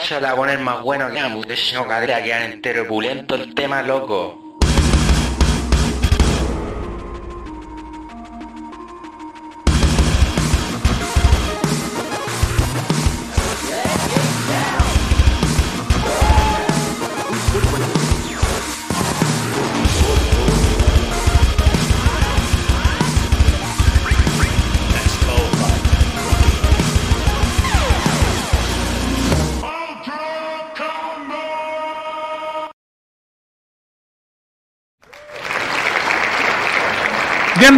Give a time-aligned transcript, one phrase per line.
[0.00, 1.42] Se la va a poner más bueno que amo.
[1.42, 4.47] De hecho, cadera quedar entero pulento el tema, loco.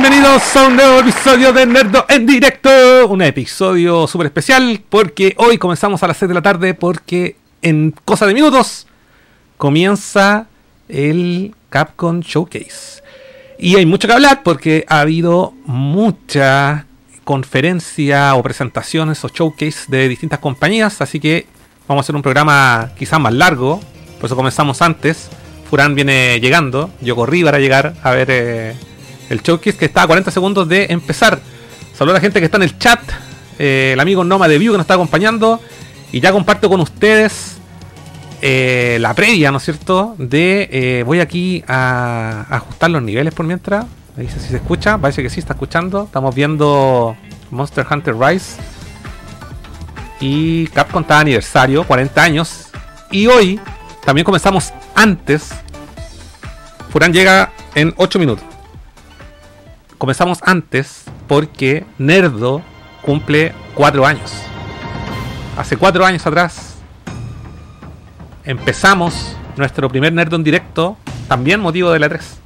[0.03, 2.71] Bienvenidos a un nuevo episodio de Nerdo en directo.
[3.09, 7.95] Un episodio súper especial porque hoy comenzamos a las 6 de la tarde porque en
[8.07, 8.87] cosa de minutos
[9.59, 10.47] comienza
[10.89, 13.03] el Capcom Showcase.
[13.59, 16.87] Y hay mucho que hablar porque ha habido mucha
[17.25, 21.03] conferencia o presentaciones o showcase de distintas compañías.
[21.03, 21.47] Así que
[21.87, 23.81] vamos a hacer un programa quizás más largo.
[24.19, 25.29] Por eso comenzamos antes.
[25.69, 26.91] Furán viene llegando.
[27.03, 28.29] Yo corrí para llegar a ver...
[28.31, 28.90] Eh,
[29.31, 31.41] el showcase que está a 40 segundos de empezar.
[31.95, 33.01] Saludos a la gente que está en el chat.
[33.59, 35.61] eh, el amigo Noma de View que nos está acompañando.
[36.13, 37.59] Y ya comparto con ustedes
[38.43, 40.17] eh, la previa, ¿no es cierto?
[40.19, 40.69] De.
[40.73, 43.87] eh, voy aquí a, ajustar los niveles por mientras.
[44.17, 44.99] Me dice si se escucha.
[44.99, 46.05] Parece que sí está escuchando.
[46.05, 47.17] Estamos viendo
[47.53, 48.57] Monster Hunter Rise.
[50.19, 52.67] Y Capcom está aniversario, 40 años.
[53.13, 53.61] Y hoy
[54.05, 55.51] también comenzamos antes.
[56.91, 58.45] Furán llega en 8 minutos
[60.01, 62.63] comenzamos antes porque Nerdo
[63.03, 64.33] cumple cuatro años.
[65.59, 66.77] Hace cuatro años atrás
[68.45, 70.97] empezamos nuestro primer Nerdo en directo,
[71.29, 72.39] también motivo de la 3.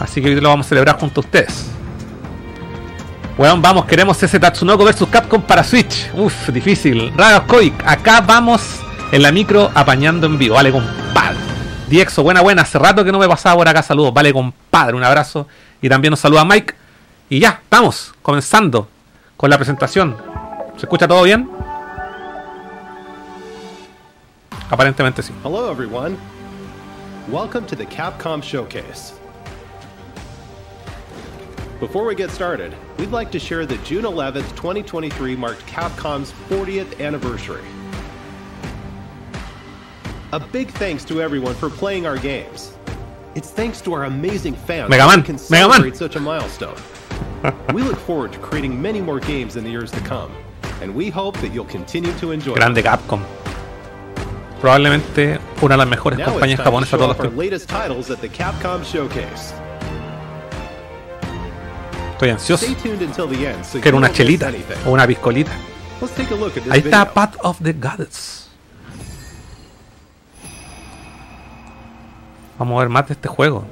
[0.00, 1.70] Así que hoy lo vamos a celebrar junto a ustedes.
[3.38, 6.10] Bueno, vamos, queremos ese Tatsunoko vs Capcom para Switch.
[6.12, 7.12] Uf, difícil.
[7.16, 8.80] Ragos acá vamos
[9.12, 10.56] en la micro apañando en vivo.
[10.56, 11.38] Vale, compadre.
[11.88, 12.62] Diexo, buena, buena.
[12.62, 13.80] Hace rato que no me pasaba por acá.
[13.80, 14.12] Saludos.
[14.12, 14.96] Vale, compadre.
[14.96, 15.46] Un abrazo.
[15.82, 16.74] Y también nos saluda Mike.
[17.28, 18.88] Y ya, estamos comenzando
[19.36, 20.16] con la presentación.
[20.76, 21.50] ¿Se escucha todo bien?
[24.70, 25.32] Aparentemente sí.
[25.42, 26.16] Hello, everyone.
[27.28, 29.12] Welcome to the Capcom Showcase.
[31.80, 37.00] Before we get started, we'd like to share that June 11th, 2023 marked Capcom's 40th
[37.00, 37.64] anniversary.
[40.32, 42.71] A big thanks to everyone for playing our games.
[43.34, 45.94] It's thanks to our amazing fans Mega that Man, we can Mega Man.
[45.94, 46.76] such a milestone.
[47.72, 50.30] we look forward to creating many more games in the years to come,
[50.82, 52.54] and we hope that you'll continue to enjoy.
[52.54, 53.22] Grande Capcom.
[54.60, 58.28] Probablemente una de las mejores Now compañías japonesas de todos los latest titles at the
[58.28, 59.54] Capcom Showcase.
[62.12, 62.66] Estoy ansioso.
[62.66, 64.52] Stay tuned until the end so Quiero una chelita
[64.86, 65.52] o una piscolita.
[66.02, 67.10] Let's take a look at this Ahí está.
[67.12, 68.41] Path of the Goddess.
[72.62, 73.64] Vamos a ver más de este juego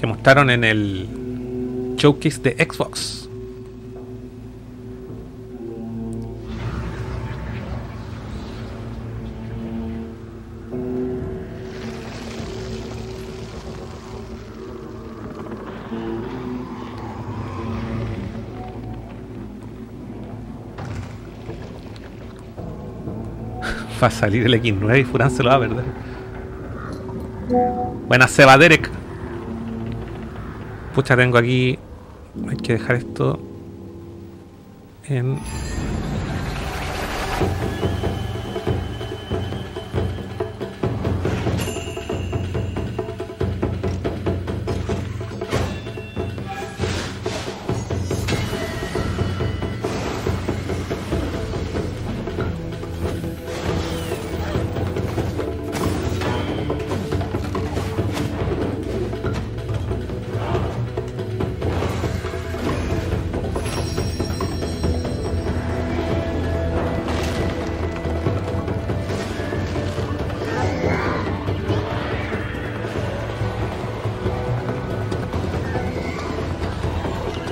[0.00, 3.28] que mostraron en el showcase de Xbox.
[24.02, 26.13] Va a salir el X9 y Furán se lo va a perder.
[28.08, 28.90] Buena Seba Derek.
[30.94, 31.78] Pucha, tengo aquí.
[32.48, 33.38] Hay que dejar esto
[35.08, 35.38] en.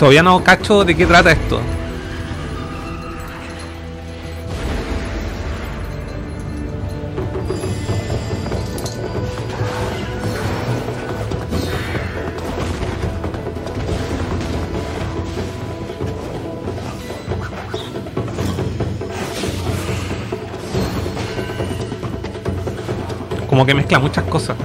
[0.03, 1.61] Todavía no cacho de qué trata esto.
[23.47, 24.57] Como que mezcla muchas cosas.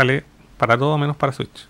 [0.00, 0.24] Sale
[0.58, 1.66] para todo menos para Switch.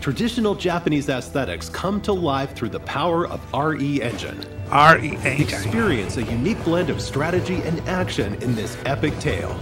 [0.00, 4.38] Traditional Japanese aesthetics come to life through the power of RE Engine.
[4.70, 5.42] RE Engine.
[5.42, 9.58] Experience a unique blend of strategy and action in this epic tale.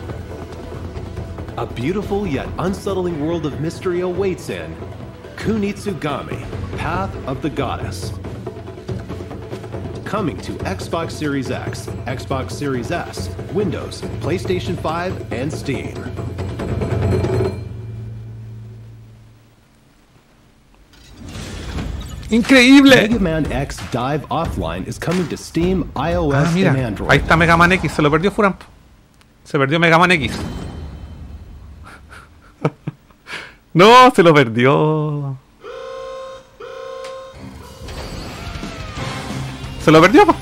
[1.57, 4.77] A beautiful yet unsettling world of mystery awaits in
[5.37, 6.43] Kunitsugami,
[6.79, 8.13] Path of the Goddess.
[10.15, 15.97] Coming to Xbox Series X, Xbox Series S, Windows, PlayStation 5, and Steam.
[22.31, 22.95] ¡Increíble!
[22.95, 27.37] Mega Man X Dive Offline is coming to Steam, iOS, Ah, mira, and ahí está
[27.37, 28.63] Mega Man X, se lo perdió Furamp.
[29.43, 30.39] Se perdió Mega Man X.
[33.75, 35.37] no, se lo perdió.
[39.85, 40.25] Se lo perdió.
[40.25, 40.35] po.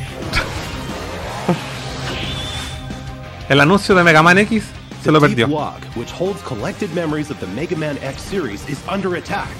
[3.49, 4.65] El anuncio de Mega Man X
[5.03, 5.49] se lo perdió.
[5.49, 9.51] Log, which holds collected memories of the Mega Man X series, is under attack.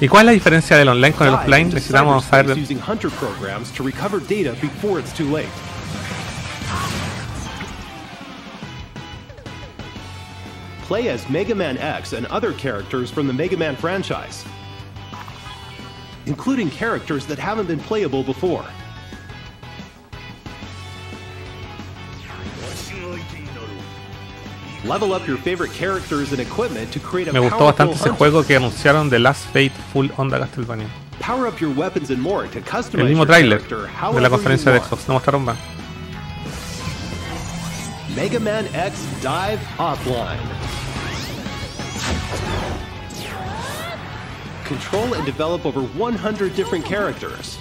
[0.00, 1.70] ¿Y cuál es la diferencia del online con el offline?
[1.70, 2.56] Necesitamos saber.
[10.86, 14.44] Play as Mega Man X and other characters from the Mega Man franchise,
[16.28, 18.64] including characters that haven't been playable before.
[24.84, 28.46] Level up your favorite characters and equipment to create a Me gustó bastante ese juego
[28.46, 30.86] que anunciaron de Last Fate Full Onda Castlevania.
[31.18, 34.78] Power up your weapons and more to customize El mismo tráiler de la conferencia de.
[34.78, 35.08] Xbox.
[35.08, 35.58] No mostraron más.
[38.14, 40.67] Mega Man X Dive Offline.
[44.68, 47.58] Control and develop over 100 different characters.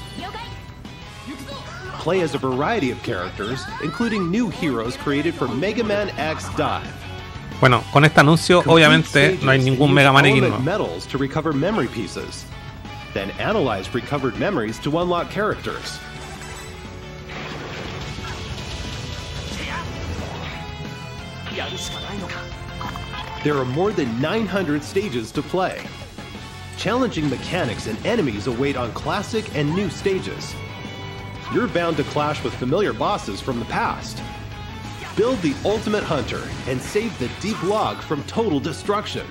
[1.99, 6.93] Play as a variety of characters, including new heroes created for Mega Man X Dive.
[7.61, 10.59] Bueno, con este anuncio, obviamente, no hay ningún Mega Man X nuevo.
[10.59, 12.45] medals to recover memory pieces.
[13.13, 15.97] Then analyze recovered memories to unlock characters.
[23.43, 25.85] There are more than 900 stages to play.
[26.77, 30.53] Challenging mechanics and enemies await on classic and new stages.
[31.51, 34.21] You're bound to clash with familiar bosses from the past.
[35.15, 39.25] Build the ultimate hunter and save the deep log from total destruction.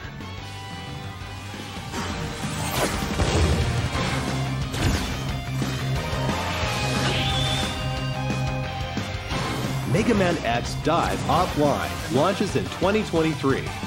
[9.92, 13.85] Mega Man X Dive Offline launches in 2023.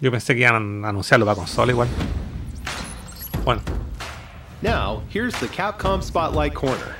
[0.00, 1.88] Yo pensé que iban a anunciarlo para consola igual.
[3.44, 3.62] Bueno,
[4.62, 6.96] Now, here's the Capcom Spotlight Corner.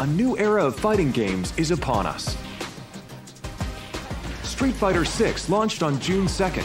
[0.00, 2.36] A new era of fighting games is upon us.
[4.42, 6.64] Street Fighter VI launched on June 2nd.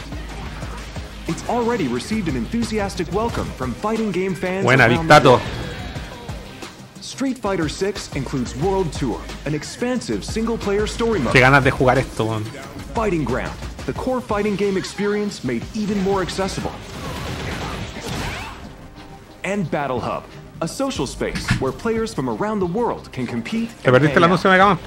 [1.27, 5.29] It's already received an enthusiastic welcome from fighting game fans buena, around the Victato.
[5.37, 5.41] world.
[7.11, 11.97] Street Fighter VI includes World Tour, an expansive single-player story mode, Qué ganas de jugar
[11.97, 12.45] esto, weón.
[12.95, 13.51] Fighting Ground,
[13.85, 16.71] the core fighting game experience made even more accessible,
[19.43, 20.23] and Battle Hub,
[20.61, 24.31] a social space where players from around the world can compete Te perdiste el hang
[24.31, 24.79] anuncio de Mega Man.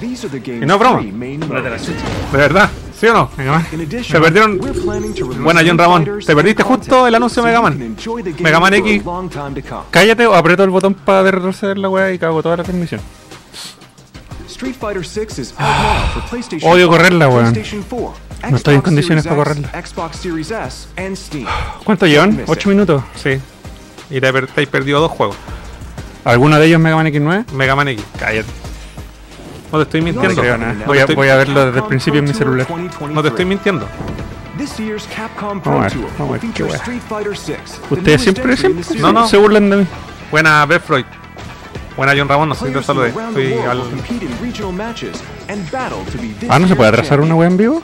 [0.00, 1.02] These are the game's Y no es broma.
[1.02, 3.30] De verdad, ¿sí o no?
[3.36, 3.66] Mega Man.
[4.02, 4.58] Se perdieron.
[5.42, 6.08] Buena, John Ramón.
[6.24, 7.96] Te perdiste justo el anuncio de Mega Man.
[8.40, 9.02] Mega Man X.
[9.90, 13.00] Cállate o aprieto el botón para retroceder la weá y cago toda la transmisión.
[14.48, 17.52] Street Fighter 6 is out now for PlayStation Odio 5, correrla, weón.
[17.52, 18.14] PlayStation 4,
[18.50, 19.70] No estoy en condiciones para correrla.
[21.16, 21.46] Steam.
[21.84, 22.44] ¿Cuánto llevan?
[22.46, 23.02] ¿8 minutos?
[23.16, 23.40] Sí.
[24.10, 25.36] Y te, te has perdido dos juegos.
[26.24, 27.52] ¿Alguno de ellos Mega Man X9?
[27.52, 28.04] Mega Man X.
[28.18, 28.69] Cállate.
[29.72, 30.40] No te estoy No mintiendo.
[30.42, 30.72] creo nada.
[30.74, 32.66] No Voy te a- voy a verlo desde el principio en mi celular.
[32.66, 33.14] 2023.
[33.14, 33.86] No te estoy mintiendo.
[34.58, 36.76] This year's Capcom Vamos a ver, vamos a ver, qué feature wea.
[36.76, 37.58] Street Fighter 6.
[37.88, 39.26] Ustedes siempre, siempre No, no.
[39.28, 39.86] se burlan de mí.
[40.30, 41.04] Buena, Freud.
[41.96, 42.48] Buena, John Ramón.
[42.50, 43.08] No sé si te saludé.
[43.08, 43.78] Estoy al...
[43.78, 45.16] will compete in regional matches
[45.48, 47.82] and battle to be this Ah, ¿no se puede year's atrasar una wea en vivo?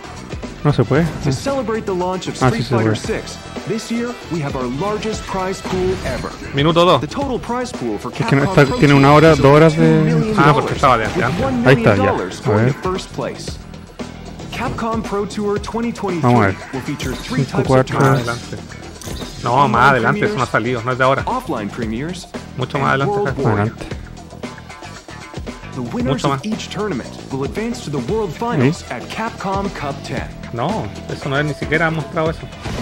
[0.66, 1.04] No se puede.
[1.22, 2.96] To celebrate the launch of Ah, Street Fighter puede.
[3.22, 6.28] 6, this year we have our largest prize pool ever.
[6.54, 7.00] Minuto 2.
[7.02, 10.04] The total prize pool for que no está- tiene una hora, dos horas de- $2
[10.04, 11.22] million, Ah, porque estaba de antes.
[11.22, 12.10] $1 Ahí está, ya.
[12.10, 12.32] A ver.
[14.50, 16.56] Capcom Pro Tour 2023 Vamos a ver.
[16.72, 18.56] will feature three types of adelante.
[19.44, 20.24] No, más adelante.
[20.24, 20.82] Eso no ha salido.
[20.82, 21.22] No es de ahora.
[21.26, 22.26] Offline premieres.
[22.56, 23.30] Mucho más adelante.
[23.44, 23.86] Adelante.
[25.74, 26.44] The winners Mucho of más.
[26.46, 30.26] each tournament will advance to the World Finals at Capcom Cup 10.
[30.56, 32.40] No, eso no es ni siquiera han mostrado eso.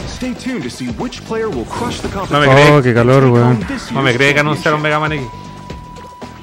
[0.08, 2.54] Stay tuned to see which player will crush the No me competition.
[2.54, 3.58] cree, Oh, qué calor, weón.
[3.92, 5.26] no me cree que anunciaron Mega Man X.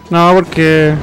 [0.10, 0.94] No, porque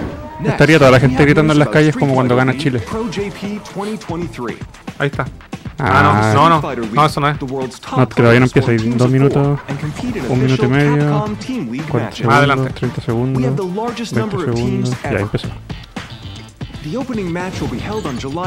[0.44, 2.80] estaría toda la gente gritando en las calles como cuando gana Chile.
[2.80, 4.56] Pro JP 2023.
[4.98, 5.22] Ahí está.
[5.80, 6.60] Ah, Ah, no, no,
[6.92, 7.36] no, eso no es.
[7.40, 9.60] No, que todavía no empieza, hay dos minutos,
[10.28, 12.26] un minuto y medio, Capcom Team League 40 matches.
[12.26, 12.72] Más adelante.
[13.00, 15.02] segundos, 30 We have the segundos, largest 20 number of teams segundos.
[15.12, 15.48] Ya empezó.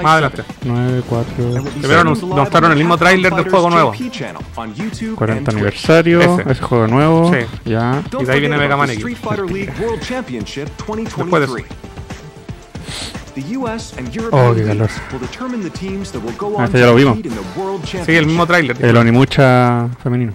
[0.05, 0.43] Adelante.
[0.63, 3.93] 9, 4, and will be Primero nos- mostraron on el mismo tráiler del juego nuevo.
[3.93, 5.55] JP channel on YouTube 40 and Twitch.
[5.55, 6.51] aniversario, Ese.
[6.51, 7.31] ese juego nuevo.
[7.33, 7.39] Sí.
[7.65, 8.03] Ya.
[8.19, 8.97] Y de ahí viene Mega Man X.
[8.99, 11.09] Street Fighter League World Championship Después de
[11.47, 11.65] 2023.
[13.35, 14.89] The US and European Oh, qué calor.
[16.59, 17.17] Ah, este ya lo vimos.
[18.05, 18.75] Sí, el mismo tráiler.
[18.83, 20.33] El Onimucha femenino.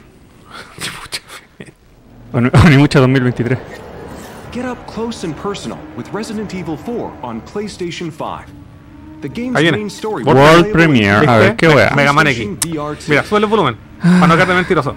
[2.33, 3.59] Oni- Onimucha 2023.
[4.57, 8.49] Get up close and personal with Resident Evil 4 on PlayStation 5.
[9.21, 9.77] The game's Ahí viene.
[9.77, 11.23] main story World will be World playable Premiere.
[11.25, 11.95] in A ver, qué wea.
[11.95, 12.39] Mega Man X.
[12.39, 13.09] PlayStation VR 2.
[13.11, 13.77] Mira, sube el volumen.
[14.01, 14.95] Para no quedarte mentiroso.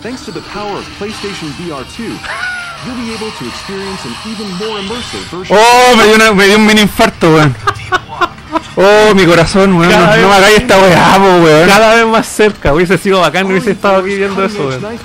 [0.00, 4.48] Thanks to the power of PlayStation VR 2, you'll be able to experience an even
[4.56, 5.58] more immersive version.
[5.60, 7.54] Oh, me dio, una- me dio un mini infarto, weón.
[8.74, 9.90] Oh, mi corazón, weón.
[9.90, 11.68] Cada No, no me hagáis esta weá, weón.
[11.68, 12.72] Cada vez más cerca.
[12.72, 14.68] Hubiese sido bacán, hubiese estado aquí viendo eso.
[14.68, 14.98] Weón.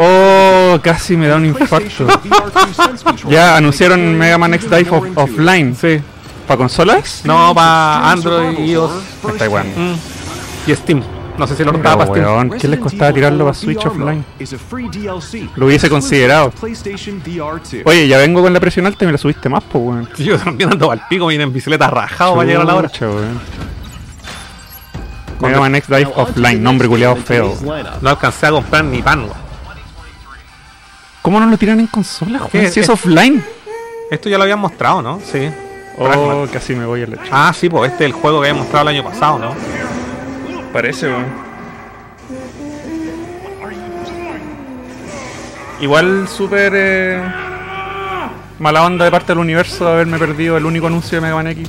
[0.00, 2.04] Oh, casi me da un infarto.
[2.04, 5.76] VR 2 sense control Ya anunciaron Mega Man X Dive off- offline.
[5.80, 6.00] Sí.
[6.46, 7.20] ¿Para consolas?
[7.24, 8.90] No, para Android, iOS
[9.32, 9.64] Está igual.
[9.64, 9.98] firsthand.
[10.66, 11.02] y Steam.
[11.38, 14.24] No sé si lo estaba weón, ¿qué les costaba tirarlo para 4 Switch offline?
[15.54, 16.50] Lo hubiese considerado.
[16.50, 17.82] to PlayStation VR 2.
[17.84, 20.08] Oye, ya vengo con la presión alta y me la subiste más, pues, weón.
[20.18, 22.90] Yo también ando al pico, vine en bicicleta rajado para llegar a la hora.
[23.00, 23.40] Weón.
[25.40, 27.56] Mega Man X Dive offline, nombre culiado feo.
[28.00, 29.48] No alcancé a comprar ni pan, weón.
[31.22, 32.58] ¿Cómo no lo tiran en consola, ¿Qué?
[32.58, 32.72] weón?
[32.72, 33.44] Si es offline.
[34.10, 35.20] Esto ya lo habían mostrado, ¿no?
[35.24, 35.48] Sí.
[35.98, 37.22] Oh, casi me voy al leche.
[37.30, 39.54] Ah, sí, pues este es el juego que habían mostrado el año pasado, ¿no?
[40.78, 41.24] Parece, weón.
[45.80, 47.20] Igual súper eh,
[48.60, 51.48] mala onda de parte del universo de haberme perdido el único anuncio de Mega Man
[51.48, 51.68] X.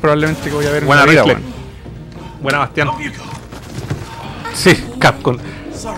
[0.00, 1.42] Probablemente que voy a ver Buena vida, weón.
[2.42, 2.88] Buena Bastián.
[4.54, 5.36] Sí, Capcom.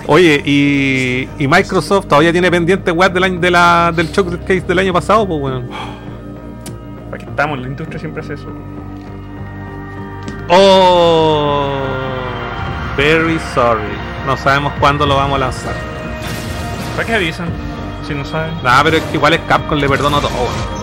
[0.06, 4.80] Oye, y, y Microsoft todavía tiene pendiente web del año de la, del showcase del
[4.80, 5.70] año pasado, pues weón.
[7.10, 8.48] Aquí estamos, la industria siempre hace eso.
[10.50, 12.10] Oh,
[12.96, 13.96] very sorry.
[14.26, 15.74] No sabemos cuándo lo vamos a lanzar.
[16.96, 17.48] ¿Para qué avisan?
[18.06, 18.52] Si no saben.
[18.62, 20.80] Nah, pero es que igual es Capcom, le perdono todo, weón.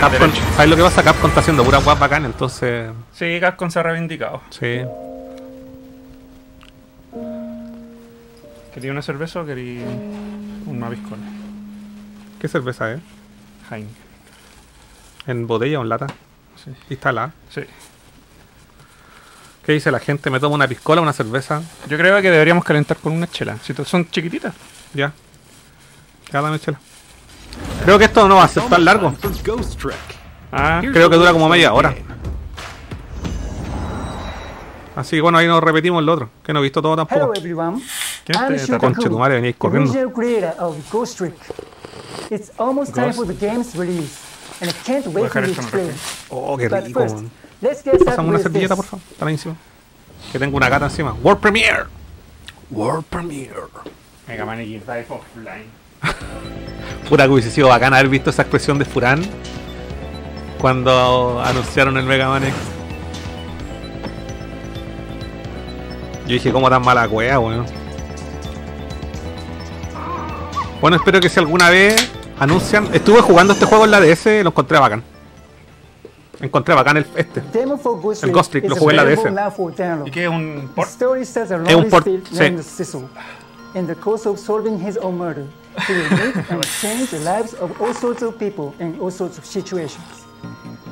[0.00, 1.02] Capcom, ¿sabes lo que pasa?
[1.02, 2.90] Capcom está haciendo pura guap bacán, entonces.
[3.12, 4.40] Sí, Capcom se ha reivindicado.
[4.50, 4.82] Sí.
[8.72, 11.18] ¿Quería una cerveza o quería un maviscol?
[12.40, 13.00] ¿Qué cerveza es?
[13.70, 13.94] Heineken.
[15.26, 16.06] ¿En botella o en lata?
[16.62, 16.70] Sí.
[16.90, 17.32] Y está la.
[17.50, 17.62] Sí.
[19.64, 20.28] ¿Qué dice la gente?
[20.30, 21.62] ¿Me tomo una piscola, una cerveza?
[21.88, 23.56] Yo creo que deberíamos calentar con una chela.
[23.62, 24.54] Si son chiquititas.
[24.92, 25.12] Ya.
[26.30, 26.78] Ya dame chela.
[27.84, 29.14] Creo que esto no va a ser tan largo.
[30.52, 31.94] Ah, creo que dura como media hora.
[34.96, 36.28] Así que bueno, ahí nos repetimos el otro.
[36.44, 37.34] Que no he visto todo Hello tampoco.
[37.34, 37.82] everyone.
[38.24, 39.92] ¿Quién te Conche tu madre, veníais corriendo.
[42.30, 44.18] It's almost time for the game's release,
[44.60, 45.42] and I can't wait for.
[46.30, 47.30] Oh, qué rico, weón.
[47.60, 48.76] Let's get Pásame started una servilleta, this.
[48.76, 49.04] por favor.
[49.10, 49.56] Está ahí encima.
[50.32, 51.12] Que tengo una gata encima.
[51.22, 51.84] World Premiere.
[52.70, 53.54] World Premiere.
[54.26, 55.84] Mega Man X Dive offline.
[57.08, 59.22] Puta que hubiese sido bacán haber visto esa expresión de Furán
[60.58, 62.54] cuando anunciaron el Mega Man X.
[66.26, 67.66] Yo dije, ¿cómo tan mala cueva, weón?
[70.80, 72.88] Bueno, espero que si alguna vez anuncian.
[72.94, 75.02] Estuve jugando este juego en la DS, lo encontré bacán.
[76.40, 77.42] Encontré bacán el, este.
[77.52, 80.06] Demo for Ghost El Ghost Trick, lo jugué en la DS.
[80.06, 80.88] ¿Y qué es un The port?
[80.90, 83.04] story starts a Es un port, sí.
[83.74, 85.44] In the course of solving his own murder,
[85.88, 89.36] he will meet and change the lives of all sorts of people in all sorts
[89.36, 90.04] of situations.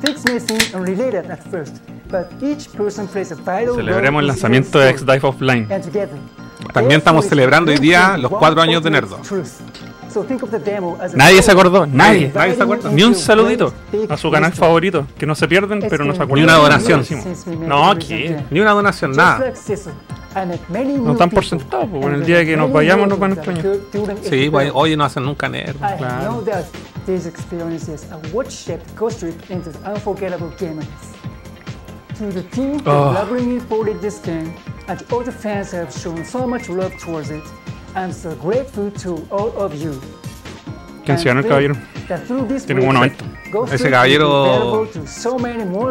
[0.01, 1.75] Things may seem unrelated at first,
[2.11, 5.17] but each person plays a vital Celebremos el lanzamiento de the X story.
[5.17, 5.67] Dive Offline.
[5.71, 6.17] And together,
[6.73, 9.17] También estamos celebrando hoy día los cuatro años de Nerdo.
[10.13, 10.23] Truth.
[10.23, 12.31] So think of the demo as a Nadie se acordó, nadie.
[12.33, 12.89] Nadie se acuerda.
[12.91, 13.73] Ni un saludito
[14.09, 15.07] a su canal favorito.
[15.17, 16.45] Que no se pierden, pero no se acuerdan.
[16.45, 17.03] Ni una donación.
[17.67, 18.43] No, ¿qué?
[18.51, 19.53] Ni una donación, nada.
[20.97, 23.35] new dan por sentado, pues, and el the día que nos vayamos nos van a
[23.35, 23.65] extrañar.
[24.23, 25.75] Sí, pues, oye, no hacen nunca nerd.
[25.77, 26.43] Claro.
[26.43, 26.43] no.
[32.19, 33.11] To the team that Oh.
[33.11, 34.53] lovingly supported this game,
[34.87, 37.41] and all the fans have shown so much love towards it,
[37.95, 39.99] I'm so grateful to all of you.
[41.05, 41.75] ¿Quién se el caballero?
[42.65, 43.25] Tiene como 90.
[43.71, 44.87] Ese caballero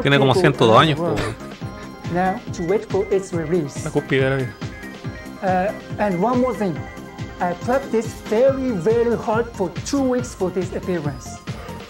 [0.02, 0.98] Tiene como 102 años.
[2.12, 3.84] Now, to wait for its release.
[3.84, 4.54] La cúspide de la vida.
[5.42, 6.76] Uh, and one more thing.
[7.40, 11.38] I practiced very, very hard for two weeks for this appearance.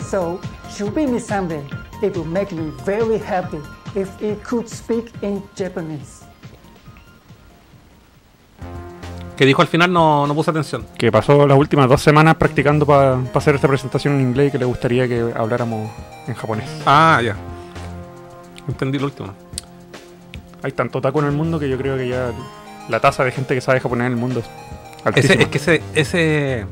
[0.01, 1.65] So, should be me someday,
[2.03, 3.61] it will make me very happy
[3.95, 6.22] if it could speak in Japanese.
[9.37, 10.85] Que dijo al final no, no puse atención.
[10.97, 14.59] Que pasó las últimas dos semanas practicando para hacer esta presentación en inglés y que
[14.59, 15.91] le gustaría que habláramos
[16.27, 16.69] en japonés.
[16.87, 17.37] Ah, ya.
[18.69, 19.33] Entendí lo último.
[20.63, 22.31] Hay tanto taco en el mundo que yo creo que ya
[22.89, 24.47] la tasa de gente que sabe japonés en el mundo es
[25.05, 25.35] altísima.
[25.35, 26.67] Ese, es que ese, ese,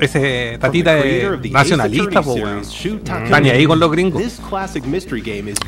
[0.00, 2.60] ese tatita es nacionalista, po, weón.
[2.60, 4.22] Está ni ahí con los gringos.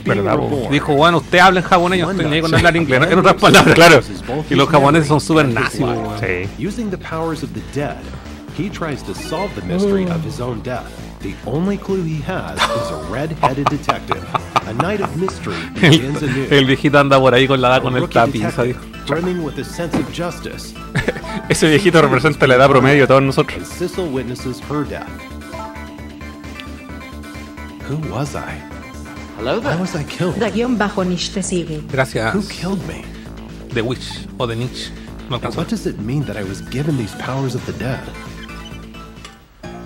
[0.04, 0.68] ¿Verdad, po?
[0.70, 3.02] Dijo, bueno, usted habla en japonés, yo estoy ni ahí con hablar inglés.
[3.10, 4.00] En otras palabras, claro.
[4.48, 6.18] Y los japoneses son súper nazis, weón.
[6.20, 6.48] Sí.
[6.64, 7.96] Using the powers of the dead,
[8.56, 10.84] he tries to solve the mystery of his own death.
[11.20, 14.24] The only clue he has is a red-headed detective.
[14.66, 16.46] A night of mystery begins anew.
[16.50, 18.80] El viejito anda por ahí con la A con el rookie tapiza, dijo.
[18.80, 20.74] detective, brimming with a sense of justice,
[21.50, 23.58] Ese viejito representa la edad promedio de todos nosotros.
[23.58, 25.08] and Sissel witnesses her death.
[27.88, 28.54] Who was I?
[29.36, 29.78] Hello Why there.
[29.80, 30.38] was I killed?
[30.38, 31.82] Da guión bajo Nish te sigue.
[31.90, 32.32] Gracias.
[32.34, 33.04] Who killed me?
[33.74, 34.90] The Witch o The Niche.
[35.28, 38.00] No what does it mean that I was given these powers of the dead?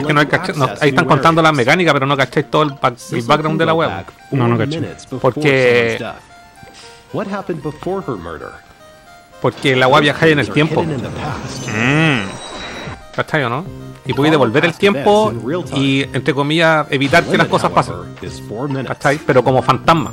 [0.00, 2.62] Es que no, you caché- no, ahí están contando la mecánica, pero no cacháis todo
[2.62, 3.88] el, back- el background de la web.
[4.30, 4.80] No, no caché.
[5.20, 7.14] Porque- someone's death.
[7.14, 8.50] What happened before her murder?
[9.40, 10.82] Porque la web viaja en el tiempo.
[10.82, 11.68] past.
[13.14, 13.64] ¿Cachai o no?
[14.04, 15.32] Y puedes devolver el tiempo
[15.76, 17.94] y, entre comillas, evitar que las cosas pasen.
[18.86, 19.18] ¿Cachai?
[19.24, 20.12] Pero como fantasma.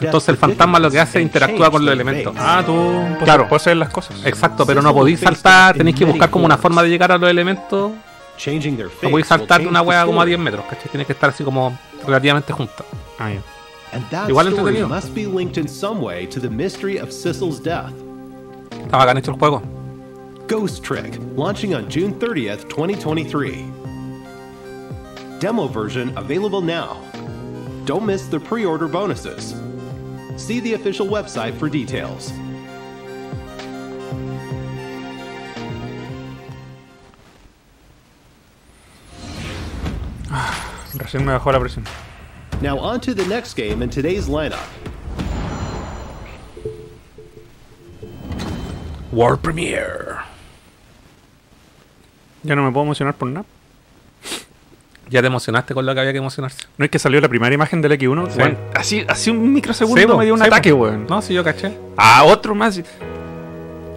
[0.00, 2.34] Entonces el fantasma lo que hace es and con los elementos.
[2.38, 2.74] Ah, tú
[3.14, 3.48] pues, Claro.
[3.48, 4.20] puedes hacer las cosas.
[4.24, 7.30] Exacto, pero no podéis saltar, tenéis que buscar como una forma de llegar a los
[7.30, 7.92] elementos.
[9.02, 10.30] No podéis saltar de una wea como a story.
[10.32, 10.88] 10 metros, ¿cachai?
[10.90, 12.84] Tienes que estar así como relativamente junta.
[13.18, 13.30] Ah,
[14.28, 14.88] Igual entretenido.
[14.88, 17.90] must be linked in some way to the mystery of Sissel's death.
[18.84, 19.62] Está bacán hecho el juego.
[20.48, 23.66] Ghost Trick, launching on June 30th, 2023.
[25.40, 27.02] Demo version available now.
[27.84, 29.60] Don't miss the pre-order bonuses.
[30.36, 32.30] See the official website for details.
[40.96, 41.84] Recién me bajó la presión.
[42.62, 44.68] Now on to the next game in today's lineup.
[49.10, 50.22] War Premiere.
[52.46, 53.44] Ya no me puedo emocionar por nada.
[55.08, 56.64] Ya te emocionaste con lo que había que emocionarse.
[56.78, 58.28] No es que salió la primera imagen del X1.
[58.30, 58.40] Sí.
[58.74, 61.06] así, así un microsegundo me dio un ataque, weón.
[61.08, 61.76] No, sí, yo caché.
[61.96, 62.80] Ah, otro más.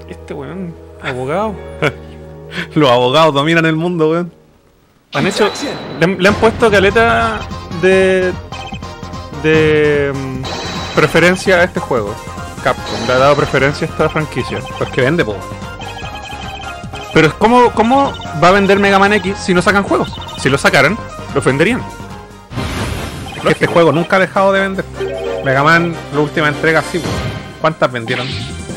[0.07, 1.55] Este weón, abogado.
[2.75, 4.31] Los abogados dominan el mundo, weón.
[5.13, 5.49] Han hecho.
[5.99, 7.39] Le, han- le han puesto caleta
[7.81, 8.31] de.
[9.41, 10.11] de.
[10.13, 12.13] mm, preferencia a este juego.
[12.63, 14.59] Capcom le ha dado preferencia a esta franquicia.
[14.77, 15.35] Porque vende, po.
[17.13, 20.13] Pero es como, ¿cómo va a vender Mega Man X si no sacan juegos?
[20.39, 20.97] Si lo sacaran,
[21.33, 21.81] lo venderían.
[23.35, 24.85] Es que este juego nunca ha dejado de vender.
[25.43, 27.01] Mega Man, la última entrega, sí.
[27.61, 28.27] ¿Cuántas vendieron?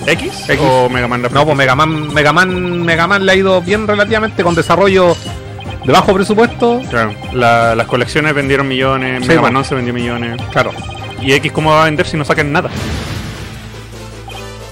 [0.07, 0.33] ¿X?
[0.49, 0.59] X.
[0.61, 3.87] ¿O Mega Man No, pues Mega Man, Mega Man, Mega Man le ha ido bien
[3.87, 5.14] relativamente con desarrollo
[5.85, 6.81] de bajo presupuesto.
[6.90, 9.42] Claro, la- las colecciones vendieron millones, Sí, Mega.
[9.42, 10.40] Man 11 vendió millones.
[10.53, 10.71] Claro.
[11.21, 12.71] ¿Y X cómo va a vender si no sacan nada?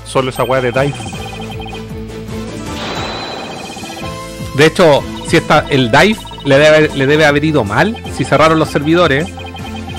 [0.05, 0.94] Solo esa weá de Dive.
[4.61, 8.25] De hecho, si está el Dive le debe, haber- le debe haber ido mal si
[8.27, 9.27] cerraron los servidores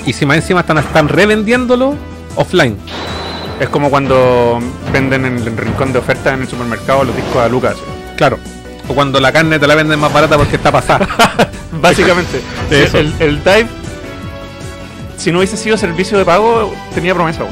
[0.06, 1.96] y si más encima están, están revendiéndolo
[2.36, 2.76] offline.
[3.58, 4.60] Es como cuando
[4.92, 7.74] venden en el rincón de ofertas en el supermercado los discos a Lucas.
[8.16, 8.38] Claro.
[8.86, 11.08] O cuando la carne te la venden más barata porque está pasada.
[11.80, 13.66] Básicamente, el, el Dive,
[15.16, 17.42] si no hubiese sido servicio de pago, tenía promesa.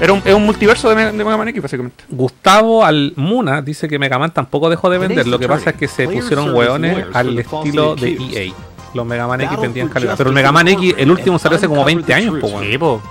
[0.00, 2.04] Era un, es un multiverso de, Me- de Mega Man X, básicamente.
[2.10, 5.26] Gustavo Almuna dice que Mega Man tampoco dejó de vender.
[5.26, 8.52] Lo que pasa es que se pusieron hueones al estilo de EA.
[8.94, 10.14] Los Mega Man X vendían calidad.
[10.18, 12.78] Pero el Mega Man X, el último salió hace como 20 años, po, weón.
[12.78, 13.02] po.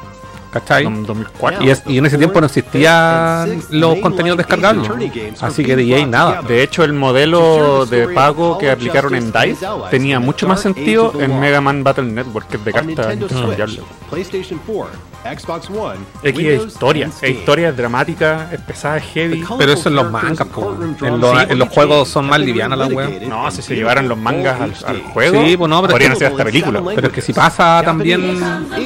[0.56, 0.86] ¿Cachai?
[0.86, 1.64] Dom- 2004.
[1.66, 4.90] Y, es- y en ese tiempo no existían los contenidos descargables.
[5.42, 6.42] Así que DJ nada.
[6.42, 9.58] De hecho, el modelo de pago que aplicaron en DICE
[9.92, 13.28] tenía mucho más sentido en Mega Man Battle Network, que es de On carta Nintendo
[13.28, 13.82] Switch, intercambiable.
[14.10, 14.92] PlayStation 4,
[15.38, 19.44] Xbox One, X es Windows, historia, es historia dramática, es pesada, es heavy.
[19.58, 20.78] Pero eso en los mangas, po.
[21.02, 23.10] En los- en los juegos son más livianas las weas.
[23.28, 26.12] No, si se llevaran los mangas al, al juego, Sí, pues no, pero es podrían
[26.12, 26.82] que- hacer esta película.
[26.96, 28.40] Pero es que si pasa también.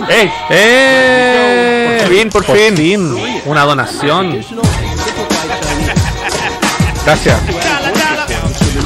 [0.10, 0.32] ¡Ey!
[2.00, 3.16] Por fin, por fin.
[3.46, 4.40] Una donación.
[7.06, 7.40] Gracias.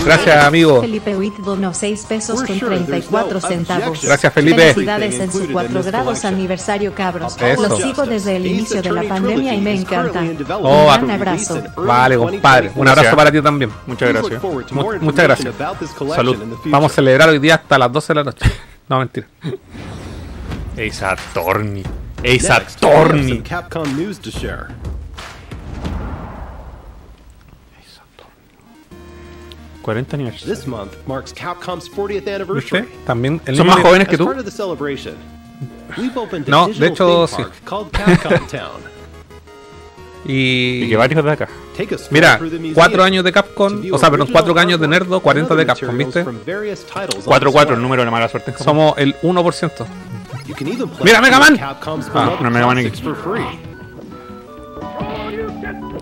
[0.05, 0.81] Gracias, amigo.
[0.81, 4.01] Felipe Witt donó 6 pesos con 34 centavos.
[4.03, 4.73] Gracias, Felipe.
[4.73, 7.37] Felicidades en su 4 grados aniversario, cabros.
[7.41, 7.67] Eso.
[7.69, 10.21] Los sigo desde el inicio de la pandemia y me encanta.
[10.61, 11.61] Oh, Un gran abrazo.
[11.77, 12.71] Vale, compadre.
[12.75, 13.15] Un abrazo Gracias.
[13.15, 13.71] para ti también.
[13.87, 14.43] Muchas gracias.
[14.71, 15.53] Mu- muchas gracias.
[16.15, 16.37] Salud.
[16.65, 18.45] Vamos a celebrar hoy día hasta las 12 de la noche.
[18.89, 19.25] No, mentira.
[20.77, 21.83] Ace Attorney.
[22.23, 23.41] Ace Attorney.
[23.41, 24.69] Capcom news to share.
[29.83, 30.45] 40 aniversario.
[30.45, 32.81] This month marks Capcom's 40th anniversary.
[32.83, 32.97] ¿Viste?
[33.05, 34.25] También el Son más jóvenes que tú.
[34.25, 35.15] part of the celebration,
[35.97, 37.43] we've opened a No, de digital hecho, theme sí.
[37.43, 38.81] park called Capcom Town.
[40.25, 40.89] Y Y.
[40.89, 41.49] que varios de acá.
[41.75, 44.31] Take a stroll Mira, through the museum cuatro años de Capcom, o sea, perdón, original
[44.31, 46.23] cuatro años de Nerdo, 40 de Capcom, ¿viste?
[46.23, 48.53] from various titles on 4-4, el número de la mala suerte.
[48.57, 49.85] Somos el 1%.
[50.45, 51.57] You can even play Mira, Mega Man.
[51.57, 52.91] Capcom's Ah, una Mega Man
[53.23, 53.59] free.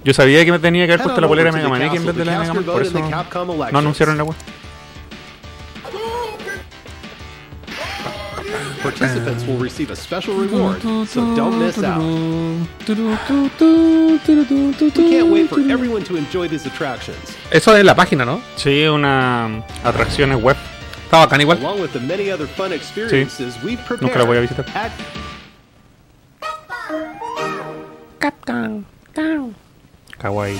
[0.04, 1.96] Yo sabía que me tenía que haber puesto la polera over de to Mega Man
[1.96, 3.00] X en vez de la Mega Man, por eso
[3.72, 4.36] no anunciaron la web.
[8.82, 12.02] Participants will receive a special reward, so don't miss out.
[12.02, 12.98] We
[14.90, 18.42] can't wait for everyone to enjoy these attractions, Eso es la página, ¿no?
[18.56, 20.58] Sí, una atracciones web.
[21.12, 21.58] Está bacán igual.
[21.60, 24.66] along with the many other fun experiences we've prepared Nunca la voy a visitar.
[24.76, 24.92] at
[30.20, 30.56] Kawaii.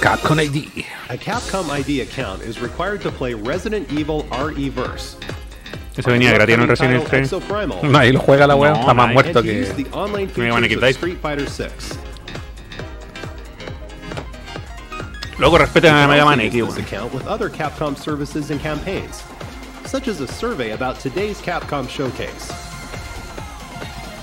[0.00, 0.86] Capcom ID.
[1.10, 5.18] A Capcom ID account is required to play Resident Evil RE-Verse.
[5.94, 7.82] Eso venía gratis en el Resident Evil 3.
[7.82, 9.12] Nadie lo juega la wea, No, está más nadie.
[9.12, 9.84] muerto and use que.
[9.84, 10.94] the online Mega Man features of X-Dive.
[10.96, 11.98] Street Fighter 6.
[15.38, 16.76] Luego respeten a Mega Man X, this weón.
[19.90, 22.52] Such as a survey about today's Capcom showcase.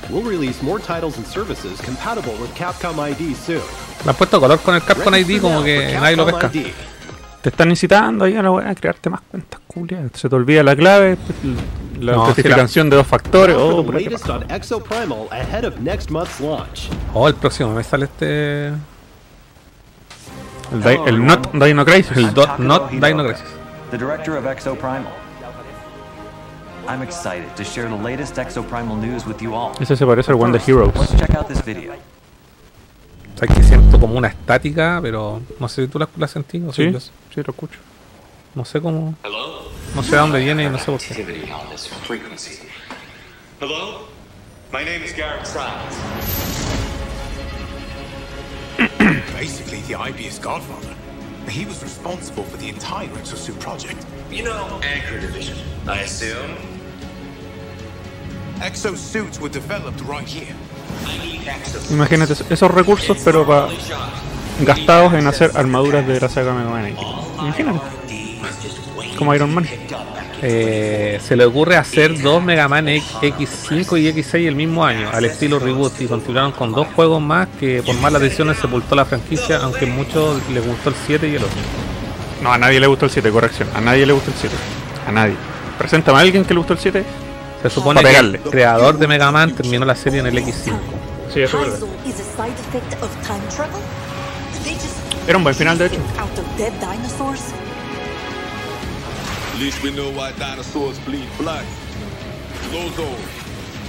[0.10, 3.62] We'll release more titles and services compatible with Capcom ID soon.
[4.06, 6.50] Le han puesto color con el Capcom ID como que nadie lo pesca.
[6.54, 6.68] ID.
[7.42, 10.12] Te están incitando ahí a la wea a crearte más cuentas culiadas.
[10.16, 11.18] Se te olvida la clave,
[12.00, 13.56] la No, autentificación de dos factores.
[13.60, 14.40] Oh, the puta que latest paja.
[14.40, 16.90] on Exoprimal ahead of next month's launch.
[17.14, 18.68] Oh, el próximo me sale este.
[20.72, 22.16] el, di- el Not Dino Crisis.
[22.18, 23.46] El Dot Not Dino Crisis.
[23.92, 25.12] the director of Exoprimal.
[26.88, 29.72] I'm excited to share the latest Exoprimal news with you all.
[29.80, 30.94] Ese se parece al One the Heroes.
[30.96, 31.94] Let's check out this video.
[31.94, 36.64] O sea, que siento como una estática, pero no sé si tú la, la sentí
[36.66, 37.80] o Sí, si yo- sí, lo escucho.
[38.56, 39.16] No sé cómo.
[39.96, 41.14] No sé de dónde viene y no sé por qué.
[41.14, 42.68] activity on this frequency.
[43.60, 44.08] Hello?
[44.72, 45.98] My name is Garrett Siles.
[49.34, 50.94] Basically, the IB's godfather.
[51.50, 54.06] He was responsible for the entire Exosuit project.
[54.32, 56.58] You know, Anchor Division, I assume?
[61.92, 63.68] Imagínate esos recursos, pero pa-
[64.62, 67.00] gastados en hacer armaduras de la saga Mega Man X.
[67.40, 67.80] Imagínate,
[69.18, 69.68] como Iron Man.
[70.40, 75.10] Eh, se le ocurre hacer dos Mega Man X- X5 y X6 el mismo año,
[75.12, 79.06] al estilo reboot, y continuaron con dos juegos más que por malas decisiones sepultó la
[79.06, 81.54] franquicia, aunque a muchos les gustó el 7 y el 8.
[82.44, 83.68] No, a nadie le gustó el 7, corrección.
[83.76, 84.56] A nadie le gustó el 7.
[85.08, 85.34] A nadie.
[85.80, 87.04] Preséntame a alguien que le gustó el 7.
[87.62, 90.74] Se supone que el creador de Mega Man terminó la serie en el X5.
[91.34, 91.80] Sí, eso es verdad.
[91.80, 93.82] Kaizo is a side effect of time travel?
[94.54, 96.00] Did they just Era un buen final, de hecho.
[96.20, 97.42] out of dead dinosaurs?
[99.54, 101.66] At least we know why dinosaurs bleed blood.
[102.72, 103.16] Lozor.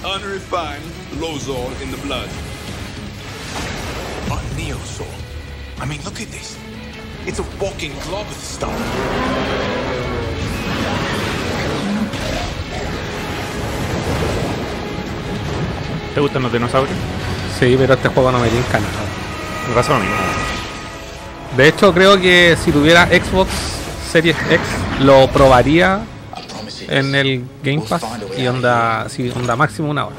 [0.04, 0.82] Unrefined
[1.20, 2.28] Lozor in the blood.
[4.30, 5.06] A Neosaur.
[5.80, 6.56] I mean, look at this.
[7.26, 9.67] It's a walking glob of stuff.
[16.14, 16.96] ¿Te gustan los dinosaurios?
[17.58, 18.92] Sí, pero este juego no me tinca nada.
[19.68, 20.16] Me pasa lo mismo.
[21.56, 23.50] De hecho, creo que si tuviera Xbox
[24.10, 24.60] Series X,
[25.00, 26.00] lo probaría
[26.88, 28.02] en el Game Pass
[28.36, 30.16] y onda, sí, onda máximo una hora.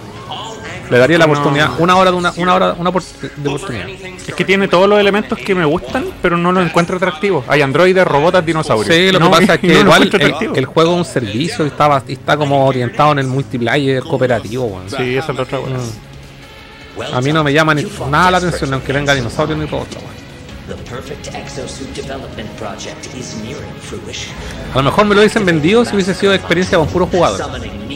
[0.89, 3.89] Le daría la oportunidad, una hora de una, una hora una de oportunidad.
[3.89, 7.45] Es que tiene todos los elementos que me gustan, pero no los encuentro atractivos.
[7.47, 8.95] Hay androides, robots, dinosaurios.
[8.95, 10.09] Sí, lo No, que pasa es que no igual
[10.55, 14.65] el, juego es un servicio y está, está como orientado en el multiplayer cooperativo.
[14.65, 14.89] weón.
[14.89, 15.71] Sí, esa es la otra cosa.
[15.71, 16.09] Mm.
[17.13, 19.83] A mí no me llama ni nada la atención, aunque venga dinosaurio ni todo.
[19.83, 19.99] esto,
[24.73, 27.45] A lo mejor me lo dicen vendido si hubiese sido experiencia con puros jugadores.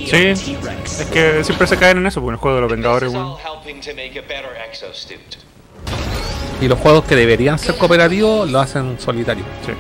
[0.10, 0.58] Sí,
[1.00, 3.14] es que siempre se caen en eso, porque en el juego de los Vengadores,
[4.70, 5.20] exosuit.
[6.62, 9.44] Y los juegos que deberían ser cooperativos lo hacen solitario.
[9.66, 9.74] Sí.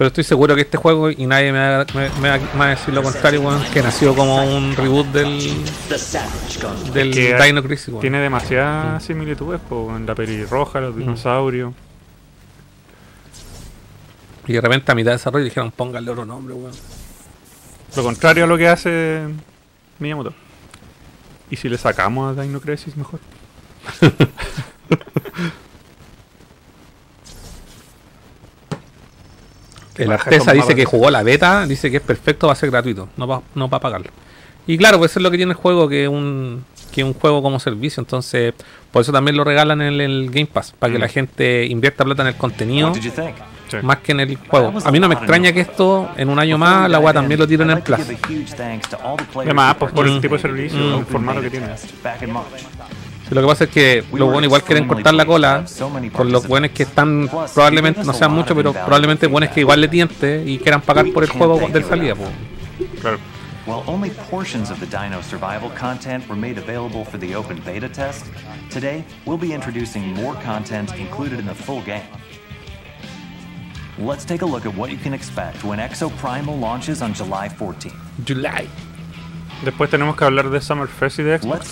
[0.00, 2.64] Pero estoy seguro que este juego, y nadie me va, me- me va- me va
[2.64, 5.38] a decir lo contrario, weón, que nació como un reboot del,
[6.94, 8.00] del Que Dino Crisis, weón.
[8.00, 10.82] Tiene demasiadas similitudes, po, en la pelirroja, Mm.
[10.84, 11.74] los dinosaurios.
[14.46, 16.72] Y de repente a mitad de desarrollo dijeron, póngale otro nombre, weón.
[17.94, 19.20] Lo contrario a lo que hace
[19.98, 20.32] Miyamoto.
[21.50, 23.20] ¿Y si le sacamos a Dino Crisis mejor?
[29.96, 33.08] El Artesa dice que jugó la beta, dice que es perfecto, va a ser gratuito,
[33.16, 34.08] no va, no va a pagarlo.
[34.66, 37.06] Y claro, pues eso es lo que tiene el juego, que es un, que es
[37.06, 38.54] un juego como servicio, entonces
[38.92, 41.02] por eso también lo regalan en el, el Game Pass, para que Mm.
[41.02, 42.92] la gente invierta plata en el contenido,
[43.82, 44.72] más que en el juego.
[44.84, 47.46] A mí no me extraña que esto en un año más la weá también lo
[47.46, 48.00] tiren en el Plus.
[49.36, 50.98] Además, pues por el tipo de servicio, Mm.
[51.00, 51.66] el formato que tiene.
[53.30, 55.64] Sí, Lo que pasa es que los buenos igual quieren cortar la cola
[56.12, 59.88] con los buenos que están probablemente, no sean muchos, pero probablemente buenos que igual le
[59.88, 62.14] tiente y quieran pagar por el juego del salida.
[62.16, 62.28] pues.
[63.00, 63.18] Claro.
[63.66, 67.88] While only portions of the Dino survival content were made available for the open beta
[67.88, 68.24] test,
[68.68, 72.02] today we'll be introducing more content included in the full game.
[73.98, 77.48] Let's take a look at what you can expect when Exo Primal launches on July
[77.48, 77.94] 14th.
[78.24, 78.66] July.
[79.64, 81.68] Después tenemos que hablar de Summer Fest y de Xbox.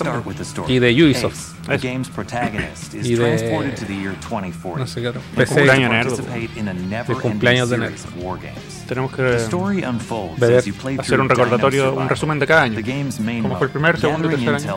[0.69, 1.53] Y de Ubisoft.
[3.07, 5.53] Y de- transported to the year 2040 No sé qué PC.
[5.55, 6.07] Cumpleaños nerd,
[7.07, 7.93] De cumpleaños de nerd.
[8.87, 10.61] Tenemos The que story unfolds Ver-
[10.99, 12.75] hacer un recordatorio, un resumen de cada año.
[13.43, 14.73] Como fue el primer, segundo y tercer año.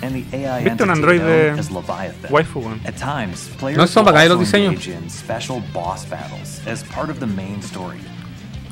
[0.00, 0.62] Intel to update the analysis map, unravels the mysteries surrounding parallel worlds and the AI
[0.64, 2.30] ¿Viste un entity Android known de as Leviathan.
[2.32, 2.80] waifu, weón?
[2.86, 4.72] At times, players No son will bacanes los also diseños.
[4.74, 7.98] engage in special boss battles as part of the main story.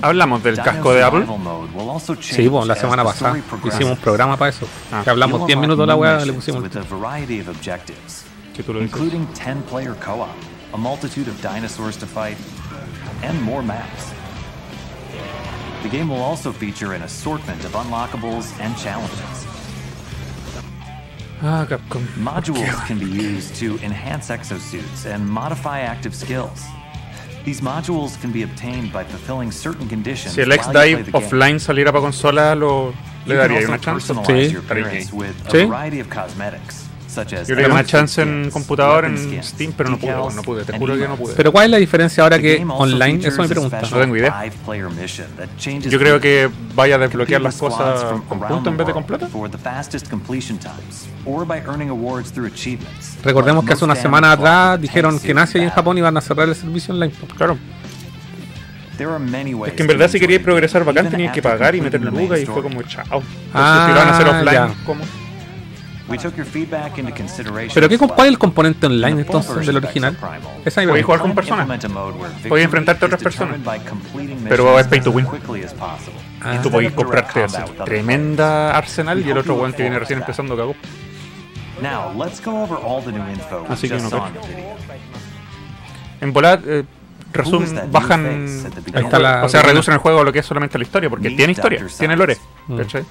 [0.03, 1.21] Hablamos del Dino casco de Apple.
[1.21, 3.81] Survival mode will also Sí, change pues la as semana the pasada story progresses.
[3.81, 4.67] hicimos un programa para eso.
[4.93, 5.01] Ah.
[5.03, 6.77] Que hablamos You'll 10 unlock minutos de la new weá, le missions pusimos el with
[6.77, 8.95] a variety of objectives, Que tú lo dices.
[8.95, 10.29] including 10-player co-op,
[10.75, 12.37] a multitude of dinosaurs to fight,
[13.23, 14.12] and more maps.
[15.83, 19.47] The game will also feature an assortment of unlockables and challenges.
[21.42, 21.66] Ah.
[22.16, 26.64] Modules can be used to enhance exosuits and modify active skills.
[27.44, 30.35] These modules can be obtained by fulfilling certain conditions.
[30.35, 31.22] Si el while you X-Dive the game.
[31.22, 32.92] offline saliera para consola, lo,
[33.27, 34.11] le daría una chance.
[34.11, 36.86] appearance with a variety of cosmetics,
[37.24, 40.76] Yo le di una chance en computador, en Steam, pero no pude, no pude, te
[40.79, 41.35] juro que no pude.
[41.35, 43.26] Pero ¿cuál es la diferencia ahora que online?
[43.26, 43.81] Eso me a pregunta.
[43.83, 44.33] No tengo idea.
[44.33, 48.70] five-player mission that changes Yo creo que vaya a desbloquear las cosas from con punto
[48.70, 49.26] en vez de con world plata.
[49.29, 53.16] For the fastest completion times, or by earning awards through achievements.
[53.22, 56.20] Recordemos que hace una semana atrás dijeron que en Asia y en Japón iban a
[56.20, 57.12] cerrar el servicio online.
[57.37, 57.57] Claro.
[58.96, 61.42] There are many ways Es que en to verdad si queríais progresar bacán tenías que
[61.42, 63.05] pagar y meter lucas y fue como chao.
[63.05, 64.74] Entonces Ah, si lo van a hacer offline, ya.
[64.87, 65.05] ¿cómo?
[67.75, 67.99] Pero ¿qué.
[67.99, 70.16] ¿cuál es el componente In online entonces del original?
[70.64, 71.05] Es Podéis pregunta.
[71.05, 71.66] jugar con personas.
[72.49, 73.59] Podéis enfrentarte a otras personas.
[74.49, 75.27] Pero es pay to win.
[75.27, 75.66] possible,
[76.40, 76.61] Ah.
[76.62, 80.57] Tú direct comprarte así, tremenda arsenal y el We otro weón que viene recién empezando
[80.57, 80.75] cagó.
[83.69, 84.40] Así que just no cacho.
[86.21, 86.85] En volar, eh,
[87.35, 88.23] Who resum, is that new bajan.
[89.19, 91.53] la- o sea, reducen el juego a lo que es solamente la historia, porque tiene
[91.53, 92.37] historia, tiene lore.
[92.69, 92.77] Mm.
[92.79, 93.05] ¿cachai?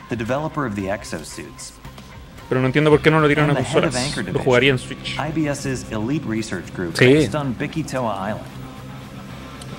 [2.50, 3.94] Pero no entiendo por qué no lo tiran a consolas.
[3.94, 5.18] Lo Division, jugaría en Switch.
[5.18, 7.06] IBS's elite research group Sí.
[7.14, 8.46] based on Bikitoa Island.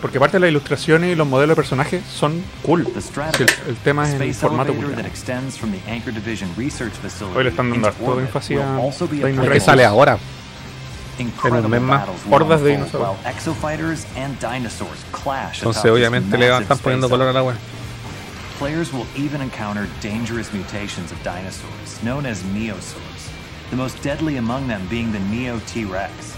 [0.03, 2.87] Porque aparte las ilustraciones y los modelos de personajes son cool.
[2.87, 4.95] El, el tema es el space formato cool.
[7.35, 8.77] Hoy le están dando orbit énfasis a
[9.29, 10.19] Dino que sale ahora.
[11.19, 13.17] en un mes más, hordas de dinosaurios.
[15.59, 17.57] Entonces obviamente le van- están poniendo color a la web.
[18.59, 23.31] Players will even encounter dangerous mutations of dinosaurs, known as neosaurs,
[23.71, 26.35] the most deadly among them being the Neo T-Rex.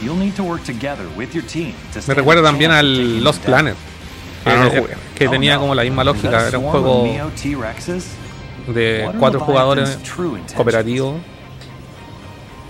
[0.00, 3.16] You'll need to work together with your team to Me recuerda también chance of taking
[3.18, 3.42] al Lost.
[3.44, 3.76] Planet.
[4.44, 4.70] Que, Ah, no
[5.14, 5.60] que- Oh, tenía no.
[5.60, 6.48] como la misma lógica.
[6.48, 7.04] Era un juego
[8.66, 9.98] de cuatro jugadores
[10.56, 11.18] cooperativo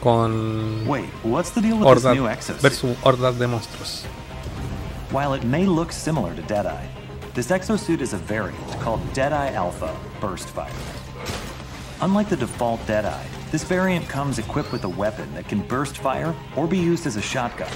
[0.03, 2.61] con Wait, what's the deal with hordas this new exosuit?
[2.63, 4.05] versus hordas de monstruos.
[5.13, 6.89] While it may look similar to Deadeye,
[7.35, 10.75] this exosuit is a variant called Deadeye Alpha Burst Fighter.
[12.01, 16.37] Unlike the default Deadeye, This variant comes equipped with a weapon that can burst fire
[16.55, 17.73] or be used as a shotgun,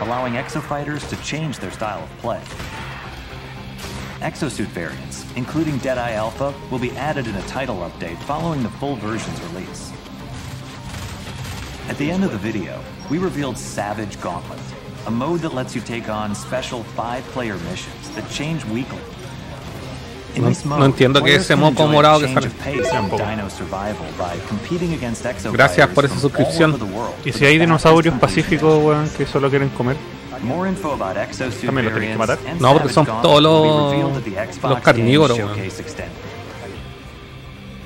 [0.00, 2.42] allowing exofighters to change their style of play.
[4.20, 8.96] Exosuit variants, including Deadeye Alpha, will be added in a title update following the full
[8.96, 9.92] version's release.
[11.88, 14.60] At the end of the video, we revealed Savage Gauntlet,
[15.06, 18.98] a mode that lets you take on special five-player missions that change weekly.
[20.36, 20.48] No-
[20.78, 22.50] no entiendo players ese moco morado que sale.
[25.52, 26.76] Gracias por esa suscripción.
[27.24, 29.96] Y si hay dinosaurios pacíficos, weón, que solo quieren comer.
[31.66, 32.38] También los tenés que matar.
[32.58, 35.52] No, porque son todos los- carnívoros, weón.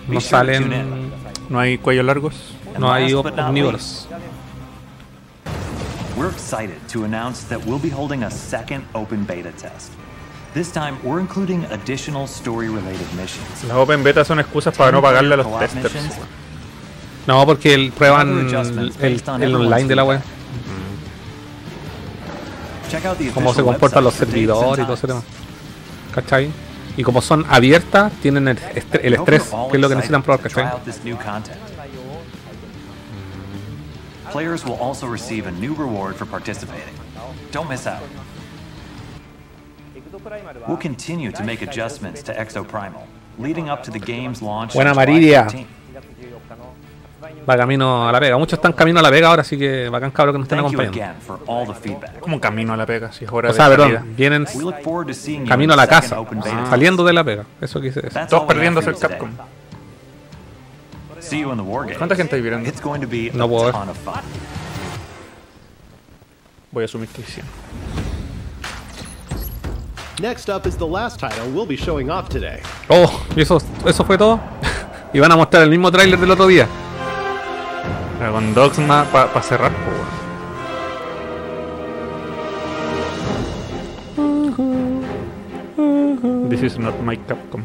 [0.09, 1.11] No salen.
[1.51, 2.35] No hay cuellos largos.
[2.79, 4.09] No hay omnívoros.
[6.19, 9.93] We're excited to announce that we'll be holding a second open beta test.
[10.53, 13.63] This time, we're including additional story-related missions.
[13.69, 15.95] Las open beta son excusas para no pagarle a los testers.
[17.29, 18.49] No, porque el, prueban
[19.01, 20.21] el, el- online de la web.
[22.91, 25.23] Check out the Cómo se comportan los servidores y todo ese tema.
[26.13, 26.51] ¿Cachai?
[26.97, 28.59] Y como son abiertas, tienen el,
[29.03, 30.67] el estrés, que es lo que necesitan probar, ¿cachai?
[34.31, 36.95] Players will also receive a new reward for participating.
[37.51, 38.03] Don't miss out.
[40.67, 43.03] We'll continue to make adjustments to Exoprimal,
[43.39, 45.47] leading up to the game's launch Buena Maridia.
[45.47, 45.67] 13th.
[47.49, 48.37] Va camino a la Vega.
[48.39, 52.21] Muchos están camino a la Vega ahora, así que bacán cabrón que nos estén acompañando.
[52.21, 53.87] Como camino a la pega, si es hora O de sea, salida.
[53.89, 54.47] perdón, vienen
[55.47, 56.17] camino a la casa,
[56.71, 57.45] saliendo de la Vega.
[57.61, 58.27] Eso quise decir.
[58.29, 58.99] Todos perdiéndose el.
[58.99, 59.31] Capcom.
[61.29, 61.99] See you in the war games.
[61.99, 62.67] ¿Cuánta gente hay?
[62.67, 63.73] It's going to be No puedo ver.
[63.73, 64.23] ton of fun.
[66.73, 67.43] Voy a asumir que sí.
[70.23, 72.61] Next up is the last title we'll be showing off today.
[72.89, 74.41] Oh, ¿y eso, eso fue todo?
[75.13, 76.67] y van a mostrar el mismo tráiler del otro día.
[78.19, 80.19] Con Dogma para cerrar, po, weón.
[86.49, 87.63] This is not my Capcom.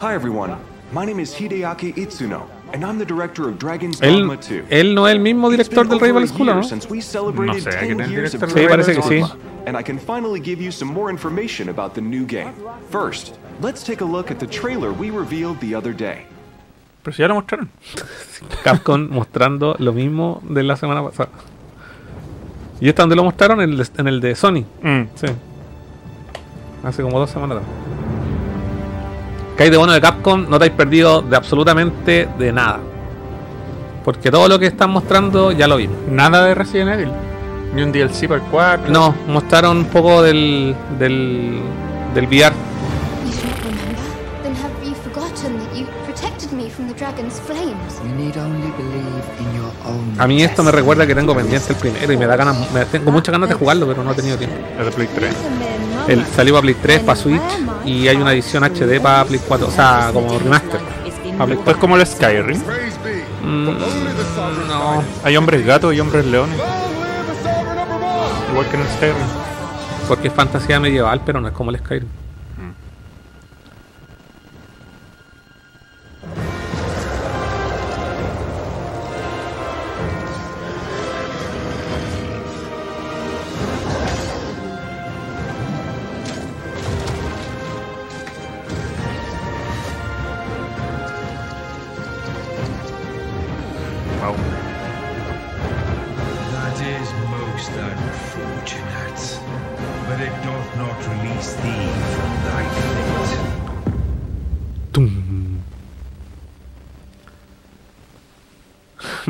[0.00, 0.56] Hi everyone,
[0.92, 4.64] my name is Hideaki Itsuno, and I'm the director of Dragon's Él, Dogma 2.
[4.70, 6.62] él no es el mismo director del Rival School, ¿no?
[6.62, 9.08] Since we celebrated No sé, ¿quién 10 es years of director Sí, parece que Dragon's
[9.08, 9.20] sí.
[9.34, 12.52] Dogma, and I can finally give you some more information about the new game.
[12.90, 16.26] First, let's take a look at the trailer we revealed the other day.
[17.02, 17.68] Pero si ya lo mostraron.
[18.64, 21.28] Capcom mostrando lo mismo de la semana pasada.
[22.80, 23.60] ¿Y esta donde lo mostraron?
[23.60, 24.64] En el, de- en el de Sony.
[24.82, 25.02] Mm.
[25.14, 25.26] Sí.
[26.84, 27.70] Hace como dos semanas atrás.
[29.56, 32.78] Que hay de bueno de Capcom, no te habéis perdido de absolutamente de nada.
[34.04, 35.96] Porque todo lo que están mostrando ya lo vimos.
[36.10, 37.10] Nada de Resident Evil.
[37.74, 38.92] Ni un DLC para el 4.
[38.92, 41.60] No, mostraron un poco del, del,
[42.14, 42.52] del VR.
[43.24, 44.02] You don't remember?
[44.42, 48.00] Then have you forgotten that you protected me from the dragon's flames?
[48.04, 51.72] You need only believe in your own A mí esto me recuerda que tengo pendiente
[51.72, 54.14] el primero y me da ganas, me, tengo muchas ganas de jugarlo, pero no he
[54.14, 54.56] tenido tiempo.
[54.84, 55.34] De Play 3.
[56.08, 57.42] El, salió para Play 3, para Switch
[57.84, 60.80] y hay una edición HD para Play 4, o sea, como remaster.
[61.38, 62.60] Play es como el Skyrim.
[63.44, 63.64] Mm,
[64.68, 66.58] no, Hay hombres gatos y hombres leones.
[68.50, 69.16] Igual que en el Skyrim.
[70.08, 72.08] porque es fantasía medieval, pero no es como el Skyrim.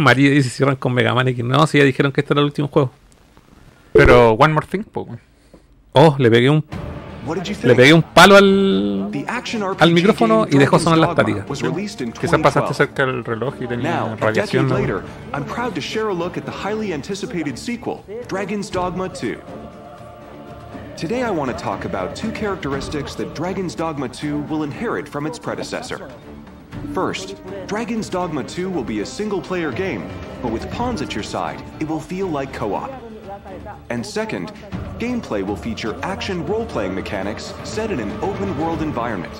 [0.07, 1.45] María dice cierran con Mega Man X.
[1.45, 2.93] No, si ya dijeron que este era el último juego.
[3.93, 5.09] Pero One More Thing, po.
[5.95, 6.65] Oh, le pegué un
[7.65, 9.11] le pegué un palo al
[9.81, 11.45] al micrófono y dejó sonar la estática.
[11.45, 12.75] Quizás pasaste 2012.
[12.75, 14.69] cerca del reloj y tenía radiación.
[14.69, 14.79] ¿no?
[14.79, 15.03] later,
[15.35, 19.41] I'm proud to share a look at the highly anticipated sequel, Dragon's Dogma 2.
[20.97, 25.27] Today I want to talk about two characteristics that Dragon's Dogma 2 will inherit from
[25.27, 26.09] its predecessor.
[26.93, 30.09] First, Dragon's Dogma 2 will be a single player game,
[30.43, 32.91] but with pawns at your side, it will feel like co op.
[33.91, 34.53] And second,
[34.99, 39.35] gameplay will feature action role playing mechanics set in an open world environment.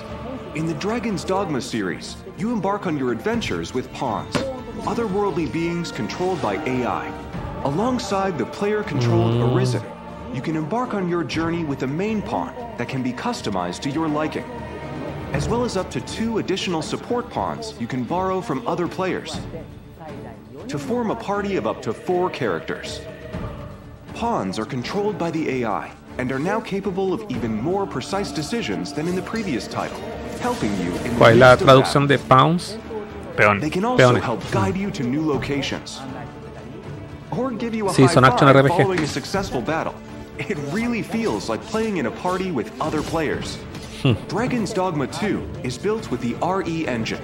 [0.55, 4.35] In the Dragon's Dogma series, you embark on your adventures with pawns,
[4.85, 7.11] otherworldly beings controlled by AI.
[7.63, 9.55] Alongside the player controlled mm.
[9.55, 9.83] Arisen,
[10.33, 13.89] you can embark on your journey with a main pawn that can be customized to
[13.89, 14.45] your liking.
[15.33, 19.39] As well as up to two additional support pawns you can borrow from other players
[20.67, 23.01] to form a party of up to four characters.
[24.13, 28.91] Pawns are controlled by the AI and are now capable of even more precise decisions
[28.91, 29.99] than in the previous title,
[30.41, 32.17] helping you in the ¿Cuál la traducción battle.
[32.17, 32.77] de pounds?
[33.35, 33.61] Peón.
[33.61, 34.21] They can also Peones.
[34.21, 36.01] help guide you to new locations.
[37.31, 38.67] Or give you a Sí, high son action five RPG.
[38.77, 39.93] following a successful battle.
[40.39, 43.57] It really feels like playing in a party with other players.
[44.29, 47.19] Dragon's Dogma 2 is built with the RE engine.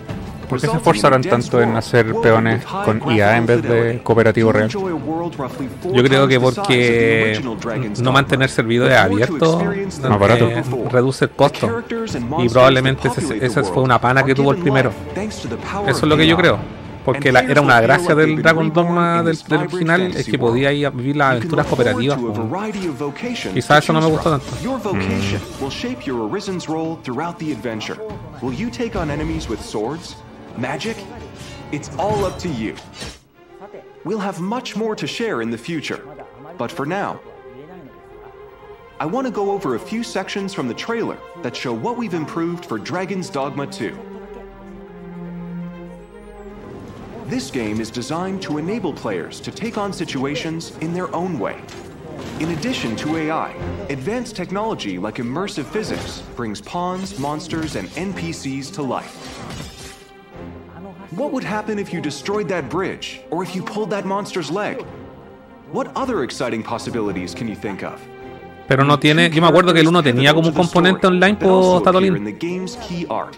[0.49, 4.69] ¿Por qué se esforzaron tanto en hacer peones con IA en vez de cooperativo real?
[4.69, 7.41] Yo creo que porque
[7.99, 9.63] no mantener servidores abiertos
[10.01, 10.49] Más barato.
[10.91, 11.83] reduce el costo.
[12.39, 13.09] Y probablemente
[13.41, 14.91] esa fue una pana que tuvo el primero.
[15.15, 16.82] Eso es lo que yo creo.
[17.05, 18.85] Porque And la- players era una will feel gracia like del they've been Dragon reborn
[18.87, 20.53] Dogma in del, this del vibrant original es fantasy que world.
[20.53, 22.17] podía ir a vivir las You can aventuras look forward cooperativas.
[22.19, 22.47] to a po.
[22.47, 24.39] variety of vocations Quizá to eso no me choose gustó from.
[24.39, 24.63] tanto.
[24.63, 27.97] Your vocation will shape your Arisen's role throughout the adventure.
[28.41, 30.15] Will you take on enemies with swords?
[30.57, 30.95] Magic?
[31.71, 32.75] It's all up to you.
[34.05, 36.01] We'll have much more to share in the future.
[36.57, 37.19] But for now,
[38.99, 42.13] I want to go over a few sections from the trailer that show what we've
[42.13, 43.97] improved for Dragon's Dogma 2.
[47.33, 51.59] This game is designed to enable players to take on situations in their own way.
[52.39, 53.49] In addition to AI,
[53.89, 59.15] advanced technology like immersive physics brings pawns, monsters, and NPCs to life.
[61.09, 64.85] What would happen if you destroyed that bridge, or if you pulled that monster's leg?
[65.71, 67.99] What other exciting possibilities can you think of?
[68.67, 69.31] Pero no tiene.
[69.31, 72.15] Yo me acuerdo que el uno tenía como un componente online por appear Tatooine.
[72.15, 73.35] in the game's key art.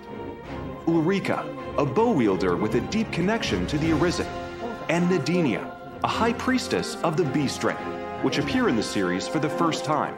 [0.85, 1.45] Ulrika,
[1.77, 4.27] a bow wielder with a deep connection to the Arisen,
[4.89, 5.69] and Nadinia,
[6.03, 7.75] a high priestess of the Beast Ring,
[8.21, 10.13] which appear in the series for the first time.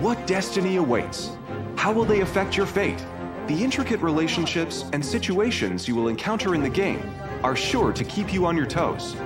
[0.00, 1.30] What destiny awaits?
[1.76, 3.04] How will they affect your fate?
[3.48, 7.02] The intricate relationships and situations you will encounter in the game
[7.42, 9.16] are sure to keep you on your toes.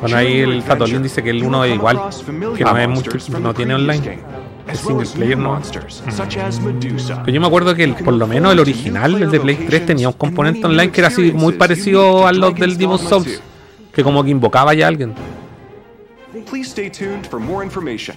[0.00, 1.96] Bueno, ahí el Tatooine dice que el 1 igual.
[2.56, 4.02] Que no, es multi- no tiene online.
[4.68, 5.60] Es single player no.
[7.24, 9.86] Pero yo me acuerdo que el- por lo menos el original, el de Play 3,
[9.86, 13.42] tenía un componente online que era así muy parecido a los del Demon's Souls.
[13.92, 15.14] Que como que invocaba ya a alguien.
[16.50, 18.16] Please stay tuned for more information.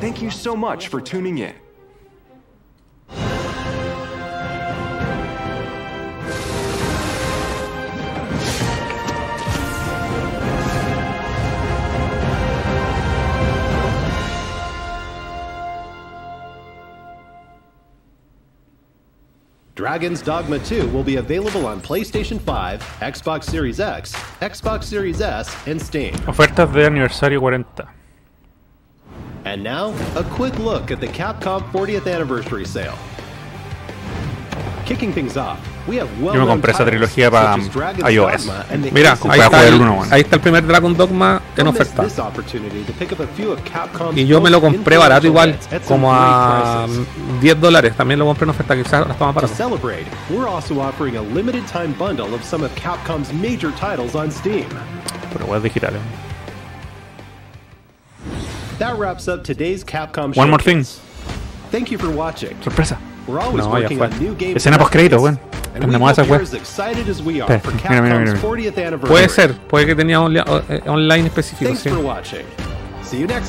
[0.00, 1.65] Thank you so much for tuning in.
[19.76, 25.54] Dragon's Dogma 2 will be available on PlayStation 5, Xbox Series X, Xbox Series S,
[25.66, 26.14] and Steam.
[26.24, 27.82] Ofertas de aniversario 40.
[29.44, 32.96] And now, a quick look at the Capcom 40th Anniversary Sale.
[34.86, 37.56] Kicking things off, Yo me compré esa trilogía para
[38.10, 38.50] iOS.
[38.92, 40.12] Mira, ahí a está, jugar el, uno, bueno.
[40.14, 42.04] ahí está el primer Dragon Dogma en oferta.
[44.14, 45.56] Y yo me lo compré barato igual,
[45.86, 47.06] como a prices.
[47.40, 47.94] 10 dólares.
[47.96, 49.54] También lo compré en oferta, quizás está más To barato.
[49.54, 54.30] celebrate, we're also offering a limited time bundle of some of Capcom's major titles on
[54.30, 54.66] Steam.
[55.32, 56.00] Pero web digitales.
[58.78, 60.82] That wraps up today's Capcom One more thing.
[60.84, 61.00] Showcase.
[61.70, 62.56] Thank you for watching.
[62.62, 62.98] Sorpresa.
[63.26, 64.06] We're always No, ya working fue.
[64.06, 64.56] on new games.
[64.56, 65.38] Escena and post-crédito, updates,
[65.80, 66.42] Tenemos hope esa you're weá.
[66.42, 68.40] as excited as we are Espera, for mira, mira, mira.
[68.40, 69.08] 40th anniversary.
[69.08, 71.74] Puede ser, puede que tenía onli- eh, online específico.
[71.74, 71.90] Sí.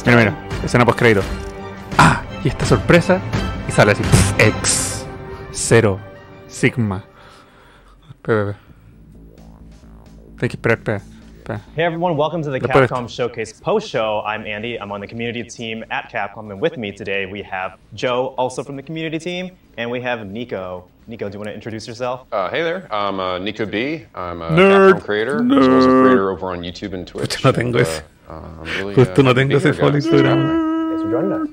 [0.06, 0.48] Mira, mira.
[0.64, 1.22] Escena post crédito.
[1.98, 3.20] Ah, y esta sorpresa.
[3.68, 4.04] Y sale así.
[4.38, 5.06] X.
[5.52, 6.00] Cero.
[6.48, 7.04] Sigma.
[8.10, 8.60] Espera, espera.
[10.42, 11.02] Hay que esperar, espera.
[11.48, 11.62] Espera.
[11.76, 14.22] Hey everyone, welcome to the Después- Capcom Showcase post show.
[14.26, 14.80] I'm Andy.
[14.80, 18.64] I'm on the community team at Capcom, and with me today we have Joe, also
[18.64, 20.88] from the community team, and we have Nico.
[21.08, 22.26] Nico, do you want to introduce yourself?
[22.32, 24.06] Uh, hey there, I'm uh, Nico B.
[24.14, 24.94] I'm a Nerd.
[24.94, 27.30] Capcom creator, as well as a creator over on YouTube and Twitch.
[27.38, 28.02] Justo no tengo and, ese.
[28.28, 29.92] uh, uh, I'm really, Justo uh, no happy tengo ese here, follow.
[29.92, 30.90] Instagram.
[30.90, 31.48] Thanks for joining us.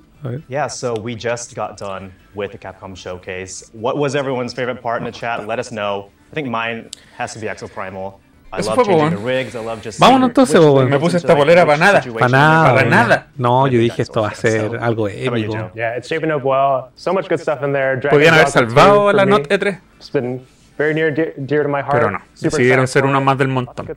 [0.49, 3.69] Yeah, so we just got done with the Capcom Showcase.
[3.75, 5.47] What was everyone's favorite part in the chat?
[5.47, 6.11] Let us know.
[6.33, 8.19] I think mine has to be Exoprimal.
[8.57, 9.51] I Eso fue,
[9.83, 12.01] just Vámonos entonces, goes Me puse esta bolera para nada.
[12.01, 12.75] Para nada.
[12.75, 13.27] Para nada.
[13.37, 15.71] No, yo dije esto va a ser algo épico.
[18.11, 19.31] Podían haber Dogma 2 salvado la me.
[19.31, 19.81] Note E3.
[19.99, 20.47] It's been
[20.77, 21.93] very near dear, dear to my heart.
[21.93, 22.19] Pero no.
[22.41, 23.89] Decidieron ser uno más del montón.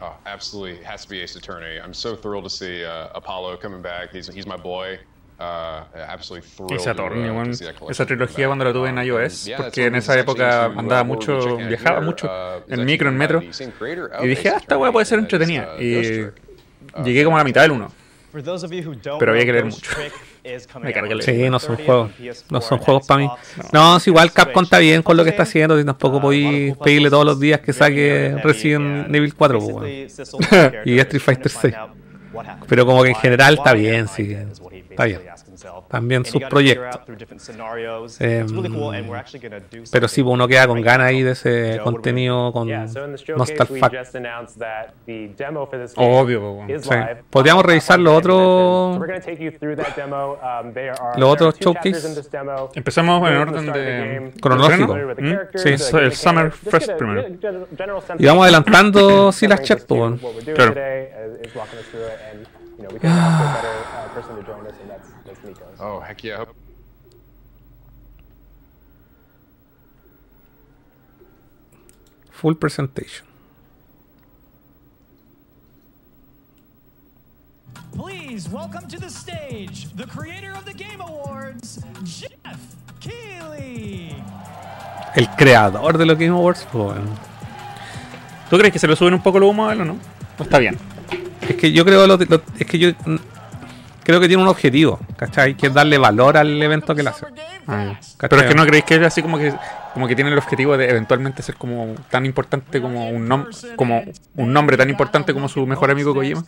[0.00, 1.78] Oh, absolutely, it has to be Ace Attorney.
[1.78, 4.10] I'm so thrilled to see uh, Apollo coming back.
[4.12, 4.98] He's, he's my boy.
[5.38, 6.20] Uh, uh, that
[6.56, 11.02] collection Esa trilogía cuando la tuve en Um, iOS, porque en esa época uh, andaba
[11.02, 15.18] mucho, viajaba mucho uh, en micro, en metro, y dije, ah, esta weá puede ser
[15.18, 15.76] entretenida.
[15.80, 16.26] Y
[17.04, 17.90] llegué como a la mitad del uno.
[18.34, 19.90] For those of you who don't Pero know había que leer mucho.
[20.82, 22.10] Me carga el- Sí, no son juegos.
[22.50, 23.30] No son juegos para mí.
[23.72, 25.78] No, si igual Capcom está bien con lo que está haciendo.
[25.78, 29.58] Y tampoco podéis pedirle todos los días que saque Resident Evil 4.
[29.60, 29.86] pues, weón.
[30.84, 31.74] y Street Fighter 6.
[32.68, 34.36] Pero como que en general está bien, sí.
[34.90, 35.20] Está bien.
[35.88, 37.00] También sus proyectos.
[38.20, 38.46] Em,
[39.92, 42.68] pero sí, uno queda con ganas ahí de ese contenido con
[43.36, 43.94] Nostalfact.
[45.96, 46.90] Obvio, Sí.
[47.30, 48.34] Podríamos revisar los otros
[48.94, 50.36] So we're gonna take you through that demo.
[50.72, 52.08] There are, Los otros showcase.
[52.08, 52.70] in this demo.
[52.74, 54.94] Empezamos en orden de Cronológico.
[54.94, 55.38] ¿Mm?
[55.54, 55.70] Sí.
[55.98, 57.24] el Summer Fest primero.
[58.18, 60.72] Y vamos adelantando sí las chats, Claro.
[60.72, 61.08] today
[65.80, 66.44] Oh, heck yeah.
[72.30, 73.26] Full presentation.
[77.96, 82.58] Please welcome to the stage the creator of the Game Awards, Jeff
[83.00, 84.16] Keighley.
[85.14, 87.08] El creador de los Game Awards, weón.
[88.50, 89.96] ¿Tú crees que se le suben un poco los humos a él o no?
[90.38, 90.76] ¿O está bien?
[91.40, 92.90] Es que yo creo lo, lo- es que yo
[94.04, 95.56] creo que tiene un objetivo, ¿cachai?
[95.56, 97.26] Que es darle valor al evento que le hace.
[97.66, 97.98] Ah.
[98.20, 99.52] Pero es que no creéis que es así como que
[99.94, 103.46] como que tiene el objetivo de eventualmente ser como tan importante como un nom
[103.76, 104.02] como
[104.34, 106.44] un nombre tan importante como su mejor amigo Kojima.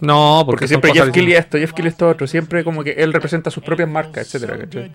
[0.00, 1.44] No, porque, siempre Jeff distintas.
[1.44, 4.92] esto, Jeff Keighley esto otro, siempre como que él representa sus propias marcas, etcétera, ¿cachai?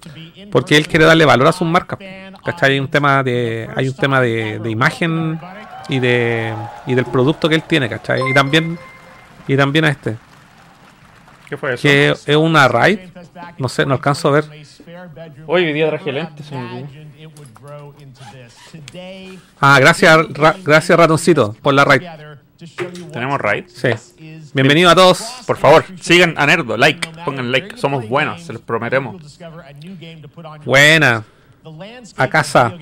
[0.51, 1.99] Porque él quiere darle valor a sus marcas.
[2.43, 2.74] ¿Cachai?
[2.74, 5.39] Hay un tema de, hay un tema de, de imagen
[5.88, 6.53] y de
[6.86, 8.22] y del producto que él tiene, ¿cachai?
[8.30, 8.78] Y también
[9.47, 10.17] y también a este.
[11.52, 11.82] ¿Qué fue eso?
[11.82, 12.97] Que es una raid.
[13.58, 14.45] No sé, no alcanzo a ver.
[15.47, 16.49] Hoy hoy día traje lentes.
[19.60, 22.04] Ah, gracias, Ra- gracias ratoncito por la raid.
[23.12, 23.66] Tenemos raid.
[23.68, 23.89] Sí.
[24.54, 25.22] Bienvenido a todos.
[25.45, 29.22] Por favor, sigan a Nerdo, like, pongan like, somos buenos, se los prometemos.
[30.64, 31.26] Buena.
[32.18, 32.74] A casa.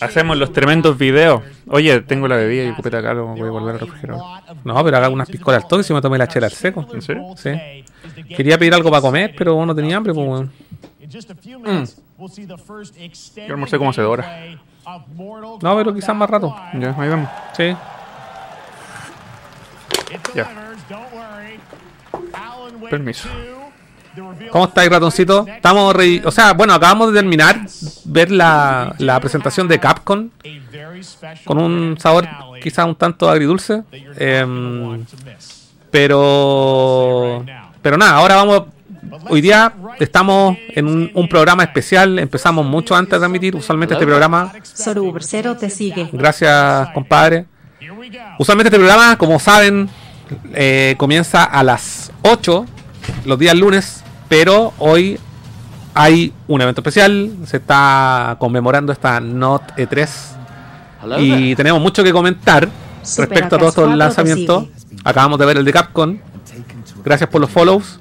[0.00, 1.42] Hacemos los tremendos videos.
[1.68, 4.24] Oye, tengo la bebida y cupeta acá, lo voy a volver al refrigerador.
[4.64, 6.86] No, pero haga unas piscolas al toque si me tomé la chela al seco.
[6.92, 7.34] ¿En serio?
[7.36, 7.50] Sí.
[8.34, 10.52] Quería pedir algo para comer, pero no tenía hambre, pues weón.
[13.46, 14.26] Yo almorcé como hace dos horas.
[15.62, 16.54] No, pero quizás más rato.
[16.74, 17.28] Ya, ahí vamos.
[17.56, 17.76] Sí.
[20.34, 20.48] Ya.
[22.90, 23.28] Permiso.
[24.50, 25.46] ¿Cómo estáis, ratoncito?
[25.48, 27.60] Estamos re- O sea, bueno, acabamos de terminar
[28.04, 30.28] ver la, la presentación de Capcom
[31.44, 32.26] con un sabor
[32.62, 33.82] quizás un tanto agridulce.
[34.18, 35.04] Em,
[35.90, 37.44] pero
[37.82, 38.62] pero nada, ahora vamos.
[39.28, 42.18] Hoy día estamos en un, un programa especial.
[42.18, 43.54] Empezamos mucho antes de transmitir.
[43.54, 46.08] Usualmente este programa Sorubersero te sigue.
[46.12, 47.46] Gracias, compadre.
[48.38, 49.88] Usualmente este programa, como saben,
[50.54, 52.66] eh, comienza a las 8
[53.24, 55.18] los días lunes, pero hoy
[55.94, 57.32] hay un evento especial.
[57.46, 60.08] Se está conmemorando esta Not E3
[61.20, 62.68] y tenemos mucho que comentar
[63.02, 64.64] Super respecto a todos estos lanzamientos.
[64.64, 66.18] 4 te Acabamos de ver el de Capcom.
[67.04, 68.00] Gracias por los follows.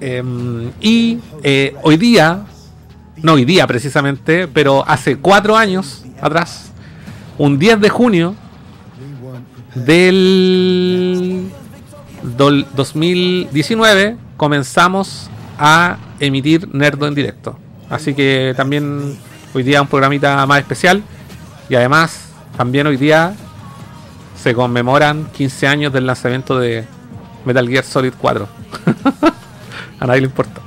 [0.00, 2.40] Em, y eh, hoy día,
[3.22, 6.72] no hoy día precisamente, pero hace cuatro años atrás,
[7.38, 8.34] un 10 de junio
[9.74, 11.44] del
[12.36, 17.58] dol- 2019, comenzamos a emitir Nerdo en directo.
[17.90, 19.16] Así que también
[19.54, 21.02] hoy día un programita más especial.
[21.68, 23.34] Y además, también hoy día
[24.40, 26.84] se conmemoran 15 años del lanzamiento de
[27.44, 28.48] Metal Gear Solid 4.
[30.00, 30.60] a nadie le importa.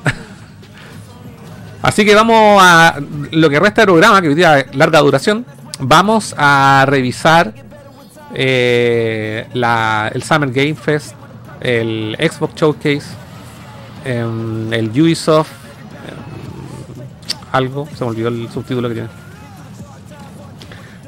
[1.81, 2.99] Así que vamos a
[3.31, 5.45] lo que resta del programa, que hoy día es larga duración.
[5.79, 7.53] Vamos a revisar
[8.33, 11.13] eh, la- el Summer Game Fest,
[11.61, 13.03] el Xbox Showcase,
[14.07, 15.51] el Ubisoft,
[16.07, 17.03] em,
[17.51, 19.09] algo, se me olvidó el subtítulo que tiene.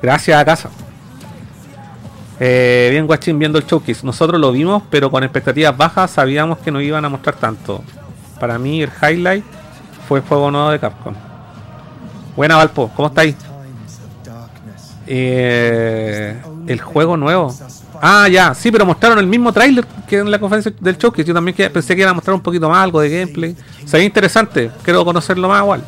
[0.02, 0.70] Gracias a casa.
[2.40, 4.06] Eh, bien, Guachín, viendo el showcase.
[4.06, 7.84] Nosotros lo vimos, pero con expectativas bajas sabíamos que no iban a mostrar tanto.
[8.40, 9.44] Para mí, el highlight
[10.08, 11.14] fue el juego nuevo de Capcom.
[12.36, 13.36] Buena, Valpo, ¿cómo estáis?
[15.06, 17.54] Eh, el juego nuevo.
[18.02, 21.24] Ah, ya, sí, pero mostraron el mismo tráiler que en la conferencia del showcase.
[21.26, 23.56] Yo también que- pensé que iban a mostrar un poquito más, algo de gameplay.
[23.86, 25.84] Se ve interesante, quiero conocerlo más igual.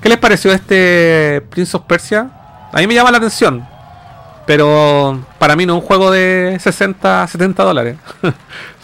[0.00, 2.28] ¿Qué les pareció este Prince of Persia?
[2.72, 3.64] A mí me llama la atención.
[4.46, 7.96] Pero para mí no es un juego de 60, 70 dólares.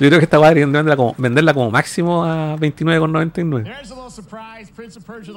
[0.01, 3.65] Yo creo que esta va venderla como, venderla como máximo a 29,99.
[3.65, 4.73] There's a little surprise.
[4.75, 5.35] Prince of Persia: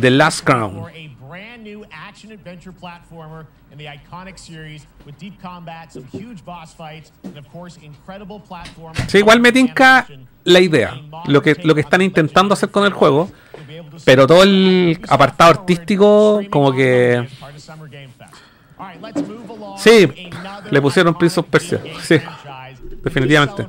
[0.00, 0.82] The Last Crown.
[9.08, 10.06] Sí, igual me tinca
[10.44, 13.30] la idea, lo que, lo que están intentando hacer con el juego,
[14.04, 17.26] pero todo el apartado artístico como que...
[19.78, 20.08] Sí,
[20.70, 22.20] le pusieron Prince of Persia, sí,
[23.02, 23.66] definitivamente.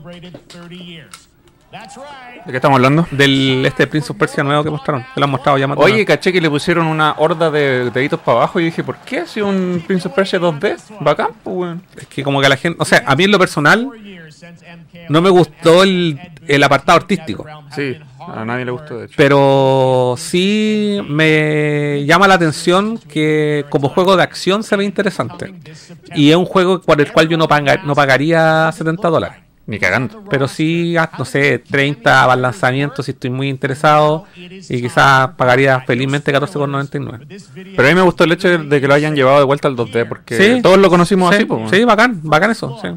[2.45, 3.05] ¿De qué estamos hablando?
[3.11, 6.31] Del este Prince of Persia nuevo que mostraron, que lo han mostrado ya Oye, caché
[6.31, 9.25] que le pusieron una horda de deditos para abajo y dije, ¿por qué?
[9.25, 11.83] Si un Prince of Persia 2D, bacán, pues, weón.
[11.97, 13.89] Es que como que a la gente, o sea, a mí en lo personal
[15.09, 17.45] no me gustó el, el apartado artístico.
[17.75, 17.97] Sí,
[18.33, 19.13] a nadie le gustó, de hecho.
[19.17, 25.53] Pero sí me llama la atención que como juego de acción se ve interesante.
[26.15, 29.37] Y es un juego por el cual yo no, paga- no pagaría 70 dólares.
[29.67, 30.23] Ni cagando.
[30.29, 34.25] Pero sí, ah, no sé, 30 para el lanzamiento si estoy muy interesado.
[34.35, 37.25] Y quizás pagaría felizmente 14,99.
[37.75, 39.67] Pero a mí me gustó el hecho de, de que lo hayan llevado de vuelta
[39.67, 40.61] al 2D, porque Sí.
[40.61, 41.71] todos lo conocimos Sí, así, pues.
[41.71, 42.77] sí, bacán, bacán eso.
[42.79, 42.89] sí.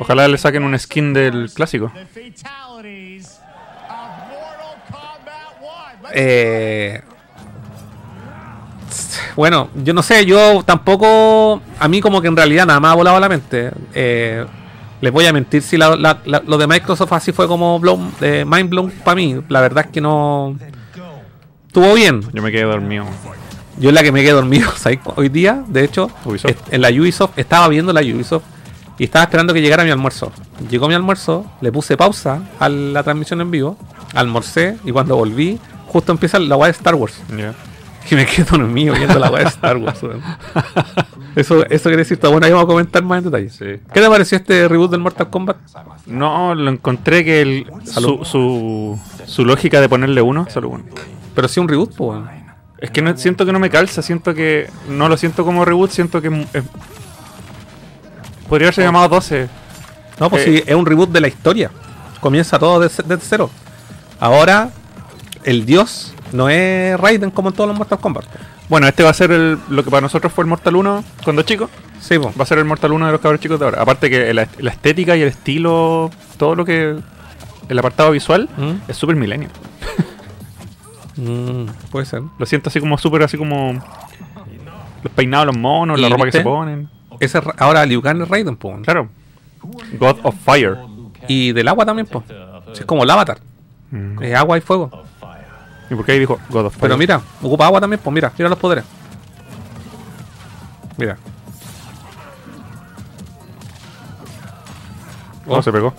[0.00, 1.90] Ojalá le saquen un skin del clásico.
[6.12, 7.00] Eh,
[9.36, 11.60] bueno, yo no sé, yo tampoco.
[11.80, 13.70] A mí, como que en realidad nada más ha volado la mente.
[13.94, 14.44] Eh,
[15.00, 18.12] les voy a mentir si la- la- la- lo de Microsoft así fue como blown,
[18.20, 19.40] eh, mind blown para mí.
[19.48, 20.56] La verdad es que no.
[21.66, 22.20] Estuvo bien.
[22.32, 23.04] Yo me quedé dormido.
[23.78, 25.00] Yo en la que me quedé dormido ¿sabes?
[25.16, 26.72] hoy día, de hecho, Ubisoft.
[26.72, 28.44] en la Ubisoft, estaba viendo la Ubisoft
[28.98, 30.30] y estaba esperando que llegara mi almuerzo.
[30.70, 33.76] Llegó mi almuerzo, le puse pausa a la transmisión en vivo,
[34.14, 37.20] almorcé y cuando volví, justo empieza la weá de Star Wars.
[38.10, 39.98] Y me quedo dormido viendo la weá de Star Wars.
[41.36, 42.32] eso, eso quiere decir todo.
[42.32, 43.80] Bueno, ahí vamos a comentar más en detalle.
[43.92, 45.56] ¿Qué te pareció este reboot del Mortal Kombat?
[46.06, 50.84] No, lo encontré que el, su, su, su lógica de ponerle uno, solo uno.
[51.34, 52.20] Pero sí un reboot, pues.
[52.76, 55.90] Es que no, siento que no me calza, siento que no lo siento como reboot,
[55.90, 56.64] siento que es-
[58.54, 59.48] podría haberse llamado 12.
[60.20, 61.70] No, pues Eh, sí, es un reboot de la historia.
[62.20, 63.50] Comienza todo desde, desde cero.
[64.20, 64.70] Ahora,
[65.42, 68.24] el dios no es Raiden como en todos los Mortal Kombat.
[68.68, 71.42] Bueno, este va a ser el- lo que para nosotros fue el Mortal 1 cuando
[71.42, 71.68] chico.
[72.00, 73.82] Sí, Va a ser el Mortal 1 de los cabros chicos de ahora.
[73.82, 76.96] Aparte que la, la estética y el estilo, todo lo que.
[77.68, 78.88] El apartado visual ¿Mm?
[78.90, 79.48] es súper milenio.
[81.16, 82.22] Mm, puede ser.
[82.38, 83.72] Lo siento así como súper así como.
[85.02, 86.88] Los peinados, los monos, la ¿Y ropa que se ponen.
[87.20, 88.80] Ese, Ra- ahora Liu Kang es Raiden, pues.
[88.82, 89.08] Claro.
[89.98, 90.76] God of Fire.
[91.28, 92.24] Y del agua también, pues.
[92.72, 93.38] Es como el avatar.
[93.90, 94.22] Mm.
[94.22, 94.90] Es agua y fuego.
[95.90, 96.82] ¿Y por qué ahí dijo God of Fire?
[96.82, 98.84] Pero mira, ocupa agua también, pues mira, mira los poderes.
[100.96, 101.16] Mira.
[105.46, 105.92] ¿Cómo se pegó?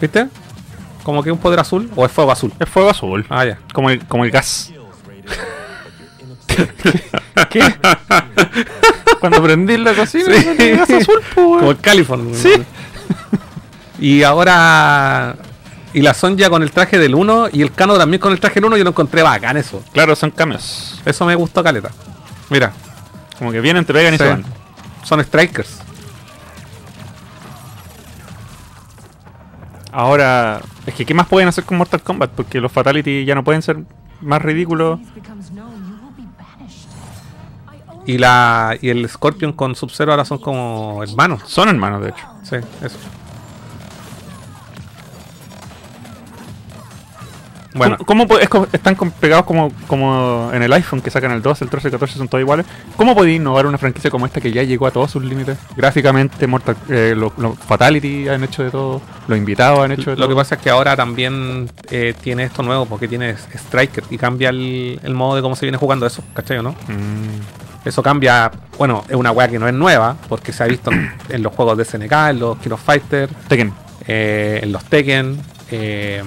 [0.00, 0.28] ¿Viste?
[1.04, 2.52] Como que un poder azul o es fuego azul.
[2.58, 3.26] Es fuego azul.
[3.28, 3.58] Ah, ya.
[3.72, 4.72] Como el, como el gas.
[7.50, 7.62] ¿Qué?
[9.20, 10.70] Cuando prendí la cocina, Sí.
[10.72, 11.34] gas azul, pues.
[11.34, 12.34] Como el California.
[12.36, 12.50] Sí.
[14.00, 15.36] Y ahora.
[15.94, 18.54] Y la Sonja con el traje del 1 y el Kano también con el traje
[18.56, 19.84] del 1, yo lo encontré bacán eso.
[19.92, 21.00] Claro, son cambios.
[21.04, 21.90] Eso me gustó caleta.
[22.48, 22.72] Mira.
[23.38, 24.24] Como que vienen, te pegan y Sí.
[24.24, 24.44] se van.
[25.04, 25.80] Son strikers.
[29.92, 32.30] Ahora, es que ¿qué más pueden hacer con Mortal Kombat?
[32.30, 33.78] Porque los Fatality ya no pueden ser
[34.22, 34.98] más ridículos.
[38.06, 41.42] Y la y el Scorpion con Sub-Zero ahora son como hermanos.
[41.46, 42.26] Son hermanos, de hecho.
[42.42, 42.98] Sí, eso.
[47.74, 47.96] Bueno.
[48.04, 51.70] ¿Cómo, cómo es están pegados como, como en el iPhone que sacan el 12, el
[51.70, 52.66] 13, el 14 son todos iguales?
[52.96, 55.56] ¿Cómo podéis innovar una franquicia como esta que ya llegó a todos sus límites?
[55.74, 60.16] Gráficamente, Mortal, eh, los los Fatality han hecho de todo, los invitados han hecho de
[60.16, 60.28] Lo todo.
[60.28, 64.50] que pasa es que ahora también eh, tiene esto nuevo porque tiene Striker y cambia
[64.50, 66.72] el, el modo de cómo se viene jugando eso, ¿cachai o no?
[66.72, 67.61] Mm.
[67.84, 71.12] Eso cambia, bueno, es una weá que no es nueva porque se ha visto en,
[71.28, 73.72] en los juegos de SNK, en los King of Fighter, Tekken.
[74.06, 76.22] eh, en los Tekken, eh,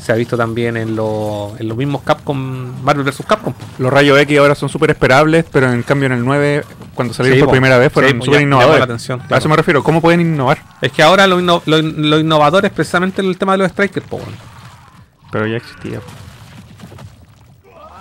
[0.00, 3.22] se ha visto también en, lo- en los mismos Capcom, Marvel vs.
[3.26, 3.52] Capcom.
[3.78, 6.64] Los rayos X ahora son súper esperables, pero en cambio en el 9,
[6.94, 7.52] cuando salieron Sí, por po.
[7.52, 8.78] primera vez, fueron súper innovadores.
[8.78, 9.82] la atención, A eso me refiero.
[9.82, 10.62] ¿Cómo pueden innovar?
[10.80, 13.68] Es que ahora lo, inno- lo, in- lo innovador es precisamente el tema de los
[13.72, 14.30] Strikers, po, weón.
[15.32, 16.00] Pero ya existía.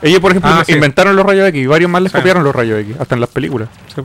[0.01, 0.73] Ellos, por ejemplo, Ah, sí.
[0.73, 2.17] inventaron los rayos X y varios más les Sí.
[2.17, 3.67] copiaron los rayos X, hasta en las películas.
[3.93, 4.01] Sí.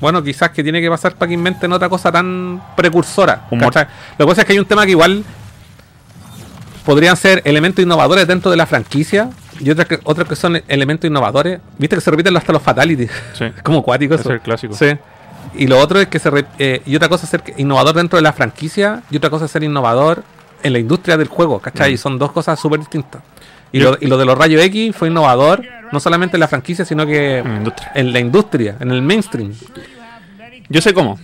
[0.00, 3.46] Bueno, quizás que tiene que pasar para que inventen otra cosa tan precursora.
[3.50, 5.24] Lo que pasa es que hay un tema que igual
[6.84, 11.08] podrían ser elementos innovadores dentro de la franquicia y otros que, otros que son elementos
[11.08, 11.60] innovadores.
[11.78, 13.10] Viste que se repiten hasta los fatalities.
[13.32, 13.44] Sí.
[13.56, 14.28] Es como cuático eso.
[14.28, 14.74] es el clásico.
[14.74, 14.96] Sí.
[15.54, 18.18] Y lo otro es que se re- eh, y otra cosa es ser innovador dentro
[18.18, 20.22] de la franquicia y otra cosa es ser innovador
[20.66, 21.92] en la industria del juego, ¿cachai?
[21.92, 21.94] Mm.
[21.94, 23.22] Y son dos cosas súper distintas.
[23.72, 25.62] Y lo, y lo de los rayos X fue innovador,
[25.92, 27.92] no solamente en la franquicia, sino que En la industria.
[27.94, 29.52] en la industria, en el mainstream.
[30.68, 31.18] Yo sé cómo.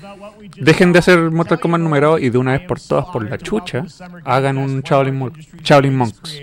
[0.56, 3.84] Dejen de hacer Mortal Kombat numerado y de una vez por todas, por la chucha,
[4.24, 5.32] hagan un Shaolin, Mon-
[5.62, 6.40] Shaolin Monks.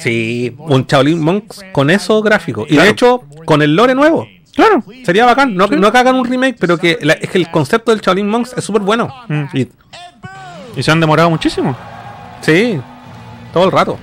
[0.00, 2.62] Sí, un Shaolin Monks con eso gráfico.
[2.68, 2.84] Y Claro.
[2.84, 4.26] de hecho, con el lore nuevo.
[4.54, 5.54] Claro, sería bacán.
[5.56, 8.28] No, no que hagan un remake, pero que la- es que el concepto del Shaolin
[8.28, 9.12] Monks es súper bueno.
[9.28, 9.44] Mm.
[9.52, 9.68] Y-
[10.76, 11.76] Y se han demorado muchísimo.
[12.44, 12.80] Sí,
[13.52, 13.98] todo el rato.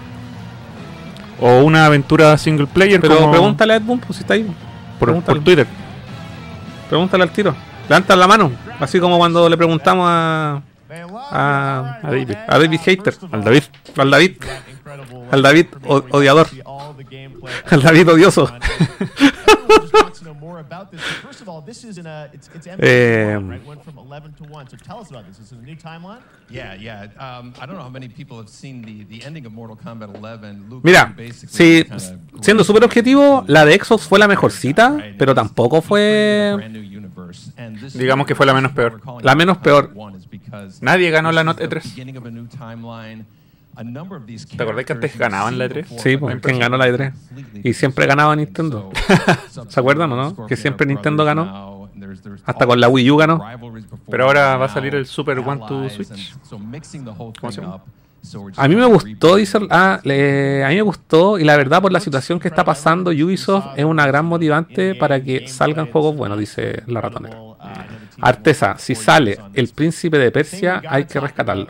[1.39, 4.43] O una aventura single player Pero como pregúntale a Ed Boon, pues si está ahí.
[4.99, 5.39] por, pregúntale.
[5.39, 5.67] por Twitter.
[6.89, 7.55] Pregúntale al tiro.
[7.89, 8.51] Levanta la mano.
[8.79, 10.61] Así como cuando le preguntamos a.
[11.31, 12.31] A, A David.
[12.47, 13.15] a David Hater.
[13.31, 13.63] Al David.
[13.97, 14.31] Al David.
[15.31, 16.47] Al David odiador.
[17.71, 18.51] Al David odioso.
[22.79, 23.37] Eh,
[26.49, 27.05] Yeah, yeah.
[27.17, 30.09] Um, I don't know how many people have seen the, the ending of Mortal Kombat
[30.13, 30.69] 11.
[30.69, 31.83] Luke Mira, si,
[32.41, 36.53] siendo súper objetivo, la de Xbox fue la mejorcita, pero tampoco fue
[37.93, 39.01] Digamos que fue la menos peor.
[39.21, 39.93] la menos peor.
[40.81, 41.81] Nadie ganó la Note E3.
[44.57, 45.85] ¿Te acordás que antes ganaban la E3?
[45.99, 47.13] Sí, pues, ¿quién ganó la E3?
[47.63, 48.89] Y siempre ganaba Nintendo.
[49.67, 50.47] ¿Se acuerdan o no?
[50.47, 51.43] Que siempre Nintendo ganó.
[52.45, 53.37] Hasta con la Wii U ganó.
[54.09, 56.35] Pero ahora va a salir el Super One to Switch.
[57.39, 57.83] ¿Cómo se llama?
[58.55, 61.91] A mí me gustó, dice, ah, le- a mí me gustó y la verdad por
[61.91, 66.37] la situación que está pasando Ubisoft es una gran motivante para que salgan juegos buenos,
[66.37, 67.35] dice la ratonera.
[68.21, 71.65] Artesa, si sale el príncipe de Persia hay que rescatarlo.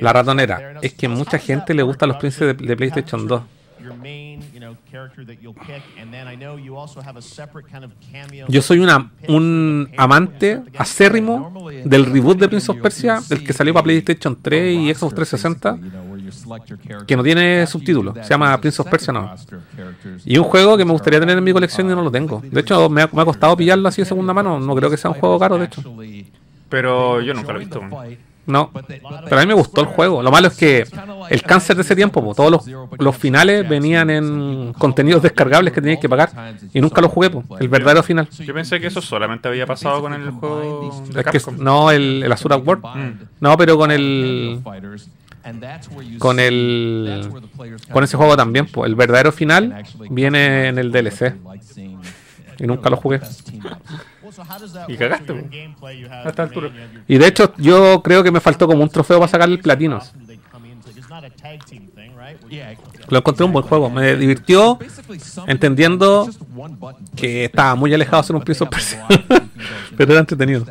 [0.00, 3.42] La ratonera, es que mucha gente le gustan los príncipes de, de PlayStation 2.
[8.48, 13.74] Yo soy una, un amante acérrimo del reboot de Prince of Persia, el que salió
[13.74, 19.12] para PlayStation 3 y Xbox 360, que no tiene subtítulos, se llama Prince of Persia
[19.12, 19.34] no.
[20.24, 22.42] Y un juego que me gustaría tener en mi colección y no lo tengo.
[22.44, 24.96] De hecho, me ha, me ha costado pillarlo así de segunda mano, no creo que
[24.96, 25.82] sea un juego caro, de hecho.
[26.68, 27.80] Pero yo nunca lo he visto.
[28.46, 28.70] No,
[29.24, 30.22] pero a mí me gustó el juego.
[30.22, 30.86] Lo malo es que
[31.30, 35.80] el cáncer de ese tiempo, po, todos los, los finales venían en contenidos descargables que
[35.80, 36.30] tenías que pagar
[36.72, 38.28] y nunca los jugué, po, el verdadero final.
[38.30, 41.56] Yo pensé que eso solamente había pasado con el juego de Es que, Capcom.
[41.58, 42.84] no, el, el Azura World.
[43.40, 44.60] No, pero con el.
[46.18, 47.28] Con el.
[47.92, 48.88] Con ese juego también, pues.
[48.88, 51.34] El verdadero final viene en el DLC.
[52.58, 53.20] Y nunca lo jugué.
[54.88, 55.32] Y cagaste.
[56.10, 56.70] A esta altura.
[57.06, 60.00] Y de hecho, yo creo que me faltó como un trofeo para sacar el platino.
[63.08, 63.90] Lo encontré un buen juego.
[63.90, 64.78] Me divirtió
[65.46, 66.28] entendiendo
[67.14, 69.06] que estaba muy alejado de ser un Persia.
[69.96, 70.66] Pero era entretenido.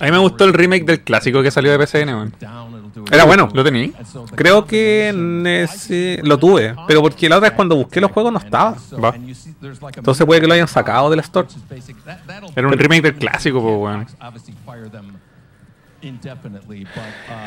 [0.00, 2.34] A mí me gustó el remake del clásico que salió de PCN, weón.
[3.10, 3.48] Era bueno.
[3.52, 3.92] ¿Lo tení?
[4.34, 8.32] Creo que en ese- lo tuve, pero porque la otra vez cuando busqué los juegos
[8.32, 8.76] no estaba.
[9.02, 9.14] Va.
[9.96, 11.46] Entonces puede que lo hayan sacado de la store.
[12.56, 14.06] Era un remake del clásico, pues, weón.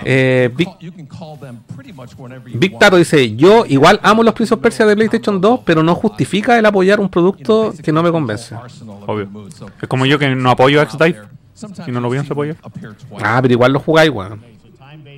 [0.03, 0.49] Eh,
[2.79, 6.59] Tato dice, yo igual amo los Prince of Persia de PlayStation 2, pero no justifica
[6.59, 8.53] el apoyar un producto que no me convence.
[9.07, 9.29] Obvio.
[9.81, 11.21] Es como yo que no apoyo a X-Dive.
[11.87, 12.57] Y no lo pienso apoyar.
[13.23, 14.43] Ah, pero igual lo jugáis, weón.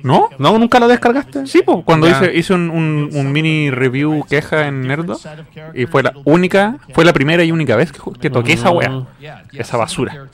[0.04, 0.28] ¿No?
[0.38, 0.58] ¿No?
[0.58, 1.46] ¿Nunca lo descargaste?
[1.46, 5.18] Sí, pues, cuando hice, hice un, un- un mini review queja en Nerdo,
[5.74, 7.90] y fue la única, fue la primera y única vez
[8.20, 9.06] que toqué esa wea.
[9.52, 10.26] Esa basura.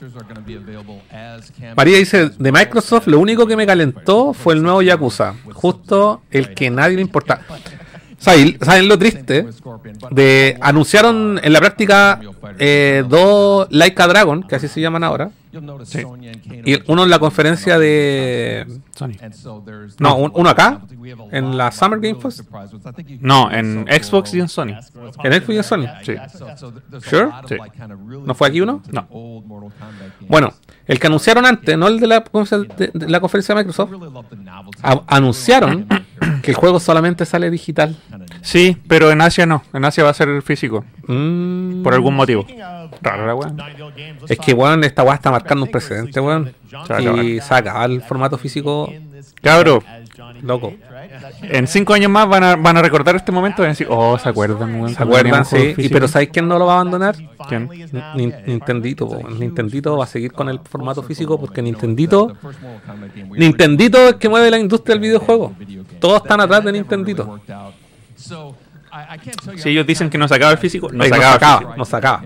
[1.76, 5.34] María dice, de Microsoft lo único que me calentó fue el nuevo Yakuza.
[5.52, 7.40] Justo el que nadie le importa.
[8.20, 9.46] ¿Saben, ¿saben lo triste?
[10.10, 12.20] De anunciaron en la práctica
[12.58, 15.30] eh, dos Laika Dragon, que así se llaman ahora.
[15.84, 16.04] Sí.
[16.64, 19.12] Y uno en la conferencia de Sony.
[19.98, 20.80] No, un- uno acá,
[21.32, 22.42] en la Summer Game Fest.
[23.20, 24.76] No, en Xbox y en Sony.
[25.24, 25.86] ¿En Xbox y en Sony?
[26.04, 26.14] Sí.
[27.08, 27.28] ¿Sure?
[27.48, 27.56] Sí.
[28.24, 28.80] ¿No fue aquí uno?
[28.92, 29.08] No.
[30.28, 30.52] Bueno,
[30.86, 32.20] el que anunciaron antes, no el de la,
[32.76, 33.90] de- de la conferencia de Microsoft,
[34.82, 35.86] a- anunciaron
[36.40, 37.96] que el juego solamente sale digital.
[38.42, 39.62] Sí, pero en Asia no.
[39.72, 40.84] En Asia va a ser físico.
[41.06, 41.82] Mm.
[41.82, 42.46] Por algún motivo.
[43.02, 43.52] Raro la wea.
[44.28, 46.54] Es que, weón, esta weá está marcando un precedente, weón.
[47.00, 48.92] Y se va a acabar el formato físico.
[49.42, 49.82] Cabro,
[50.42, 50.74] Loco.
[51.42, 53.86] En cinco años más van a, van a recordar este momento y van a decir,
[53.90, 54.88] oh, ¿se acuerdan?
[54.94, 55.44] ¿Se acuerdan?
[55.44, 55.56] Sí.
[55.56, 57.16] Y, físicos?" pero ¿sabéis quién no lo va a abandonar?
[57.48, 57.68] ¿Quién?
[57.68, 59.08] Nin- Nintendito.
[59.08, 59.28] po.
[59.28, 62.36] Nintendito va a seguir con el formato físico porque Nintendito...
[63.36, 65.54] Nintendito es que mueve la industria del videojuego.
[66.00, 67.40] Todos están atrás de Nintendito.
[69.56, 71.76] Si ellos dicen que no sacaba el físico, no Eh, no sacaba, el sacaba, físico.
[71.76, 72.22] no sacaba.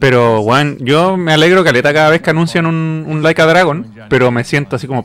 [0.00, 3.92] Pero, Juan, yo me alegro caleta cada vez que anuncian un, un Like a Dragon,
[4.08, 5.02] pero me siento así como,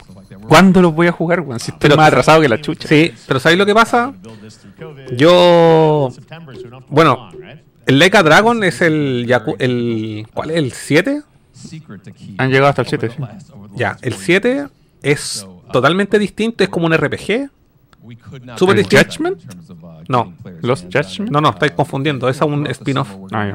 [0.48, 1.60] ¿cuándo los voy a jugar, Juan?
[1.60, 2.88] Si estoy Pero- más atrasado que la chucha.
[2.88, 4.14] Sí, pero ¿sabéis lo que pasa?
[5.16, 6.10] Yo...
[6.90, 7.30] Bueno,
[7.86, 9.26] el Leica Dragon es el...
[9.28, 10.58] Yaku- el ¿Cuál es?
[10.58, 11.22] ¿El 7?
[12.38, 13.16] Han llegado hasta el 7, sí.
[13.76, 14.68] Ya, el 7
[15.02, 17.50] es totalmente distinto, es como un RPG.
[18.56, 19.06] Super ¿El distinto.
[19.06, 19.42] Judgment?
[20.08, 20.34] No.
[20.62, 21.32] ¿Los Judgment?
[21.32, 22.30] No, no, estáis confundiendo.
[22.30, 23.10] Es un spin-off.
[23.32, 23.52] Ah.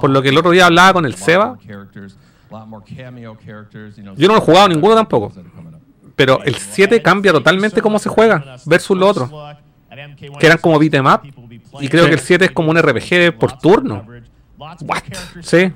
[0.00, 1.58] Por lo que el otro día hablaba con el Seba.
[4.16, 5.32] Yo no lo he jugado ninguno tampoco.
[6.16, 9.30] Pero el 7 cambia totalmente cómo se juega versus lo otro.
[10.38, 11.22] Que eran como beat'em up.
[11.80, 14.06] Y creo que el 7 es como un RPG por turno.
[14.56, 15.02] What?
[15.42, 15.72] Sí.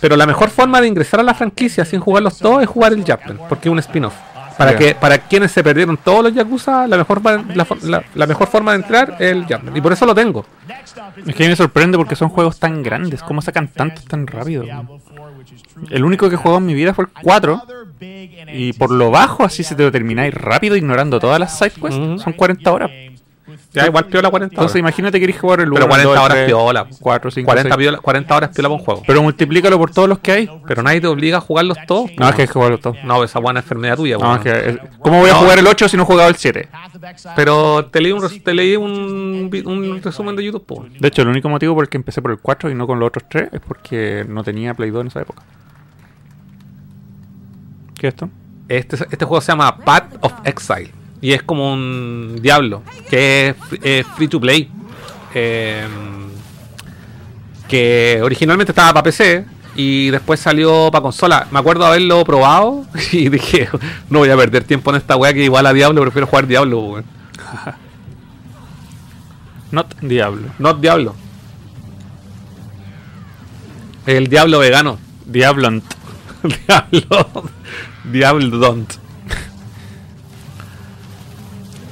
[0.00, 3.00] Pero la mejor forma de ingresar a la franquicia sin jugarlos todos es jugar el
[3.02, 4.14] Judgment, porque es un spin-off.
[4.58, 7.22] Para, que, para quienes se perdieron todos los Yakuza, la mejor,
[7.54, 9.76] la, for- la- la mejor forma de entrar es el Judgment.
[9.76, 10.44] Y por eso lo tengo.
[11.26, 13.22] Es que a mí me sorprende porque son juegos tan grandes.
[13.22, 14.64] ¿Cómo sacan tantos tan rápido?
[15.90, 17.62] El único que he jugado en mi vida fue el 4.
[18.52, 22.22] Y por lo bajo, así se te lo termináis rápido, ignorando todas las sidequests.
[22.22, 22.90] Son 40 horas.
[23.70, 24.52] Ya, igual piola 40 horas.
[24.52, 26.86] Entonces, imagínate que querés jugar el 1, Pero 40 horas piola.
[27.00, 29.02] 4, 5, 40, piola- 40 horas piola un juego.
[29.06, 30.50] Pero multiplícalo por todos los que hay.
[30.66, 32.10] Pero nadie te obliga a jugarlos todos.
[32.18, 32.96] No, es que hay que jugarlos todos.
[33.04, 34.16] No, esa buena enfermedad tuya.
[34.16, 35.40] No, es que, ¿Cómo voy a No.
[35.40, 36.68] jugar el 8 si no he jugado el 7?
[37.36, 40.64] Pero te leí un, te leí un, resumen de YouTube.
[40.64, 40.86] po.
[40.98, 42.98] De hecho, el único motivo por el que empecé por el 4 y no con
[42.98, 45.42] los otros 3 es porque no tenía Play 2 en esa época.
[47.98, 48.30] ¿Qué es esto?
[48.68, 50.92] Este, este juego se llama Path of Exile.
[51.20, 52.82] Y es como un Diablo.
[53.10, 54.70] Que es fr- es free to play.
[55.34, 55.86] Eh,
[57.68, 59.44] que originalmente estaba para PC.
[59.76, 61.46] Y después salió para consola.
[61.50, 62.84] Me acuerdo haberlo probado.
[63.12, 63.68] Y dije,
[64.10, 66.00] no voy a perder tiempo en esta weá que igual a Diablo.
[66.02, 66.80] Prefiero jugar Diablo.
[66.80, 67.04] weón".
[69.70, 70.48] Not Diablo.
[70.58, 71.14] Not Diablo.
[74.06, 74.98] El Diablo vegano.
[75.26, 75.82] Diablo.
[76.42, 77.50] Diablo.
[78.04, 78.94] Diablo don't.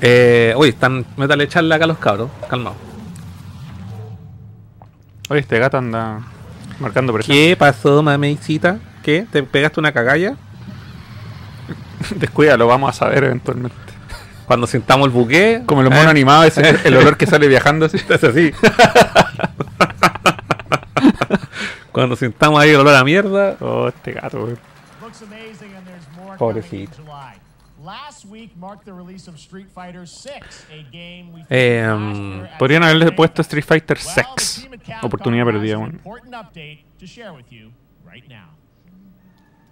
[0.01, 2.31] Eh, uy, están métale echarle acá a los cabros.
[2.49, 2.77] Calmado.
[5.29, 6.21] Oye, este gato anda
[6.79, 7.37] marcando presión.
[7.37, 8.79] ¿Qué pasó, mamecita?
[9.03, 9.27] ¿Qué?
[9.31, 10.37] ¿Te pegaste una cagalla?
[12.17, 13.77] Descuida, lo vamos a saber eventualmente.
[14.47, 15.63] Cuando sintamos el buque.
[15.67, 16.11] Como los monos ¿eh?
[16.11, 17.97] animados, ese, el olor que sale viajando así.
[17.97, 18.53] Es así.
[21.91, 23.57] Cuando sintamos ahí el olor a mierda.
[23.61, 24.57] Oh, este gato, more
[26.39, 27.03] Pobrecito.
[31.51, 34.69] Eh, um, Podrían haberle puesto Street Fighter 6.
[35.03, 35.79] Oportunidad perdida.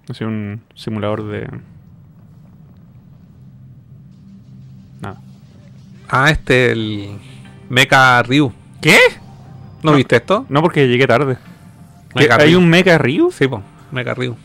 [0.08, 1.48] Ha sido un simulador de.
[5.00, 5.20] Nada.
[6.08, 7.18] Ah, este, el
[7.68, 8.52] Mecha Ryu.
[8.80, 8.98] ¿Qué?
[9.82, 10.44] ¿No, viste esto?
[10.48, 11.38] No, porque llegué tarde.
[12.14, 12.58] ¿Qué, Mecha ¿Hay Ryu.
[12.58, 13.30] un Mecha Ryu?
[13.32, 14.36] Sí, po, Mecha Ryu.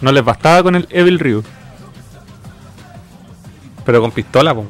[0.00, 1.42] No les bastaba con el Evil Ryu.
[3.84, 4.66] Pero con pistola, po.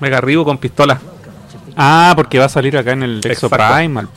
[0.00, 1.00] Mecha Ryu con pistola.
[1.76, 3.48] Ah, porque va a salir acá en el Exo.
[3.48, 4.08] Primal.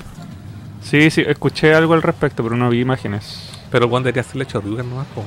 [0.84, 3.50] Sí, sí, escuché algo al respecto, pero no vi imágenes.
[3.72, 5.24] Pero el one debería hacerle Hadouken nomás, po.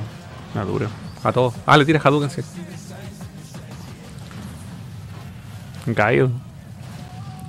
[0.54, 0.88] Una dura.
[1.22, 1.54] A todos.
[1.66, 2.42] Ah, le tira Hadouken, sí.
[5.86, 6.30] Gaio.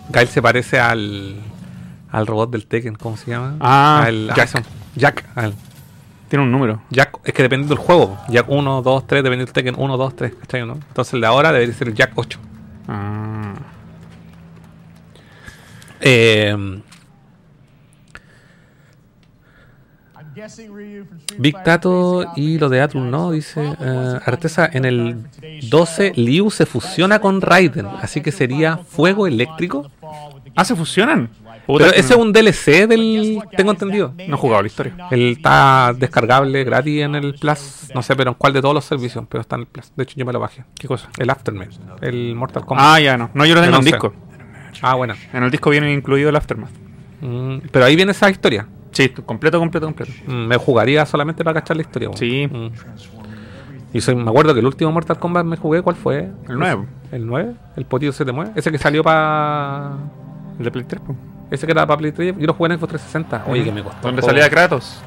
[0.09, 1.35] Gail se parece al.
[2.11, 3.55] al robot del Tekken, ¿cómo se llama?
[3.59, 4.63] Ah, Al- Jack.
[4.95, 5.25] Jack.
[5.35, 5.53] al-
[6.31, 6.81] Tiene un número.
[6.89, 8.17] Jack, es que depende del juego.
[8.29, 10.65] Jack 1, 2, 3, depende del Tekken 1, 2, 3, ¿cachai?
[10.65, 10.75] ¿no?
[10.75, 12.39] Entonces el de ahora debería ser el Jack 8.
[12.87, 13.53] Ah.
[15.99, 16.81] Eh,
[21.37, 25.25] Big Tato y lo de Atlus no, dice eh, Artesa en el
[25.69, 29.91] 12 Liu se fusiona con Raiden, así que sería fuego eléctrico.
[30.55, 31.29] Ah, se fusionan.
[31.77, 33.41] Pero ese es un DLC del.
[33.55, 34.13] Tengo entendido.
[34.27, 34.95] No he jugado la historia.
[35.11, 37.91] Él está descargable gratis en el Plus.
[37.93, 39.91] No sé, pero en cuál de todos los servicios, pero está en el Plus.
[39.95, 40.63] De hecho, yo me lo bajé.
[40.79, 41.09] ¿Qué cosa?
[41.17, 41.69] El Aftermath.
[42.01, 42.85] El Mortal Kombat.
[42.87, 43.29] Ah, ya no.
[43.33, 43.89] No, yo lo tengo El en 11.
[43.91, 44.13] disco.
[44.81, 45.13] Ah, bueno.
[45.33, 46.71] En el disco viene incluido el Aftermath.
[47.21, 48.67] Mm, pero ahí viene esa historia.
[48.91, 50.11] Sí, completo, completo, completo.
[50.27, 52.09] Mm, me jugaría solamente para cachar la historia.
[52.09, 52.17] bueno.
[52.19, 52.47] Sí.
[52.47, 52.71] Mm.
[53.93, 56.29] Y soy, me acuerdo que el último Mortal Kombat me jugué, ¿cuál fue?
[56.47, 56.85] El 9.
[57.11, 57.53] ¿El 9?
[57.75, 58.51] ¿El potito se te mueve?
[58.55, 59.97] Ese que salió para.
[60.57, 61.15] El de Play 3, po.
[61.51, 63.43] Ese que era para Play 3, yo lo jugué en Xbox 360.
[63.51, 63.99] Oye, que me costó.
[64.01, 64.49] Donde un salía.
[64.49, 65.01] Kratos.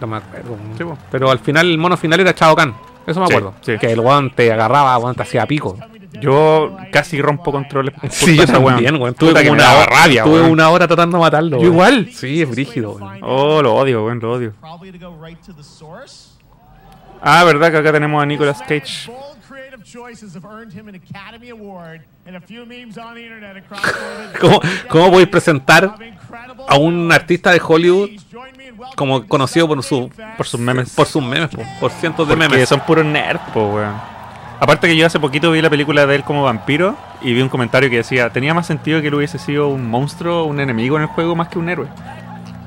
[0.00, 0.56] No me acuerdo.
[0.76, 0.84] Sí.
[1.10, 2.74] Pero al final, el mono final era Chao Kahn.
[3.06, 3.54] Eso me acuerdo.
[3.62, 3.78] sí.
[3.78, 5.76] Que el weón te agarraba, weón, te hacía pico.
[6.20, 7.94] Yo casi rompo controles.
[8.10, 9.14] Sí, yo también, weón.
[9.14, 10.50] Tuve como una hora, rabia, tuve weón.
[10.50, 11.56] una hora tratando de matarlo.
[11.58, 11.72] Yo weón.
[11.72, 12.08] igual.
[12.12, 13.18] Sí, es brígido, weón.
[13.22, 14.52] Oh, lo odio, weón, lo odio.
[17.20, 19.10] Ah, verdad que acá tenemos a Nicolas Cage.
[19.94, 23.22] Bold creative choices have earned him an Academy Award and a few memes on the
[23.22, 25.94] internet across the ¿Cómo, ¿Cómo podéis presentar
[26.68, 28.10] a un artista de Hollywood
[28.96, 30.94] como conocido por su Por sus memes.
[30.94, 32.68] por sus memes, po, por cientos de Porque memes?
[32.68, 33.94] son puros nerds, po, weón.
[34.60, 37.48] Aparte que yo hace poquito vi la película de él como vampiro y vi un
[37.48, 41.02] comentario que decía, tenía más sentido que él hubiese sido un monstruo, un enemigo en
[41.02, 41.86] el juego más que un héroe.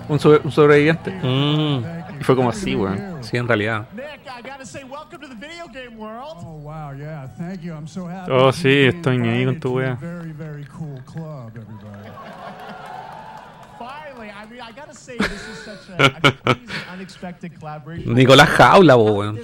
[0.07, 1.11] Un, sobre- un sobreviviente.
[1.11, 1.83] Mm,
[2.21, 3.23] Y fue como así, weón.
[3.23, 3.87] sí, en realidad.
[3.95, 6.37] Nick, I gotta say, welcome to the video game world.
[6.45, 7.73] Oh wow, yeah, thank you.
[7.73, 8.31] I'm so happy.
[8.31, 9.95] Oh, to sí, estoy ahí con tu wea.
[9.95, 12.09] Very, very cool club, everybody.
[13.79, 18.13] Finally, I mean, I gotta say, this is such a, a completely unexpected collaboration.
[18.13, 19.39] Nicolás Jaula, weón.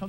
[0.00, 0.06] Oh,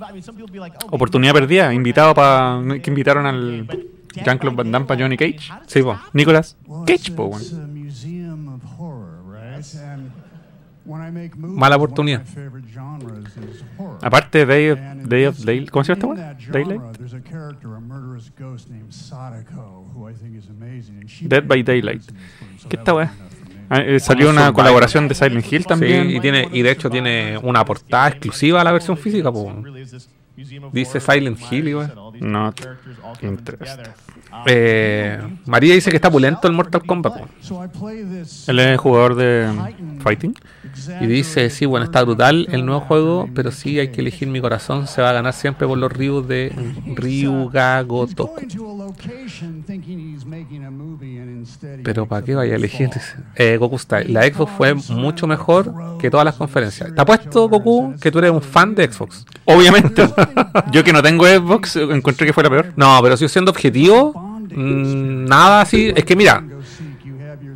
[0.91, 3.65] Oportunidad perdida, invitado para que invitaron al
[4.13, 5.49] Jean-Claude Van Damme para Johnny Cage.
[5.67, 5.97] Sí, po.
[6.11, 7.41] Nicolas Well, Cage, po, weón.
[7.41, 9.63] it's a museum of horror, right?
[9.75, 12.23] And when I make movies, Mala oportunidad.
[14.01, 15.69] Aparte, Day of, in Day of this- Daylight.
[15.69, 16.51] ¿Cómo se llama esta?
[16.51, 16.81] Daylight.
[21.21, 22.03] Dead by Daylight.
[22.69, 23.13] ¿Qué esta weá?
[23.69, 26.09] Ah, eh, salió una colaboración de Silent Hill también.
[26.09, 29.51] Sí, y tiene y de hecho tiene una portada exclusiva a la versión física, po.
[30.71, 31.73] Dice Silent Hill, y
[32.23, 32.31] weón.
[32.31, 32.61] Not
[33.21, 33.91] interested.
[34.47, 37.13] Eh, María dice que está pulento el Mortal Kombat.
[38.47, 39.49] Él es jugador de
[40.01, 40.33] Fighting.
[41.01, 44.41] Y dice, sí, bueno, está brutal el nuevo juego, pero sí hay que elegir mi
[44.41, 44.87] corazón.
[44.87, 46.51] Se va a ganar siempre por los Ryu de
[46.95, 48.41] Ryuga Gotoku.
[51.83, 52.89] Pero ¿para qué vaya a elegir?
[53.35, 54.11] Eh, Goku Style.
[54.11, 56.93] La Xbox fue mucho mejor que todas las conferencias.
[56.93, 59.25] Te apuesto, Goku, que tú eres un fan de Xbox.
[59.45, 60.07] Obviamente.
[60.71, 61.77] Yo que no tengo Xbox,
[62.15, 62.73] que fue peor.
[62.75, 65.91] No, pero si siendo objetivo, mm, nada así.
[65.95, 66.43] Es que mira,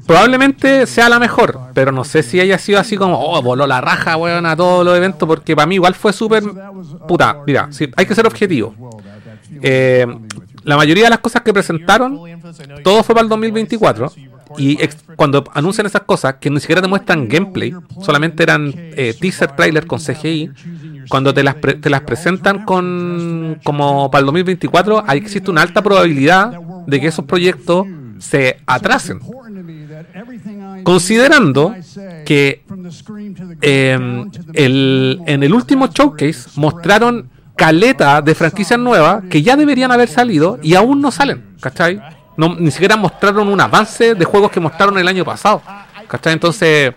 [0.06, 3.82] probablemente sea la mejor, pero no sé si haya sido así como, oh, voló la
[3.82, 6.44] raja, weón, a todos los eventos, porque para mí igual fue súper.
[7.08, 8.74] Puta, mira, sí, hay que ser objetivo.
[9.62, 10.06] Eh,
[10.64, 12.20] la mayoría de las cosas que presentaron,
[12.84, 14.12] todo fue para el 2024.
[14.58, 14.78] Y
[15.16, 19.86] cuando anuncian esas cosas, que ni siquiera te muestran gameplay, solamente eran eh, teaser trailer
[19.88, 20.52] con CGI,
[21.10, 25.62] cuando te las, pre- te las presentan con como para el 2024, ahí existe una
[25.62, 26.52] alta probabilidad
[26.86, 27.86] de que esos proyectos
[28.20, 29.20] se atrasen.
[30.84, 31.76] Considerando
[32.26, 32.64] que
[34.54, 40.60] el, en el último showcase mostraron caleta de franquicias nuevas que ya deberían haber salido
[40.62, 42.00] y aún no salen, ¿cachai?
[42.38, 45.62] No, ni siquiera mostraron un avance de juegos que mostraron el año pasado,
[46.08, 46.34] ¿cachai?
[46.34, 46.94] Entonces,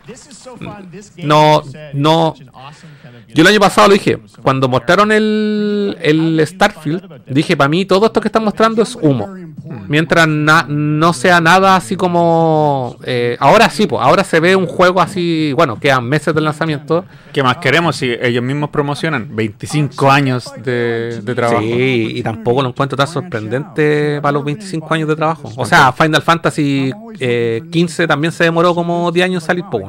[1.17, 1.63] no,
[1.95, 2.35] no.
[3.35, 8.07] Yo el año pasado lo dije, cuando mostraron el, el Starfield, dije, para mí todo
[8.07, 9.29] esto que están mostrando es humo.
[9.89, 12.97] Mientras na- no sea nada así como...
[13.05, 17.05] eh, ahora sí, pues, ahora se ve un juego así, bueno, quedan meses del lanzamiento.
[17.33, 21.61] ¿Qué más queremos si ellos mismos promocionan 25 años de, de trabajo?
[21.63, 25.51] Sí, y tampoco lo encuentro tan sorprendente para los 25 años de trabajo.
[25.57, 29.85] O sea, Final Fantasy eh, 15 también se demoró como 10 años en salir, pues.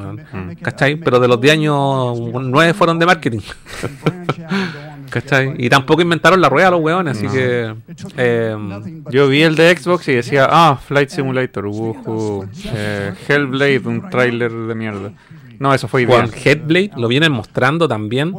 [0.60, 0.96] ¿cachai?
[0.96, 3.40] Pero de los 10 años, 9 fueron de marketing.
[5.10, 5.54] ¿cachai?
[5.58, 7.32] Y tampoco inventaron la rueda los weones, así No.
[7.32, 7.74] que...
[8.16, 8.56] eh,
[9.10, 14.50] Yo vi el de Xbox y decía, ah, Flight Simulator, wujú, eh, Hellblade, un tráiler
[14.50, 15.12] de mierda.
[15.58, 16.30] No, eso fue ideal.
[16.44, 18.34] Headblade lo vienen mostrando también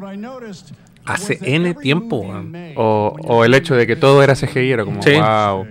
[1.05, 2.53] hace N tiempo, weón.
[2.75, 5.11] O, o el hecho de que todo era CGI, era como, Sí.
[5.13, 5.67] wow.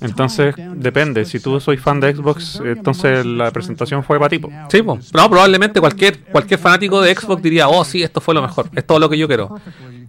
[0.00, 1.24] Entonces, depende.
[1.24, 4.50] Si tú soy fan de Xbox, entonces la presentación fue para tipo.
[4.68, 4.98] Sí, po.
[5.12, 8.86] no, probablemente cualquier, cualquier fanático de Xbox diría, oh, sí, esto fue lo mejor, es
[8.86, 9.54] todo lo que yo quiero.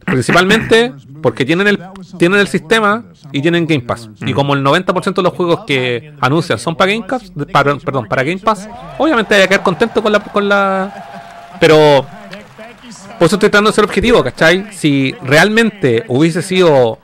[0.06, 1.80] Principalmente porque tienen el,
[2.18, 4.10] tienen el sistema y tienen Game Pass.
[4.26, 8.08] Y como el 90% de los juegos que anuncian son para Game Pass, para, perdón,
[8.08, 11.56] para Game Pass, obviamente hay que quedar contento con la, con la.
[11.60, 12.06] Pero
[13.20, 14.68] por eso estoy tratando de ser objetivo, ¿cachai?
[14.72, 17.00] Si realmente hubiese sido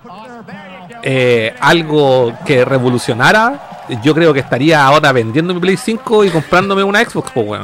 [1.04, 3.62] eh, algo que revolucionara,
[4.04, 7.62] yo creo que estaría ahora vendiendo mi Play 5 y comprándome una Xbox, pues.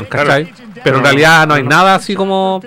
[0.83, 2.61] Pero en realidad no hay nada así como.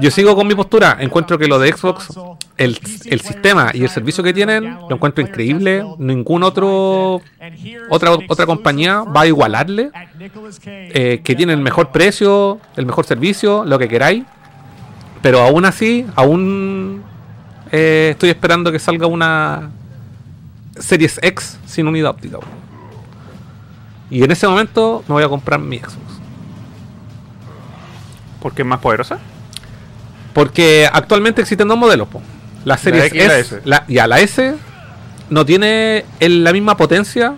[0.00, 0.96] Yo sigo con mi postura.
[1.00, 2.08] Encuentro que lo de Xbox,
[2.56, 5.84] el, el sistema y el servicio que tienen, lo encuentro increíble.
[5.98, 7.20] Ningún otro.
[7.90, 9.90] Otra, otra compañía va a igualarle.
[10.66, 14.24] eh, que tiene el mejor precio, el mejor servicio, lo que queráis.
[15.22, 17.02] Pero aún así, aún
[17.72, 19.70] eh, estoy esperando que salga una
[20.78, 22.38] Series X sin unidad óptica.
[24.10, 25.96] Y en ese momento me voy a comprar mi Xbox.
[28.40, 29.18] ¿Porque es más poderosa?
[30.32, 32.08] Porque actualmente existen dos modelos.
[32.08, 32.22] po.
[32.64, 33.56] La serie X y la S.
[33.56, 33.60] S.
[33.64, 34.54] la- ya, la S
[35.30, 37.34] no tiene el- la misma potencia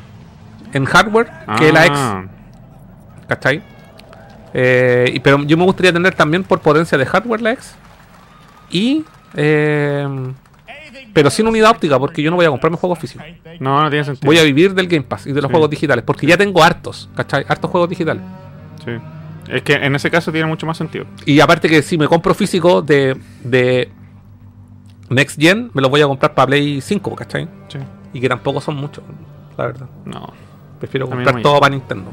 [0.72, 1.98] en hardware que la X.
[1.98, 2.24] Ah.
[3.28, 3.62] ¿Cachai?
[4.54, 7.72] Eh, y- pero yo me gustaría tener también por potencia de hardware la X.
[8.70, 9.04] Y.
[9.34, 10.08] eh,
[11.18, 13.26] pero sin unidad óptica, porque yo no voy a comprarme juegos físicos.
[13.58, 14.24] No, no tiene sentido.
[14.24, 15.52] Voy a vivir del Game Pass y de los Sí.
[15.52, 17.44] juegos digitales, porque ya tengo hartos, ¿cachai?
[17.48, 18.22] Hartos juegos digitales.
[18.84, 18.92] Sí.
[19.48, 21.06] Es que en ese caso tiene mucho más sentido.
[21.26, 23.90] Y aparte que si me compro físico de, de
[25.08, 27.48] Next Gen, me los voy a comprar para Play 5, ¿cachai?
[27.66, 27.78] Sí.
[28.12, 29.02] Y que tampoco son muchos,
[29.56, 29.88] la verdad.
[30.04, 30.32] No.
[30.78, 32.12] Prefiero comprar todo para Nintendo.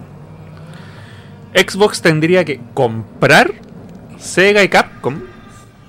[1.54, 3.54] Xbox tendría que comprar
[4.18, 5.20] Sega y Capcom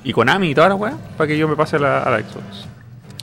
[0.04, 2.18] y Konami y toda la weá para que yo me pase a la, a la
[2.18, 2.68] Xbox.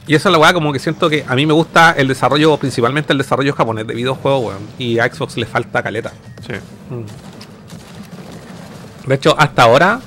[0.06, 2.58] Y eso es la weá, como que siento que a mí me gusta el desarrollo,
[2.58, 4.68] principalmente el desarrollo japonés de videojuegos, weón.
[4.78, 6.12] Y a Xbox le falta caleta.
[6.46, 6.54] Sí.
[6.90, 7.06] Mm.
[9.08, 10.02] De hecho, hasta ahora,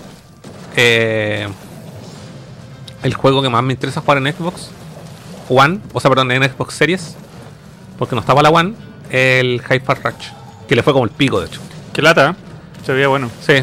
[0.77, 1.48] eh,
[3.02, 4.70] el juego que más me interesa jugar en Xbox
[5.48, 7.16] One, o sea, perdón, en Xbox Series,
[7.98, 8.74] porque no estaba la One,
[9.10, 10.28] el Hyper Rush,
[10.68, 11.60] que le fue como el pico, de hecho.
[11.93, 12.35] Qué lata, ¿eh?
[12.85, 13.31] Se veía bueno.
[13.40, 13.55] Sí.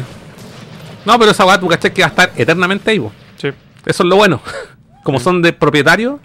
[1.04, 3.12] No, pero esa weá, tú caché que va a estar eternamente ahí, po.
[3.36, 3.48] Sí.
[3.84, 4.40] Eso es lo bueno.
[5.04, 6.18] Como son de propietario,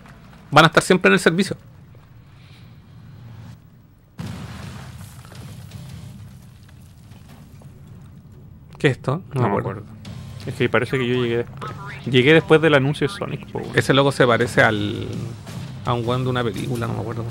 [0.50, 1.56] van a estar siempre en el servicio.
[8.80, 9.22] ¿Qué es esto?
[9.34, 9.84] No, me acuerdo.
[10.48, 11.72] Es que parece que yo llegué después.
[12.06, 13.46] Llegué después del anuncio de Sonic.
[13.76, 15.08] Ese logo se parece al.
[15.86, 17.26] a un weón de una película, no me acuerdo.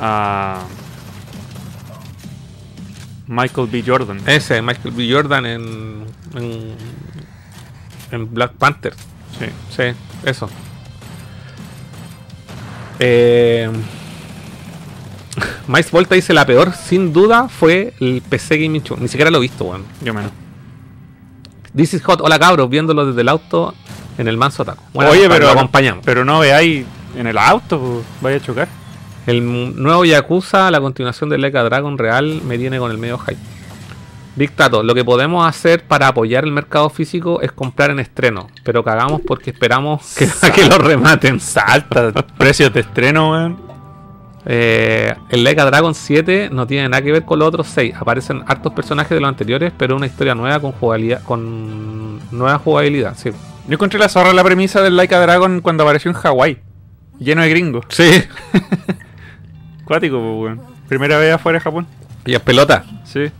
[0.00, 0.64] A
[3.26, 3.84] Michael B.
[3.86, 4.20] Jordan.
[4.26, 5.12] Ese, Michael B.
[5.12, 6.04] Jordan en.
[6.34, 6.74] en,
[8.10, 8.94] en Black Panther.
[9.38, 9.46] Sí.
[9.74, 9.82] Sí,
[10.24, 10.48] eso.
[12.98, 13.70] Eh,
[15.66, 18.96] Miles Volta dice la peor, sin duda, fue el PC Gaming Show.
[19.00, 19.84] Ni siquiera lo he visto, weón.
[20.02, 20.30] Yo menos.
[21.74, 23.74] This is hot, hola cabros, viéndolo desde el auto
[24.16, 24.82] en el manso ataco.
[24.94, 26.02] Bueno, Oye, pero, lo acompañamos.
[26.06, 28.68] pero no veáis en el auto, vaya a chocar.
[29.26, 29.44] El
[29.82, 33.36] nuevo Yakuza, la continuación del Eka Dragon Real, me tiene con el medio hype.
[34.36, 38.84] Dictato, lo que podemos hacer para apoyar el mercado físico es comprar en estreno, pero
[38.84, 41.40] cagamos porque esperamos que, a que lo rematen.
[41.40, 43.66] Salta, precios de estreno, weón.
[44.48, 47.94] Eh, el Eka Dragon 7 no tiene nada que ver con los otros 6.
[47.98, 53.16] Aparecen hartos personajes de los anteriores, pero una historia nueva con jugabilidad, con nueva jugabilidad.
[53.16, 53.30] Sí.
[53.30, 56.58] Yo encontré la zorra la premisa del Laika Dragon cuando apareció en Hawái.
[57.18, 57.86] Lleno de gringos.
[57.88, 58.22] Sí.
[59.86, 60.60] Cuático, po, weón.
[60.88, 61.86] Primera vez afuera de Japón.
[62.26, 62.84] Y es pelota.
[63.04, 63.30] Sí.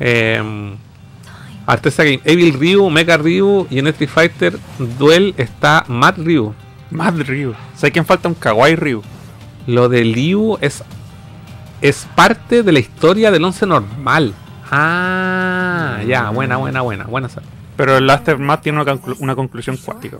[0.00, 0.74] Eh,
[1.66, 4.58] Artesa Game, Evil Ryu, Mecha Ryu y en Street Fighter
[4.98, 6.54] Duel está Mad Ryu.
[6.90, 7.52] Mad Ryu.
[7.76, 8.28] ¿Sabes quién falta?
[8.28, 9.02] Un Kawaii Ryu.
[9.66, 10.82] Lo de Ryu es,
[11.82, 14.32] es parte de la historia del 11 normal.
[14.70, 17.04] Ah, ya, buena, buena, buena.
[17.04, 17.28] Buena.
[17.76, 20.18] Pero el Aftermath tiene una, conclu- una conclusión cuática.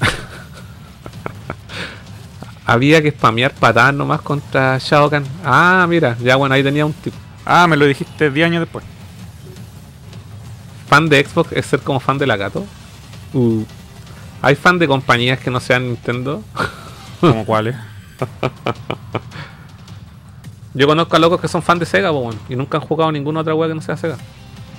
[2.66, 5.24] Había que spamear patadas nomás contra Shao Kahn.
[5.44, 7.14] Ah, mira, ya bueno, ahí tenía un tip.
[7.50, 8.84] Ah, me lo dijiste 10 años después.
[10.86, 12.64] Fan de Xbox es ser como fan de la gato.
[13.32, 13.64] Uh.
[14.42, 16.42] ¿Hay fan de compañías que no sean Nintendo?
[17.20, 17.74] ¿Como cuáles?
[20.74, 23.40] Yo conozco a locos que son fan de Sega, po, y nunca han jugado ninguna
[23.40, 24.16] otra wea que no sea Sega.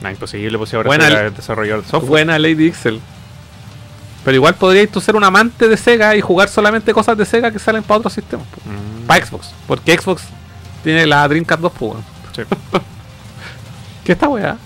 [0.02, 2.10] No, imposible, pues si ahora Buena Sega el- es desarrollador de software.
[2.10, 3.02] Buena Lady Ixel.
[4.24, 7.52] Pero igual podrías tú ser un amante de Sega y jugar solamente cosas de Sega
[7.52, 8.46] que salen para otros sistemas.
[8.66, 9.08] Mm.
[9.08, 9.54] Para Xbox.
[9.68, 10.24] Porque Xbox
[10.84, 12.19] tiene la Dreamcast 2, po, weón.
[12.44, 12.56] Sí.
[14.04, 14.58] ¿Qué esta weá?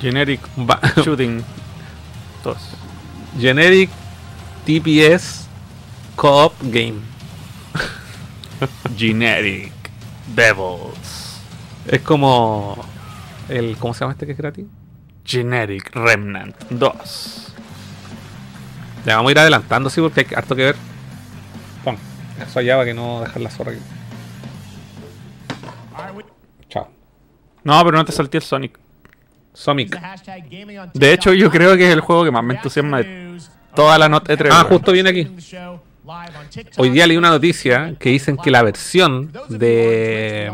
[0.00, 1.44] Generic Va- Shooting
[2.44, 2.56] 2.
[3.38, 3.90] Generic
[4.66, 5.46] TPS
[6.16, 7.00] Co-op Game.
[8.96, 9.72] Generic
[10.34, 11.40] Devils.
[11.86, 12.76] Es como.
[13.48, 14.66] El, ¿Cómo se llama este que es gratis?
[15.24, 17.52] Generic Remnant 2.
[19.04, 20.76] Ya vamos a ir adelantando, sí, porque hay harto que ver.
[21.84, 21.96] Pon,
[22.40, 23.80] eso allá para que no dejar la zorra aquí.
[26.68, 26.88] Chao.
[27.64, 28.78] No, pero no te salté el Sonic.
[29.52, 29.98] Sonic.
[30.94, 33.38] De hecho, yo creo que es el juego que más me entusiasma de
[33.74, 34.48] toda la nota E3.
[34.50, 35.30] Ah, justo viene aquí.
[36.78, 40.52] Hoy día leí una noticia que dicen que la versión de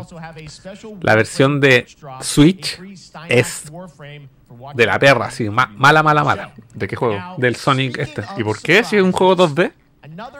[1.00, 1.86] la versión de
[2.20, 2.78] Switch
[3.28, 3.64] es
[4.74, 6.52] de la perra, así, ma- mala, mala, mala.
[6.74, 7.14] ¿De qué juego?
[7.38, 8.24] Del Sonic este.
[8.36, 8.84] ¿Y por qué?
[8.84, 9.72] Si es un juego 2D,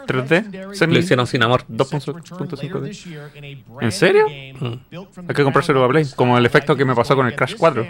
[0.07, 1.65] 3D, semi- Lo hicieron sin amor.
[1.69, 3.57] 2.5D.
[3.81, 4.27] ¿En serio?
[4.29, 6.07] Hay que comprárselo a Play.
[6.17, 7.87] Como el efecto que me pasó con el Crash 4.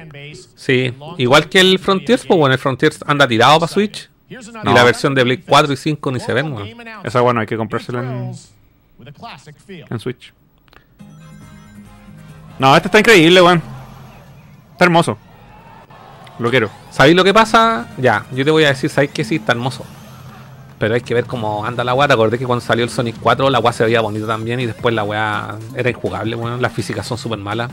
[0.57, 4.37] Sí, igual que el Frontiers, pues bueno, el Frontiers anda tirado para Switch Y
[4.75, 6.69] la versión de Play 4 y 5 ni se ven, weón.
[7.05, 8.35] Esa bueno, hay que comprársela en,
[9.67, 9.85] feel.
[9.89, 10.33] en Switch.
[12.59, 13.63] No, este está increíble, weón.
[14.73, 15.17] Está hermoso.
[16.39, 16.71] Lo quiero.
[16.91, 17.89] ¿Sabéis lo que pasa?
[17.99, 19.37] Ya, yo te voy a decir, ¿sabéis que sí?
[19.37, 19.85] Está hermoso.
[20.79, 22.07] Pero hay que ver cómo anda la weá.
[22.07, 24.67] Te acordé que cuando salió el Sonic 4 la weá se veía bonita también y
[24.67, 26.63] después la weá era injugable, weón.
[26.63, 27.71] Las físicas son súper malas.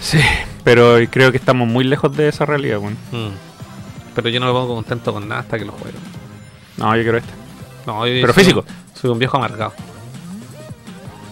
[0.00, 0.18] Sí,
[0.64, 2.94] pero creo que estamos muy lejos de esa realidad, weón.
[3.12, 3.28] Mm.
[4.14, 5.96] Pero yo no me pongo contento con nada hasta que lo juegue.
[6.76, 7.30] No, yo quiero este.
[7.86, 8.64] No, yo Pero soy- físico.
[8.94, 9.72] Soy un viejo amargado.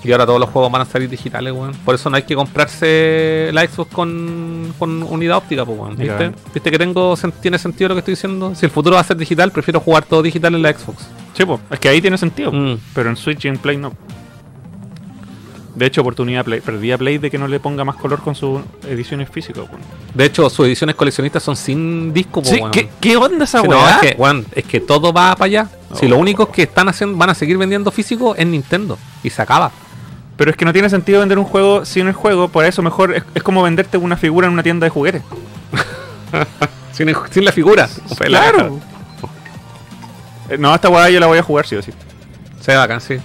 [0.04, 1.72] Y ahora todos los juegos van a salir digitales, weón.
[1.84, 5.96] Por eso no hay que comprarse la Xbox con, con unidad óptica, pues, weón.
[5.96, 6.30] ¿Viste?
[6.54, 8.54] ¿Viste que tengo tiene sentido lo que estoy diciendo?
[8.54, 11.06] Si el futuro va a ser digital, prefiero jugar todo digital en la Xbox.
[11.34, 12.52] Sí, po, es que ahí tiene sentido.
[12.52, 12.78] Mm.
[12.94, 13.92] Pero en Switch y en Play no.
[15.74, 18.34] De hecho, oportunidad Play, perdí a Play de que no le ponga más color con
[18.34, 19.80] sus ediciones físicas, weón.
[20.14, 22.72] De hecho, sus ediciones coleccionistas son sin disco, pues, Sí, weón.
[22.72, 25.68] ¿qué- qué onda esa Sí, no, es que, weón, es que todo va para allá.
[25.94, 28.98] Si lo único que están haciendo, van a seguir vendiendo físico es Nintendo.
[29.22, 29.70] Y se acaba.
[30.38, 33.12] Pero es que no tiene sentido vender un juego sin el juego, por eso mejor
[33.14, 35.22] es, es como venderte una figura en una tienda de juguetes.
[36.92, 37.86] sin, el- sin la figura.
[38.18, 38.78] Claro.
[40.50, 41.92] Eh, No, esta weá yo la voy a jugar sí o sí.
[42.60, 43.18] Se ve bacán, sí.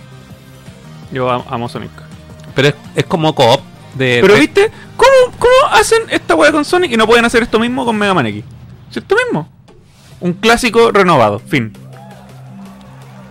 [1.10, 1.92] Yo am- amo Sonic.
[2.54, 3.62] Pero es, es como co-op
[3.94, 4.20] de.
[4.22, 7.86] Pero viste, ¿cómo, ¿cómo hacen esta weá con Sonic y no pueden hacer esto mismo
[7.86, 8.44] con Mega Man X?
[8.92, 9.48] Es esto mismo.
[10.20, 11.72] Un clásico renovado, fin.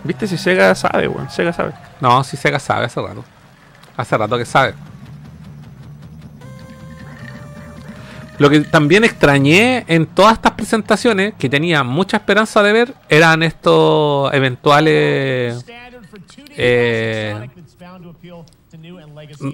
[0.03, 1.29] ¿Viste si Sega sabe, weón?
[1.29, 1.73] Sega sabe.
[2.01, 3.23] No, si Sega sabe hace rato.
[3.95, 4.73] Hace rato que sabe.
[8.39, 13.43] Lo que también extrañé en todas estas presentaciones, que tenía mucha esperanza de ver, eran
[13.43, 15.63] estos eventuales
[16.57, 17.47] eh,
[19.39, 19.49] mm,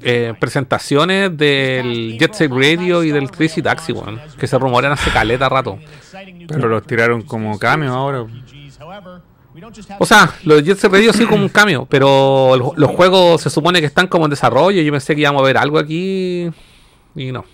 [0.00, 3.92] eh, presentaciones del Jet Set Radio y del Crazy Taxi,
[4.38, 5.78] que se rumorean hace caleta rato.
[6.46, 8.26] Pero los tiraron como cameo ahora.
[9.98, 13.40] O sea, los de Jet Set Radio sí como un cambio, pero el- los juegos
[13.42, 14.80] se supone que están como en desarrollo.
[14.82, 16.48] Yo pensé que íbamos a ver algo aquí
[17.14, 17.44] y no.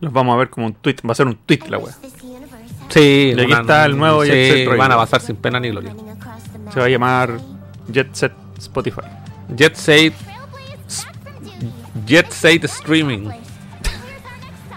[0.00, 0.96] Los vamos a ver como un tweet.
[1.06, 1.94] Va a ser un tweet la weá.
[2.88, 4.78] Sí, Y aquí una- está el nuevo sí, Jet Set Radio.
[4.78, 5.94] van a pasar sin pena ni gloria.
[6.72, 7.38] Se va a llamar
[7.88, 9.02] Jet Set Spotify.
[9.54, 10.14] Jet Set
[12.06, 13.28] Jet Set Streaming.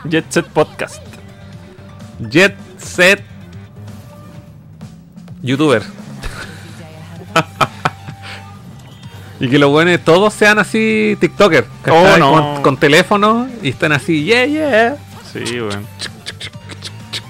[0.05, 1.01] Jet Set Podcast.
[2.29, 3.23] Jet Set
[5.41, 5.83] YouTuber.
[9.39, 11.65] Y que los buenos todos sean así TikToker.
[11.83, 12.13] ¿cachai?
[12.13, 12.31] Oh, no.
[12.31, 14.95] con, con teléfono y estén así, yeah, yeah,
[15.31, 15.85] Sí, weón.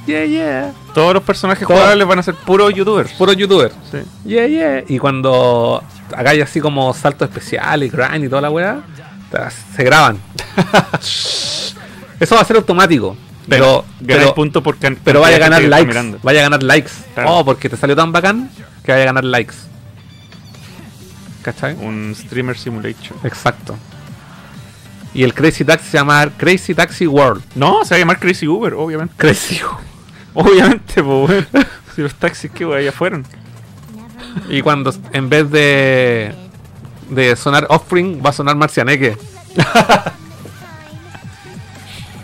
[0.05, 0.71] yeah, yeah.
[0.93, 1.79] Todos los personajes Todos.
[1.81, 3.11] jugables van a ser puros youtubers.
[3.13, 3.71] Puro youtuber.
[3.91, 3.99] Sí.
[4.25, 4.83] Yeah, yeah.
[4.87, 5.81] Y cuando
[6.15, 8.81] hagáis así como salto especial y grind y toda la weá,
[9.75, 10.19] se graban.
[12.19, 13.17] Eso va a ser automático.
[13.47, 16.17] Pero, pero, punto por pero vaya a ganar likes.
[16.21, 16.91] Vaya a ganar likes.
[17.13, 17.35] Claro.
[17.37, 18.49] Oh, porque te salió tan bacán
[18.85, 19.55] que vaya a ganar likes.
[21.43, 21.75] ¿Cachai?
[21.75, 23.19] Un streamer simulation.
[23.23, 23.77] Exacto.
[25.13, 27.43] Y el Crazy Taxi se llama Crazy Taxi World.
[27.53, 29.13] No, se va a llamar Crazy Uber, obviamente.
[29.15, 29.61] Crazy
[30.33, 31.45] Obviamente, pues.
[31.95, 33.23] Si los taxis que weón, ya fueron.
[34.49, 36.33] Y cuando en vez de
[37.09, 39.17] de sonar Offspring va a sonar Marcianeque.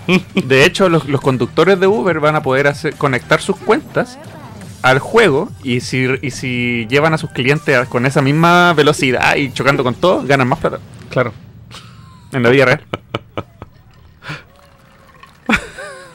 [0.33, 4.17] De hecho, los, los conductores de Uber van a poder hacer, conectar sus cuentas
[4.81, 9.51] al juego y si, y si llevan a sus clientes con esa misma velocidad y
[9.51, 10.79] chocando con todo, ganan más plata.
[11.09, 11.33] Claro.
[12.31, 12.81] En la vida real.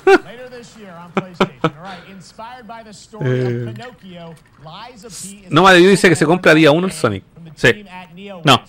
[0.07, 1.73] Later this year on PlayStation.
[1.77, 3.67] All right, inspired by the story Eh.
[3.69, 6.93] of Pinocchio, Lies of P is No Madrid dice que se compra día 1 el
[6.93, 7.25] Sonic.
[7.57, 7.85] Sí.
[8.45, 8.63] No.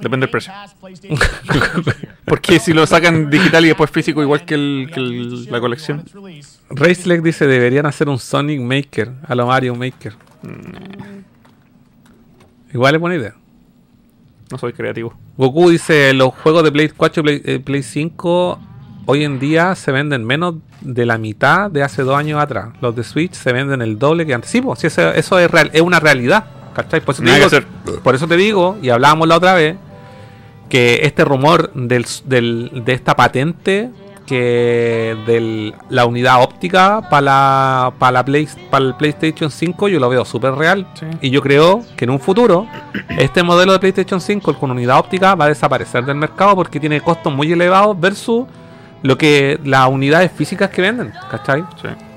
[0.00, 0.52] Depende del precio.
[2.24, 6.04] Porque si lo sacan digital y después físico, igual que, el, que el- la colección.
[6.70, 10.14] Raceleg dice deberían hacer un Sonic Maker a lo Mario Maker.
[12.72, 13.34] Igual es buena idea.
[14.50, 15.14] No soy creativo.
[15.36, 18.58] Goku dice los juegos de Play 4 y Play, eh, Play 5
[19.06, 22.70] hoy en día se venden menos de la mitad de hace dos años atrás.
[22.80, 24.50] Los de Switch se venden el doble que antes.
[24.50, 26.44] Sí, pues, sí, eso, eso es, real, es una realidad.
[26.74, 27.00] ¿Cachai?
[27.00, 27.48] Por eso, te digo,
[28.02, 29.76] por eso te digo, y hablábamos la otra vez,
[30.68, 33.90] que este rumor del, del- de esta patente
[34.26, 39.98] que de la unidad óptica para la, para la Play, para el PlayStation 5 yo
[39.98, 40.86] lo veo súper real
[41.20, 42.66] y yo creo que en un futuro
[43.18, 46.78] este modelo de PlayStation 5 el con unidad óptica va a desaparecer del mercado porque
[46.78, 48.46] tiene costos muy elevados versus
[49.02, 51.64] lo que las unidades físicas que venden, ¿cachai?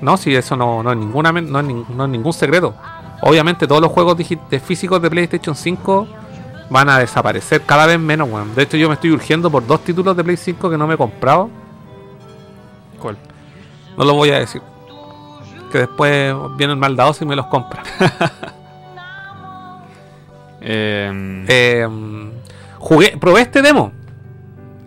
[0.02, 2.74] No, si eso no, no es ninguna no es, nin- no es ningún secreto.
[3.22, 6.06] Obviamente todos los juegos de físicos de PlayStation 5
[6.70, 8.54] van a desaparecer cada vez menos, weón.
[8.54, 10.94] De hecho yo me estoy urgiendo por dos títulos de Play 5 que no me
[10.94, 11.48] he comprado.
[13.00, 13.16] ¿Cuál?
[13.96, 14.62] No lo voy a decir.
[15.62, 17.82] porque después viene el maldadoso y me los compra.
[20.66, 21.86] Eh, Eh,
[22.78, 23.92] jugué, probé este demo.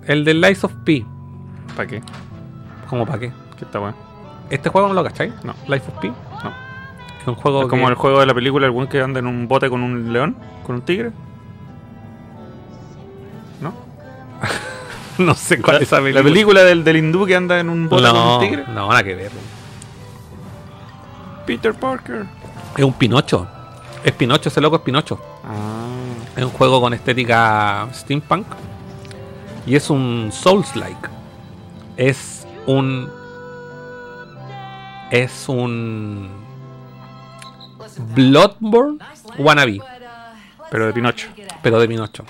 [0.05, 1.05] El del Lies of P.
[1.75, 2.01] ¿Para qué?
[2.89, 3.31] ¿Cómo para qué?
[3.57, 3.95] ¿Qué está bueno?
[4.49, 5.33] ¿Este juego no lo cacháis?
[5.43, 5.53] No.
[5.67, 6.07] Life of P.
[6.07, 6.51] No.
[7.27, 9.19] Es un juego Es como que- el juego de la película, el buen que anda
[9.19, 11.11] en un bote con un león, con un tigre.
[13.59, 13.73] ¿No?
[15.17, 16.21] no sé cuál la, es esa película.
[16.21, 18.63] La película del, del hindú que anda en un bote con un tigre.
[18.69, 19.31] no, nada que ver.
[21.45, 22.27] Peter Parker.
[22.77, 23.45] Es un Pinocho.
[24.05, 25.19] Es Pinocho, ese loco es Pinocho.
[25.43, 25.87] Ah.
[26.37, 28.47] Es un juego con estética steampunk.
[29.65, 31.09] Y es un Souls-like.
[31.97, 33.09] Es un.
[35.11, 36.47] Es un.
[37.99, 38.99] Bloodborne
[39.38, 39.80] wannabe.
[40.69, 41.28] Pero de Pinocho.
[41.61, 42.26] Pero de Pinocho.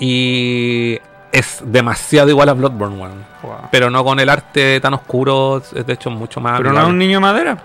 [0.00, 0.98] Y.
[1.32, 2.96] Es demasiado igual a Bloodborne.
[3.42, 3.68] Wow.
[3.70, 5.58] Pero no con el arte tan oscuro.
[5.74, 6.56] Es de hecho mucho más.
[6.58, 7.58] Pero no es un niño de madera.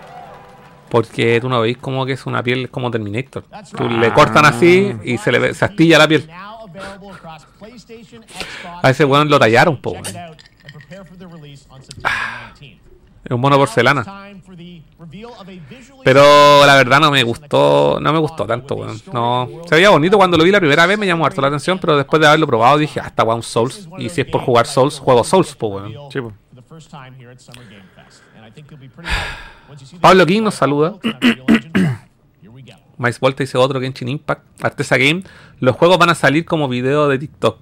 [0.89, 3.45] Porque tú no veis como que es una piel como Terminator.
[3.77, 6.29] Tú le cortan así y se le ve- se astilla la piel.
[8.83, 9.91] A ese weón lo tallaron, po.
[9.91, 10.05] weón.
[13.23, 14.03] Es un mono porcelana.
[16.03, 18.99] Pero la verdad no me gustó, no me gustó tanto, weón.
[19.11, 21.79] No, se veía bonito cuando lo vi la primera vez, me llamó harto la atención,
[21.79, 23.87] pero después de haberlo probado dije, hasta weón Souls.
[23.97, 25.93] Y si es por jugar Souls, juego Souls, po, weón.
[26.11, 26.33] Sí, po.
[30.01, 30.95] Pablo King nos saluda.
[32.97, 34.63] Mais Volta dice otro Genshin Impact.
[34.63, 35.23] Artesa Game.
[35.59, 37.57] Los juegos van a salir como video de TikTok.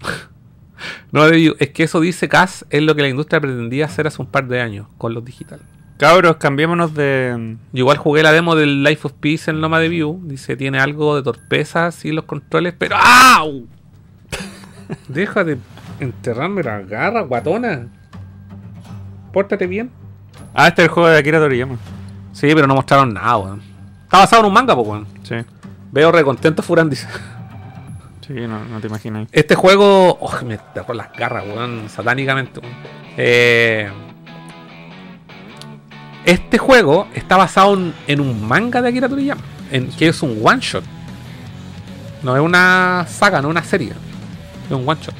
[1.12, 1.26] no.
[1.26, 4.48] Es que eso dice Cas es lo que la industria pretendía hacer hace un par
[4.48, 5.60] de años con los digital.
[6.00, 7.56] Cabros, cambiémonos de.
[7.74, 10.18] Yo igual jugué la demo del Life of Peace en Loma de View.
[10.24, 13.66] Dice tiene algo de torpeza, sí, los controles, pero ¡au!
[15.08, 15.58] Deja de
[15.98, 17.88] enterrarme la garra, guatona.
[19.30, 19.90] Pórtate bien.
[20.54, 21.76] Ah, este es el juego de Akira Toriyama.
[22.32, 23.62] Sí, pero no mostraron nada, weón.
[24.04, 25.06] Está basado en un manga, pues, weón.
[25.22, 25.34] Sí.
[25.92, 27.08] Veo recontento Furan, dice.
[28.26, 29.28] Sí, no, no te imaginas.
[29.32, 30.16] Este juego.
[30.18, 31.90] Oh, me dejó las garras, weón.
[31.90, 32.72] Satánicamente, weón.
[33.18, 33.90] Eh,
[36.24, 39.40] este juego está basado en, en un manga de Akira Toriyama.
[39.70, 40.84] En, que es un one shot.
[42.22, 43.92] No es una saga, no es una serie.
[44.66, 45.14] Es un one shot.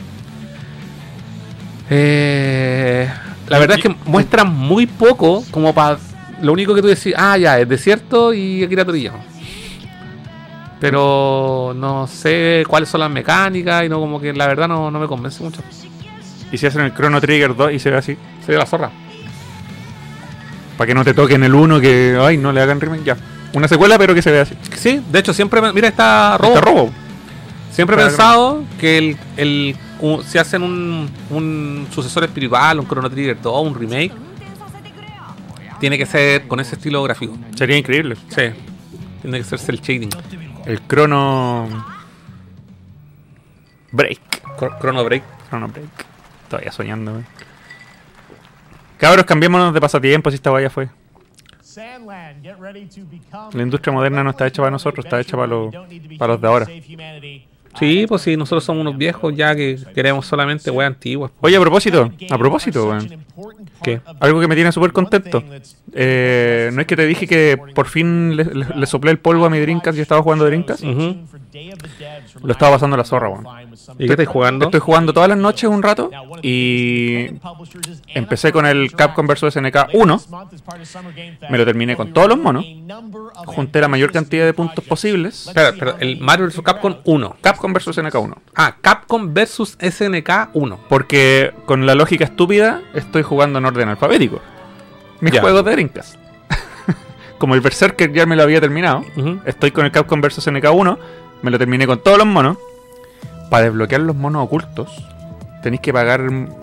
[1.88, 3.10] Eh,
[3.48, 5.98] la verdad es que muestran muy poco como para...
[6.42, 9.20] Lo único que tú decís, ah, ya, es desierto y Akira Toriyama.
[10.80, 14.98] Pero no sé cuáles son las mecánicas y no como que la verdad no, no
[14.98, 15.62] me convence mucho.
[16.50, 18.16] Y si hacen el Chrono Trigger 2 y se ve así.
[18.44, 18.90] Se ve la zorra.
[20.80, 23.14] Para que no te toquen el 1 que, ay, no le hagan remake ya.
[23.52, 24.56] Una secuela pero que se vea así.
[24.76, 26.54] Sí, de hecho siempre, mira, está robo.
[26.54, 26.90] Está robo.
[27.70, 29.76] Siempre he pensado que el, el
[30.26, 34.12] si hacen un, un sucesor espiritual, un Chrono Trigger 2, un remake,
[35.80, 37.36] tiene que ser con ese estilo gráfico.
[37.56, 38.16] Sería increíble.
[38.28, 38.44] Sí.
[39.20, 40.08] Tiene que ser cel shading.
[40.64, 41.68] El Chrono
[43.92, 44.20] Break.
[44.80, 45.24] Chrono Break.
[45.50, 46.06] Chrono Break.
[46.48, 47.24] Todavía soñando, wey.
[49.00, 50.90] Cabros, cambiémonos de pasatiempo si esta vaya fue.
[53.52, 55.74] La industria moderna no está hecha para nosotros, está hecha para, los
[56.18, 56.66] para los de ahora.
[57.78, 61.30] Sí, pues sí, nosotros somos unos viejos ya que queremos solamente weas antiguas.
[61.40, 63.24] Oye, a propósito, a propósito, weón.
[63.82, 64.00] ¿Qué?
[64.20, 65.42] Algo que me tiene súper contento.
[65.92, 69.46] Eh, no es que te dije que por fin le, le- le soplé el polvo
[69.46, 70.82] a mi Drinkas y estaba jugando Drinkas.
[72.42, 73.46] Lo estaba pasando la zorra, weón.
[73.98, 74.66] ¿Y qué estáis jugando?
[74.66, 76.10] Estoy jugando todas las noches un rato
[76.42, 77.26] y
[78.14, 80.20] empecé con el Capcom vs SNK 1.
[81.50, 82.64] Me lo terminé con todos los monos.
[83.46, 85.46] Junté la mayor cantidad de puntos posibles.
[85.48, 87.36] Espera, el Mario vs Capcom 1.
[87.40, 88.36] Capcom vs SNK 1.
[88.56, 90.78] Ah, Capcom vs SNK 1.
[90.88, 94.40] Porque con la lógica estúpida estoy jugando en orden alfabético.
[95.20, 95.40] Mis Ya.
[95.40, 96.18] juegos de Drinkas.
[97.38, 99.02] Como el Berserker ya me lo había terminado,
[99.44, 100.98] estoy con el Capcom vs SNK 1.
[101.42, 102.58] Me lo terminé con todos los monos.
[103.50, 104.90] Para desbloquear los monos ocultos,
[105.62, 106.20] tenéis que pagar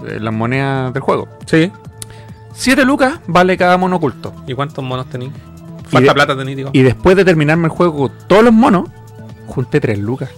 [0.07, 1.27] eh, las monedas del juego.
[1.45, 1.71] Sí.
[2.53, 4.33] 7 lucas vale cada mono oculto.
[4.47, 5.31] ¿Y cuántos monos tenéis?
[5.91, 6.65] ¿Cuánta plata tenéis?
[6.73, 8.89] Y después de terminarme el juego con todos los monos,
[9.47, 10.29] junté 3 lucas.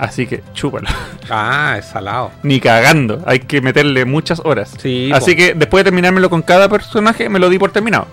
[0.00, 0.88] Así que chúpalo.
[1.28, 2.30] Ah, es salado.
[2.42, 3.22] Ni cagando.
[3.26, 4.74] Hay que meterle muchas horas.
[4.78, 5.36] Sí, Así po.
[5.36, 8.06] que después de terminármelo con cada personaje, me lo di por terminado.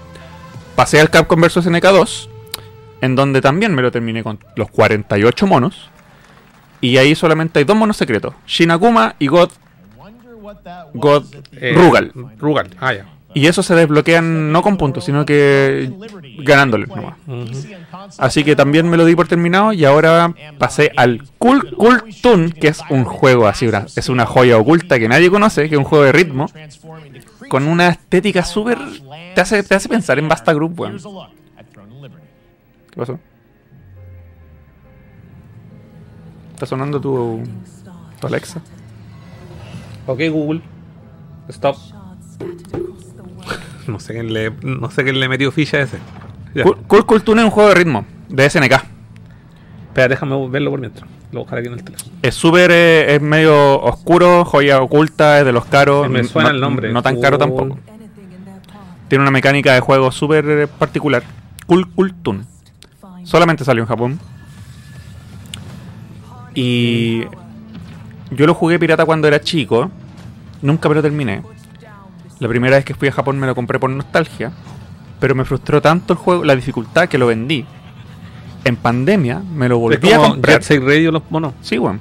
[0.76, 2.30] Pasé al Capcom vs SNK 2,
[3.02, 5.90] en donde también me lo terminé con los 48 monos.
[6.82, 9.50] Y ahí solamente hay dos monos secretos: Shinakuma y God.
[10.94, 11.24] God
[11.54, 12.12] Eh, Rugal.
[12.38, 13.06] Rugal, ah, ya.
[13.34, 15.92] Y eso se desbloquean no con puntos, sino que
[16.40, 17.18] ganándoles nomás.
[18.18, 22.52] Así que también me lo di por terminado y ahora pasé al Cool Cool Tune,
[22.52, 25.80] que es un juego así, una, es una joya oculta que nadie conoce, que es
[25.80, 26.50] un juego de ritmo,
[27.50, 28.80] con una estética súper...
[29.36, 30.98] Te hace, te hace pensar en Basta Group, weón.
[30.98, 33.20] ¿Qué pasó?
[36.54, 37.44] ¿Está sonando tu,
[38.20, 38.62] tu Alexa?
[40.08, 40.62] Ok, Google.
[41.50, 41.78] Stop.
[43.92, 45.98] No sé quién le, no sé quién le metió ficha a ese.
[46.54, 46.64] Ya.
[46.64, 48.74] Cool Cool Cool Tune es un juego de ritmo, de SNK.
[49.88, 51.10] Espera, déjame verlo por mientras.
[51.32, 52.12] Lo buscaré aquí en el teléfono.
[52.22, 56.10] Es súper, eh, es medio oscuro, joya oculta, es de los caros.
[56.10, 56.92] Me suena no, el nombre.
[56.94, 57.48] No tan caro Cool.
[57.48, 57.80] tampoco.
[59.08, 61.24] Tiene una mecánica de juego súper eh, particular.
[61.66, 62.44] Cool Cool Tune.
[63.24, 64.20] Solamente salió en Japón.
[66.56, 67.24] Y
[68.32, 69.92] yo lo jugué pirata cuando era chico.
[70.62, 71.44] Nunca me lo terminé.
[72.40, 74.52] La primera vez que fui a Japón me lo compré por nostalgia.
[75.20, 77.66] Pero me frustró tanto el juego, la dificultad que lo vendí.
[78.64, 80.62] En pandemia me lo volví a comprar.
[80.62, 81.54] Jet Radio los monos.
[81.62, 82.00] Sí, weón.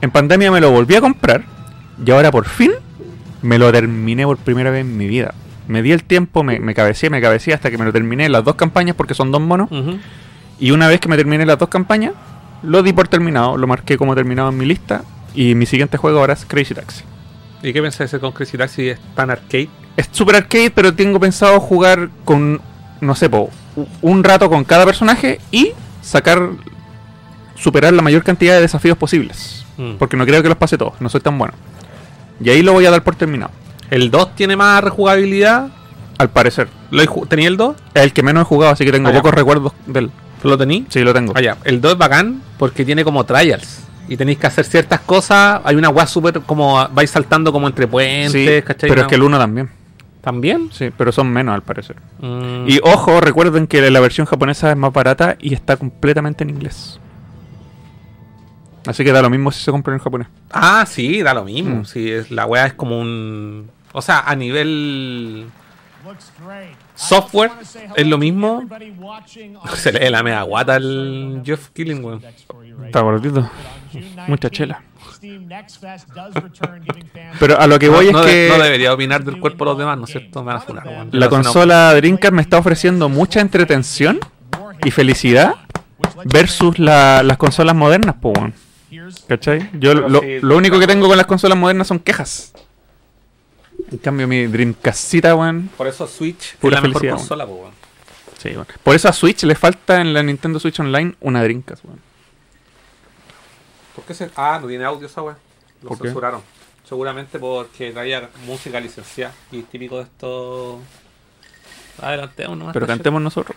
[0.00, 1.44] En pandemia me lo volví a comprar.
[2.04, 2.72] Y ahora por fin
[3.42, 5.34] me lo terminé por primera vez en mi vida.
[5.68, 8.44] Me di el tiempo, me, me cabeceé, me cabeceé hasta que me lo terminé las
[8.44, 9.68] dos campañas porque son dos monos.
[10.58, 12.14] Y una vez que me terminé las dos campañas,
[12.62, 15.04] lo di por terminado, lo marqué como terminado en mi lista.
[15.34, 17.04] Y mi siguiente juego ahora es Crazy Taxi.
[17.62, 18.88] ¿Y qué pensás de ese con Crazy Taxi?
[18.90, 19.68] ¿Es tan arcade?
[19.96, 22.60] Es super arcade, pero tengo pensado jugar con,
[23.00, 23.50] no sé, po,
[24.00, 25.72] un rato con cada personaje y
[26.02, 26.50] sacar,
[27.56, 29.64] superar la mayor cantidad de desafíos posibles.
[29.76, 29.94] Mm.
[29.98, 31.54] Porque no creo que los pase todos, no soy tan bueno.
[32.42, 33.52] Y ahí lo voy a dar por terminado.
[33.90, 35.68] ¿El 2 tiene más rejugabilidad?
[36.16, 36.68] Al parecer.
[36.90, 37.76] ¿Lo ¿Tenía el 2?
[37.94, 40.10] Es el que menos he jugado, así que tengo Ah, pocos recuerdos del.
[40.42, 40.86] ¿Lo tení?
[40.88, 41.32] Sí, lo tengo.
[41.36, 41.56] Ah, ya.
[41.64, 43.80] El 2 es bacán porque tiene como trials.
[44.10, 45.60] Y tenéis que hacer ciertas cosas.
[45.64, 48.90] Hay una weá súper como vais saltando como entre puentes, Sí, ¿cachai?
[48.90, 49.70] pero es que el 1 también.
[50.20, 50.68] ¿También?
[50.72, 51.96] Sí, pero son menos al parecer.
[52.18, 52.68] Mm.
[52.68, 57.00] Y ojo, recuerden que la versión japonesa es más barata y está completamente en inglés.
[58.86, 60.28] Así que da lo mismo si se compra en japonés.
[60.50, 61.76] Ah, sí, da lo mismo.
[61.76, 61.84] Mm.
[61.84, 63.70] Sí, es, la weá es como un.
[63.92, 65.46] O sea, a nivel
[66.94, 67.50] software
[67.96, 68.68] es lo mismo.
[69.74, 72.22] Se le la mega guata al Jeff Killing, weón.
[72.84, 73.48] Está gordito.
[74.28, 74.82] Mucha chela.
[77.38, 79.78] Pero a lo que voy no, es que no debería opinar del cuerpo de los
[79.78, 80.40] demás, ¿no es cierto?
[80.40, 80.98] Me van a funar, weón.
[81.06, 84.20] la Pero si no- consola Dreamcast me está ofreciendo mucha entretención
[84.84, 85.54] y felicidad
[86.24, 88.54] versus la- las consolas modernas, po, weón.
[89.26, 89.70] ¿Cachai?
[89.74, 92.52] Yo lo, único que tengo con las consolas modernas son quejas.
[93.90, 95.70] En cambio, mi Dreamcastita, weón.
[95.76, 97.72] Por eso Switch Pura es la mejor consola, po, weón.
[98.38, 98.66] Sí, weón.
[98.82, 102.00] Por eso a Switch le falta en la Nintendo Switch Online una Dreamcast, weón.
[104.00, 104.30] ¿Por qué se.?
[104.34, 105.36] Ah, no tiene audio esa weá.
[105.82, 106.04] Lo ¿Por qué?
[106.04, 106.40] censuraron.
[106.88, 109.34] Seguramente porque traía música licenciada.
[109.52, 110.80] Y típico de esto.
[112.00, 112.72] Adelantemos nomás.
[112.72, 113.54] Pero cantemos nosotros.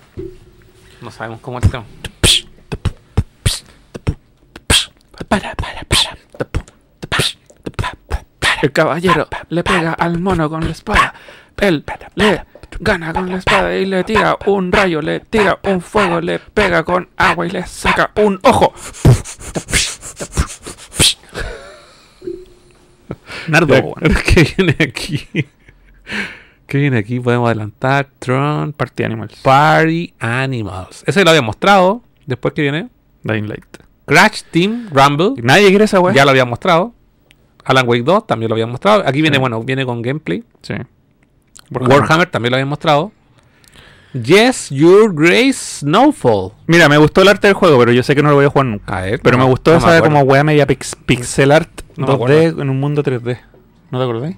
[0.99, 1.85] No sabemos cómo tema.
[8.61, 11.13] El caballero le pega al mono con la espada.
[11.55, 12.43] Él le
[12.81, 16.83] gana con la espada y le tira un rayo, le tira un fuego, le pega
[16.83, 18.73] con agua y le saca un ojo.
[23.47, 23.95] Nardo.
[24.25, 25.27] ¿qué viene aquí?
[26.67, 27.19] ¿Qué viene aquí?
[27.19, 28.09] Podemos adelantar.
[28.19, 28.73] Tron.
[28.73, 29.35] Party Animals.
[29.41, 31.03] Party Animals.
[31.05, 32.01] Ese lo había mostrado.
[32.25, 32.89] Después que viene.
[33.23, 33.65] Dying Light.
[34.05, 35.33] Crash Team Rumble.
[35.41, 36.13] Nadie quiere esa weá.
[36.13, 36.93] Ya lo había mostrado.
[37.65, 39.03] Alan Wake 2 también lo había mostrado.
[39.05, 39.41] Aquí viene, Sí.
[39.41, 40.43] bueno, viene con gameplay.
[40.61, 40.73] Sí.
[41.69, 43.11] Warhammer, también lo había mostrado.
[44.13, 46.51] Yes, Your Grace Snowfall.
[46.67, 48.49] Mira, me gustó el arte del juego, pero yo sé que no lo voy a
[48.49, 48.97] jugar nunca.
[48.97, 50.15] A ver, Pero no, me gustó no me esa acuerdo.
[50.15, 53.39] como weá media pix- pixel art No me 2D en un mundo 3D.
[53.89, 54.35] ¿No te acordás?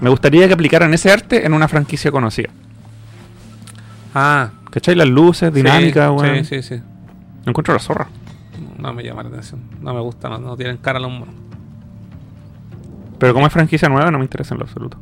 [0.00, 2.50] Me gustaría que aplicaran ese arte en una franquicia conocida.
[4.14, 4.94] Ah, ¿Cachai?
[4.94, 6.44] Las luces, dinámicas, sí, weón.
[6.44, 6.82] Sí, sí, sí.
[7.46, 8.08] Encuentro la zorra.
[8.78, 9.60] No me llama la atención.
[9.80, 11.34] No me gusta, no, no tienen cara los monos.
[13.18, 14.98] Pero como es franquicia nueva, no me interesa en lo absoluto.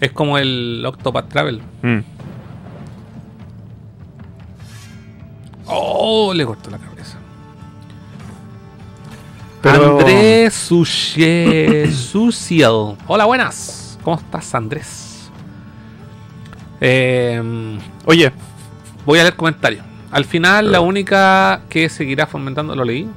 [0.00, 1.60] Es como el Octopath Travel.
[1.82, 1.98] Mm.
[5.66, 7.16] Oh, le cortó la cabeza.
[9.62, 11.90] Pero- Andrés Suciel.
[13.06, 13.98] Hola, buenas.
[14.02, 15.30] ¿Cómo estás, Andrés?
[16.80, 18.30] Eh, Oye,
[19.06, 19.84] voy a leer comentarios.
[20.10, 22.76] Al final, la única que seguirá fomentando.
[22.76, 23.08] ¿Lo leí?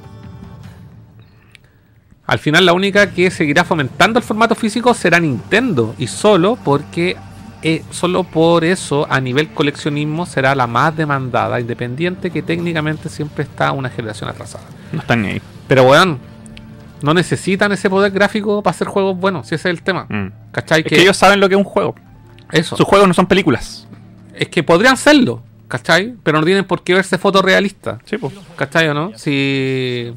[2.28, 5.96] Al final, la única que seguirá fomentando el formato físico será Nintendo.
[5.98, 7.16] Y solo porque.
[7.62, 13.42] eh, solo por eso, a nivel coleccionismo, será la más demandada, independiente que técnicamente siempre
[13.42, 14.62] está una generación atrasada.
[14.92, 15.42] no están ahí.
[15.66, 16.20] Pero weón,
[17.02, 20.06] no necesitan ese poder gráfico para hacer juegos buenos, si ese es el tema.
[20.08, 20.28] Mm.
[20.52, 20.82] ¿Cachai?
[20.82, 21.94] Es que ellos saben lo que es un juego.
[22.52, 22.76] Eso.
[22.76, 23.88] Sus juegos no son películas.
[24.34, 26.14] Es que podrían serlo, ¿cachai?
[26.22, 27.98] Pero no tienen por qué verse fotorrealistas.
[28.04, 28.34] Sí, pues.
[28.56, 29.12] ¿Cachai o no?
[29.16, 30.12] Si.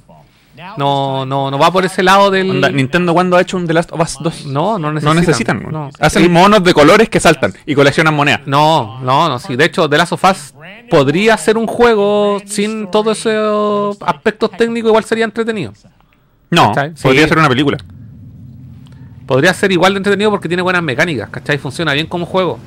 [0.78, 2.50] No, no, no va por ese lado del.
[2.50, 4.46] Onda, Nintendo cuando ha hecho un The Last of Us 2.
[4.48, 5.64] No, no No necesitan.
[5.72, 5.90] No.
[6.00, 8.42] Hacen monos de colores que saltan y coleccionan monedas.
[8.46, 9.56] No, no, no, sí.
[9.56, 10.54] De hecho, The Last of Us
[10.90, 15.74] podría ser un juego sin todos esos aspectos técnicos, igual sería entretenido.
[16.50, 16.94] No, ¿Cachai?
[17.02, 17.30] podría Sí.
[17.30, 17.78] ser una película.
[19.26, 21.58] Podría ser igual de entretenido porque tiene buenas mecánicas, ¿cachai?
[21.58, 22.60] Funciona bien como juego.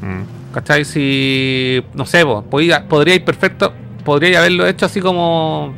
[0.00, 0.54] Mm.
[0.54, 0.84] ¿Cachai?
[0.86, 1.82] Si.
[1.94, 3.72] No sé, vos, podría, podría ir perfecto.
[4.04, 5.74] Podría haberlo hecho así como.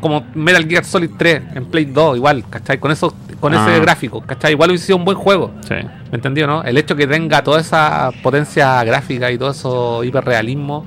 [0.00, 2.78] Como Metal Gear Solid 3 en Play 2, igual, ¿cachai?
[2.78, 3.66] Con eso, con Ah.
[3.68, 4.52] ese gráfico, ¿cachai?
[4.52, 5.52] Igual hubiese sido un buen juego.
[5.66, 5.74] Sí.
[5.74, 6.62] ¿Me entendió, no?
[6.62, 10.86] El hecho que tenga toda esa potencia gráfica y todo eso hiperrealismo,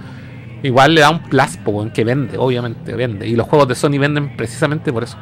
[0.64, 3.28] igual le da un plus, en que vende, obviamente, vende.
[3.28, 5.18] Y los juegos de Sony venden precisamente por eso.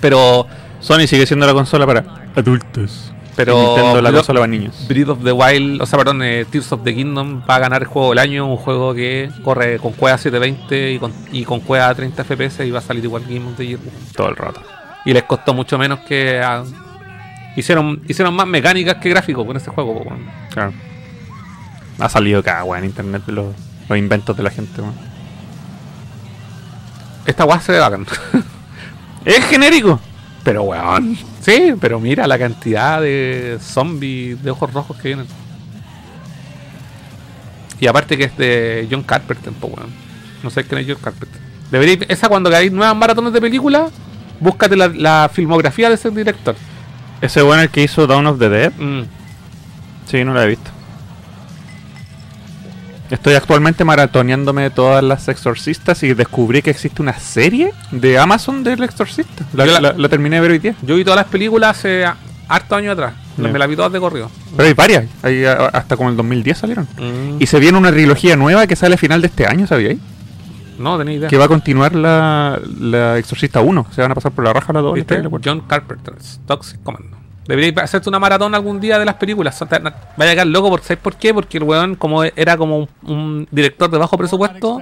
[0.00, 0.46] Pero.
[0.80, 2.04] Sony sigue siendo la consola para
[2.34, 3.12] adultos.
[3.44, 4.86] Pero Y Nintendo la consola para niños.
[4.88, 7.80] Breath of the Wild, o sea, perdón, eh, Tears of the Kingdom va a ganar
[7.82, 11.60] el juego del año, un juego que corre con cueva 720 y con, y con
[11.60, 13.80] cueva 30 FPS y va a salir igual Game of the Year.
[14.14, 14.60] Todo el rato.
[15.06, 16.64] Y les costó mucho menos que a-
[17.56, 20.04] hicieron hicieron más mecánicas que gráficos con ese juego.
[20.52, 20.72] Claro.
[21.98, 23.54] Ha salido cada en internet los,
[23.88, 24.82] los inventos de la gente.
[27.26, 28.06] Esta weá se ve bacán.
[29.24, 30.00] Es genérico.
[30.44, 31.16] Pero weón.
[31.40, 35.26] Sí, pero mira la cantidad de zombies de ojos rojos que vienen.
[37.78, 39.90] Y aparte que es de John Carpenter, po, weón.
[40.42, 41.40] No sé quién es John Carpenter.
[41.70, 43.92] Debería, esa cuando hay nuevas maratones de películas,
[44.40, 46.56] búscate la, la filmografía de ese director.
[47.20, 48.72] Ese bueno el que hizo Dawn of the Dead.
[48.72, 49.02] Mm.
[50.06, 50.70] Sí, no lo he visto.
[53.10, 58.82] Estoy actualmente maratoneándome todas las exorcistas y descubrí que existe una serie de Amazon del
[58.84, 59.44] exorcista.
[59.52, 60.74] La, Yo la- la- la terminé de ver hoy día.
[60.82, 62.04] Yo vi todas las películas hace
[62.48, 63.14] hartos años atrás.
[63.36, 64.30] Me las vi todas de corrido.
[64.56, 65.06] Pero hay varias.
[65.22, 66.86] Hay, hasta como el 2010 salieron.
[66.98, 67.40] Mm.
[67.42, 69.98] Y se viene una trilogía nueva que sale a final de este año, ¿sabíais?
[70.78, 71.28] No, tenía idea.
[71.28, 73.86] Que va a continuar la, la Exorcista 1.
[73.94, 75.22] Se van a pasar por la raja la 2 y ¿Viste?
[75.22, 75.50] la cuarta.
[75.50, 76.14] John Carpenter,
[76.46, 77.16] Toxic Commando.
[77.50, 79.58] Debería hacerte una maratón algún día de las películas.
[80.16, 81.34] Vaya a quedar loco, por, ¿sabes por qué?
[81.34, 84.80] Porque el weón, como era como un, un director de bajo presupuesto,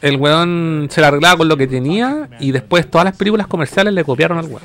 [0.00, 3.92] el weón se la arreglaba con lo que tenía y después todas las películas comerciales
[3.92, 4.62] le copiaron al weón.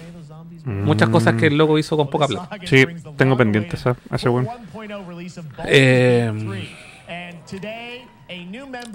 [0.63, 2.57] Muchas cosas que el loco hizo con poca plata.
[2.63, 2.85] Sí,
[3.17, 4.47] tengo pendiente esa, ese weón.
[5.65, 6.31] Eh,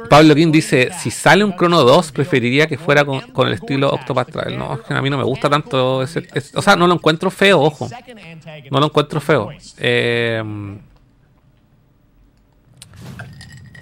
[0.08, 3.88] Pablo King dice, si sale un Chrono 2, preferiría que fuera con, con el estilo
[3.90, 4.58] Octopath Travel.
[4.58, 7.60] No, a mí no me gusta tanto ese, es- o sea, no lo encuentro feo,
[7.60, 7.88] ojo.
[8.70, 9.50] No lo encuentro feo.
[9.78, 10.42] Eh,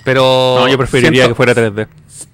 [0.04, 1.86] pero No, yo preferiría siento- que fuera 3D.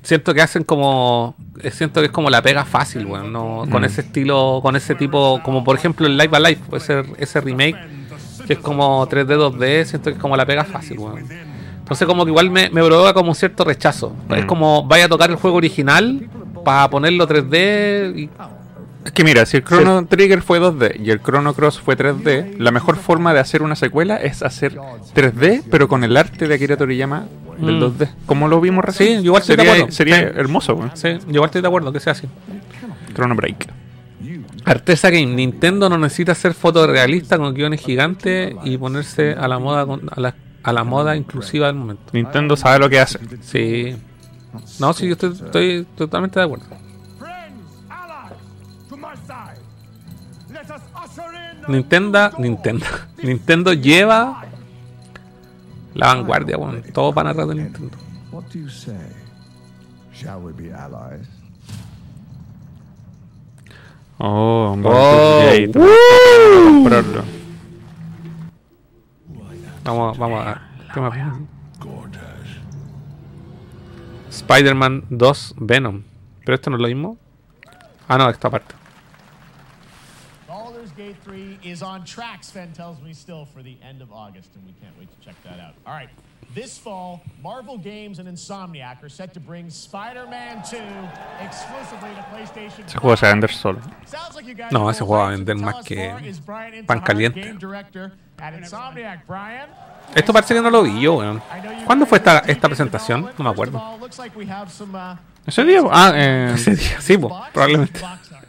[0.02, 3.82] Siento que hacen como eh, siento que es como la pega fácil, weón, no, con
[3.82, 3.86] Mm.
[3.86, 7.76] ese estilo, con ese tipo, como por ejemplo el Live Alive, ese, ese remake
[8.46, 11.26] que es como 3D, 2D, siento que es como la pega fácil, weón.
[11.84, 14.14] Entonces como que igual me, me provoca como cierto rechazo.
[14.30, 14.46] Es Mm.
[14.46, 16.28] como vaya a tocar el juego original
[16.64, 18.30] para ponerlo 3D y
[19.04, 22.56] Es que mira, si el Chrono Trigger fue 2D y el Chrono Cross fue 3D,
[22.58, 24.78] la mejor forma de hacer una secuela es hacer
[25.14, 27.26] 3D, pero con el arte de Akira Toriyama
[27.58, 27.80] del Mm.
[27.80, 28.08] 2D.
[28.24, 29.20] Como lo vimos recién.
[29.20, 29.92] Sí, igual estoy de sería, acuerdo.
[29.94, 30.24] sería Sí.
[30.36, 30.90] hermoso, weón.
[30.94, 32.26] Sí, igual estoy de acuerdo que sea así.
[33.14, 33.66] Chrono Break.
[34.64, 39.84] Artesa Game, Nintendo no necesita ser fotorrealista con guiones gigantes y ponerse a la moda
[39.84, 40.34] con- a, la,
[40.64, 42.04] a la moda inclusiva del momento.
[42.12, 43.18] Nintendo sabe lo que hace.
[43.42, 43.96] Sí.
[44.80, 46.64] No, sí, yo estoy, estoy totalmente de acuerdo.
[51.68, 52.86] Nintendo, Nintendo,
[53.22, 54.44] Nintendo lleva
[55.94, 57.96] la vanguardia, bueno, todo para atrás de Nintendo.
[64.18, 65.40] Oh, un Oh.
[69.84, 70.60] Vamos, vamos a.
[70.92, 71.16] ¿Qué más?
[74.30, 76.02] Spider-Man 2 Venom.
[76.44, 77.18] ¿Pero esto no es lo mismo?
[78.08, 78.74] Ah, no, esta parte.
[80.96, 84.64] Gate 3 is on track, Sven tells me still, for the end of August, and
[84.64, 85.74] we can't wait to check that out.
[85.86, 86.08] All right.
[86.54, 90.76] This fall, Marvel Games and Insomniac are set to bring Spider-Man 2
[91.44, 92.84] exclusively to PlayStation.
[92.86, 93.80] Ese juego se va a vender solo.
[94.06, 95.96] Sounds like you guys No, ese juego va a vender más que
[96.86, 97.56] pan caliente.
[100.14, 101.42] Esto parece que no lo vi yo, weón.
[101.86, 103.30] ¿Cuándo fue esta, esta presentación?
[103.36, 103.80] No me acuerdo.
[104.68, 105.16] some uh,
[105.46, 105.80] ¿Ese día?
[105.90, 108.00] Ah, eh, Ese día, sí, po, probablemente.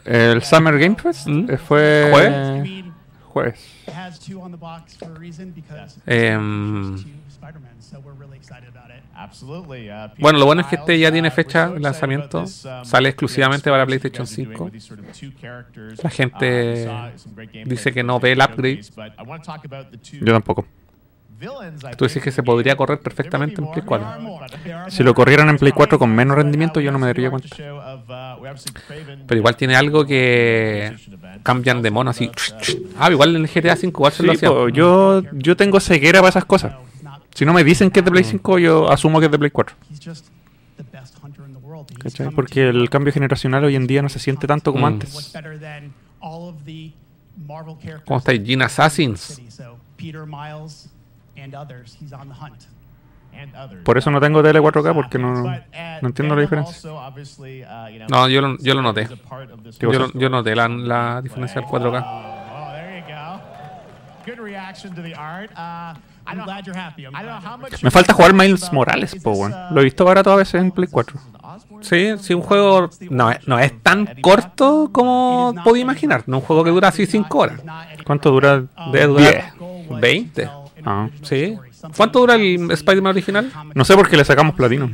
[0.04, 2.08] El Summer Game Fest eh, fue.
[2.12, 2.86] ¿Jueves?
[3.34, 3.76] Jueves.
[6.08, 6.40] It
[9.14, 11.84] Uh, Bueno, lo bueno es que este ya tiene uh, fecha we're so de excited
[11.84, 12.40] lanzamiento.
[12.80, 14.60] um, Sale exclusivamente para PlayStation experience we're 5.
[14.60, 16.04] gonna be doing with these sort of two characters.
[16.04, 18.82] La Uh, gente dice que no ve el upgrade.
[20.22, 20.66] Yo tampoco.
[21.98, 24.08] Tú dices que se podría correr perfectamente en Play 4.
[24.88, 27.50] Si lo corrieran en Play 4 con menos rendimiento, yo no me daría cuenta.
[29.28, 30.96] Pero igual tiene algo que
[31.44, 32.32] cambian de mono así.
[32.98, 34.54] Ah, igual en el GTA 5 igual se lo Sí, hacían.
[34.54, 36.74] po, yo, yo tengo ceguera para esas cosas.
[37.36, 39.52] Si no me dicen que es de Play 5, yo asumo que es de Play
[39.52, 39.76] 4.
[42.00, 42.30] ¿Cachai?
[42.32, 44.94] Porque el cambio generacional hoy en día no se siente tanto como Mm.
[44.94, 45.14] antes.
[48.06, 48.42] ¿Cómo estáis?
[48.46, 49.42] Gene Assassins.
[49.98, 50.90] Peter Miles
[51.38, 52.64] and others, he's on the hunt.
[53.84, 55.34] Por eso no tengo tele 4K, porque no,
[56.02, 56.90] no entiendo la diferencia.
[58.10, 59.10] No, yo lo, yo lo noté.
[59.10, 59.18] ¿Qué
[59.82, 62.00] Yo, lo- yo noté la, la diferencia del 4K.
[66.28, 69.54] Uh, Me falta jugar Miles Morales, po, weón.
[69.72, 71.20] Lo he visto barato a veces en Play 4.
[71.82, 76.24] Sí, sí, un juego no, es- no es tan corto como podía imaginar.
[76.28, 77.62] No un juego que dura así 5 horas.
[78.04, 78.64] ¿Cuánto dura?
[78.92, 79.54] Debe durar
[80.02, 80.50] 20.
[80.86, 81.10] Ah.
[81.22, 81.58] Sí.
[81.96, 83.52] ¿Cuánto dura el Spider-Man original?
[83.76, 84.90] No sé por qué le sacamos platino.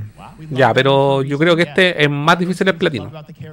[0.50, 3.12] Ya, pero yo creo que este es más difícil el platino.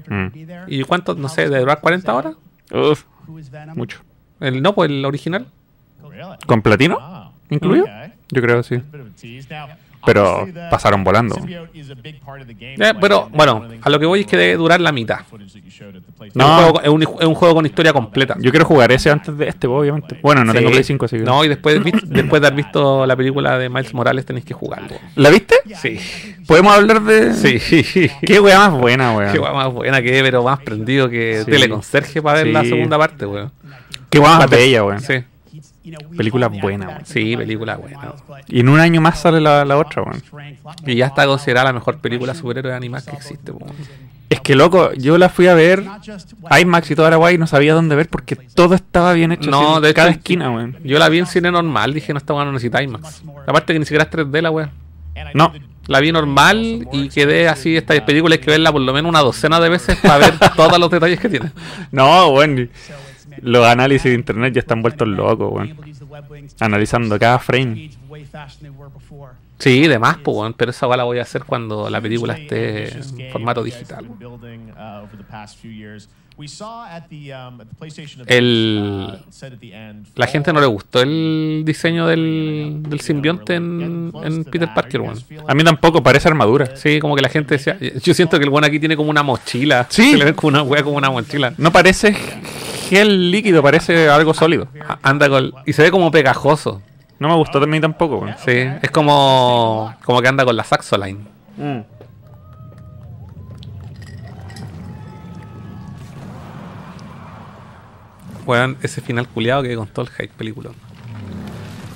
[0.09, 0.27] Mm.
[0.67, 1.15] ¿Y cuánto?
[1.15, 2.35] No sé, ¿de durar 40 horas?
[2.73, 3.05] Uf,
[3.75, 4.01] mucho.
[4.41, 5.47] El, no, pues el original.
[6.47, 6.99] ¿Con platino?
[7.51, 7.87] ¿Incluido?
[8.31, 8.83] Yo creo que sí.
[10.07, 11.37] Pero pasaron volando.
[11.45, 15.19] Eh, pero bueno, a lo que voy es que debe durar la mitad.
[16.35, 16.45] No.
[16.47, 18.37] Es, un juego, es, un, es un juego con historia completa.
[18.39, 20.19] Yo quiero jugar ese antes de este, obviamente.
[20.23, 20.59] Bueno, no Sí.
[20.59, 21.23] tengo Play 5, así que.
[21.25, 24.97] No, y después, después de haber visto la película de Miles Morales tenéis que jugarlo.
[25.17, 25.57] ¿La viste?
[25.81, 25.99] Sí.
[26.47, 27.35] ¿Podemos hablar de.?
[27.35, 28.09] Sí.
[28.25, 29.33] Qué wea más buena, weón.
[29.33, 31.51] Qué guay más buena que pero más prendido que Sí.
[31.51, 32.53] Teleconserje para ver Sí.
[32.53, 33.51] la segunda parte, weón.
[34.11, 35.01] Qué wea La más bella, weón.
[35.01, 35.15] Sí.
[36.17, 37.07] Película buena, weón.
[37.07, 38.15] Sí, película buena.
[38.49, 40.23] Y en un año más sale la, la otra, weón.
[40.87, 43.75] Y ya está considerada la mejor película superhéroe animada que existe, weón.
[44.31, 45.85] Es que loco, yo la fui a ver
[46.61, 49.51] IMAX y toda la guay y no sabía dónde ver porque todo estaba bien hecho.
[49.51, 50.77] No, de hecho, cada esquina, weón.
[50.85, 53.23] Yo la vi en cine normal, dije, no, esta weón no necesita IMAX.
[53.47, 54.71] Aparte que ni siquiera es 3D la weón.
[55.35, 55.53] No.
[55.87, 59.21] La vi normal y quedé así, esta película hay que verla por lo menos una
[59.21, 61.51] docena de veces para ver todos los detalles que tiene.
[61.91, 62.69] No, weón.
[63.43, 65.77] Los análisis de internet ya están vueltos locos, weón.
[66.61, 67.91] Analizando cada frame.
[69.59, 72.35] Sí, de más, pues, weón, pero esa weá la voy a hacer cuando la película
[72.35, 74.07] esté en formato digital.
[78.27, 79.19] El,
[80.15, 85.19] la gente no le gustó el diseño del, del simbionte en, en Peter Parker, weón.
[85.49, 86.77] A mí tampoco, parece armadura.
[86.77, 87.77] Sí, como que la gente decía.
[87.81, 89.89] Yo siento que el weón aquí tiene como una mochila.
[89.91, 90.13] Sí.
[90.13, 91.55] Se le ve como una weá como una mochila.
[91.59, 92.15] No parece
[92.89, 94.69] gel líquido, parece algo sólido.
[94.87, 95.53] A- Anda con.
[95.67, 96.83] Y se ve como pegajoso.
[97.19, 98.35] No me gustó a mí tampoco, weón.
[98.45, 98.53] Sí,
[98.83, 99.95] es como.
[100.05, 101.27] Como que anda con la Saxoline.
[101.57, 101.81] Mm.
[108.47, 110.71] Weón, ese final culiado que con todo el hype película.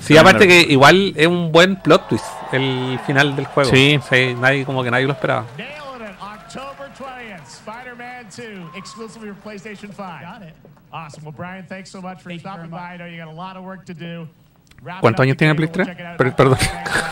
[0.01, 3.69] Sí, aparte que igual es un buen plot twist el final del juego.
[3.71, 3.99] Sí.
[4.39, 5.45] nadie, como que nadie lo esperaba.
[6.19, 9.97] October 20th, Spider-Man 2, exclusively for PlayStation 5.
[9.97, 10.53] Got it.
[10.93, 11.23] Awesome.
[11.25, 12.93] Well, Brian, thanks so much for stopping by.
[12.93, 14.27] I know you got a lot of work to do.
[15.01, 15.85] ¿Cuántos años tiene Play we'll 3?
[15.87, 16.17] check it out.
[16.17, 16.57] Per- perdón.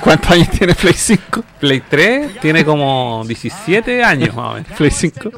[0.04, 1.44] ¿Cuántos años tiene Play 5?
[1.60, 4.72] Play 3 tiene como 17 años más o menos.
[4.78, 5.32] Play 5.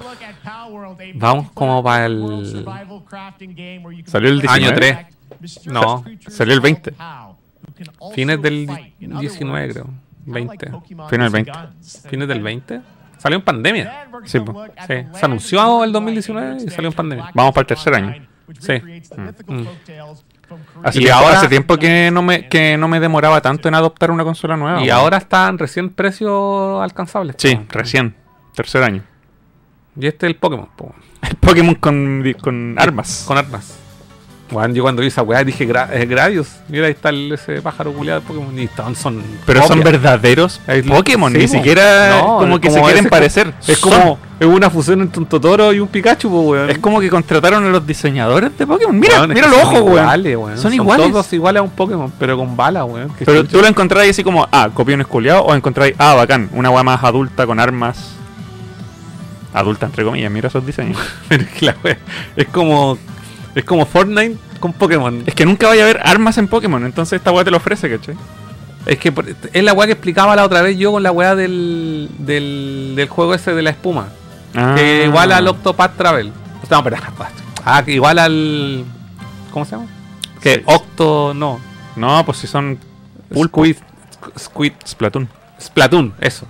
[1.15, 2.65] Vamos como para el
[4.07, 4.49] Salió el 19.
[4.49, 4.98] año 3.
[5.68, 6.94] No, Salió el 20.
[8.14, 8.68] fines del
[8.99, 9.90] 19 creo.
[10.26, 10.72] 20.
[11.10, 11.52] Fines del 20.
[12.10, 12.82] Fines del 20.
[13.20, 14.07] Salió en pandemia.
[14.26, 14.40] Sí.
[14.40, 17.32] Sí, se anunció el 2019 y salió en pandemia.
[17.34, 18.33] Vamos para el tercer año.
[18.60, 18.74] Sí.
[19.18, 19.68] Mm.
[20.84, 23.76] Hace, Y tiempo, ahora- hace tiempo que no, me, que no me demoraba tanto en
[23.76, 24.82] adoptar una consola nueva.
[24.84, 27.36] Y ahora están recién precios alcanzables.
[27.40, 28.15] Sí, recién.
[28.53, 29.03] Tercer año.
[29.99, 30.70] Y este es el Pokémon.
[30.76, 30.94] po.
[31.22, 33.24] El Pokémon con, con armas.
[33.28, 33.80] Con armas.
[34.54, 36.48] Bueno, yo cuando vi esa weá dije Gra eh, Gradius.
[36.70, 38.58] Mira, ahí está el- ese pájaro culiado de Pokémon.
[38.60, 43.06] Y son, son Pero son verdaderos Pokémon, sí, ni siquiera No, como que se quieren
[43.10, 43.54] parecer.
[43.68, 46.70] Es Son- como es una fusión entre un Totoro y un Pikachu, po, weón.
[46.70, 49.00] Es como que contrataron a los diseñadores de Pokémon.
[49.00, 49.98] Mira, Weón, mira los ojos, weón.
[50.04, 50.58] iguales, weón.
[50.58, 51.08] Son iguales.
[51.12, 53.12] todos iguales a un Pokémon, pero con bala, weón.
[53.26, 56.84] Pero tú lo encontráis así como, ah, copiones culiados, o encontráis, ah, bacán, una weá
[56.84, 58.12] más adulta con armas.
[59.54, 60.98] Adulta, entre comillas, mira esos diseños.
[61.30, 61.98] Pero es que la wea-
[62.36, 62.98] es como
[63.56, 65.24] es como Fortnite con Pokémon.
[65.26, 67.90] es que nunca vaya a haber armas en Pokémon, entonces esta weá te lo ofrece,
[67.90, 68.16] ¿cachai?
[68.86, 69.14] Es que
[69.54, 73.08] es la weá que explicaba la otra vez yo con la weá del, del, del
[73.10, 74.08] juego ese de la espuma.
[74.56, 74.74] Ah.
[74.78, 76.32] Que igual al Octopath Travel.
[76.70, 76.98] No, pero
[77.66, 78.84] ah, que igual al
[79.52, 79.88] ¿cómo se llama?
[80.42, 80.62] Que Sí.
[80.66, 81.60] Octo no.
[81.96, 82.78] No, pues si son
[83.34, 83.62] Pulpo.
[83.62, 83.76] Squid,
[84.20, 85.30] Squ- Squid Splatoon.
[85.62, 86.46] Splatoon, eso.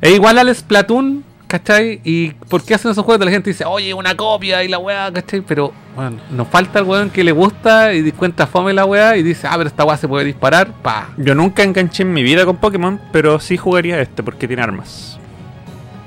[0.00, 1.24] Es igual al Splatoon,
[1.54, 2.00] ¿cachai?
[2.02, 3.24] ¿Y por qué hacen esos juegos?
[3.24, 5.40] La gente dice, oye, una copia y la weá, ¿cachai?
[5.40, 9.22] Pero, bueno, nos falta el weón que le gusta y cuenta fome la weá y
[9.22, 11.10] dice, ah, pero esta weá se puede disparar, pa.
[11.16, 15.16] Yo nunca enganché en mi vida con Pokémon, pero sí jugaría este porque tiene armas.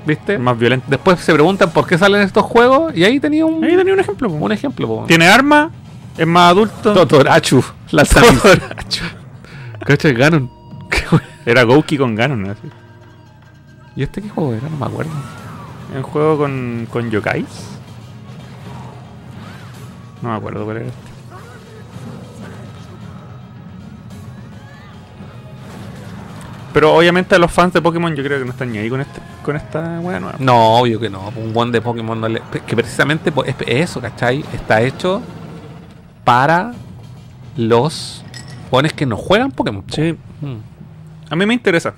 [0.04, 0.36] ¿Viste?
[0.38, 0.84] Más violento.
[0.86, 4.00] Después se preguntan por qué salen estos juegos y ahí tenía un, Ahí tenía un
[4.00, 4.28] ejemplo.
[4.28, 4.34] po.
[4.34, 4.86] un ejemplo.
[4.86, 5.04] po.
[5.08, 5.70] Tiene armas,
[6.18, 6.92] es más adulto.
[6.92, 9.04] Totorachu, la Totorachu.
[9.86, 10.12] ¿Cachai?
[10.12, 10.50] Ganon.
[11.46, 12.50] Era Gouki con Ganon.
[12.50, 12.68] Así.
[13.98, 14.68] ¿Y este qué juego era?
[14.68, 15.10] No me acuerdo.
[15.92, 17.66] Un juego con, con yokais.
[20.22, 21.10] No me acuerdo cuál era este.
[26.72, 29.00] Pero obviamente a los fans de Pokémon yo creo que no están ni ahí con
[29.00, 30.36] este con esta weá nueva.
[30.38, 31.32] No, obvio que no.
[31.34, 32.40] Un one de Pokémon no le.
[32.68, 33.56] Que precisamente es
[33.90, 34.44] eso, ¿cachai?
[34.52, 35.20] Está hecho
[36.22, 36.72] para
[37.56, 38.22] los
[38.70, 39.82] pones que no juegan Pokémon.
[39.82, 39.92] po.
[39.92, 40.16] Sí.
[40.40, 40.58] Mm.
[41.30, 41.94] A mí me interesa.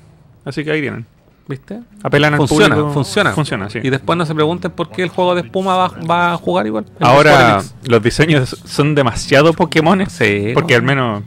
[0.46, 1.04] Así que ahí tienen.
[1.50, 1.80] ¿Viste?
[2.04, 2.92] Apelan al funciona, público.
[2.94, 3.32] funciona.
[3.32, 3.80] Funciona, sí.
[3.82, 6.64] Y después no se pregunten por qué el juego de espuma va, va a jugar
[6.66, 6.86] igual.
[7.00, 10.08] Ahora los diseños son demasiado Pokémon.
[10.08, 11.22] Sí, Porque al menos.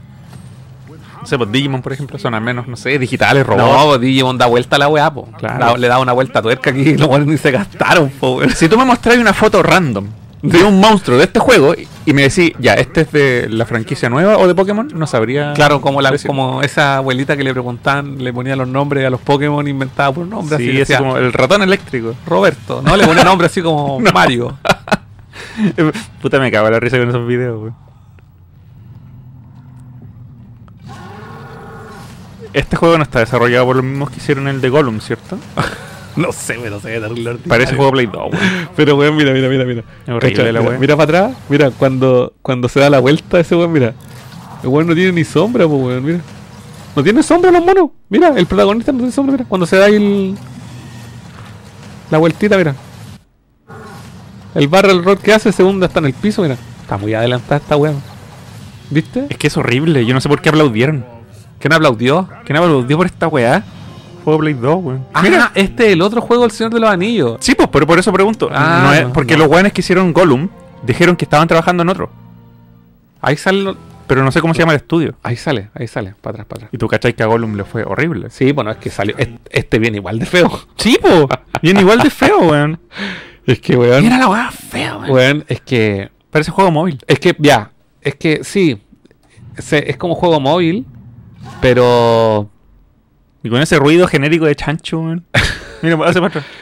[1.21, 3.65] No sé, pues Digimon, por ejemplo, son al menos, no sé, digitales, robots.
[3.65, 5.27] No, pues Digimon da vuelta a la weá, po.
[5.37, 5.57] Claro.
[5.65, 8.39] Da- le da una vuelta a tuerca aquí y los ni se gastaron, po.
[8.55, 10.05] Si tú me mostras una foto random
[10.41, 13.65] de un monstruo de este juego y- y me decís, ya, ¿este es de la
[13.65, 14.89] franquicia nueva o de Pokémon?
[14.93, 15.53] No sabría.
[15.53, 16.27] Claro, como la decir.
[16.27, 20.27] como esa abuelita que le preguntaban, le ponía los nombres a los Pokémon inventaba por
[20.27, 20.57] nombre.
[20.57, 22.15] Sí, así así decía, como el ratón eléctrico.
[22.25, 22.97] Roberto, ¿no?
[22.97, 24.57] Le ponía nombre así como Mario.
[26.21, 27.73] Puta, me cago en la risa con esos videos, güey.
[32.53, 35.37] Este juego no está desarrollado por los mismos que hicieron el de Gollum, ¿cierto?
[36.15, 37.49] No sé, pero se ve terrible ordinario.
[37.49, 38.41] Parece juego Play 2, güey.
[38.75, 39.83] Pero weón, mira, mira, mira, mira.
[40.07, 40.79] Horrible la mira, weá.
[40.79, 43.93] mira para atrás, mira, cuando, cuando se da la vuelta ese weón, mira.
[44.61, 46.19] El weón no tiene ni sombra, pues weón, mira.
[46.95, 47.89] No tiene sombra los monos.
[48.09, 49.45] Mira, el protagonista no tiene sombra, mira.
[49.45, 50.35] Cuando se da ahí el.
[52.11, 52.75] La vueltita, mira.
[54.53, 56.57] El barrel roll que hace, segundo está en el piso, mira.
[56.81, 58.01] Está muy adelantada esta weón.
[58.91, 59.25] ¿Viste?
[59.29, 61.03] Es que es horrible, yo no sé por qué aplaudieron.
[61.59, 62.29] ¿Quién aplaudió?
[62.45, 63.63] ¿Quién aplaudió por esta weá?
[64.23, 64.97] Juego Play 2, güey.
[65.13, 67.37] Ah, mira, este es el otro juego del Señor de los Anillos.
[67.39, 68.49] Sí, pues, pero por eso pregunto.
[68.51, 69.43] Ah, No es- porque no.
[69.43, 70.49] los weones que hicieron Gollum
[70.83, 72.09] dijeron que estaban trabajando en otro.
[73.21, 73.61] Ahí sale.
[73.63, 73.77] lo-
[74.07, 75.15] Pero no sé cómo se llama el estudio.
[75.23, 76.69] Ahí sale, ahí sale, para atrás, para atrás.
[76.73, 78.29] Y tú cachai que a Gollum le fue horrible.
[78.29, 79.15] Sí, bueno, es que salió.
[79.17, 80.49] es- Este viene igual de feo.
[80.77, 81.29] Sí, po.
[81.61, 82.79] Viene igual de feo, weón.
[83.45, 84.03] Es que, weón.
[84.03, 85.11] Mira la weá fea, weón.
[85.11, 86.11] Weón, es que.
[86.31, 86.99] Parece juego móvil.
[87.07, 87.71] Es que, ya.
[88.01, 88.81] Es que sí.
[89.57, 90.85] se- es como juego móvil.
[91.61, 92.49] Pero.
[93.43, 95.25] Y con ese ruido genérico de chancho, weón.
[95.81, 96.43] Mira, hace para.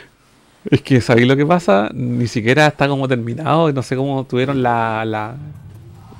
[0.69, 1.89] Es que, ¿sabéis lo que pasa?
[1.91, 3.71] Ni siquiera está como terminado.
[3.71, 5.05] No sé cómo tuvieron la.
[5.05, 5.35] la,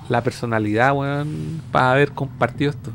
[0.09, 1.61] la personalidad, weón.
[1.71, 2.91] Para haber compartido esto.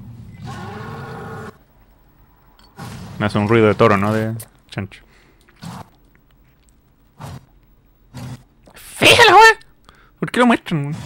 [3.19, 4.13] Me hace un ruido de toro, ¿no?
[4.13, 4.35] De
[4.71, 5.03] chancho.
[8.75, 9.59] Fea la weá.
[10.19, 10.97] ¿Por qué lo muestran, weón?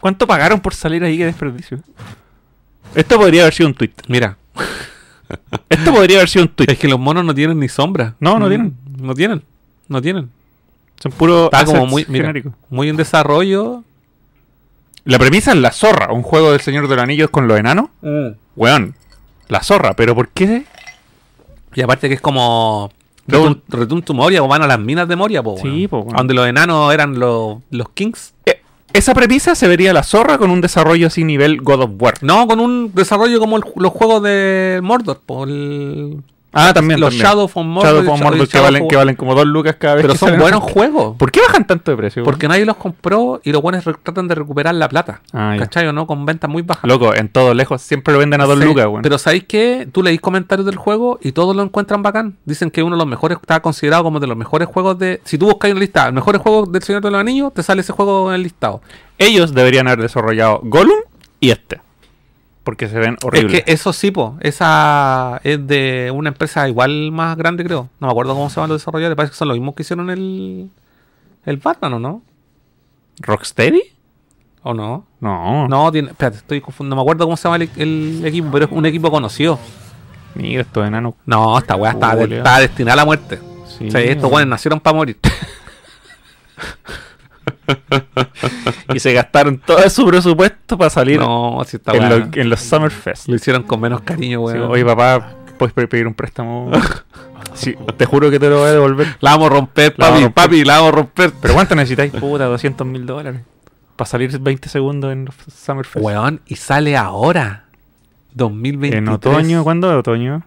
[0.00, 1.16] ¿Cuánto pagaron por salir ahí?
[1.16, 1.78] Qué desperdicio.
[2.94, 3.92] Esto podría haber sido un tweet.
[4.08, 4.36] Mira.
[5.68, 6.66] Esto podría haber sido un tweet.
[6.70, 8.14] Es que los monos no tienen ni sombra.
[8.20, 8.76] No, no Mm, tienen.
[8.98, 9.42] No tienen.
[9.88, 10.30] No tienen.
[11.00, 12.32] Son puro Está como muy, mira,
[12.70, 13.82] muy en desarrollo.
[15.04, 17.90] La premisa es la zorra, un juego del Señor de los Anillos con los enanos.
[18.56, 18.94] Weón,
[19.48, 20.64] la zorra, pero ¿por qué?
[21.74, 22.90] Y aparte que es como
[23.26, 25.88] to Moria o van a las minas de Moria, po, Sí, weón.
[25.88, 26.16] po, weón.
[26.16, 28.32] Donde los enanos eran los, los kings.
[28.94, 32.14] Esa premisa se vería la zorra con un desarrollo así nivel God of War.
[32.22, 36.22] No, con un desarrollo como los juegos de Mordor, po, el-
[36.54, 37.00] Ah, también.
[37.00, 37.26] los también.
[37.26, 37.82] Shadow of Mordor.
[37.84, 40.18] Shadow of Mordor que, valen, of- que valen como dos lucas cada vez Pero que
[40.18, 41.16] son buenos juegos.
[41.16, 42.24] ¿Por qué bajan tanto de precio?
[42.24, 45.20] Porque nadie los compró y los buenos tratan de recuperar la plata.
[45.32, 45.56] Ah.
[45.58, 46.06] ¿Cachai o no?
[46.06, 46.84] Con ventas muy bajas.
[46.88, 49.02] Loco, en todos lejos siempre lo venden a dos Sí, lucas, weón.
[49.02, 49.88] Pero ¿sabéis qué?
[49.90, 52.36] Tú leís comentarios del juego y todos lo encuentran bacán.
[52.44, 55.20] Dicen que uno de los mejores, está considerado como de los mejores juegos de...
[55.24, 57.80] Si tú buscas una lista, los mejores juegos del Señor de los Anillos, te sale
[57.80, 58.80] ese juego en el listado.
[59.18, 60.98] Ellos deberían haber desarrollado Gollum
[61.40, 61.80] y este.
[62.64, 63.52] Porque se ven horribles.
[63.54, 67.90] Es que eso sí, po, esa es de una empresa igual más grande, creo.
[68.00, 69.16] No me acuerdo cómo se llaman los desarrolladores.
[69.16, 70.70] Parece que son los mismos que hicieron el,
[71.44, 72.22] el Batman, ¿o no?
[73.20, 73.82] ¿Rocksteady?
[74.62, 75.06] ¿O no?
[75.20, 75.68] No.
[75.68, 76.96] No, tiene, espérate, estoy confundiendo.
[76.96, 79.58] No me acuerdo cómo se llama el, el equipo, pero es un equipo conocido.
[80.34, 81.14] Mira, estos enanos.
[81.26, 83.38] No, esta weá está, de- está destinada a la muerte.
[83.78, 85.18] Sí, o sea, estos weones nacieron para morir.
[88.94, 91.60] y se gastaron todo su presupuesto para salir No,
[91.92, 93.28] en, lo- en los Summerfest.
[93.28, 94.70] Lo hicieron con menos cariño, Sí, weón.
[94.70, 96.70] Oye, papá, ¿puedes pe- pedir un préstamo?
[97.54, 99.16] Sí, te juro que te lo voy a devolver.
[99.20, 100.32] La vamos a romper, papi, romper.
[100.32, 101.32] papi, la vamos a romper.
[101.40, 102.12] ¿Pero cuánto necesitáis?
[102.12, 103.40] Puta, 200 mil dólares.
[103.96, 106.04] Para salir 20 segundos en los Summerfest.
[106.04, 107.64] Weón, y sale ahora.
[108.34, 108.98] 2023.
[108.98, 110.42] En otoño, ¿cuándo es otoño?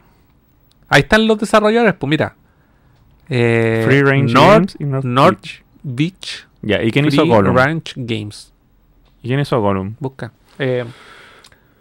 [0.89, 2.35] Ahí están los desarrolladores, pues mira.
[3.29, 5.63] Eh, Free Range North, Games y North North Beach.
[5.83, 6.46] Beach.
[6.67, 7.55] Ya, ¿y quién hizo Free Gollum?
[7.55, 8.51] Ranch Games.
[9.23, 9.95] ¿Y quién hizo Gollum?
[9.99, 10.33] Busca.
[10.59, 10.83] Eh,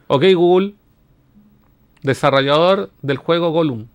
[0.07, 0.75] ok, Google.
[2.03, 3.87] Desarrollador del juego Gollum.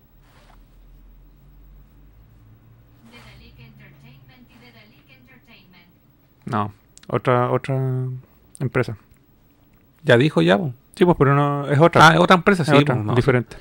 [6.44, 6.72] No,
[7.08, 7.76] otra otra
[8.60, 8.96] empresa.
[10.02, 10.58] Ya dijo ya.
[10.94, 12.08] Sí, pues, pero no es otra.
[12.08, 12.74] Ah, es otra empresa, Es sí.
[12.74, 13.14] otra, no.
[13.14, 13.56] diferente.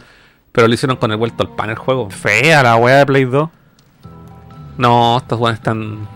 [0.51, 2.09] Pero lo hicieron con el vuelto al pan el juego.
[2.09, 3.49] Fea la wea de Play 2.
[4.77, 6.07] No, estos buenos están.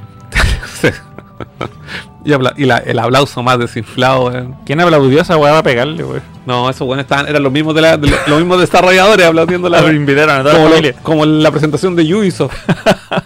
[2.25, 4.55] y habla- y la- el aplauso más desinflado, weón.
[4.65, 6.21] ¿Quién aplaudió a esa wea para pegarle, wey?
[6.45, 9.69] No, esos buenos estaban, eran los mismos de, la- de lo- los mismos desarrolladores aplaudiendo
[9.69, 10.95] la Lo invitaron a toda la como, lo- familia.
[11.03, 12.53] como en la presentación de Ubisoft.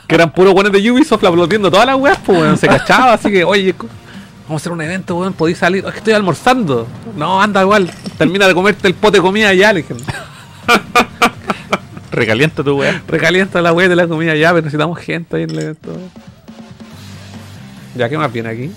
[0.08, 3.30] que eran puros buenos de Ubisoft aplaudiendo todas las weas, pues weón, se cachaba, así
[3.32, 3.74] que, oye,
[4.48, 5.84] vamos a hacer un evento, weón, podéis salir.
[5.86, 6.88] Es que estoy almorzando.
[7.16, 9.94] No, anda igual, termina de comerte el pote de comida ya, le dije.
[12.12, 13.02] Recalienta tu wea.
[13.08, 15.92] Recalienta la wea de la comida ya, pero necesitamos gente ahí en el evento.
[18.00, 18.72] Ya, ¿qué más viene aquí?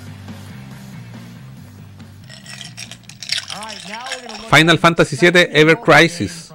[4.51, 6.53] Final Fantasy VII Ever Crisis.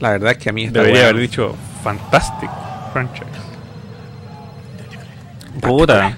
[0.00, 1.54] La verdad es que a mí esta Debería haber dicho
[1.84, 2.48] Fantastic
[2.94, 3.26] Franchise.
[5.60, 6.16] Puta.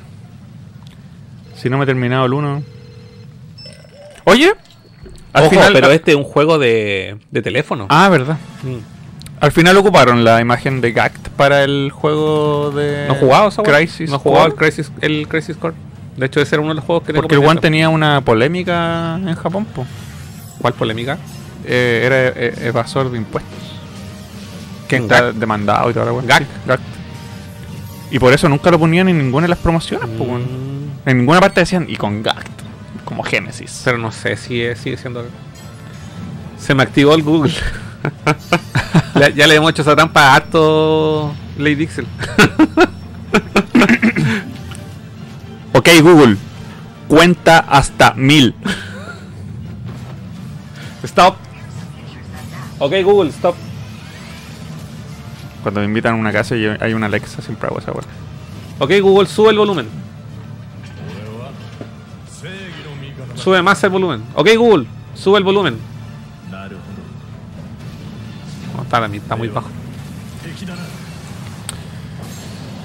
[1.57, 2.63] Si no me he terminado el 1.
[4.27, 4.53] Oye,
[5.33, 5.73] al Ojo, final.
[5.73, 7.89] pero este es un juego de, de teléfono.
[7.91, 8.37] Ah, verdad.
[8.63, 8.98] Mm.
[9.41, 13.07] Al final ocuparon la imagen de Gact para el juego de.
[13.09, 13.63] No esa.
[13.63, 14.11] Crisis.
[14.11, 14.55] No he jugado el.
[14.55, 15.75] Crisis, el Crisis Core.
[16.17, 19.15] De hecho, ese era uno de los juegos que Porque el One tenía una polémica
[19.15, 19.87] en Japón, po.
[20.61, 21.17] ¿Cuál polémica?
[21.65, 23.53] Eh, era eh, evasor de impuestos.
[24.89, 25.37] ¿Quién, Está Gact?
[25.37, 26.25] demandado y toda la wea.
[26.27, 26.47] Gact.
[26.47, 26.83] Sí, Gact.
[28.11, 30.25] Y por eso nunca lo ponían en ninguna de las promociones, po.
[30.25, 31.09] Mm.
[31.09, 32.63] En ninguna parte decían, y con Gact.
[33.05, 33.83] Como Genesis.
[33.85, 35.25] Pero no sé si sigue siendo.
[36.59, 37.55] Se me activó el Google.
[39.21, 42.07] ya, ya le hemos hecho esa trampa a harto Lady Dixel.
[45.79, 46.37] Ok, Google.
[47.07, 48.53] Cuenta hasta mil.
[51.05, 51.37] Stop.
[52.81, 53.55] Ok, Google, stop.
[55.63, 58.03] Cuando me invitan a una casa y hay una Alexa, siempre hago esa wea.
[58.81, 59.89] Ok, Google, sube el volumen.
[63.37, 64.25] Sube más el volumen.
[64.35, 65.79] Ok, Google, sube el volumen.
[68.83, 69.69] Está, muy bajo.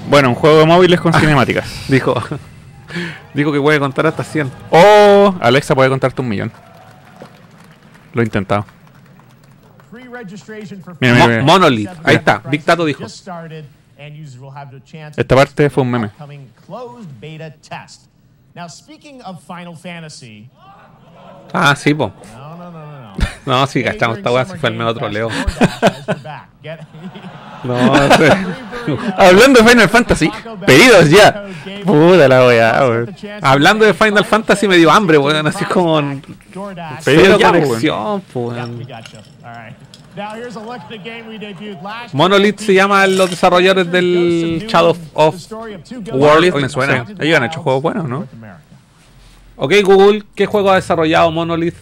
[0.08, 1.84] Bueno, un juego de móviles con cinemáticas.
[1.88, 2.14] Dijo.
[3.32, 4.50] Dijo que puede contar hasta 100.
[4.70, 6.52] O Alexa puede contarte un millón.
[8.12, 8.64] Lo he intentado.
[11.00, 11.40] Mira, mira, mira.
[11.42, 11.88] Mo- Monolith.
[12.04, 12.38] Ahí está.
[12.38, 13.04] Big Tato dijo.
[15.16, 16.06] Esta parte fue un meme.
[16.06, 18.06] upcoming closed beta test.
[18.54, 20.48] Now, speaking of Final Fantasy,
[21.52, 22.12] Ah, sí, po.
[23.46, 23.60] No, no, no, no, no.
[23.60, 25.28] No, sí, gastamos esta weá, si fue el medio otro Leo.
[25.28, 26.48] Back.
[26.62, 26.80] Get-
[27.64, 28.92] No, sí.
[29.16, 30.30] Hablando de Final Fantasy,
[30.66, 31.46] pedidos ya.
[31.82, 33.16] Puta la weá, weón.
[33.40, 36.20] Hablando de Final Fantasy me dio hambre, weón, así como.
[37.02, 38.78] Pedidos ya, conexión, weón.
[38.78, 39.18] we gotcha.
[39.42, 39.74] All right.
[40.14, 43.90] Now here's a look at the game we debuted last Monolith se llama los desarrolladores
[43.90, 45.36] del Shadow of
[46.12, 46.54] World.
[46.60, 47.06] me suena.
[47.18, 48.26] Ellos han hecho juegos buenos, ¿no?
[49.56, 51.74] Ok, Google, ¿qué juego ha desarrollado Monolith?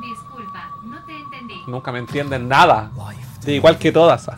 [0.00, 1.54] Disculpa, no te entendí.
[1.72, 2.90] Nunca me entienden nada.
[3.40, 4.28] Sí, igual que todas.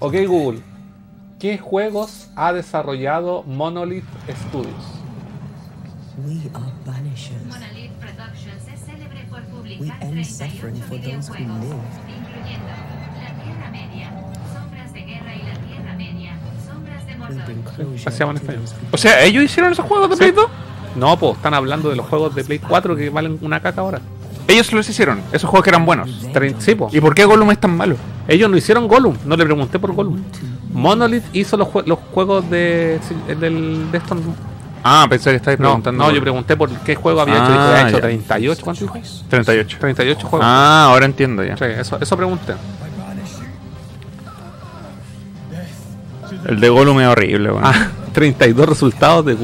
[0.00, 0.60] Ok, Google,
[1.38, 4.04] ¿qué juegos ha desarrollado Monolith
[4.48, 4.74] Studios?
[6.26, 7.46] We are banishers.
[7.46, 11.76] Monolith Productions es célebre por publicar end 38 suffering for those who videojuegos,
[12.08, 12.72] incluyendo
[13.22, 14.10] La Tierra Media,
[14.52, 17.54] Sombras de Guerra y la Tierra Media, Sombras de Mordor.
[18.90, 20.46] O sea, ellos hicieron esos juegos de Play 2.
[20.96, 24.00] No, pues están hablando de los juegos de Play 4 que valen una caca ahora.
[24.50, 26.10] Ellos los hicieron, esos juegos que eran buenos.
[26.58, 26.88] Sí, po.
[26.92, 27.96] ¿Y por qué Gollum es tan malo?
[28.28, 30.22] Ellos no hicieron Gollum, no le pregunté por Gollum.
[30.72, 32.98] Monolith hizo los, jue- los juegos de,
[33.40, 34.18] del, de estos.
[34.82, 36.04] Ah, pensé que estabas No, preguntando.
[36.04, 37.44] no, yo pregunté por qué juego había hecho.
[37.48, 38.02] Ah, había hecho ya.
[38.02, 38.98] 38, ¿cuánto dijo?
[39.28, 39.76] 38.
[39.80, 40.46] 38 juegos.
[40.48, 41.56] Ah, ahora entiendo ya.
[41.56, 42.54] Sí, eso, eso pregunté.
[46.46, 47.62] El de Gollum es horrible, weón.
[47.64, 49.36] Ah, 32 resultados de,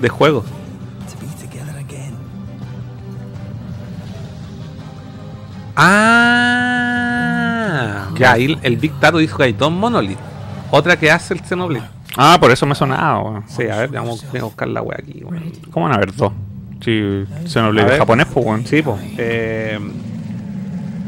[0.00, 0.44] de juegos.
[6.76, 10.18] Ah, ya ahí el Big Tato dijo que hay dos Monolith.
[10.70, 11.86] Otra que hace el Xenoblade.
[12.16, 13.44] Ah, por eso me sonaba, weón.
[13.48, 15.22] Sí, a ver, vamos a buscar la wea aquí.
[15.70, 16.32] ¿Cómo van a haber dos?
[16.32, 17.98] A lee ver.
[17.98, 18.66] japonés, pues, weón.
[18.66, 19.00] Sí, pues.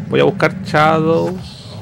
[0.08, 1.74] voy a buscar Shadows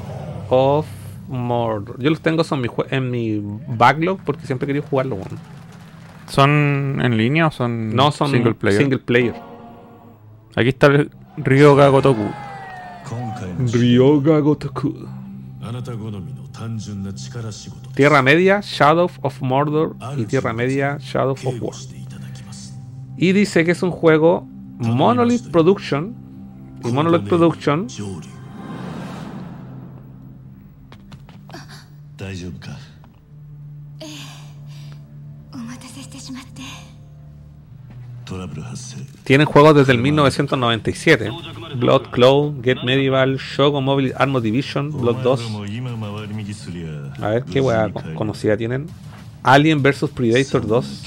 [0.49, 0.85] of
[1.27, 1.99] Mordor.
[1.99, 5.15] Yo los tengo son mi en mi backlog porque siempre he querido jugarlo.
[5.15, 5.39] weón.
[6.27, 8.81] ¿Son en línea o son, No, son single player?
[8.81, 9.35] single player.
[10.55, 12.29] Aquí está el Ryoga Gotoku.
[13.57, 15.07] Ryoga Gotoku.
[17.95, 21.73] Tierra Media, Shadow of Mordor y Tierra Media, Shadow of War.
[23.17, 24.45] Y dice que es un juego
[24.77, 26.15] Monolith Production.
[26.83, 27.87] Y Monolith Production.
[33.99, 34.17] Eh,
[39.25, 41.31] tienen juegos desde el 1997.
[41.77, 45.41] Blood Claw, Get Medieval, Shogo Mobile Armor Division, Blood 2.
[47.19, 48.85] A ver qué weá conocida tienen.
[49.41, 51.03] Alien vs Predator 2.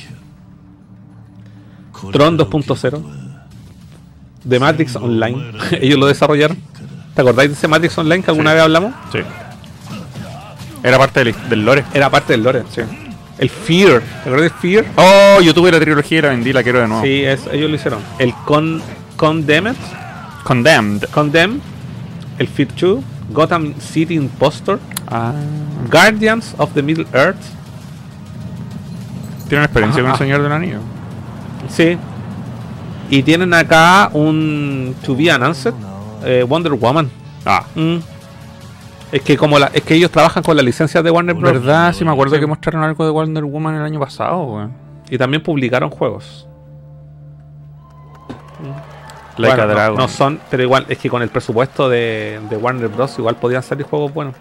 [2.12, 3.02] Tron 2.0.
[4.48, 5.52] The Matrix Online.
[5.80, 6.58] Ellos lo desarrollaron.
[7.14, 8.94] ¿Te acordáis de ese Matrix Online que alguna vez hablamos?
[9.12, 9.20] Sí.
[10.82, 11.84] Era parte del, del lore.
[11.94, 12.82] Era parte del lore, sí.
[13.38, 14.00] El Fear.
[14.02, 14.84] ¿Te acuerdas del Fear?
[14.96, 17.02] Oh, yo tuve la trilogía y la vendí, la quiero de nuevo.
[17.04, 18.00] Sí, es, ellos lo hicieron.
[18.18, 18.82] El Con,
[19.16, 19.76] Condemned.
[20.44, 21.04] Condemned.
[21.10, 21.60] Condemned.
[22.38, 23.04] El Fear 2.
[23.30, 24.80] Gotham City Impostor.
[25.08, 25.32] Ah.
[25.90, 27.36] Guardians of the Middle Earth.
[29.48, 30.18] ¿Tienen experiencia con el Ah.
[30.18, 30.78] Señor del Anillo?
[31.74, 31.96] Sí.
[33.10, 35.72] Y tienen acá un To Be Announced.
[36.24, 37.10] eh, Wonder Woman.
[37.46, 37.64] Ah.
[37.74, 37.96] Mm.
[39.10, 41.52] Es que como la, es que ellos trabajan con la licencia de Warner Bros.
[41.54, 41.92] ¿Verdad?
[41.94, 42.40] Sí, me acuerdo Sí.
[42.40, 44.72] que mostraron algo de Wonder Woman el año pasado, weón.
[45.08, 46.46] Y también publicaron juegos.
[49.38, 49.96] Like Bueno, a no- Dragon.
[49.96, 53.18] No, son, pero igual, es que con el presupuesto de, de Warner Bros.
[53.18, 54.34] igual podían salir juegos buenos.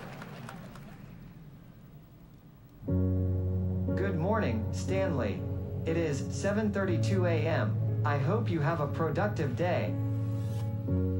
[2.87, 5.41] Good morning, Stanley.
[5.85, 7.71] It is 7:32 a.m.
[8.05, 9.93] I hope you have a productive day.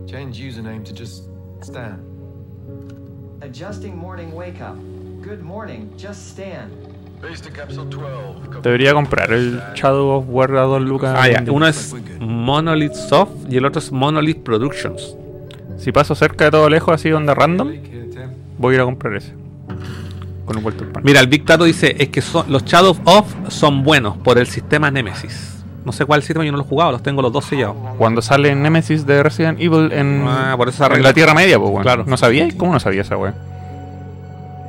[0.06, 1.24] Change username to just
[1.62, 2.00] Stan.
[3.42, 4.76] Adjusting morning wake up.
[5.22, 6.72] Good morning, just Stan.
[7.22, 11.16] Base to capsule 12 Debería comprar el Shadow of War a 2 lucas.
[11.16, 11.44] Ah, ya.
[11.52, 15.16] Uno es Monolith Soft y el otro es Monolith Productions.
[15.78, 17.74] Si paso cerca de todo lejos, así onda random,
[18.58, 19.34] voy a ir a comprar ese.
[20.46, 21.04] Con un vuelto al pan.
[21.06, 24.48] Mira, el Big Tato dice es que son, los Shadow of son buenos por el
[24.48, 25.57] sistema Nemesis.
[25.88, 27.78] No sé cuál sistema, yo no lo he jugado, los tengo los dos sellados.
[27.98, 31.10] Cuando sale Nemesis de Resident Evil en, Ah, por eso se en arregla.
[31.10, 31.82] la Tierra Media, pues, weón.
[31.84, 32.04] Claro.
[32.06, 32.46] ¿No sabía?
[32.58, 33.34] ¿Cómo no sabía esa weón?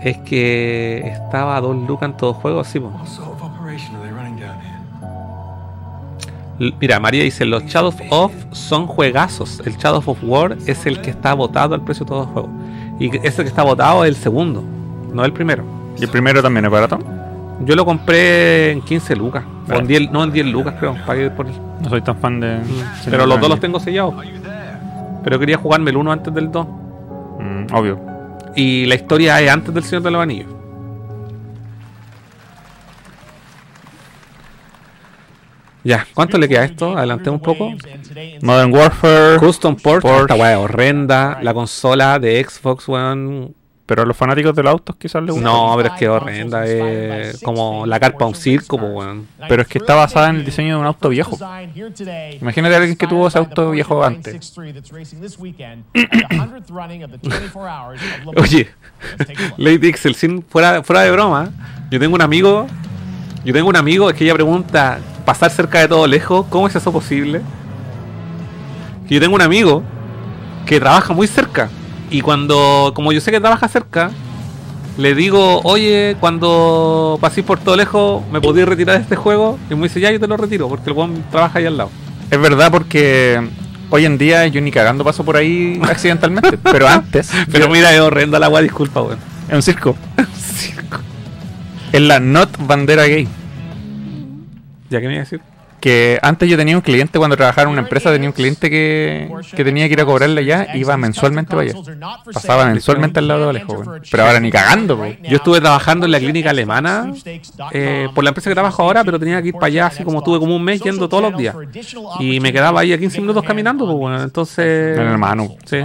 [0.00, 2.86] Es que estaba a dos lucas en todo juego, sí, po.
[2.96, 4.78] What sort of operation are they running down here?
[6.60, 9.60] L- Mira, María dice, los Shadow of son juegazos.
[9.66, 12.48] El Shadow of War es el que está votado al precio de todo juego.
[13.00, 14.62] Y ese que está votado es el segundo,
[15.12, 15.64] no el primero.
[15.98, 16.98] ¿Y el primero también es barato?
[17.64, 19.44] Yo lo compré en 15 lucas.
[19.68, 20.96] O en 10, no en 10 lucas, creo.
[21.06, 21.54] Pagué por él.
[21.82, 22.58] No soy tan fan de.
[23.04, 24.14] Pero los dos los tengo sellados.
[25.24, 26.66] Pero quería jugarme el uno antes del 2.
[27.40, 28.00] Mm, obvio.
[28.54, 30.48] Y la historia es antes del Señor de los Anillos.
[35.84, 36.96] Ya, ¿cuánto le queda a esto?
[36.96, 37.72] Adelantemos un poco.
[38.42, 39.38] Modern Warfare.
[39.38, 40.20] Custom Port, Porsche.
[40.22, 41.38] esta weá horrenda.
[41.42, 43.54] La consola de Xbox, weón.
[43.88, 45.48] Pero a los fanáticos de los autos quizás les gusta.
[45.48, 46.66] No, pero es que es horrenda.
[46.66, 49.26] Es como la carpa un circo, pues, weón.
[49.48, 51.38] Pero es que está basada en el diseño de un auto viejo.
[52.38, 54.54] Imagínate a alguien que tuvo ese auto viejo antes.
[58.36, 58.68] Oye,
[59.56, 61.48] Lady Excel, sin, fuera, fuera de broma,
[61.90, 62.66] yo tengo un amigo.
[63.42, 66.44] Yo tengo un amigo que ella pregunta: ¿pasar cerca de todo lejos?
[66.50, 67.40] ¿Cómo es eso posible?
[69.08, 69.82] Que yo tengo un amigo
[70.66, 71.70] que trabaja muy cerca.
[72.10, 74.10] Y cuando, como yo sé que trabaja cerca,
[74.96, 79.58] le digo: Oye, cuando paséis por todo lejos, ¿me podéis retirar de este juego?
[79.70, 81.90] Y me dice: Ya, yo te lo retiro, porque el weón trabaja ahí al lado.
[82.30, 83.40] Es verdad porque
[83.90, 86.58] hoy en día yo ni cagando paso por ahí accidentalmente.
[86.58, 87.30] pero antes.
[87.52, 89.18] Pero yo- mira, es horrenda la weá, disculpa, weón.
[89.48, 89.96] Es un circo.
[91.92, 93.26] Es la Not Bandera Gay.
[94.90, 95.40] ¿Ya qué me iba a decir?
[95.80, 99.30] Que antes yo tenía un cliente, cuando trabajaba en una empresa, tenía un cliente que,
[99.54, 101.74] que tenía que ir a cobrarle allá, iba mensualmente para allá.
[102.32, 104.02] Pasaba mensualmente al lado de Alejo, weón.
[104.10, 105.18] Pero ahora ni cagando, weón.
[105.22, 107.12] Yo estuve trabajando en la clínica alemana
[107.72, 110.18] eh, por la empresa que trabajo ahora, pero tenía que ir para allá, así como
[110.18, 111.54] estuve como un mes yendo todos los días.
[112.18, 114.98] Y me quedaba ahí a 15 minutos caminando, pues bueno, entonces.
[114.98, 115.56] En el Manu.
[115.64, 115.78] Sí.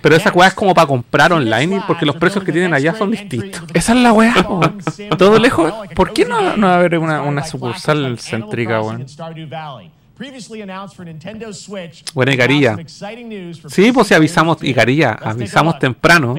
[0.00, 2.94] Pero esa weá es como para comprar online, y- porque los precios que tienen allá
[2.94, 3.62] son distintos.
[3.74, 4.34] Esa es la weá.
[5.18, 5.72] Todo lejos.
[5.94, 9.06] ¿Por qué no, no va a haber una, una sucursal céntrica, weón?
[12.14, 12.76] Bueno, y Carilla.
[13.68, 16.34] Sí, pues si avisamos, y Carilla, avisamos temprano.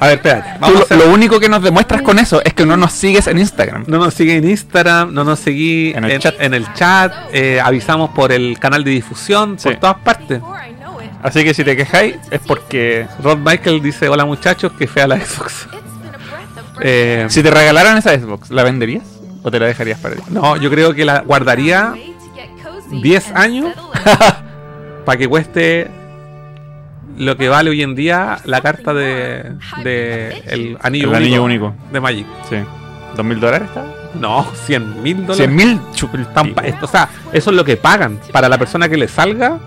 [0.00, 0.54] A ver, espérate.
[0.54, 3.26] Tú Vamos a lo, único que nos demuestras con eso es que no nos sigues
[3.26, 3.84] en Instagram.
[3.86, 7.60] No nos sigue en Instagram, no nos seguí en el chat, en el chat eh,
[7.60, 10.40] avisamos por el canal de difusión, por todas partes.
[11.24, 15.18] Así que si te quejáis es porque Rod Michael dice, hola muchachos, que fea la
[15.18, 15.66] Xbox.
[16.82, 19.04] Eh, si te regalaran esa Xbox, ¿la venderías?
[19.42, 20.22] ¿O te la dejarías para ti?
[20.28, 21.94] No, yo creo que la guardaría
[22.90, 23.74] 10 años
[25.06, 25.90] para que cueste
[27.16, 31.42] lo que vale hoy en día la carta de, de el anillo, El único, anillo
[31.44, 31.74] único.
[31.90, 32.26] de Magic.
[32.50, 32.56] Sí.
[33.16, 33.86] ¿Dos mil dólares está?
[34.20, 35.36] No, 100 mil dólares.
[35.38, 35.80] 100 mil
[36.82, 38.20] O sea, eso es lo que pagan.
[38.30, 39.58] Para la persona que le salga,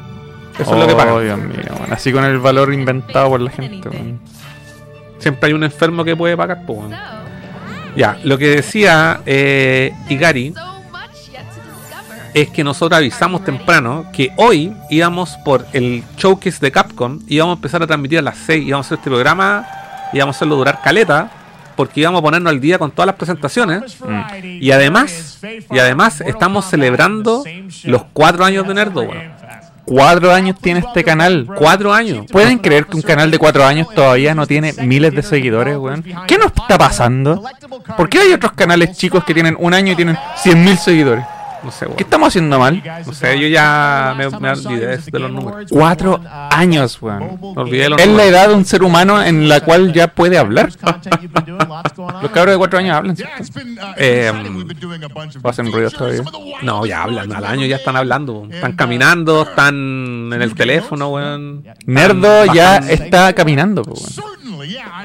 [0.60, 1.24] eso es lo que Oh, pagan.
[1.24, 3.90] Dios mío, bueno, así con el valor inventado por la gente.
[3.90, 4.20] weón.
[5.20, 6.80] Siempre hay un enfermo que puede pagar, pues.
[6.80, 6.96] weón.
[7.96, 10.54] Ya, lo que decía eh, Igari
[12.34, 17.58] es que nosotros avisamos temprano que hoy íbamos por el showcase de Capcom, íbamos a
[17.58, 19.66] empezar a transmitir a las 6, íbamos a hacer este programa,
[20.14, 21.32] íbamos a hacerlo durar caleta,
[21.76, 23.98] porque íbamos a ponernos al día con todas las presentaciones.
[24.44, 25.40] Y además,
[25.72, 27.44] y además estamos celebrando
[27.86, 29.08] los cuatro años de Nerdo.
[29.88, 31.48] Cuatro años tiene este canal.
[31.56, 32.26] Cuatro años.
[32.30, 36.04] ¿Pueden creer que un canal de cuatro años todavía no tiene miles de seguidores, weón?
[36.28, 37.42] ¿Qué nos está pasando?
[37.96, 41.26] ¿Por qué hay otros canales chicos que tienen un año y tienen 100.000 seguidores?
[41.68, 41.98] No sé, weón.
[41.98, 42.82] ¿Qué estamos haciendo mal?
[43.06, 45.66] No sé, yo ya me, me olvidé de, los números.
[45.70, 47.38] Cuatro años, weón.
[47.42, 50.08] Me olvidé de los Es la edad de un ser humano en la cual ya
[50.08, 50.70] puede hablar.
[52.22, 53.34] Los cabros de cuatro años hablan, ¿cierto?
[53.98, 54.32] Eh,
[55.44, 56.24] ¿O hacen ruidos todavía?
[56.62, 58.48] no, ya hablan, al año ya están hablando.
[58.50, 59.76] Están caminando, están
[60.32, 61.66] en el teléfono, weón.
[61.86, 63.98] Nerdo ya está caminando, weón.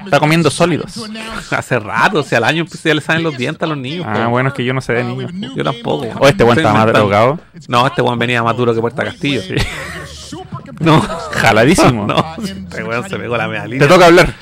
[0.05, 0.93] Está comiendo sólidos.
[1.51, 4.07] Hace rato, o sea, al año pues, ya le salen los dientes a los niños.
[4.09, 5.31] Ah, bueno, es que yo no sé de niños.
[5.55, 6.07] Yo tampoco.
[6.19, 7.39] O este weón Estoy está más drogado.
[7.69, 9.43] No, este weón venía más duro que Puerta Castillo.
[10.81, 12.07] No, Jaladísimo.
[12.07, 14.35] no, este weón se pegó la media Te toca hablar.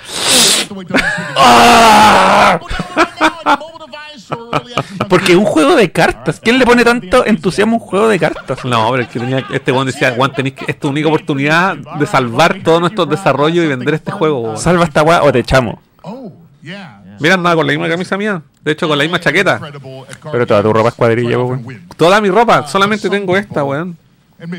[5.09, 6.41] Porque un juego de cartas.
[6.41, 8.65] ¿Quién le pone tanto entusiasmo a un juego de cartas?
[8.65, 11.09] No, pero es que tenía, este weón decía, Juan, tenéis que, esta es tu única
[11.09, 14.41] oportunidad de salvar todos nuestros desarrollos y vender este juego.
[14.41, 14.59] weón".
[14.59, 15.77] Salva esta weá o te echamos.
[17.21, 18.43] Mira, andaba con la misma camisa mía.
[18.63, 19.61] De hecho, con la misma chaqueta.
[20.31, 21.87] Pero toda tu ropa es cuadrilla, weón.
[21.97, 23.97] Toda mi ropa, solamente tengo esta, weón.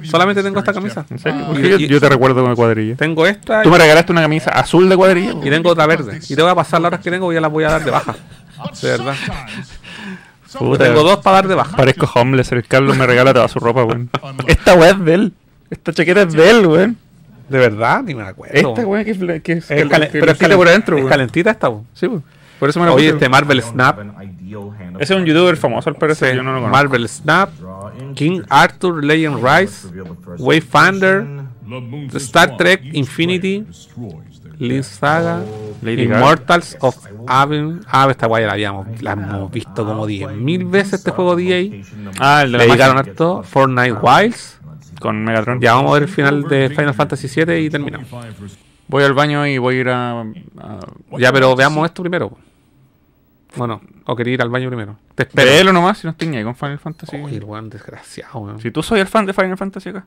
[0.03, 1.05] Solamente tengo esta camisa.
[1.09, 1.45] ¿En serio?
[1.47, 2.95] Porque yo, yo te recuerdo con cuadrilla.
[2.95, 5.33] Tengo esta Tú me regalaste una camisa azul de cuadrilla.
[5.43, 6.19] y tengo otra verde.
[6.29, 7.83] Y te voy a pasar las horas que tengo y ya las voy a dar
[7.83, 8.15] de baja.
[8.81, 9.15] De verdad.
[10.59, 11.77] Puta, Tengo dos para dar de baja.
[11.77, 12.51] Parezco homeless.
[12.51, 14.09] El Carlos me regala toda su ropa, weón.
[14.47, 15.33] Esta weá es de él.
[15.69, 16.97] Esta chaqueta es de él, weón.
[17.47, 18.53] De verdad, ni me acuerdo.
[18.73, 21.51] Esta weá que que es, Es cal- calen- que pero es, por adentro, es calentita
[21.51, 21.85] esta, weón.
[21.93, 22.23] Sí, weón.
[22.59, 23.15] Por eso me la Oye, puse.
[23.15, 23.99] este Marvel Snap.
[24.99, 26.31] Ese es un youtuber famoso, al parecer.
[26.31, 26.71] Sí, Yo no lo conozco.
[26.77, 27.49] Marvel Snap,
[28.15, 29.87] King Arthur Legend Rise,
[30.37, 31.25] Wayfinder,
[32.15, 33.65] Star Trek Infinity,
[34.59, 35.41] Link Saga,
[35.81, 36.19] Lady Gaga.
[36.19, 36.97] Immortals of
[37.27, 37.81] Aven.
[37.87, 41.81] Ah, esta guay la habíamos la hemos visto como 10.000 veces este juego EA.
[42.19, 43.11] Ah, el de Le dedicaron magia.
[43.11, 43.43] harto.
[43.43, 44.59] Fortnite Wilds.
[44.99, 45.59] Con Megatron.
[45.59, 48.07] Ya vamos a ver el final de Final Fantasy VII y terminamos.
[48.87, 50.21] Voy al baño y voy a ir a.
[50.21, 50.79] a-
[51.17, 52.37] Ya, pero veamos esto primero.
[53.55, 54.97] Bueno, o quería ir al baño primero.
[55.15, 55.73] Te espero.
[55.73, 57.17] Nomás si no estoy ni ahí con Final Fantasy.
[57.17, 58.59] Uy, el weón desgraciado, weón.
[58.61, 60.05] Si tú soy el fan de Final Fantasy acá.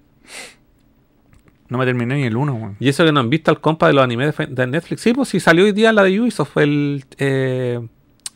[1.69, 2.77] No me terminé ni el 1, weón.
[2.79, 5.01] Y eso que no han visto al compa de los animes de, Netflix.
[5.01, 6.51] Sí, pues sí, salió hoy día la de Ubisoft.
[6.53, 7.05] Fue el.
[7.19, 7.81] Eh,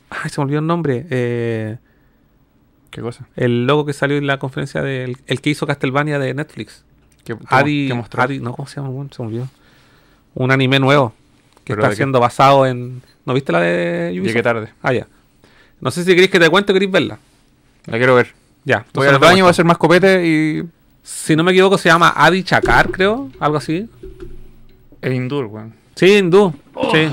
[0.09, 1.05] ay, se me olvidó el nombre.
[1.09, 1.77] Eh,
[2.91, 3.27] ¿Qué cosa?
[3.35, 5.17] el logo que salió en la conferencia del.
[5.27, 6.83] El que hizo Castlevania de Netflix.
[7.23, 7.83] ¿Qué, qué Adi.
[7.83, 8.23] mo- qué mostró?
[8.23, 9.07] Adi- no, ¿cómo se llama?
[9.11, 9.47] Se me olvidó.
[10.33, 11.13] Un anime nuevo.
[11.63, 13.01] Que ¿Pero está siendo basado en.
[13.25, 14.27] ¿No viste la de Ubisoft?
[14.27, 14.69] Llegué tarde.
[14.81, 15.07] Ah, ya.
[15.81, 17.19] No sé si queréis que te cuente o queréis verla.
[17.85, 18.33] La quiero ver.
[18.65, 18.85] Ya.
[18.93, 20.63] Voy al baño, voy a hacer más copete y.
[21.11, 23.31] Si no me equivoco, se llama Adi Chakar, creo.
[23.39, 23.89] Algo así.
[25.01, 25.73] Es Indur, weón.
[25.95, 26.53] Sí, hindú.
[26.91, 27.09] Sí.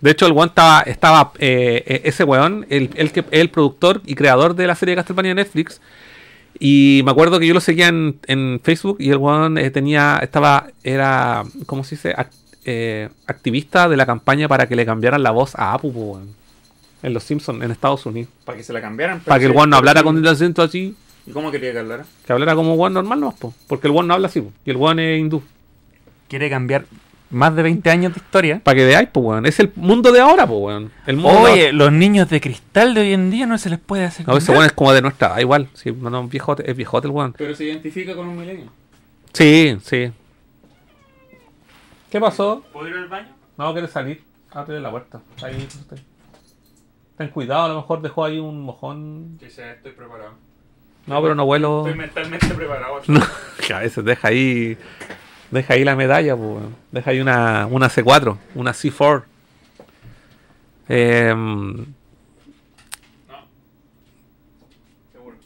[0.00, 4.00] De hecho, el weón estaba, estaba eh, eh, ese weón, el, el que el productor
[4.06, 5.80] y creador de la serie de Castlevania de Netflix.
[6.58, 10.18] Y me acuerdo que yo lo seguía en, en Facebook y el weón eh, tenía,
[10.22, 12.14] estaba, era, ¿cómo se dice?
[12.16, 12.30] Ac-
[12.64, 16.28] eh, activista de la campaña para que le cambiaran la voz a Apu, weón.
[17.02, 18.30] En Los Simpsons, en Estados Unidos.
[18.44, 19.20] Para que se la cambiaran.
[19.20, 20.96] Para que el weón no hablara con el acento así,
[21.28, 22.06] ¿Y cómo quería que hablara?
[22.26, 24.70] que hablara como weón normal, no, po, porque el weón no habla así, po, y
[24.70, 25.42] el weón es hindú.
[26.26, 26.86] Quiere cambiar
[27.30, 28.60] más de 20 años de historia.
[28.64, 29.44] Para que veáis, pues, weón.
[29.44, 30.90] Es el mundo de ahora, pues, weón.
[31.06, 33.78] El mundo de Oye, los niños de cristal de hoy en día no se les
[33.78, 34.26] puede hacer.
[34.26, 35.68] No, ese weón es como de nuestra edad, igual.
[35.74, 37.34] Sí, no, no, viejote, es viejote el weón.
[37.36, 38.70] Pero se identifica con un milenio.
[39.34, 40.10] Sí, sí.
[42.10, 42.64] ¿Qué pasó?
[42.72, 43.28] ¿Puedo ir al baño?
[43.58, 44.22] No, quiere salir.
[44.50, 45.20] Abre la puerta.
[45.42, 45.98] Ahí, usted.
[47.18, 49.36] Ten cuidado, a lo mejor dejó ahí un mojón.
[49.40, 50.47] Sí, sí, estoy preparado.
[51.08, 51.86] No, pero no vuelo.
[51.86, 53.00] Estoy mentalmente preparado.
[53.08, 53.20] No,
[53.66, 54.76] que a veces deja ahí.
[55.50, 56.64] Deja ahí la medalla, pues.
[56.92, 59.24] Deja ahí una, una C4, una C4.
[60.90, 61.86] Em,
[65.12, 65.36] Seguro.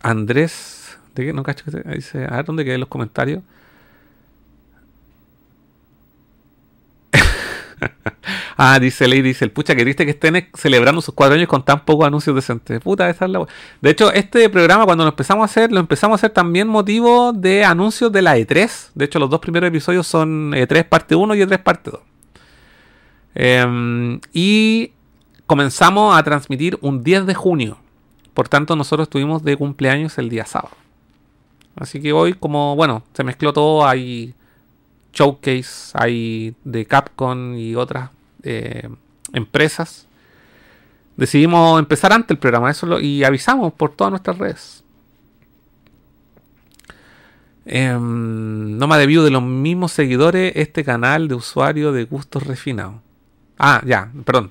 [0.00, 0.98] Andrés.
[1.14, 1.32] ¿De qué?
[1.34, 2.24] No cacho que dice.
[2.24, 3.42] A ver dónde quedé los comentarios.
[8.56, 11.64] Ah, dice Ley, dice el pucha que triste que estén celebrando sus cuatro años con
[11.64, 12.80] tan pocos anuncios decentes.
[12.80, 13.46] Puta, esa es la...
[13.80, 17.32] De hecho, este programa cuando lo empezamos a hacer, lo empezamos a hacer también motivo
[17.32, 18.90] de anuncios de la E3.
[18.94, 22.00] De hecho, los dos primeros episodios son E3 parte 1 y E3 parte 2.
[23.34, 24.92] Em, y
[25.46, 27.78] comenzamos a transmitir un 10 de junio.
[28.34, 30.76] Por tanto, nosotros estuvimos de cumpleaños el día sábado.
[31.76, 34.34] Así que hoy, como, bueno, se mezcló todo, hay
[35.12, 38.10] showcase, hay de Capcom y otras
[38.42, 38.88] eh,
[39.32, 40.06] empresas.
[41.16, 44.84] Decidimos empezar antes el programa eso lo, y avisamos por todas nuestras redes.
[47.66, 52.96] Em, no me debido de los mismos seguidores este canal de usuario de gustos refinados.
[53.58, 54.50] Ah, ya, perdón,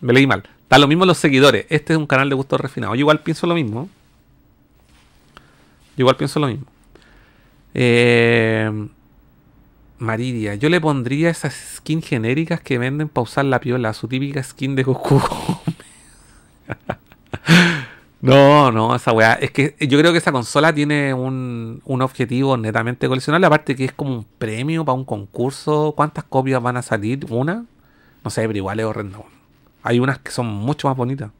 [0.00, 0.44] me leí mal.
[0.70, 1.66] Da lo mismo los seguidores.
[1.68, 2.96] Este es un canal de gustos refinados.
[2.96, 3.88] Yo igual pienso lo mismo.
[5.96, 6.66] Yo igual pienso lo mismo.
[7.74, 8.88] Eh,
[10.04, 14.42] Maridia, yo le pondría esas skins genéricas que venden para usar la piola, su típica
[14.42, 15.20] skin de Goku.
[18.20, 19.34] no, no, esa weá.
[19.34, 23.46] Es que yo creo que esa consola tiene un, un objetivo netamente coleccionable.
[23.46, 25.94] Aparte que es como un premio para un concurso.
[25.96, 27.26] ¿Cuántas copias van a salir?
[27.30, 27.64] ¿Una?
[28.22, 29.24] No sé, pero igual es horrendo.
[29.82, 31.30] Hay unas que son mucho más bonitas.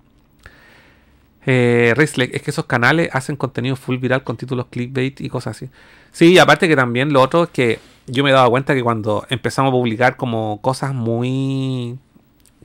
[1.46, 5.70] Eh, es que esos canales hacen contenido full viral con títulos clickbait y cosas así.
[6.12, 9.26] Sí, aparte que también lo otro es que yo me he dado cuenta que cuando
[9.28, 11.98] empezamos a publicar como cosas muy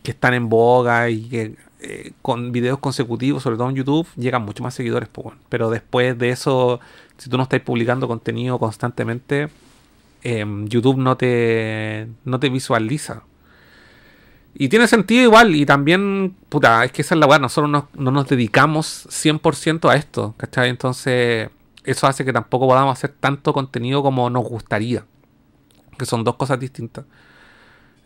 [0.04, 4.44] que están en boga y que eh, con videos consecutivos, sobre todo en YouTube, llegan
[4.44, 5.10] mucho más seguidores.
[5.50, 6.80] Pero después de eso,
[7.18, 9.50] si tú no estás publicando contenido constantemente,
[10.24, 13.24] em, YouTube no te, no te visualiza.
[14.54, 17.88] Y tiene sentido igual, y también, puta, es que esa es la verdad, nosotros no,
[17.96, 20.70] no nos dedicamos 100% a esto, ¿cachai?
[20.70, 21.50] Entonces,
[21.84, 25.06] eso hace que tampoco podamos hacer tanto contenido como nos gustaría,
[25.98, 27.06] que son dos cosas distintas.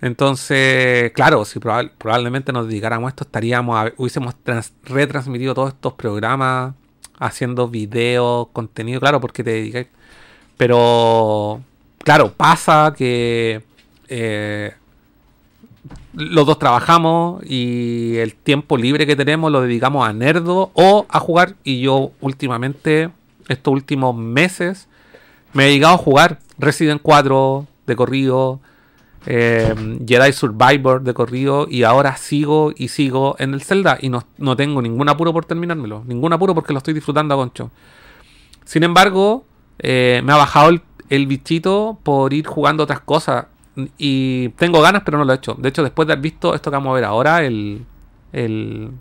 [0.01, 4.35] Entonces, claro, si probablemente nos dedicáramos a esto, estaríamos, a, hubiésemos
[4.83, 6.73] retransmitido todos estos programas,
[7.19, 9.87] haciendo videos, contenido, claro, porque te dedicas.
[10.57, 11.61] Pero,
[11.99, 13.63] claro, pasa que...
[14.09, 14.73] Eh,
[16.13, 21.19] los dos trabajamos y el tiempo libre que tenemos lo dedicamos a Nerdo o a
[21.19, 21.55] jugar.
[21.63, 23.09] Y yo últimamente,
[23.47, 24.87] estos últimos meses,
[25.53, 28.59] me he dedicado a jugar Resident 4 de corrido,
[29.25, 29.73] eh,
[30.05, 34.55] Jedi Survivor de corrido y ahora sigo y sigo en el Zelda y no, no,
[34.55, 36.03] tengo ningún apuro por terminármelo.
[36.05, 37.71] Ningún apuro porque lo estoy disfrutando a concho.
[38.65, 39.45] Sin embargo,
[39.79, 43.45] eh, me ha bajado el, el bichito por ir jugando otras cosas.
[43.97, 45.55] Y tengo ganas, pero no lo he hecho.
[45.55, 47.85] De hecho, después de haber visto esto que vamos a ver ahora, el.
[48.31, 48.91] el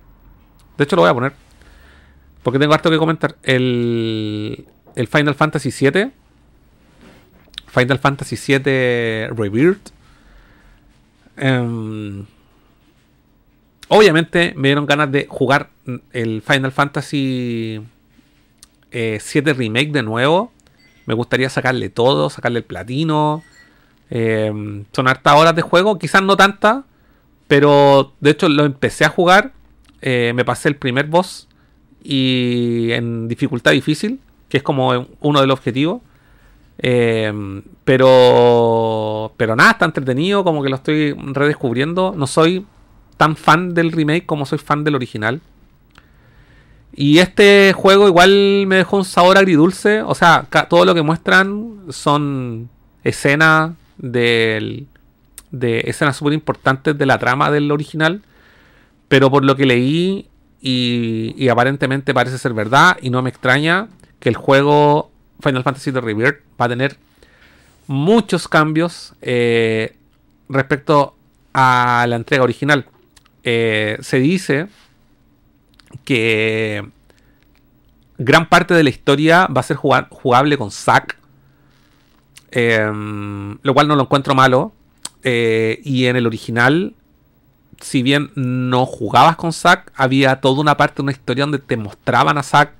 [0.77, 1.33] de hecho, lo voy a poner.
[2.43, 3.37] Porque tengo harto que comentar.
[3.43, 4.67] El.
[4.95, 6.11] El Final Fantasy VII.
[7.67, 9.91] Final Fantasy VII Rebirth.
[11.43, 12.27] Um,
[13.89, 15.71] obviamente me dieron ganas de jugar
[16.13, 17.81] el Final Fantasy
[18.91, 20.53] eh, 7 Remake de nuevo.
[21.07, 23.43] Me gustaría sacarle todo, sacarle el platino.
[24.15, 26.85] Eh, son hartas horas de juego, quizás no tantas,
[27.49, 29.53] pero de hecho lo empecé a jugar.
[30.03, 31.49] Eh, me pasé el primer boss
[32.05, 34.21] y en dificultad difícil,
[34.51, 36.03] que es como uno de los objetivos.
[36.77, 37.33] Eh,
[37.85, 42.13] pero, pero nada, está entretenido, como que lo estoy redescubriendo.
[42.15, 42.67] No soy
[43.17, 45.41] tan fan del remake como soy fan del original.
[46.95, 50.03] Y este juego igual me dejó un sabor agridulce.
[50.03, 52.69] O sea, todo lo que muestran son
[53.05, 53.73] escenas
[54.03, 54.87] del,
[55.51, 58.21] de escenas súper importantes de la trama del original,
[59.09, 60.29] pero por lo que leí
[60.61, 63.89] y, aparentemente parece ser verdad y no me extraña
[64.21, 65.11] que el juego
[65.41, 66.97] Final Fantasy The Rebirth va a tener
[67.87, 69.97] muchos cambios eh,
[70.49, 71.17] respecto
[71.53, 72.87] a la entrega original.
[73.43, 74.69] Eh, se dice
[76.05, 76.89] que
[78.19, 81.19] gran parte de la historia va a ser jugable con Zack
[82.53, 84.73] Em, lo cual no lo encuentro malo.
[85.25, 86.95] Eh, y en el original,
[87.81, 91.77] si bien no jugabas con Zack, había toda una parte de una historia donde te
[91.77, 92.73] mostraban a Zack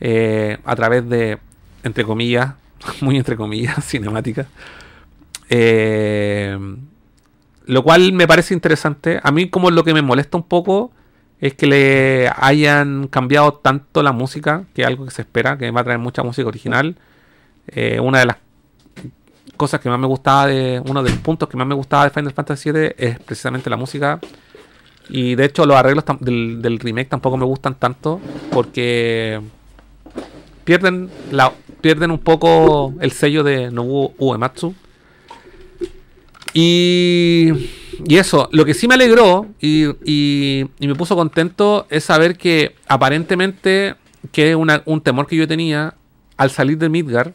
[0.00, 1.38] eh, a través de,
[1.82, 2.54] entre comillas,
[3.00, 4.46] muy entre comillas, cinemática.
[5.50, 6.58] Eh,
[7.66, 9.20] lo cual me parece interesante.
[9.22, 10.92] A mí como lo que me molesta un poco
[11.40, 15.70] es que le hayan cambiado tanto la música, que es algo que se espera, que
[15.70, 16.96] va a traer mucha música original.
[18.00, 18.36] una de las
[19.56, 20.82] cosas que más me gustaba de.
[20.86, 23.76] Uno de los puntos que más me gustaba de Final Fantasy VII es precisamente la
[23.76, 24.20] música.
[25.08, 29.40] Y de hecho, los arreglos del, remake tampoco me gustan tanto porque
[30.64, 34.74] pierden, la, pierden un poco el sello de Nobuo Uematsu.
[36.54, 37.52] Y
[38.06, 42.74] y eso, lo que sí me alegró y, y- me puso contento es saber que
[42.88, 43.94] aparentemente,
[44.32, 45.94] que una- un temor que yo tenía,
[46.36, 47.32] al salir de Midgar,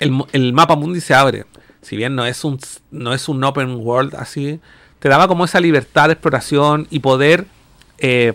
[0.00, 1.44] el, el mapa mundi se abre.
[1.82, 2.58] Si bien no es un
[2.90, 4.60] no es un open world así,
[4.98, 7.46] te daba como esa libertad de exploración y poder
[7.98, 8.34] eh,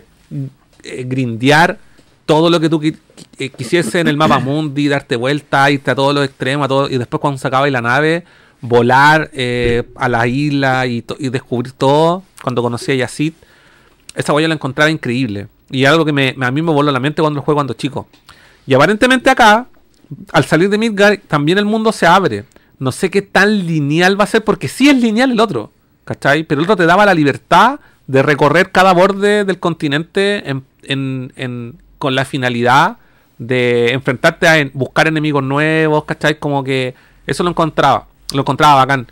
[0.82, 1.78] eh, grindear
[2.24, 2.96] todo lo que tú qui-
[3.38, 6.88] eh, quisiese en el mapa mundi, darte vuelta, irte a todos los extremos, a todo,
[6.88, 8.24] y después cuando se acaba la nave,
[8.60, 12.22] volar eh, a la isla y, descubrir todo.
[12.42, 13.34] Cuando conocí a Yacid,
[14.14, 15.48] esa guaya la encontraba increíble.
[15.70, 18.08] Y algo que me, a mí me voló la mente cuando lo jugué cuando chico.
[18.66, 19.66] Y aparentemente acá,
[20.32, 22.44] al salir de Midgard, también el mundo se abre.
[22.78, 25.70] No sé qué tan lineal va a ser, porque sí es lineal el otro,
[26.04, 26.44] ¿cachai?
[26.44, 32.14] Pero el otro te daba la libertad de recorrer cada borde del continente en- con
[32.16, 32.96] la finalidad
[33.38, 36.38] de enfrentarte a buscar enemigos nuevos, ¿cachai?
[36.38, 36.94] Como que
[37.26, 39.06] eso lo encontraba, lo encontraba bacán.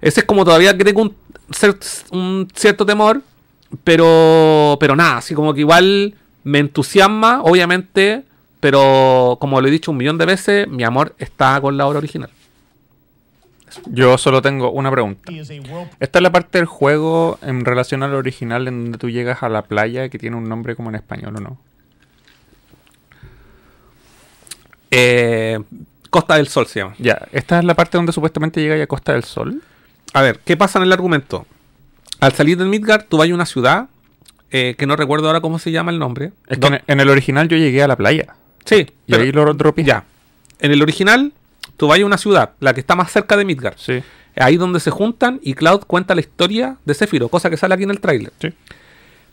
[0.00, 1.14] Ese es como todavía que tengo un,
[2.12, 3.20] un cierto temor,
[3.84, 6.14] pero, pero nada, así como que igual
[6.44, 8.22] me entusiasma, obviamente,
[8.60, 11.98] pero como lo he dicho un millón de veces, mi amor está con la obra
[11.98, 12.30] original.
[13.86, 15.32] Yo solo tengo una pregunta.
[16.00, 19.48] Esta es la parte del juego en relación al original en donde tú llegas a
[19.48, 21.58] la playa que tiene un nombre como en español o no.
[24.90, 25.58] Eh,
[26.10, 26.94] Costa del Sol se llama.
[26.98, 29.62] Ya, esta es la parte donde supuestamente llega a Costa del Sol.
[30.14, 31.46] A ver, ¿qué pasa en el argumento?
[32.20, 33.88] Al salir de Midgard, tú vas a una ciudad
[34.50, 36.32] eh, que no recuerdo ahora cómo se llama el nombre.
[36.46, 38.34] Es que en, en el original yo llegué a la playa.
[38.68, 39.84] Sí, Y ahí lo dropeé.
[39.84, 40.04] Ya.
[40.60, 41.32] En el original,
[41.76, 43.76] tú vas a una ciudad, la que está más cerca de Midgard.
[43.78, 44.02] Sí.
[44.36, 47.84] Ahí donde se juntan y Cloud cuenta la historia de Sephiroth, cosa que sale aquí
[47.84, 48.32] en el tráiler.
[48.40, 48.48] Sí.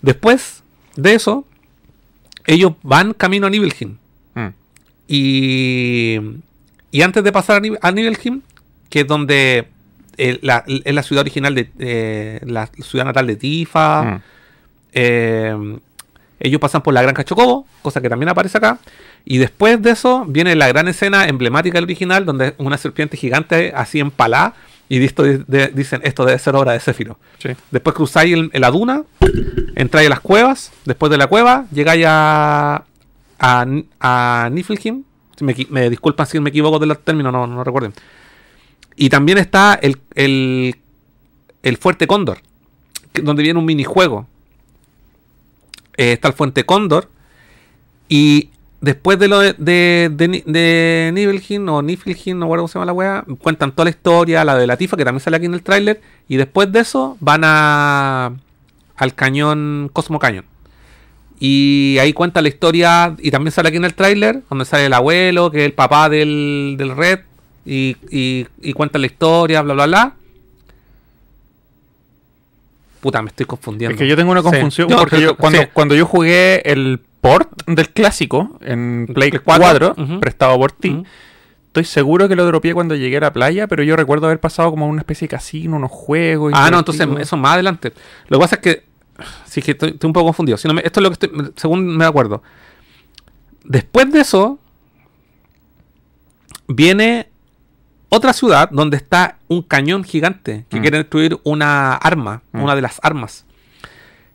[0.01, 0.63] Después
[0.95, 1.45] de eso,
[2.45, 3.97] ellos van camino a Nibelheim.
[4.35, 4.47] Mm.
[5.07, 6.19] Y,
[6.91, 8.41] y antes de pasar a, Nib- a Nibelheim,
[8.89, 9.67] que es donde
[10.17, 14.21] eh, la, es la ciudad original de eh, la ciudad natal de Tifa, Mm.
[14.93, 15.77] eh,
[16.39, 18.77] ellos pasan por la Granja Chocobo, cosa que también aparece acá.
[19.25, 23.73] Y después de eso viene la gran escena emblemática del original, donde una serpiente gigante
[23.75, 24.53] así empalada.
[24.87, 27.17] Y esto de- de- dicen, esto debe ser obra de Céfiro.
[27.39, 27.49] Sí.
[27.71, 29.01] Después cruzáis el- la duna,
[29.75, 30.71] entráis a las cuevas.
[30.85, 32.83] Después de la cueva, llegáis a,
[33.39, 33.65] a,
[33.99, 35.03] a Niflheim.
[35.37, 37.93] Si Me, disculpan si me equivoco de los términos, no, no recuerden.
[38.95, 40.75] Y también está el, el,
[41.63, 42.37] el Fuerte Cóndor,
[43.13, 44.27] donde viene un minijuego.
[45.97, 47.09] Eh, está el Fuente Cóndor.
[48.07, 52.73] Y después de lo de, de, de, de Nibelheim o Niflheim, no recuerdo cómo se
[52.79, 55.45] llama la wea, cuentan toda la historia, la de la Tifa, que también sale aquí
[55.45, 56.01] en el tráiler.
[56.27, 58.33] Y después de eso van a
[58.95, 60.45] al cañón Cosmo Cañón.
[61.39, 64.93] Y ahí cuenta la historia, y también sale aquí en el tráiler, donde sale el
[64.93, 67.19] abuelo, que es el papá del, del Red,
[67.65, 70.13] y, y, y cuenta la historia, bla, bla, bla.
[73.01, 73.93] Puta, me estoy confundiendo.
[73.93, 75.67] Es que yo tengo una confusión porque yo, cuando, sí.
[75.73, 80.19] cuando yo jugué el port del clásico en Play Play 4, 4, ujú.
[80.19, 81.03] prestado por ti,
[81.67, 84.69] estoy seguro que lo dropeé cuando llegué a la playa, pero yo recuerdo haber pasado
[84.71, 86.53] como una especie de casino, unos juegos.
[86.55, 87.93] Ah, no, entonces eso más adelante.
[88.27, 88.83] Lo que pasa es que.
[89.45, 90.57] Sí, que estoy, estoy un poco confundido.
[90.57, 91.51] Si no me- esto es lo que estoy.
[91.55, 92.43] Según me acuerdo.
[93.63, 94.59] Después de eso.
[96.67, 97.29] Viene
[98.09, 100.81] otra ciudad donde está un cañón gigante que Mm.
[100.81, 102.63] quiere destruir una arma, Mm.
[102.63, 103.45] una de las armas.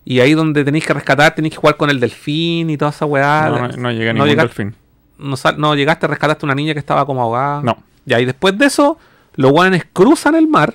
[0.05, 3.05] Y ahí donde tenéis que rescatar, tenéis que jugar con el delfín y toda esa
[3.07, 3.49] weá.
[3.51, 4.75] No, no, no llegué a ningún llega- delfín.
[5.19, 7.63] No, no llegaste, rescataste a una niña que estaba como ahogada.
[7.63, 7.77] No.
[8.07, 8.99] Y ahí después de eso,
[9.37, 10.75] los guanes cruzan el mar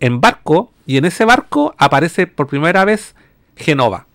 [0.00, 3.14] en barco y en ese barco aparece por primera vez
[3.56, 4.06] Genova.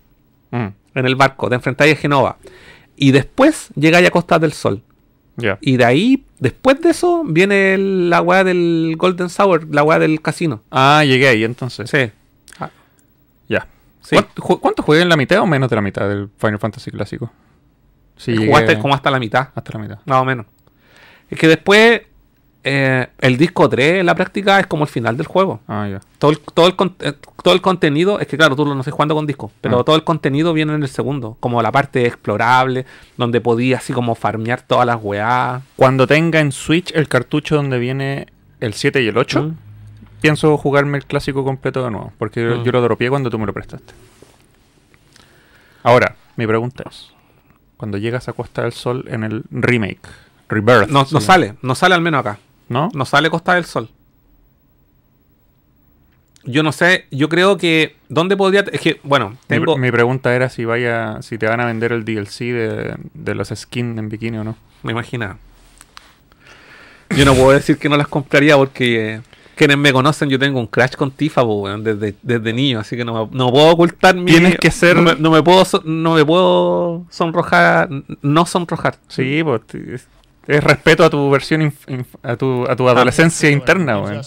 [0.50, 2.36] Mm, En el barco, de enfrentáis a Genova.
[2.96, 4.82] Y después llegáis a Costa del Sol.
[5.36, 5.56] ya.
[5.60, 10.00] Y de ahí, después de eso, viene el- la weá del Golden Sour, la weá
[10.00, 10.62] del casino.
[10.72, 11.88] Ah, llegué ahí entonces.
[11.88, 12.10] Sí.
[14.08, 14.16] Sí.
[14.16, 16.90] ¿Cuánto, ju- cuánto jugué en la mitad o menos de la mitad del Final Fantasy
[16.90, 17.30] clásico?
[18.16, 19.48] Sí, llegué Jugaste como hasta la mitad.
[19.54, 19.98] hasta la mitad.
[20.06, 20.46] Más o menos.
[21.30, 22.00] Es que después,
[22.64, 25.60] eh, el disco 3 en la práctica es como el final del juego.
[25.68, 26.00] Ah, ya.
[26.18, 27.12] Todo el, todo el, eh,
[27.42, 29.84] todo el contenido, es que claro, tú lo no estás jugando con disco, pero Ah.
[29.84, 32.86] todo el contenido viene en el segundo, como la parte explorable,
[33.18, 35.60] donde podías así como farmear todas las weá.
[35.76, 38.26] Cuando tenga en Switch el cartucho donde viene
[38.60, 39.56] el 7 y el 8, Mm.
[40.20, 42.64] Pienso jugarme el clásico completo de nuevo, porque yo- Mm.
[42.64, 43.92] yo lo dropeé cuando tú me lo prestaste.
[45.82, 47.10] Ahora, mi pregunta es,
[47.76, 50.00] cuando llegas a Costa del Sol en el remake,
[50.48, 52.38] Rebirth, No, no sale, no sale al menos acá.
[52.68, 52.88] ¿no?
[52.94, 53.88] No sale Costa del Sol.
[56.44, 57.96] Yo no sé, yo creo que.
[58.08, 58.64] ¿Dónde podría.?
[58.72, 59.76] Es que, bueno, Mi, tengo.
[59.76, 63.48] mi pregunta era si vaya, si te van a vender el DLC de, de los
[63.48, 64.56] skins en bikini o no.
[64.82, 65.36] Me imaginaba.
[67.16, 69.14] Yo no puedo decir que no las compraría porque.
[69.16, 69.20] eh,
[69.58, 72.96] Quienes me conocen, yo tengo un crash con Tifa, po, weón, desde, desde niño, así
[72.96, 74.30] que no, me- no puedo ocultar mi.
[74.30, 77.88] Tienes que ser- No me, no me puedo, no me puedo sonrojar.
[78.22, 78.96] No sonrojar.
[79.08, 80.06] Sí, pues es,
[80.46, 84.22] es respeto a tu versión, inf- inf- a tu, a tu adolescencia interna, weón.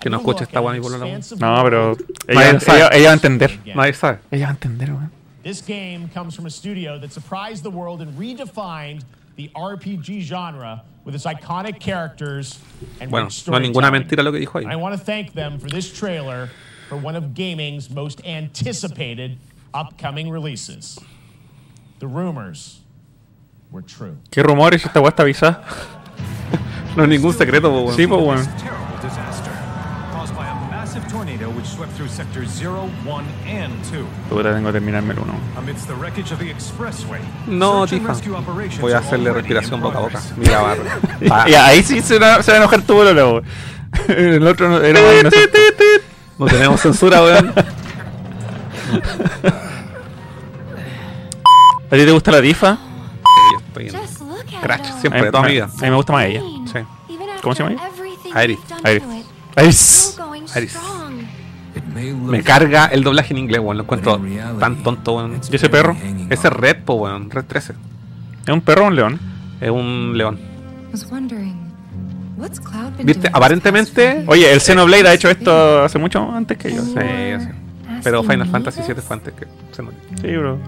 [0.00, 1.20] Que no escuche esta mi polola, weón.
[1.40, 1.96] No, pero
[2.28, 2.78] ella, sabe.
[2.78, 3.58] ella, ella va a entender.
[3.74, 4.18] Nadie sabe.
[4.30, 5.10] Ella va a entender, weón.
[5.42, 9.02] This game comes from a studio that surprised the world and redefined
[9.38, 12.58] the RPG genre with its iconic characters
[13.00, 14.66] and Bueno, no es ninguna mentira lo que dijo ahí.
[14.66, 16.50] I want to thank them for this trailer
[16.88, 19.38] for one of gaming's most anticipated
[19.72, 20.98] upcoming releases.
[22.00, 22.80] The rumors
[23.70, 24.18] were true.
[24.32, 24.84] ¿Qué rumores?
[24.84, 25.64] Esta weá está avisada.
[26.96, 27.92] No es ningún secreto.
[27.94, 28.77] Sí, pues, weón.
[31.78, 34.04] Swept through sectors 0, 1, and 2.
[34.30, 35.34] Puta, tengo que terminarme el uno.
[35.56, 38.12] Amidst the wreckage of the expressway, No, search and Tifa.
[38.14, 40.20] rescue operations Voy a are hacerle respiración boca a boca.
[40.36, 40.82] Mira, barro.
[41.48, 42.94] Y ahí sí se va, se va a enojar tu
[43.28, 43.44] weón.
[44.08, 45.00] El otro no- era.
[46.38, 47.52] No tenemos censura, weón.
[51.90, 52.78] ¿A ti te gusta la?
[53.24, 55.64] Sí, estoy en at Crash, siempre, A de toda mi vida.
[55.64, 56.40] a mí me gusta más ella.
[56.66, 56.78] Sí.
[57.42, 57.88] ¿Cómo se llama ella?
[57.88, 58.58] everything Iris.
[59.56, 60.18] Iris.
[60.56, 60.78] Iris.
[61.98, 63.76] Me carga el doblaje en inglés, weón.
[63.76, 64.20] Lo encuentro
[64.58, 65.40] tan tonto, weón.
[65.50, 65.96] ¿Y ese perro?
[66.30, 67.30] Ese es Red, po, weón.
[67.30, 67.74] Red 13.
[68.46, 69.20] ¿Es un perro o un león?
[69.60, 70.38] Es un león.
[70.92, 71.54] was wondering,
[72.36, 73.22] what's Cloud been ¿Viste?
[73.22, 74.24] doing Aparentemente.
[74.26, 76.82] Oye, el Xenoblade ha hecho esto hace mucho antes que yo.
[76.82, 76.92] Sí,
[77.40, 77.48] sí.
[78.04, 80.02] Pero Final Fantasy VII fue antes que Xenoblade.
[80.20, 80.58] Sí, bro.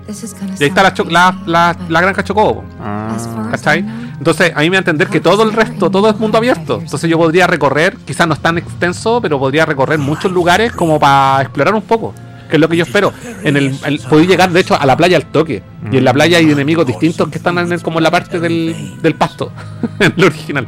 [0.60, 2.64] Y ahí está la, la, la, la granja Chocobo.
[2.82, 3.84] As ¿Cachai?
[4.18, 6.78] Entonces, a mí me va a entender que todo el resto, todo es mundo abierto.
[6.82, 10.98] Entonces, yo podría recorrer, quizás no es tan extenso, pero podría recorrer muchos lugares como
[11.00, 12.14] para explorar un poco.
[12.50, 13.12] Que es lo que yo espero.
[13.44, 15.62] En el, el- podéis llegar, de hecho, a la playa al toque.
[15.92, 18.40] Y en la playa hay enemigos distintos que están en el- como en la parte
[18.40, 19.52] del, del pasto.
[20.00, 20.66] en lo original.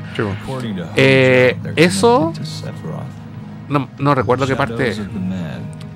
[0.96, 2.32] Eh, eso.
[3.68, 4.94] No, no recuerdo qué parte.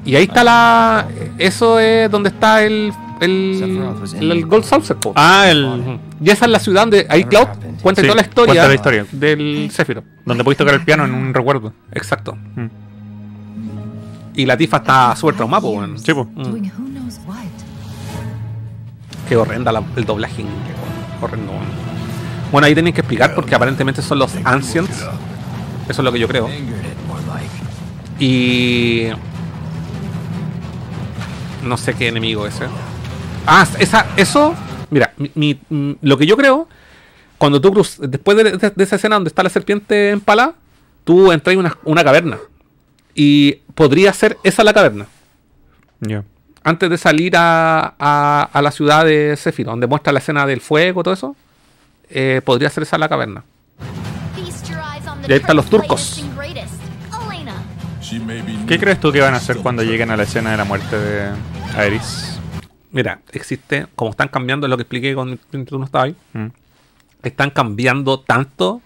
[0.06, 1.06] Y ahí está la.
[1.38, 2.92] Eso es donde está el.
[3.18, 4.96] El, el, el Gold Saucer.
[5.14, 5.98] Ah, el.
[6.22, 7.48] Y esa es la ciudad donde ahí Cloud
[7.82, 9.06] cuenta Sí, toda la historia, cuenta la historia.
[9.10, 10.04] del Sephiroth.
[10.24, 11.72] Donde puedes tocar el piano en un recuerdo.
[11.92, 12.36] Exacto.
[12.54, 12.66] Mm.
[14.34, 15.98] Y la Tifa está súper traumada, weón.
[15.98, 16.12] Sí.
[16.12, 16.42] Mm.
[16.42, 17.36] doing who knows what.
[19.28, 20.56] Qué horrenda la- el doblaje inglés.
[21.22, 21.64] Horrendo, weón.
[22.52, 24.94] Bueno, ahí tenéis que explicar porque aparentemente son los Ancients.
[25.88, 26.48] Eso es lo que yo creo.
[28.18, 29.08] Y.
[31.62, 32.66] No sé qué enemigo es ese.
[33.46, 34.54] Ah, esa, eso.
[34.90, 36.68] Mira, mi, mi- mm, lo que yo creo.
[37.38, 37.96] Cuando tú cruz.
[38.00, 40.54] Después de, de- de esa escena donde está la serpiente empalada,
[41.04, 42.38] tú entras en una, una caverna.
[43.14, 45.06] Y podría ser esa la caverna.
[46.00, 46.22] Ya.
[46.64, 50.60] Antes de salir a, a, a la ciudad de Sephiroth, donde muestra la escena del
[50.60, 51.36] fuego, todo eso.
[52.10, 53.44] eh, podría ser esa la caverna.
[55.28, 56.22] Y ahí están los turcos.
[58.66, 60.98] ¿Qué crees tú que van a hacer cuando lleguen a la escena de la muerte
[60.98, 61.30] de
[61.76, 62.38] Aeris?
[62.90, 66.46] Mira, existe, como están cambiando, es lo que expliqué cuando tú no estabas ahí, Mm.
[67.22, 68.80] están cambiando tanto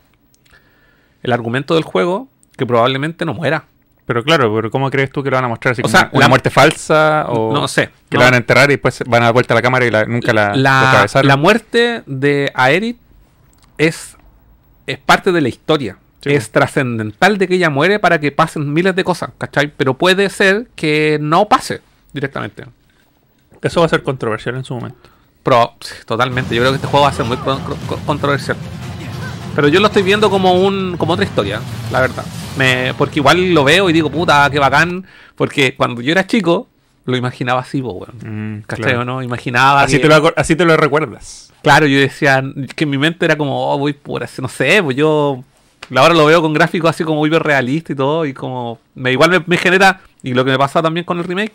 [1.22, 3.64] el argumento del juego que probablemente no muera.
[4.04, 5.72] Pero claro, pero ¿cómo crees tú que lo van a mostrar?
[5.72, 7.26] ¿Así O sea, una la- muerte falsa?
[7.28, 8.20] O No sé, Que no.
[8.20, 10.04] la van a enterrar y después van a dar vuelta a la cámara y la-
[10.04, 12.98] nunca la, la la muerte de Aerith
[13.78, 14.16] es,
[14.86, 15.96] es parte de la historia.
[16.24, 19.72] Es trascendental de que ella muere para que pasen miles de cosas, ¿cachai?
[19.76, 21.80] Pero puede ser que no pase
[22.12, 22.64] directamente.
[23.62, 25.08] Eso va a ser controversial en su momento.
[25.42, 25.74] Pero,
[26.06, 26.54] totalmente.
[26.54, 28.56] Yo creo que este juego va a ser muy con- con- controversial.
[29.54, 31.60] Pero yo lo estoy viendo como un como otra historia,
[31.90, 32.24] la verdad.
[32.56, 35.06] Me, porque igual lo veo y digo, puta, qué bacán.
[35.34, 36.68] Porque cuando yo era chico,
[37.04, 38.62] lo imaginaba así, po, weón.
[38.66, 39.00] ¿Cachai claro.
[39.00, 39.22] o no?
[39.22, 41.52] Imaginaba Así que- te, lo, así te lo recuerdas.
[41.62, 42.42] Claro, yo decía
[42.76, 45.42] que en mi mente era como, oh, voy por así, no sé, pues yo
[45.96, 49.30] ahora lo veo con gráficos así como muy realista y todo, y como, me, igual
[49.30, 51.52] me, me genera, y lo que me pasa también con el remake,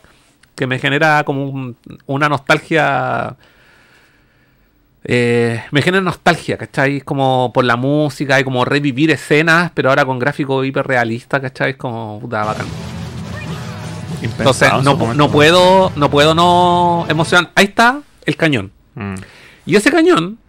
[0.56, 1.76] que me genera como un-
[2.06, 3.36] una nostalgia,
[5.04, 7.02] eh, me genera nostalgia, ¿cachai?
[7.02, 11.72] Como por la música y como revivir escenas, pero ahora con gráficos hiperrealistas, ¿cachai?
[11.72, 12.66] Es como, puta, bacán.
[14.22, 17.52] Entonces, no, no puedo, no puedo no emocionar.
[17.54, 18.72] Ahí está el cañón.
[18.96, 19.16] Mm.
[19.68, 20.40] Y ese cañón,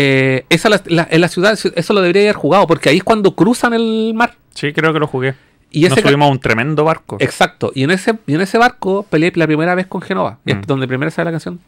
[0.00, 3.02] eh, esa la, la- en la ciudad, eso lo debería haber jugado, porque ahí es
[3.04, 4.34] cuando cruzan el mar.
[4.54, 5.34] Sí, creo que lo jugué.
[5.70, 7.16] Y Nos ese subimos a un tremendo barco.
[7.20, 7.72] Exacto.
[7.74, 10.38] Y en ese, y en ese barco peleé la primera vez con Genova.
[10.46, 10.62] Y es Mm.
[10.66, 11.58] donde primero sale la canción.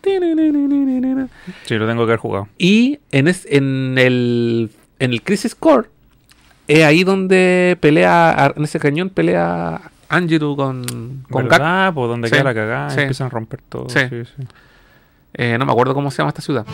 [1.65, 2.49] Sí, lo tengo que haber jugado.
[2.57, 5.89] Y en, es- en el en el Crisis Core
[6.69, 11.49] es ahí donde pelea, en ese cañón pelea Angelou con, con.
[11.49, 11.93] ¿Verdad?
[11.95, 13.01] Pues donde Sí, queda la cagada sí.
[13.01, 13.89] empiezan a romper todo.
[13.89, 14.01] Sí.
[15.35, 16.65] Eh, no me acuerdo cómo se llama esta ciudad.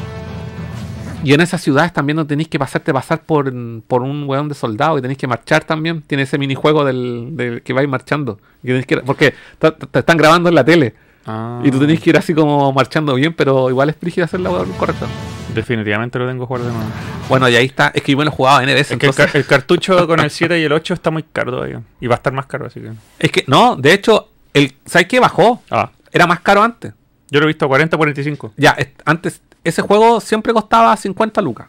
[1.24, 3.52] Y en esas ciudades también no tenéis que pasarte pasar por,
[3.86, 6.02] por un weón de soldado y tenéis que marchar también.
[6.02, 8.38] Tiene ese minijuego del, del que vais marchando.
[8.62, 10.94] Y que, porque te, están grabando en la tele.
[11.26, 11.60] Ah.
[11.64, 14.50] Y tú tenés que ir así como marchando bien, pero igual es brígido hacer la
[14.78, 15.06] correcta.
[15.54, 16.90] Definitivamente lo tengo que jugar de nuevo.
[17.28, 17.88] Bueno, y ahí está.
[17.94, 18.92] Es que yo me lo jugaba N veces.
[18.92, 21.82] Es que el, el cartucho con el 7 y el 8 está muy caro todavía.
[22.00, 22.92] Y va a estar más caro, así que.
[23.18, 25.18] Es que, no, de hecho, el, ¿sabes qué?
[25.18, 25.62] Bajó.
[25.70, 25.90] Ah.
[26.12, 26.92] Era más caro antes.
[27.30, 28.52] Yo lo he visto a 40, 45.
[28.56, 31.66] Ya, es- antes, ese juego siempre costaba 50 lucas.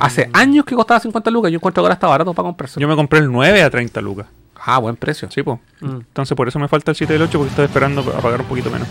[0.00, 1.50] Hace años que costaba 50 lucas.
[1.52, 2.80] Yo encuentro que ahora está barato para comprarse.
[2.80, 4.26] Yo me compré el 9 a 30 lucas.
[4.60, 5.30] Ah, buen precio.
[5.30, 5.58] Sí, pues.
[5.80, 5.98] Mm.
[5.98, 8.40] Entonces por eso me falta el 7 y el 8 porque estoy esperando a pagar
[8.40, 8.88] un poquito menos.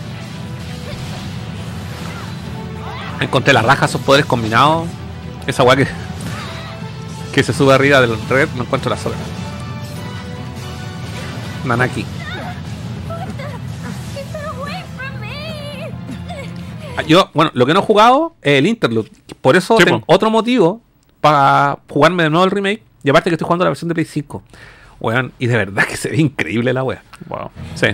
[3.20, 4.88] Encontré la raja, esos poderes combinados.
[5.46, 5.88] Esa weá que,
[7.34, 9.16] que se sube arriba del red, no encuentro la sola.
[11.66, 12.06] Nanaki.
[17.06, 19.10] Yo, bueno, lo que no he jugado es el Interlude.
[19.42, 20.14] Por eso Sí, tengo po.
[20.14, 20.82] otro motivo
[21.22, 22.84] para jugarme de nuevo el remake.
[23.04, 24.44] Y aparte que estoy jugando la versión de Play 5.
[25.00, 27.04] Weón, y de verdad que se ve increíble la wea.
[27.28, 27.52] Wow.
[27.76, 27.88] Sí.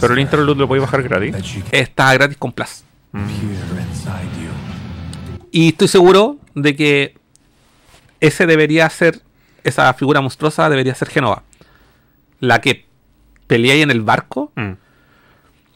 [0.00, 1.36] Pero el Interlude lo podéis bajar gratis.
[1.70, 2.82] Está gratis con Plus.
[3.12, 3.20] you.
[5.52, 7.14] Y estoy seguro de que
[8.20, 9.20] ese debería ser,
[9.64, 11.42] esa figura monstruosa debería ser Genova.
[12.40, 12.86] La que
[13.46, 14.50] pelea ahí en el barco.
[14.56, 14.72] Mm.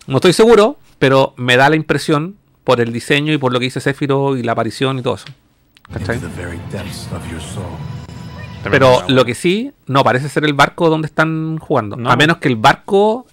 [0.09, 3.65] No estoy seguro, pero me da la impresión por el diseño y por lo que
[3.67, 5.27] dice Sephiroth y la aparición y todo eso.
[5.93, 6.19] ¿Cachai?
[8.71, 11.97] Pero lo que sí, no parece ser el barco donde están jugando.
[11.97, 12.11] No.
[12.11, 13.27] A menos que el barco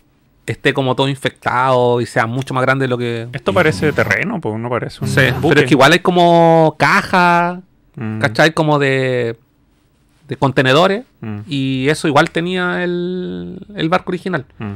[0.46, 3.28] esté como todo infectado y sea mucho más grande de lo que...
[3.34, 5.48] Esto parece terreno, pues no parece un Sí, buque.
[5.50, 7.62] pero es que igual hay como caja,
[7.96, 8.18] Mm.
[8.22, 8.54] ¿cachai?
[8.56, 9.38] Como de,
[10.28, 11.06] de contenedores.
[11.22, 11.42] Mm.
[11.48, 14.46] Y eso igual tenía el, el barco original.
[14.58, 14.74] Mm.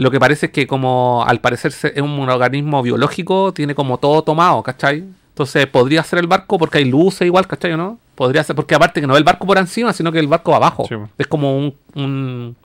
[0.00, 4.22] Lo que parece es que como al parecer es un organismo biológico, tiene como todo
[4.22, 5.04] tomado, ¿cachai?
[5.30, 7.98] Entonces podría ser el barco porque hay luces igual, ¿cachai o no?
[8.14, 10.52] Podría ser, porque aparte que no es el barco por encima, sino que el barco
[10.52, 10.84] va abajo.
[10.88, 10.94] Sí.
[11.18, 12.56] Es como un, un,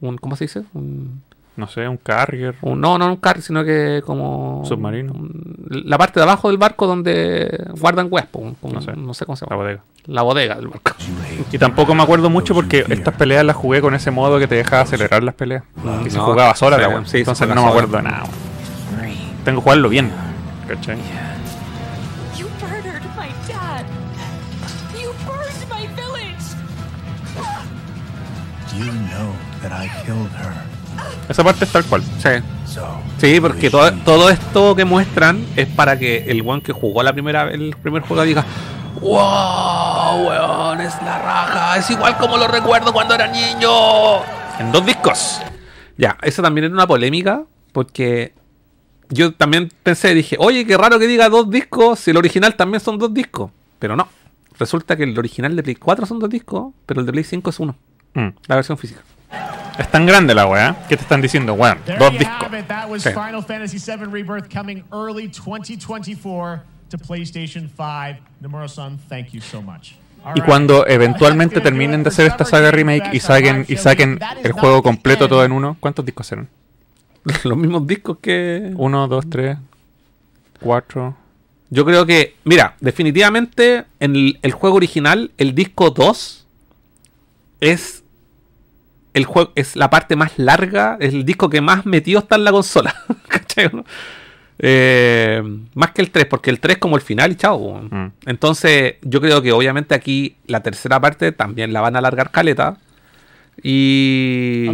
[0.00, 0.62] un- ¿cómo se dice?
[0.72, 1.22] Un,
[1.54, 2.54] No sé, un carrier.
[2.62, 4.62] un- no, no un carro, sino que como...
[4.64, 5.12] Submarino.
[5.12, 5.54] un-
[5.84, 8.92] la parte de abajo del barco donde guardan weas, po, un- un- No sé.
[8.96, 9.62] no sé cómo se La llama.
[9.62, 9.82] bodega.
[10.06, 10.92] La bodega del barco.
[11.52, 14.54] Y tampoco me acuerdo mucho porque estas peleas las jugué con ese modo que te
[14.56, 15.62] deja acelerar las peleas.
[16.06, 17.04] Y se No, jugaba sola, sí, la wea.
[17.04, 18.22] sí, Entonces no me acuerdo de nada.
[19.44, 20.10] Tengo que jugarlo bien.
[20.68, 20.96] ¿Cachai?
[22.38, 23.84] You murdered my dad.
[24.98, 26.56] You burned my village.
[28.74, 30.54] You know that I killed her.
[31.28, 32.02] Esa parte es tal cual.
[32.18, 32.30] Sí.
[33.18, 37.12] Sí, porque todo, todo esto que muestran es para que el one que jugó la
[37.12, 38.44] primera el primer juego diga
[39.00, 40.28] ¡Wow!
[40.28, 41.76] Weón, es la raja.
[41.76, 44.18] Es igual como lo recuerdo cuando era niño.
[44.58, 45.40] En dos discos.
[45.96, 47.42] Ya, eso también era una polémica.
[47.72, 48.34] Porque
[49.08, 51.98] yo también pensé, dije, oye, qué raro que diga dos discos.
[51.98, 53.50] Si el original también son dos discos.
[53.78, 54.08] Pero no.
[54.58, 57.50] Resulta que el original de Play 4 son dos discos, pero el de Play 5
[57.50, 57.74] es uno.
[58.14, 58.28] Mm.
[58.46, 59.00] La versión física.
[59.78, 60.76] Es tan grande la weá.
[60.88, 61.78] ¿Qué te están diciendo, weón?
[61.98, 62.42] Dos discos.
[62.42, 62.66] have it.
[62.68, 63.10] That was Sí.
[63.10, 68.20] Final Fantasy VII Rebirth coming early 2024 to PlayStation 5.
[68.40, 69.94] Nomura-san, thank you so much.
[70.24, 74.52] All Y cuando eventualmente terminen de hacer esta saga remake y saquen, y saquen el
[74.52, 76.48] juego completo todo en uno, ¿cuántos discos serán?
[77.44, 78.72] Los mismos discos que.
[78.76, 79.56] Uno, dos, tres,
[80.60, 81.16] cuatro.
[81.70, 86.46] Yo creo que, mira, definitivamente en el, el juego original, el disco 2
[87.60, 88.01] es
[89.14, 92.44] el juego es la parte más larga, es el disco que más metido está en
[92.44, 92.94] la consola.
[93.28, 93.84] ¿Cachai, no?
[94.58, 95.42] Eh,
[95.74, 97.82] más que el 3, porque el 3 es como el final y chao.
[97.82, 98.12] Mm.
[98.26, 102.76] Entonces, yo creo que obviamente aquí la tercera parte también la van a alargar caleta.
[103.62, 104.68] Y.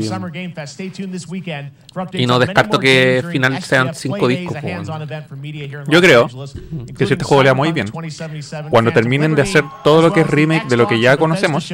[2.12, 4.56] Y no descarto que final sean cinco discos,
[5.88, 6.28] Yo creo
[6.96, 10.12] que si este juego le va muy bien, 2077, cuando terminen de hacer todo lo
[10.12, 11.70] que es remake de lo que ya conocemos,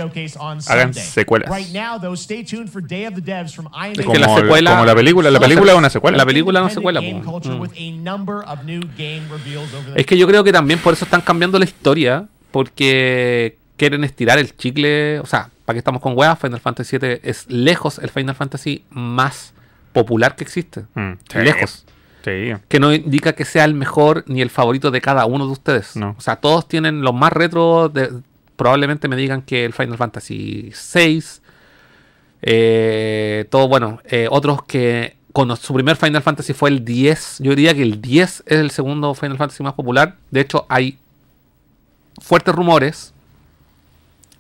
[0.69, 1.55] hagan secuelas.
[1.55, 4.27] Right now, though, stay tuned for Day of the Devs from IMA Es que la
[4.27, 4.71] Como el- secuela.
[4.71, 6.17] como la película, la película es una secuela.
[6.17, 7.01] La película es una secuela.
[7.01, 7.23] Mm.
[9.97, 12.27] Es que yo creo que también por eso están cambiando la historia.
[12.51, 15.19] Porque quieren estirar el chicle.
[15.19, 16.39] O sea, ¿para qué estamos con weas?
[16.39, 19.53] Final Fantasy VII es lejos el Final Fantasy más
[19.93, 20.85] popular que existe.
[20.95, 21.39] Mm, sí.
[21.39, 21.85] Lejos.
[22.25, 22.53] Sí.
[22.69, 25.95] Que no indica que sea el mejor ni el favorito de cada uno de ustedes.
[25.97, 26.15] No.
[26.19, 27.89] O sea, todos tienen los más retro.
[27.89, 28.11] de-
[28.57, 31.23] probablemente me digan que el Final Fantasy VI.
[32.43, 34.01] Eh, todo bueno.
[34.05, 37.39] eh, otros que con su primer Final Fantasy fue el 10.
[37.41, 40.17] Yo diría que el 10 es el segundo Final Fantasy más popular.
[40.31, 40.99] De hecho, hay
[42.21, 43.14] fuertes rumores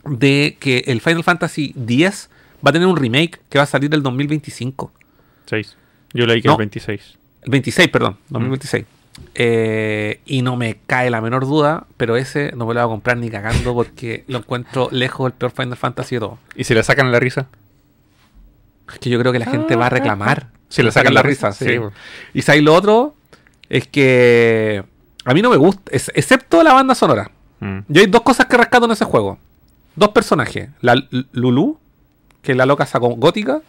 [0.07, 2.29] de que el Final Fantasy X
[2.65, 4.93] va a tener un remake que va a salir el 2025.
[5.47, 5.77] Seis.
[6.13, 6.55] Yo leí que No.
[6.55, 7.19] el 26.
[7.43, 8.85] El 26, perdón, 2026.
[9.35, 12.93] Eh, y no me cae la menor duda, pero ese no me lo voy a
[12.93, 16.39] comprar ni cagando porque lo encuentro lejos del peor Final Fantasy de todo.
[16.57, 17.47] ¿Y si le sacan la risa?
[18.93, 20.49] Es que yo creo que la gente va a reclamar.
[20.69, 21.79] Si le sacan la risa, sí.
[22.33, 23.15] Y sabes lo otro
[23.69, 24.83] es que
[25.25, 27.31] a mí no me gusta, es- excepto la banda sonora.
[27.61, 27.79] Mm.
[27.89, 29.39] Yo hay dos cosas que rescato en ese juego.
[29.97, 30.71] Dos personajes.
[30.81, 31.79] La Lulu,
[32.43, 33.61] que es la loca gótica.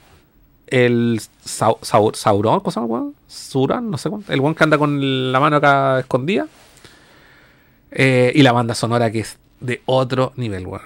[0.68, 3.12] El Sau- Sau- Sauron, ¿cómo se llama?
[3.28, 4.34] Suran, no sé cuánto.
[4.34, 6.48] El one que anda con la mano acá escondida.
[7.92, 10.82] Eh, y la banda sonora que es de otro nivel, weón.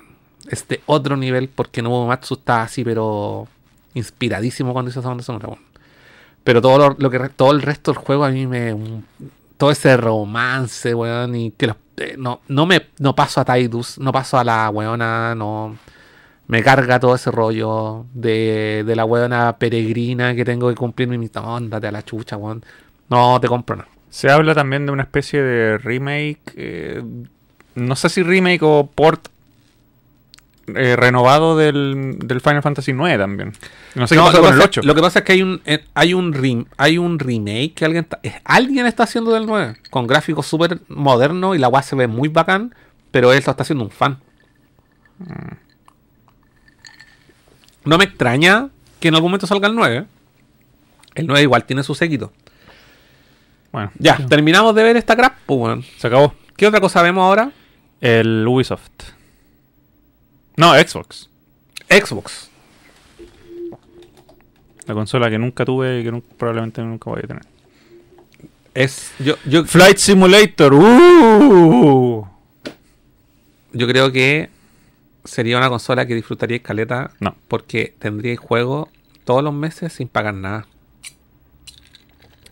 [0.49, 3.47] Es de otro nivel porque Nobuo Matsu está así, pero
[3.93, 5.59] inspiradísimo cuando hizo esa banda sonora, weón.
[6.43, 8.75] Pero todo lo, lo que todo el resto del juego a mí me.
[9.57, 13.97] todo ese romance, weón, y que los- eh, no, no me no paso a Tidus,
[13.99, 15.77] no paso a la weona, no.
[16.47, 21.17] Me carga todo ese rollo de, de la weona peregrina que tengo que cumplir mi
[21.17, 21.45] misión.
[21.45, 22.63] Ándate a la chucha, weón.
[23.09, 23.89] No te compro nada.
[24.09, 26.41] Se habla también de una especie de remake.
[26.55, 27.03] eh,
[27.75, 29.27] no sé si remake o port
[30.75, 33.53] eh, renovado del, del Final Fantasy IX también.
[33.95, 34.81] No sé qué pasa lo, con que el pasa, 8.
[34.83, 37.85] lo que pasa es que hay un, eh, hay un, rem- hay un remake que
[37.85, 41.81] alguien está, eh, alguien está haciendo del 9 con gráficos súper modernos y la weá
[41.83, 42.73] se ve muy bacán,
[43.11, 44.17] pero él lo está haciendo un fan.
[47.85, 50.05] No me extraña que en algún momento salga el 9.
[51.15, 52.31] El 9 igual tiene su séquito.
[53.71, 56.33] Bueno, Ya, terminamos de ver esta crap, pues se acabó.
[56.55, 57.51] ¿Qué otra cosa vemos ahora?
[58.01, 58.89] El Ubisoft.
[60.59, 61.29] No, Xbox.
[61.89, 62.49] Xbox.
[64.87, 67.43] La consola que nunca tuve y que nunca- probablemente nunca voy a tener.
[68.73, 69.13] Es.
[69.19, 70.73] Yo, yo, Flight Simulator.
[70.73, 72.27] ¡Uh!
[73.71, 74.49] yo creo que
[75.23, 77.11] sería una consola que disfrutaría escaleta.
[77.21, 77.35] No.
[77.47, 78.89] Porque tendría juego
[79.23, 80.67] todos los meses sin pagar nada.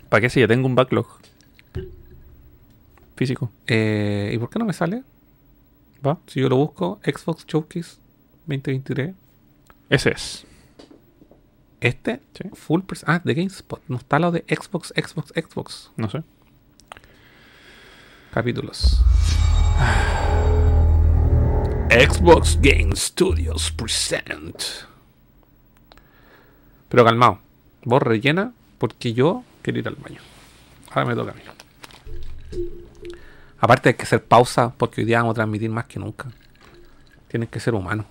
[0.07, 1.07] ¿Para qué si ya tengo un backlog?
[3.17, 3.51] Físico.
[3.65, 5.03] Eh, ¿Y por qué no me sale?
[6.05, 6.19] ¿Va?
[6.27, 7.97] Si yo lo busco, Xbox Showcase
[8.45, 9.15] 2023.
[9.89, 10.45] Ese es.
[11.79, 12.49] Este, Sí.
[12.53, 13.81] full Ah, de GameSpot.
[13.87, 15.91] No está lo de Xbox, Xbox, Xbox.
[15.95, 16.23] No sé.
[18.31, 19.01] Capítulos.
[21.89, 24.61] Xbox Game Studios present.
[26.89, 27.39] Pero calmado.
[27.83, 30.21] Vos rellena porque yo quiero ir al baño.
[30.89, 31.41] Ahora me toca a mí.
[33.59, 36.29] Aparte hay que hacer pausa porque hoy día vamos a transmitir más que nunca.
[37.27, 38.05] Tienen que ser humanos.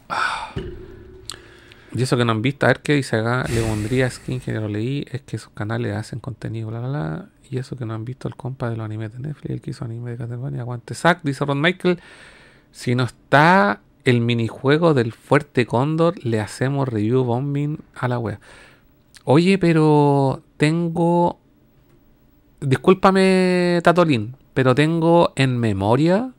[1.93, 4.53] Y eso que no han visto, a ver qué dice acá, le pondría skin que
[4.53, 7.29] lo leí, es que sus canales hacen contenido, bla, bla, bla.
[7.51, 9.71] Y eso que no han visto el compa de los animes de Netflix, el que
[9.71, 12.01] hizo anime de Castlevania, aguante Zack, dice Ron Michael.
[12.73, 18.39] Si no está el minijuego del Fuerte Cóndor, le hacemos review bombing a la web.
[19.25, 21.39] Oye, pero tengo.
[22.61, 26.33] Discúlpame, Tatolín, pero tengo en memoria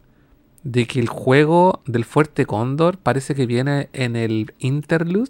[0.64, 5.30] de que el juego del Fuerte Cóndor parece que viene en el Interlude.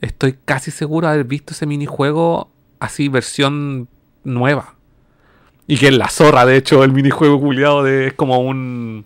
[0.00, 2.50] Estoy casi seguro de haber visto ese minijuego
[2.80, 3.90] así, versión
[4.24, 4.76] nueva.
[5.66, 9.04] Y que es la zorra, de hecho, el minijuego culiado de, es como un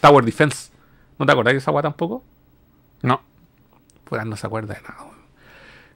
[0.00, 0.72] Tower Defense.
[1.16, 2.24] ¿No te acordás de esa weá tampoco?
[3.02, 3.20] No.
[4.04, 5.12] Fuera no se acuerda de nada.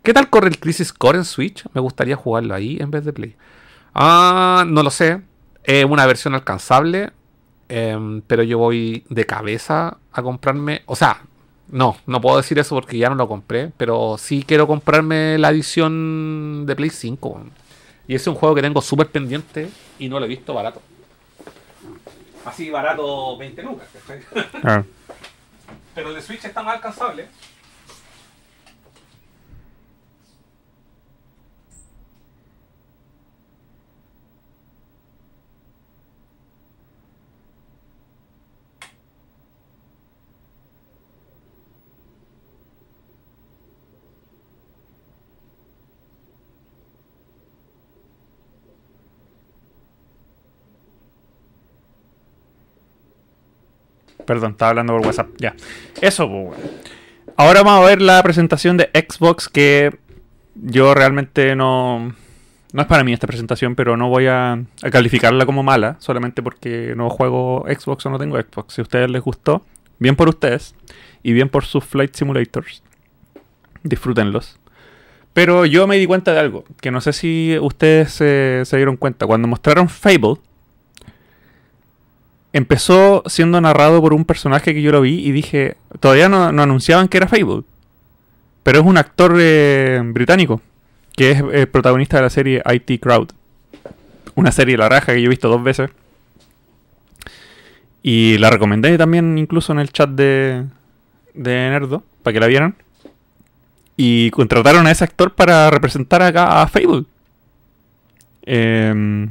[0.04, 1.64] ¿Qué tal corre el Crisis Core en Switch?
[1.74, 3.34] Me gustaría jugarlo ahí en vez de Play.
[3.94, 5.22] Ah, no lo sé.
[5.64, 7.10] Es una versión alcanzable.
[7.68, 10.82] em, pero yo voy de cabeza a comprarme.
[10.86, 11.22] O sea,
[11.68, 13.72] no, no puedo decir eso porque ya no lo compré.
[13.76, 17.28] Pero sí quiero comprarme la edición de Play 5.
[17.28, 17.50] weón.
[18.06, 20.82] Y es un juego que tengo súper pendiente y no lo he visto barato.
[22.44, 23.88] Así barato 20 lucas.
[24.64, 24.82] Ah.
[25.94, 27.28] Pero el de Switch está más alcanzable.
[54.24, 55.28] Perdón, estaba hablando por WhatsApp.
[55.38, 55.54] Ya.
[56.00, 56.92] Eso, pues, weón.
[57.36, 59.96] Ahora vamos a ver la presentación de Xbox que
[60.54, 62.14] yo realmente no...
[62.72, 66.94] No es para mí esta presentación, pero no voy a, calificarla como mala, solamente porque
[66.96, 68.74] no juego Xbox o no tengo Xbox.
[68.74, 69.62] Si a ustedes les gustó,
[69.98, 70.74] bien por ustedes
[71.22, 72.82] y bien por sus Flight Simulators.
[73.82, 74.58] Disfrútenlos.
[75.34, 79.26] Pero yo me di cuenta de algo, que no sé si ustedes se dieron cuenta.
[79.26, 80.36] Cuando mostraron Fable,
[82.52, 87.08] empezó siendo narrado por un personaje que yo lo vi y dije, todavía no, anunciaban
[87.08, 87.62] que era Fable.
[88.62, 90.60] Pero es un actor eh, británico,
[91.16, 93.30] que es eh, protagonista de la serie IT Crowd.
[94.34, 95.90] una serie La Raja que yo he visto dos veces.
[98.02, 100.64] Y la recomendé también incluso en el chat de,
[101.34, 102.74] de Nerdo, para que la vieran.
[103.96, 107.04] Y contrataron a ese actor para representar acá a Fable.
[108.44, 109.30] Em,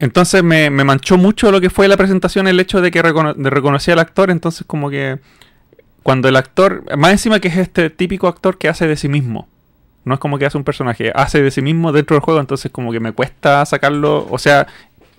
[0.00, 3.34] entonces me, me manchó mucho lo que fue la presentación el hecho de que recono-
[3.34, 4.30] de reconocía al actor.
[4.30, 5.18] Entonces como que
[6.02, 9.48] cuando el actor, más encima que es este típico actor que hace de sí mismo.
[10.04, 12.70] No es como que hace un personaje, hace de sí mismo dentro del juego, entonces
[12.70, 14.66] como que me cuesta sacarlo, o sea,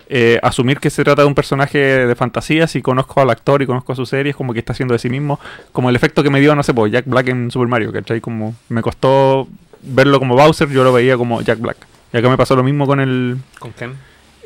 [0.08, 3.66] eh, asumir que se trata de un personaje de fantasía, si conozco al actor y
[3.66, 5.38] conozco a su serie, es como que está haciendo de sí mismo,
[5.70, 8.20] como el efecto que me dio, no sé, pues Jack Black en Super Mario, ¿cachai?
[8.20, 9.46] Como me costó
[9.82, 11.76] verlo como Bowser, yo lo veía como Jack Black.
[12.12, 13.92] Y acá me pasó lo mismo con el, ¿Con quién?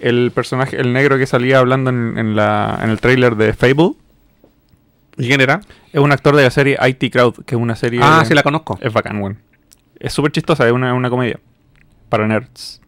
[0.01, 3.93] El personaje, el negro que salía hablando en, en la, en el trailer de Fable.
[5.17, 5.61] ¿Y quién era?
[5.93, 8.01] Es un actor de la serie IT Crowd, que es una serie...
[8.03, 8.79] Ah, sí la conozco.
[8.81, 9.39] Es bacán, weón.
[10.01, 11.39] Es súper chistosa, es una, una comedia.
[12.09, 12.81] Para nerds.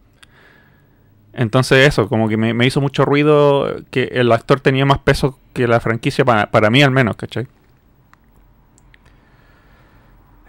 [1.33, 5.39] Entonces eso, como que me, me hizo mucho ruido que el actor tenía más peso
[5.53, 7.47] que la franquicia, para, para mí al menos, ¿cachai?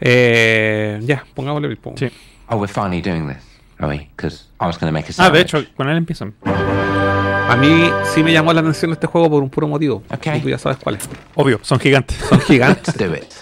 [0.01, 2.11] Eh, ya, pongámosle el Sí.
[2.49, 3.45] Oh, we're finally doing this,
[3.79, 4.09] are we?
[4.17, 6.35] Because I was going to make a Ah, de hecho, con él empiezan.
[6.45, 10.03] A mí sí me llamó la atención este juego por un puro motivo.
[10.35, 11.09] Y tú ya sabes cuál es.
[11.35, 12.17] Obvio, son gigantes.
[12.29, 12.95] Son gigantes.
[12.97, 13.33] Let's do it.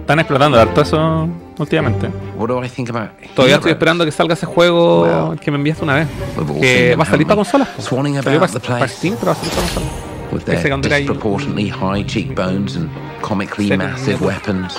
[0.00, 2.10] Están explotando harto eso últimamente.
[2.36, 5.84] What do I think about Todavía estoy esperando que salga ese juego que me enviaste
[5.84, 6.08] una vez.
[6.36, 7.68] We've all Que va a salir para consolas.
[7.78, 10.12] Salió para, the para Steam, pero va a salir para consolas.
[10.32, 14.76] with Ese their disproportionately high cheekbones and comically massive weapons.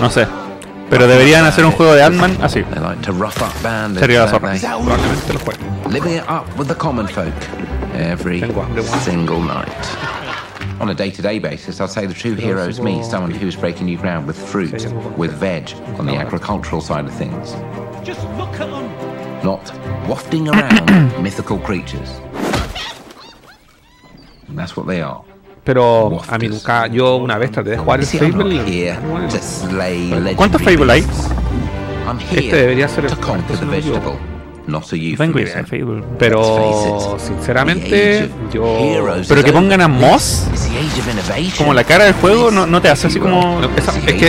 [0.00, 0.26] No sé.
[0.90, 2.64] Pero deberían hacer un juego de Ant-Man así.
[2.80, 4.54] Like to rough up bandits, Sería la zorra.
[4.58, 5.92] Probablemente lo juegue.
[5.92, 7.34] Living it up with the common folk
[7.94, 9.68] every Tengo hambre, single night.
[10.80, 14.26] On a day-to-day basis, I'd say the true heroes me, someone who's breaking new ground
[14.26, 14.86] with fruit,
[15.16, 17.52] with veg, on the agricultural side of things.
[18.04, 18.86] Just look at them.
[19.42, 19.72] Not
[20.08, 22.20] wafting around mythical creatures.
[24.46, 25.24] And that's what they are.
[25.68, 28.64] Pero a mí nunca, yo una vez traté de jugar el Fable.
[29.38, 31.04] slay ¿Cuántos Fable hay?
[32.30, 34.16] Este debería ser el to conquer the vegetable,
[34.66, 35.58] not a Tengo idea euphemism.
[35.58, 36.04] de Fable.
[36.18, 38.78] Pero sinceramente, yo.
[39.28, 40.46] Pero que pongan a Moss
[41.58, 43.60] como la cara del juego no, no te hace así como.
[43.76, 44.28] Esa- es que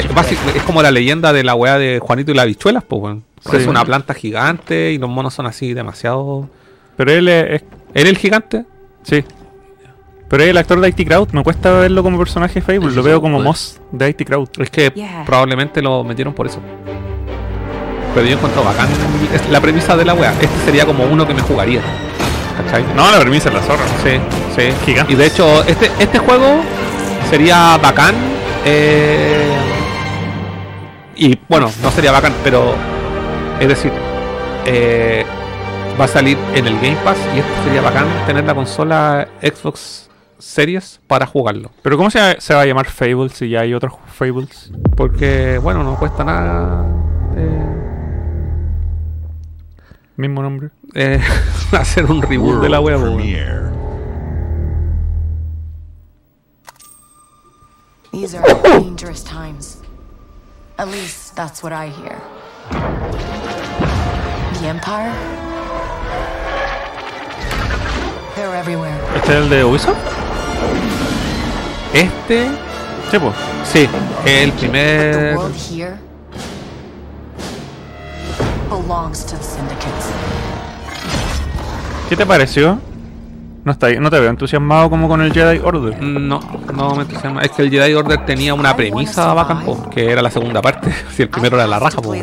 [0.57, 3.23] es como la leyenda de la weá de Juanito y las bichuelas, pues, weón.
[3.49, 3.55] Sí.
[3.55, 6.49] Es una planta gigante y los monos son así demasiado.
[6.97, 7.63] Pero él es.
[7.93, 8.65] ¿Él el gigante?
[9.03, 9.23] Sí.
[10.29, 11.29] Pero es el actor de IT Crowd.
[11.31, 12.91] Me cuesta verlo como personaje Fable.
[12.91, 14.47] Lo veo como Moss de IT Crowd.
[14.59, 15.23] Es que Yeah.
[15.25, 16.59] probablemente lo metieron por eso.
[18.13, 18.87] Pero yo encuentro bacán
[19.33, 20.31] es la premisa de la weá.
[20.33, 21.81] Este sería como uno que me jugaría.
[22.57, 22.83] ¿Cachai?
[22.95, 23.83] No, la premisa es la zorra.
[24.03, 24.19] Sí,
[24.55, 24.69] sí.
[24.85, 25.13] Gigante.
[25.13, 26.61] Y de hecho, este, este juego
[27.29, 28.15] sería bacán.
[28.65, 29.47] eh,
[31.15, 32.73] y bueno, no sería bacán, pero
[33.59, 33.91] es decir,
[34.65, 35.25] eh,
[35.99, 40.08] va a salir en el Game Pass y este sería bacán tener la consola Xbox
[40.39, 41.69] Series para jugarlo.
[41.83, 44.71] Pero ¿cómo se, se va a llamar Fable si ya hay otros Fables?
[44.95, 46.85] Porque, bueno, no cuesta nada
[47.35, 47.65] eh,
[50.15, 50.69] Mismo nombre.
[50.95, 51.21] eh,
[51.71, 52.99] hacer un reboot de la web.
[58.11, 59.77] These are dangerous times.
[60.77, 62.17] At least that's what I hear.
[64.61, 65.13] The Empire?
[68.35, 68.97] They're everywhere.
[69.15, 70.18] ¿Este es el de Ubisoft?
[71.93, 72.47] Este,
[73.11, 73.33] Sí, pues.
[73.63, 73.89] sí,
[74.25, 75.35] el primer.
[75.35, 75.95] world here
[78.69, 80.05] belongs to the syndicates.
[82.07, 82.79] ¿Qué te pareció?
[83.65, 86.01] No, está, no te veo entusiasmado como con el Jedi Order.
[86.01, 86.39] No,
[86.73, 87.41] no me entusiasma.
[87.41, 90.93] Es que el Jedi Order tenía una premisa bacán, po, que era la segunda parte.
[91.15, 92.13] Si el primero era la raja, po.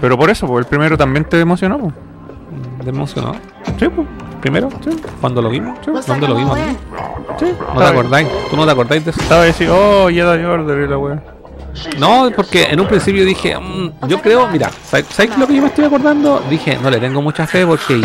[0.00, 1.78] Pero por eso, pues el primero también te emocionó.
[1.78, 1.94] pues.
[2.82, 3.32] ¿Te emocionó?
[3.78, 4.06] Sí, pues.
[4.40, 4.68] ¿Primero?
[4.84, 4.90] Sí.
[5.20, 5.78] ¿Cuándo lo vimos?
[5.84, 5.90] Sí.
[6.06, 6.58] ¿Dónde like lo I'm vimos?
[7.38, 7.46] Sí.
[7.74, 8.28] ¿No te acordáis?
[8.50, 9.20] ¿Tú no te acordáis de eso?
[9.20, 11.22] Estaba diciendo, oh, Jedi Order y la wea.
[11.98, 15.06] No, porque en un principio dije, mm, yo creo, mira, ¿sabes
[15.38, 16.42] lo que yo me estoy acordando?
[16.50, 17.94] Dije, no le tengo mucha fe porque.
[17.98, 18.04] Y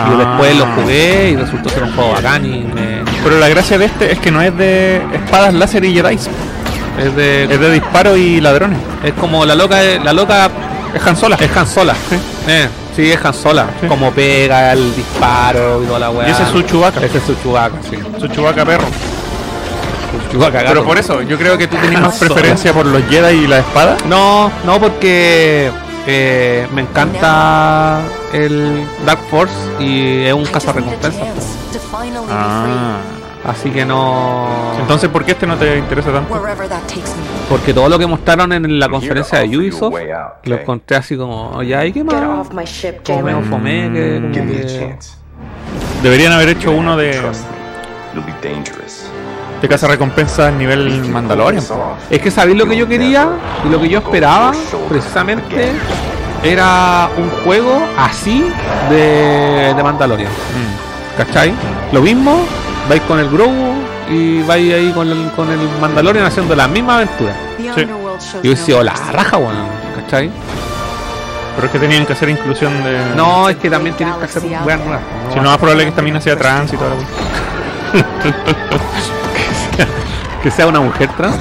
[0.00, 0.14] Ah.
[0.16, 3.02] después lo jugué y resultó ser un juego bacán y me...
[3.24, 6.14] Pero la gracia de este es que no es de espadas láser y Jedi.
[6.14, 7.44] Es de...
[7.44, 8.78] Es de disparo y ladrones.
[9.02, 10.48] Es como la loca, la loca
[10.94, 11.34] Es Han Solo.
[11.40, 11.96] es Han Sola.
[12.08, 12.16] Sí.
[12.46, 12.68] Eh,
[12.98, 13.66] sí, es Han Sola.
[13.86, 16.28] Como pega el disparo y toda la weá.
[16.28, 17.00] Y ese es su Chewbacca.
[17.04, 17.96] Ese es su Chewbacca, sí.
[18.18, 18.86] Su Chewbacca perro.
[20.32, 23.46] Su Pero por eso, yo creo que tú tenías más preferencia por los Jedi y
[23.46, 23.96] la espada.
[24.06, 25.70] No, no, porque
[26.06, 28.00] eh, me encanta
[28.32, 31.18] el Dark Force y es un Just need a cazarrecompensa.
[31.20, 32.96] chance to finally be Ah.
[33.48, 34.46] Así que no.
[34.78, 36.34] Entonces, ¿por qué este no te interesa tanto?
[37.48, 39.94] Porque todo lo que mostraron en la conferencia de Ubisoft
[40.44, 42.14] lo encontré así como, oye, ¿y qué más?
[42.40, 45.12] off my ship, Como medio que como que- chance.
[46.02, 47.20] Deberían haber hecho uno de,
[49.62, 51.64] de casa recompensa nivel Mandalorian.
[52.10, 53.28] Es que sabéis lo que yo quería
[53.64, 54.52] y lo que yo esperaba,
[54.88, 55.72] precisamente,
[56.44, 58.44] era un juego así
[58.90, 60.30] de, de Mandalorian.
[61.16, 61.52] ¿Cachai?
[61.92, 62.44] Lo mismo,
[62.88, 63.74] vais con el Grogu
[64.10, 67.32] y vais ahí con el, con el Mandalorian haciendo la misma aventura.
[67.74, 67.86] Sí.
[68.42, 69.12] Y hubiese no sido la mercy.
[69.12, 69.54] raja, weón,
[69.96, 70.30] ¿cachai?
[71.54, 73.14] Pero es que tenían que hacer inclusión de.
[73.16, 75.00] No, es que también tienen que hacer weas nuevas.
[75.32, 76.90] Si no, más probable que también hacía trans y todo.
[80.42, 81.34] Que sea una mujer trans.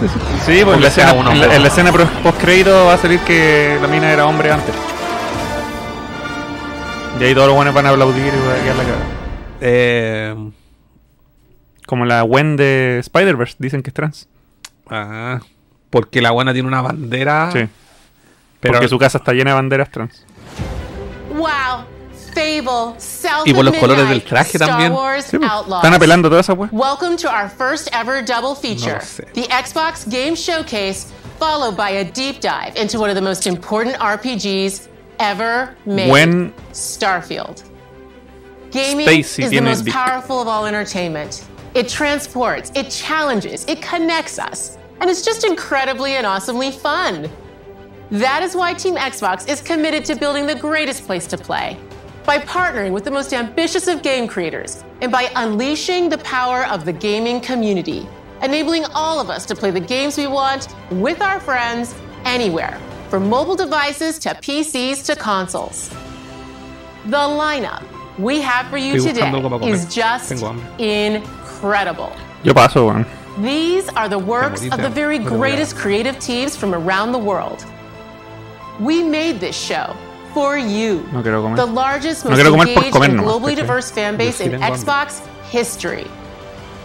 [0.44, 1.56] Sí, pues en que la sea escena, en la, hombre.
[1.56, 4.74] en la escena post crédito va a salir que la mina era hombre antes.
[7.20, 8.96] Y ahí todos los buenos van a aplaudir y va a quedar la cara.
[9.62, 10.36] Eh,
[11.88, 14.28] Como la Gwen de Spider-Verse, dicen que es trans.
[14.92, 15.40] ah,
[15.90, 17.50] porque la buena tiene una bandera.
[17.52, 17.68] Sí.
[18.60, 20.24] Pero- Porque su casa está llena de banderas trans.
[21.34, 21.86] Wow.
[22.34, 24.92] Fable, South Y por los colores del traje Star también.
[25.24, 25.84] Sí, pues, Outlaws.
[25.84, 26.70] Están apelando toda esa wea.
[26.72, 29.26] Welcome to our first ever double feature, No sé.
[29.34, 31.08] the Xbox Game Showcase,
[31.40, 34.88] followed by a deep dive into one of the most important RPGs
[35.20, 37.64] ever made, When- Starfield.
[38.72, 41.42] Gaming Stacy is the tiene most powerful of all entertainment.
[41.74, 47.30] It transports, it challenges, it connects us, and it's just incredibly and awesomely fun.
[48.10, 51.78] That is why Team Xbox is committed to building the greatest place to play.
[52.26, 56.86] By partnering with the most ambitious of game creators and by unleashing the power of
[56.86, 58.08] the gaming community,
[58.42, 62.80] enabling all of us to play the games we want with our friends anywhere,
[63.10, 65.90] from mobile devices to PCs to consoles.
[67.06, 67.84] The lineup
[68.18, 69.74] we have for you today buscando algo para comer.
[69.74, 71.37] is just hambre.
[71.62, 72.12] Incredible.
[72.44, 73.06] Yo paso, weón.
[73.42, 76.74] These are the works of the very No te voy a- greatest creative teams from
[76.74, 77.66] around the world.
[78.80, 79.96] We made this show
[80.34, 81.56] for you, No quiero comer.
[81.56, 83.62] the largest, No most quiero comer engaged, comer and globally ¿cachai?
[83.62, 84.80] diverse fan base in tengo hambre.
[84.80, 86.08] Xbox history.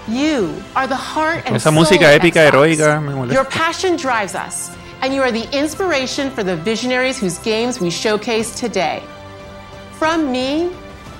[0.08, 2.50] You are the heart and Esa soul música of épica, Xbox.
[2.50, 3.32] heroica, me molesta.
[3.34, 4.70] Your passion drives us,
[5.00, 9.02] and you are the inspiration for the visionaries whose games we showcase today.
[9.98, 10.70] From me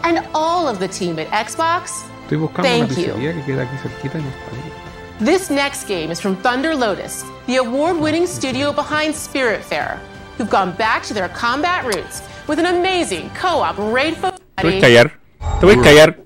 [0.04, 2.96] and all of the team at Xbox, Estoy buscando Thank una you.
[2.96, 5.22] pizzería que queda aquí cerquita y no está ahí.
[5.22, 9.98] This next game is from Thunder Lotus, the award winning studio behind Spiritfarer,
[10.38, 14.14] who've gone back to their combat roots with an amazing co op raid
[14.56, 15.12] Te voy a callar.
[15.60, 16.16] Te voy a callar.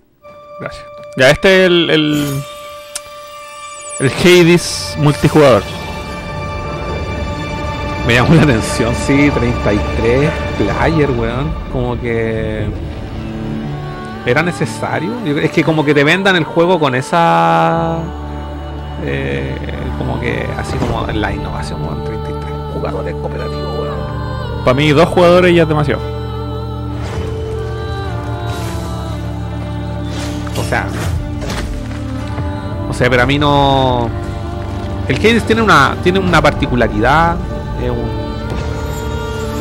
[0.60, 0.84] Gracias.
[1.16, 1.90] Ya, este es el.
[1.90, 2.42] El,
[3.98, 5.64] el Hades multijugador.
[8.06, 11.52] Me llamó la atención, sí, 33 player, weón.
[11.72, 12.68] Como que.
[14.26, 15.12] ¿Era necesario?
[15.40, 17.96] Es que como que te vendan el juego con esa.
[19.04, 19.54] eh,
[19.98, 22.04] como que así como la innovación, weón.
[22.04, 24.64] 33 jugadores cooperativos, weón.
[24.64, 26.00] Para mí, dos jugadores ya es demasiado.
[30.58, 30.86] O sea.
[32.90, 34.08] O sea, pero a mí no.
[35.08, 35.94] El Hades tiene una.
[36.02, 37.36] tiene una particularidad.
[37.80, 37.98] Es un.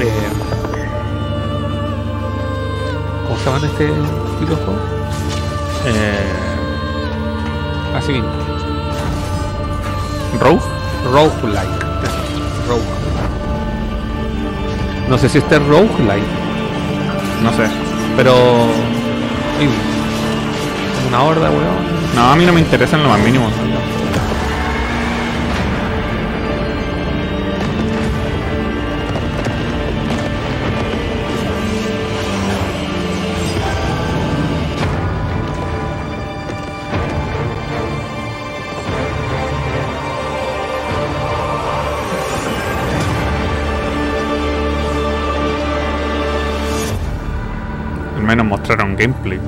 [0.01, 0.11] eh,
[0.71, 0.74] ¿Cómo
[3.45, 4.79] se llama este de juego?
[5.85, 6.33] Eh,
[7.95, 8.29] Así mismo.
[10.39, 10.61] Rogue.
[11.11, 11.85] Roguelike.
[12.67, 12.81] Rogue.
[15.07, 16.25] No sé si este es roguelike.
[17.43, 17.69] No sé.
[18.17, 18.33] Pero.
[19.59, 19.69] sí,
[21.07, 22.15] Una horda, weón.
[22.15, 23.47] No, a mí no me interesa en lo más mínimo.
[48.95, 49.39] Gameplay.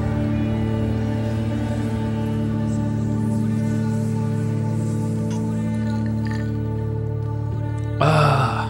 [8.00, 8.70] Ah.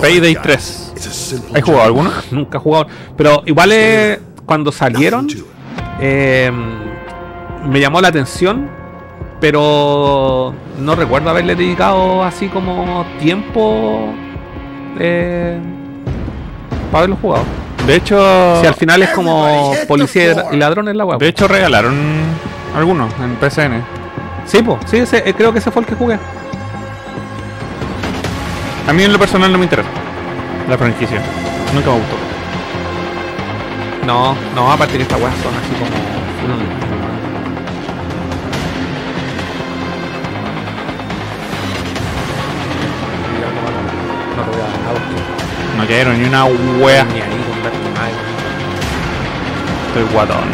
[0.00, 0.88] Payday 3.
[1.54, 2.10] ¿Has jugado alguno?
[2.30, 2.86] Nunca he jugado.
[3.16, 5.28] Pero igual es, cuando salieron,
[6.00, 6.50] eh,
[7.66, 8.70] me llamó la atención.
[9.40, 14.08] Pero no recuerdo haberle dedicado así como tiempo
[14.98, 15.58] eh,
[16.90, 17.44] para haberlo jugado.
[17.86, 21.18] De hecho, Si al final es como policía y ladrones la web.
[21.20, 21.94] de hecho regalaron
[22.76, 23.82] algunos en PSN.
[24.44, 26.18] Sí, pues, sí, ese- eh, creo que ese fue el que jugué.
[28.88, 29.88] A mí en lo personal no me interesa.
[30.68, 31.20] La franquicia.
[31.74, 32.16] Nunca me gustó.
[34.06, 36.87] No, no, aparte que estas weas son así como.
[45.76, 47.04] No quiero ni una wea.
[47.04, 47.38] ni ahí.
[49.88, 50.44] Estoy guatón.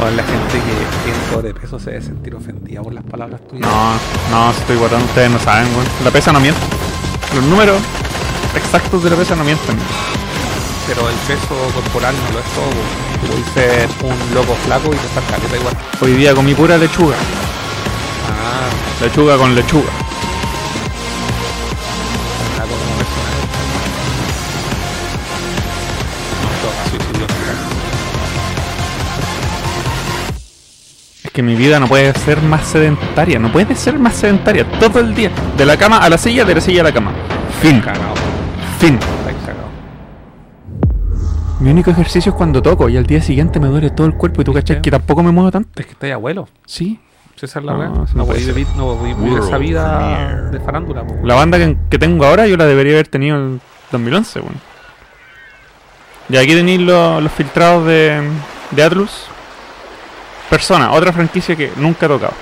[0.00, 3.68] O la gente que tiene sobrepeso se debe sentir ofendida por las palabras tuyas.
[3.68, 3.92] No,
[4.30, 5.86] no, estoy guatón, ustedes no saben, weón.
[6.04, 6.60] La pesa no miente.
[7.34, 7.80] Los números
[8.54, 9.76] exactos de la pesa no mienten.
[10.86, 13.28] Pero el peso corporal no lo es todo.
[13.28, 15.76] puedes ser un loco flaco y te estás caleta igual.
[16.00, 17.16] Hoy día comí pura lechuga.
[19.00, 19.90] Lechuga con lechuga.
[31.22, 33.38] Es que mi vida no puede ser más sedentaria.
[33.38, 34.64] No puede ser más sedentaria.
[34.78, 35.30] Todo el día.
[35.56, 37.12] De la cama a la silla, de la silla a la cama.
[37.62, 37.80] Fin.
[37.80, 38.14] Cagado.
[38.78, 38.98] Fin.
[41.60, 44.40] Mi único ejercicio es cuando toco y al día siguiente me duele todo el cuerpo
[44.40, 45.68] y tú cachas que tampoco me muevo tanto.
[45.78, 46.48] Es que estáis abuelo.
[46.64, 46.98] Sí.
[47.40, 47.88] Si esa es la No, wea.
[47.88, 48.54] eso No, no puede podéis ser.
[48.54, 51.06] vivir, no podéis vivir esa vida de farándula.
[51.06, 51.16] po.
[51.24, 53.60] La banda que, que tengo ahora yo la debería haber tenido en
[53.90, 54.60] 2011, weón.
[56.28, 58.22] Y aquí tenéis lo- los filtrados de,
[58.72, 59.24] de Atlus.
[60.50, 62.34] Persona, otra franquicia que nunca he tocado.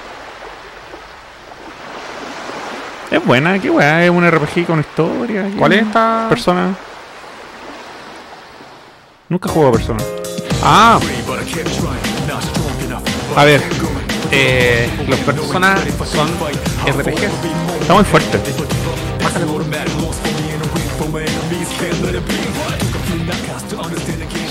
[3.11, 5.49] Es buena, qué weá, es un RPG con historia.
[5.57, 6.27] ¿Cuál es esta?
[6.29, 6.75] Persona.
[9.29, 10.01] Nunca he jugado a Persona.
[10.63, 10.99] Ah,
[13.37, 13.63] a ver.
[14.31, 15.81] Eh, los personas
[16.13, 16.29] son
[16.87, 17.33] RPGs.
[17.81, 18.39] Está muy fuerte.
[19.23, 19.47] Bájale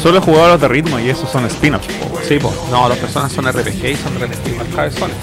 [0.02, 1.88] Solo he jugado a los de ritmo y esos son spin-offs.
[1.88, 2.20] po.
[2.28, 2.54] Sí, pues.
[2.72, 5.18] No, las personas son RPG y son más cabezones.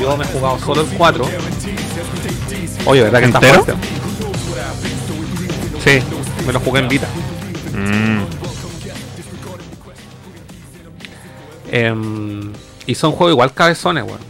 [0.00, 1.28] Yo me he jugado solo el 4.
[2.86, 3.64] Oye, ¿verdad que está ¿Entero?
[3.64, 3.82] fuerte?
[5.84, 6.02] Sí,
[6.46, 7.06] me lo jugué en Vita.
[7.72, 8.20] Mm.
[11.72, 12.52] Em,
[12.86, 14.20] y son juegos igual cabezones, weón.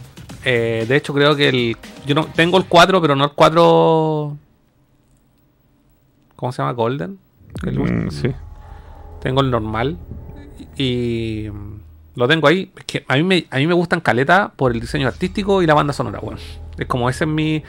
[0.44, 1.76] Eh, de hecho, creo que el.
[2.06, 4.36] Yo no tengo el 4, pero no el 4.
[6.36, 6.72] ¿Cómo se llama?
[6.72, 7.18] Golden.
[7.64, 8.32] El Mm, sí.
[9.20, 9.98] Tengo el normal.
[10.76, 11.48] Y.
[12.16, 12.72] Lo tengo ahí.
[12.76, 15.66] Es que a mí me, a mí me gustan caleta por el diseño artístico y
[15.66, 16.38] la banda sonora, weón.
[16.78, 17.62] Es como ese es mi.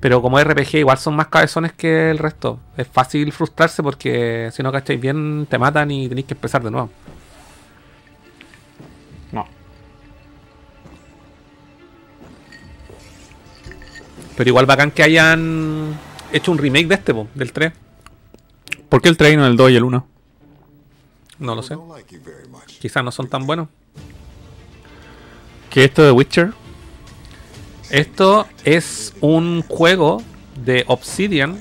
[0.00, 2.58] Pero como RPG igual son más cabezones que el resto.
[2.76, 6.70] Es fácil frustrarse porque si no cacháis bien te matan y tenéis que empezar de
[6.70, 6.88] nuevo.
[14.40, 15.98] Pero igual bacán que hayan
[16.32, 17.74] hecho un remake de este, po, del 3.
[18.88, 20.06] ¿Por qué el 3 y no el 2 y el 1?
[21.40, 21.76] No lo sé.
[22.78, 23.68] Quizás no son tan buenos.
[25.68, 26.54] ¿Qué es esto de Witcher?
[27.90, 30.22] Esto es un juego
[30.64, 31.60] de Obsidian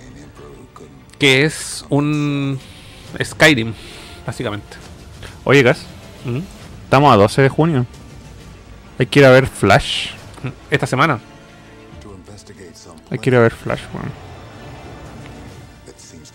[1.19, 2.58] que es un
[3.22, 3.74] Skyrim,
[4.25, 4.77] básicamente.
[5.43, 5.85] Oye, Gas,
[6.24, 6.40] ¿Mm?
[6.85, 7.85] estamos a 12 de junio.
[8.98, 10.11] Hay que ir a ver Flash.
[10.72, 11.19] Esta semana.
[13.11, 14.11] Hay que ir a ver Flash, weón.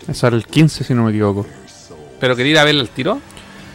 [0.07, 1.45] Es el 15, si no me equivoco.
[2.19, 3.19] ¿Pero quería ir a ver el tiro?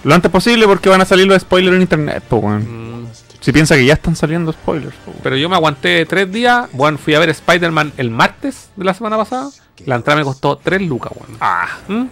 [0.04, 3.08] Lo antes posible porque van a salir los spoilers en internet, po, weón.
[3.40, 5.12] Si piensa que ya están saliendo spoilers, po.
[5.22, 6.68] Pero yo me aguanté tres días.
[6.72, 9.50] Bueno, fui a ver Spider-Man el martes de la semana pasada.
[9.86, 11.38] La entrada me costó 3 lucas, weón.
[11.40, 11.68] Ah.
[11.88, 12.04] ¿Mm?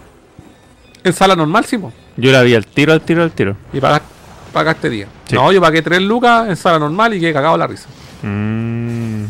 [1.03, 1.93] En sala normal, sí, po.
[2.17, 3.55] Yo la vi al tiro, al tiro, al tiro.
[3.71, 4.07] Y pagaste,
[4.51, 5.07] pagaste día.
[5.25, 5.35] Sí.
[5.35, 7.87] No, yo pagué 3 lucas en sala normal y quedé cagado la risa.
[8.23, 9.25] Mm.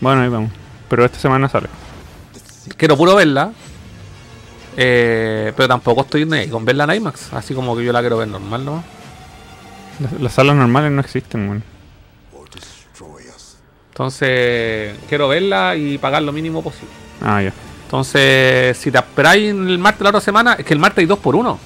[0.00, 0.50] Bueno, ahí vamos.
[0.88, 1.68] Pero esta semana sale.
[2.76, 3.52] Quiero puro verla.
[4.76, 7.32] Eh, pero tampoco estoy con verla en IMAX.
[7.32, 8.84] Así como que yo la quiero ver normal, ¿no?
[10.00, 11.62] Las, las salas normales no existen, weón.
[13.90, 16.90] Entonces, quiero verla y pagar lo mínimo posible.
[17.22, 17.52] Ah, ya.
[17.84, 21.18] Entonces, si te esperáis el martes la otra semana, es que el martes hay 2
[21.20, 21.58] por 1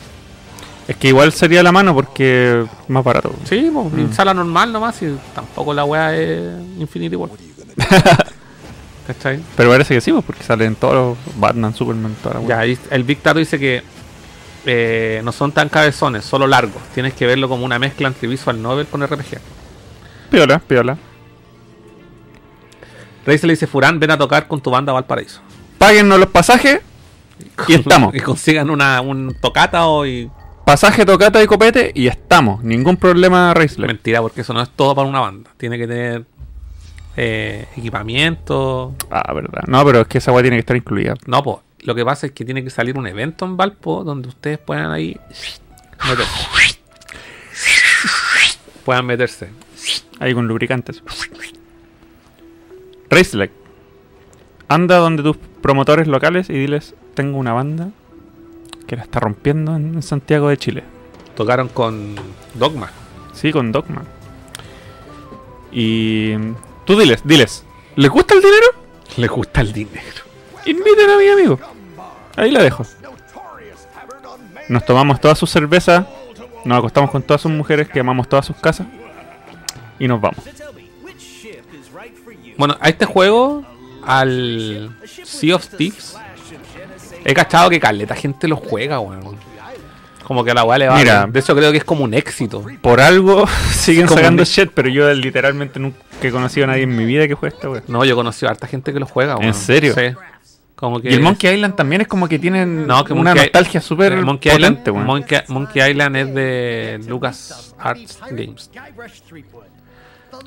[0.86, 3.34] Es que igual sería la mano porque más barato.
[3.44, 3.98] Sí, pues, Mm.
[3.98, 5.02] en sala normal nomás.
[5.02, 6.40] Y tampoco la weá es
[6.78, 7.30] Infinity War.
[9.06, 9.40] ¿Cachai?
[9.56, 12.46] Pero parece que sí, pues, porque salen todos los Batman, Superman, toda la.
[12.46, 13.82] Ya, el Big Tato dice que
[14.66, 16.82] eh, no son tan cabezones, solo largos.
[16.94, 19.38] Tienes que verlo como una mezcla entre Visual Novel con RPG.
[20.30, 20.96] Piola, piola.
[23.26, 25.40] Reise le dice, Furán, ven a tocar con tu banda Valparaíso.
[25.78, 26.80] Páguennos los pasajes
[27.68, 28.14] y estamos.
[28.14, 30.30] y consigan una, un tocata o y...
[30.64, 32.62] Pasaje, tocata y copete y estamos.
[32.62, 33.88] Ningún problema, Raisler.
[33.88, 35.50] Mentira, porque eso no es todo para una banda.
[35.56, 36.24] Tiene que tener
[37.16, 38.94] eh, equipamiento.
[39.10, 39.62] Ah, verdad.
[39.66, 41.14] No, pero es que esa weá tiene que estar incluida.
[41.26, 44.28] No, pues lo que pasa es que tiene que salir un evento en Valpo donde
[44.28, 45.18] ustedes puedan ahí
[46.06, 46.40] meterse.
[48.84, 49.48] Puedan meterse.
[50.18, 51.02] Ahí con lubricantes.
[53.08, 53.50] Racelec.
[54.68, 57.90] Anda donde tus promotores locales y diles, tengo una banda
[58.86, 60.84] que la está rompiendo en Santiago de Chile.
[61.34, 62.14] Tocaron con
[62.54, 62.90] Dogma.
[63.32, 64.04] Sí, con Dogma.
[65.72, 66.34] Y
[66.90, 68.66] tú diles, diles, ¿les gusta el dinero?
[69.16, 70.22] Les gusta el dinero.
[70.66, 71.60] Inviten a mi amigo.
[72.36, 72.84] Ahí la dejo.
[74.68, 76.04] Nos tomamos todas sus cervezas,
[76.64, 78.88] nos acostamos con todas sus mujeres, quemamos todas sus casas
[80.00, 80.40] y nos vamos.
[82.58, 83.64] Bueno, a este juego,
[84.04, 84.90] al
[85.24, 86.16] Sea of Thieves,
[87.24, 89.36] he cachado que caleta gente lo juega, weón.
[90.24, 91.26] Como que a la weá le va Mira.
[91.26, 92.64] De hecho, creo que es como un éxito.
[92.82, 96.94] Por algo siguen sacando un- shit, pero yo literalmente nunca he conocido a nadie en
[96.96, 97.82] mi vida que juegue esta wea.
[97.88, 99.48] No, yo he conocido a harta gente que lo juega, weón.
[99.48, 99.94] ¿En serio?
[99.94, 100.14] Sí.
[100.74, 103.42] Como que Y el Monkey Island también es como que tienen No, que una Monkey-
[103.44, 105.06] nostalgia súper Monkey potente, Island.
[105.06, 108.70] Monkey, Monkey Island es de Lucas Arts Games.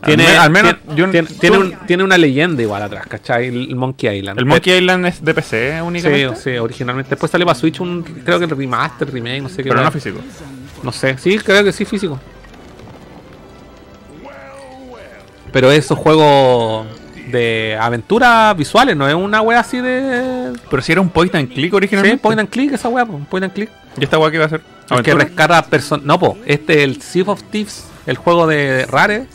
[0.04, 3.48] Tiene, al menos tiene, yo- tiene, tiene un- tiene una leyenda igual atrás, ¿cachai?
[3.48, 4.40] El Monkey Island.
[4.40, 6.36] El Monkey Island es de PC únicamente.
[6.36, 7.10] Sí, sí, originalmente.
[7.12, 9.64] Después salió para Switch un, creo que el remaster, remake, no sé qué.
[9.70, 9.84] Pero weá.
[9.86, 10.20] no físico.
[10.82, 12.20] No sé, sí, creo que sí físico.
[15.54, 16.86] Pero esos juegos
[17.32, 20.52] de aventuras visuales, no es una wea así de.
[20.70, 22.18] Pero si era un point and click Sí, originalmente.
[22.22, 23.70] point and click, esa wea, po, point and click.
[23.98, 24.62] ¿Y esta wea qué va a ser?
[25.04, 26.06] Que rescata personas.
[26.06, 29.28] No, po, este es el Sea of Thieves, el juego de Rare.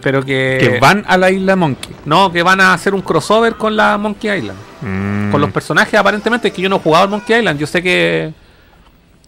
[0.00, 0.58] Pero que.
[0.60, 1.94] Que van a la isla Monkey.
[2.06, 4.58] No, que van a hacer un crossover con la Monkey Island.
[4.80, 5.30] Mm.
[5.30, 7.60] Con los personajes, aparentemente, es que yo no he jugado al Monkey Island.
[7.60, 8.32] Yo sé que.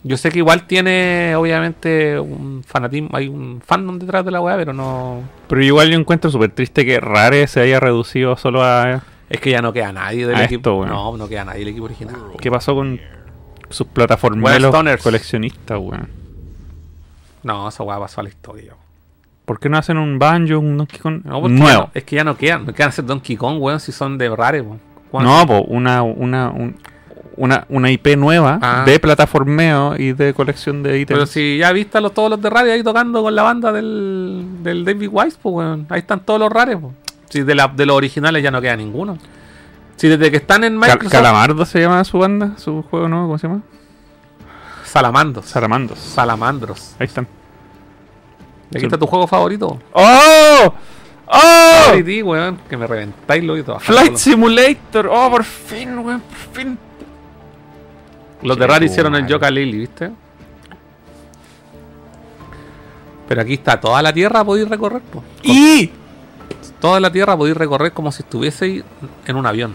[0.07, 4.55] Yo sé que igual tiene, obviamente, un fanatismo, hay un fandom detrás de la weá,
[4.57, 5.23] pero no.
[5.49, 9.02] Pero igual yo encuentro súper triste que Rare se haya reducido solo a.
[9.31, 10.84] Es que ya no queda nadie del A equipo.
[10.84, 10.94] esto.
[10.94, 12.16] No, no queda nadie del equipo original.
[12.39, 13.00] ¿Qué pasó con
[13.70, 15.02] sus stoners.
[15.02, 16.08] coleccionistas, weón?
[17.42, 18.74] No, esa weá pasó a la historia.
[19.44, 21.81] ¿Por qué no hacen un Banjo, un Donkey Kong No, porque nuevo?
[21.83, 22.65] no- es que ya no quedan.
[22.66, 24.81] No quedan hacer Donkey Kong, weón, si son de Rare, weón.
[25.12, 26.76] No, po, una, una, un-
[27.36, 28.82] una, una IP nueva Ah.
[28.86, 31.16] de plataformeo y de colección de ítems.
[31.18, 33.72] Pero si ya viste a los, todos los de Rare ahí tocando con la banda
[33.72, 35.86] del, del David Wise, pues weón.
[35.90, 36.92] Ahí están todos los Rares, pues.
[37.30, 39.18] Si de, la- de los originales ya no queda ninguno.
[39.96, 41.12] Si desde que están en Cal- Microsoft.
[41.12, 43.62] Calamardo se llama su banda, su juego nuevo, ¿cómo se llama?
[44.84, 45.46] Salamandos.
[45.46, 45.98] Salamandos.
[45.98, 46.94] Salamandros.
[46.98, 47.26] Ahí están.
[48.74, 49.78] Aquí está tu juego favorito.
[49.92, 50.74] ¡Oh!
[51.26, 51.92] ¡Oh!
[52.24, 53.78] Weón, que me reventáis lo y todo.
[53.80, 55.08] Flight Simulator.
[55.10, 56.20] ¡Oh, por fin, weón!
[56.20, 56.78] Por fin.
[58.42, 59.26] Los de Rare hicieron el.
[59.26, 60.10] Yoka Lily, ¿viste?
[63.28, 65.22] Pero aquí está toda la tierra podéis recorrer, po.
[65.42, 65.90] ¡Y!
[66.80, 68.84] Toda la tierra podéis recorrer como si estuviese
[69.26, 69.72] en un avión.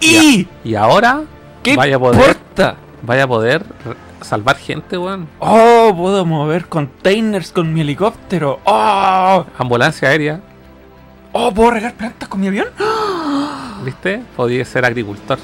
[0.00, 0.48] ¡Y!
[0.64, 1.22] Y ahora
[1.62, 2.76] ¿Qué vaya a poder, importa?
[3.02, 3.64] vaya a poder
[4.22, 5.28] salvar gente, weón.
[5.40, 5.92] ¡Oh!
[5.94, 8.60] Puedo mover containers con mi helicóptero.
[8.64, 9.44] ¡Oh!
[9.58, 10.40] Ambulancia aérea,
[11.32, 11.52] ¡Oh!
[11.52, 12.68] ¿Puedo regar plantas con mi avión?
[13.84, 14.22] ¿viste?
[14.36, 15.38] Podía ser agricultor.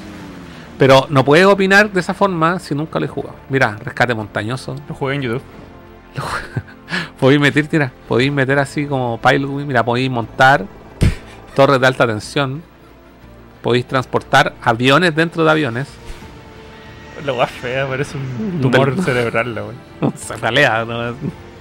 [0.85, 3.35] Pero no puedes opinar de esa forma si nunca lo he jugado.
[3.49, 4.77] Mira, rescate montañoso.
[4.87, 5.43] Lo jugué en YouTube.
[7.19, 10.67] Podéis meter, tira, podéis meter así como pilot mira, podéis montar
[11.55, 12.63] torres de alta tensión.
[13.63, 15.89] Podéis transportar aviones dentro de aviones.
[17.25, 20.11] La weá fea, parece un Del- tumor cerebral, la weá.
[20.17, 21.15] Cefalea, ¿no?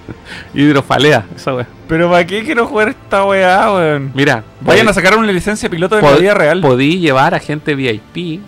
[0.52, 1.66] Hidrofalea, esa wea.
[1.88, 4.12] Pero ¿para qué quiero jugar esta weá, weón?
[4.14, 6.60] Mira, Vayan a sacar una licencia piloto de la vida real.
[6.60, 8.42] Podéis llevar a gente VIP,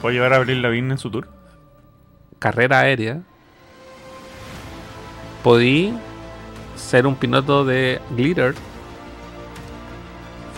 [0.00, 1.28] ¿Puedo llevar a Abril Lavigne en su tour?
[2.38, 3.20] carrera aérea.
[5.42, 5.92] Podí
[6.76, 8.54] ser un piloto de glitter.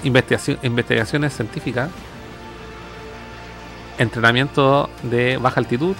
[0.04, 1.90] Investigación, investigaciones científicas.
[3.98, 5.94] Entrenamiento de baja altitud.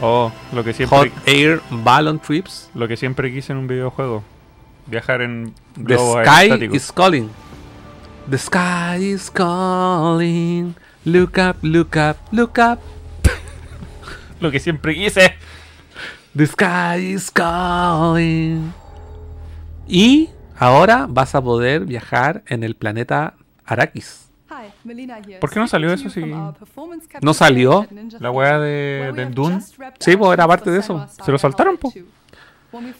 [0.00, 2.70] Oh, lo que siempre, Hot Air Ballon Trips.
[2.74, 4.22] lo que siempre quise en un videojuego.
[4.86, 7.30] Viajar en The sky is calling.
[8.30, 10.74] The sky is calling.
[11.08, 12.80] Look up, look up, look up.
[14.40, 15.36] Lo que siempre quise.
[16.36, 18.74] The sky is calling.
[19.86, 20.28] Y
[20.58, 24.28] ahora vas a poder viajar en el planeta Arrakis.
[25.40, 26.22] ¿Por qué no salió eso si
[27.22, 27.86] ¿No salió?
[28.20, 29.60] la weá de, del Dune
[29.98, 31.06] Sí, pues era parte de eso.
[31.24, 31.90] se lo saltaron, po?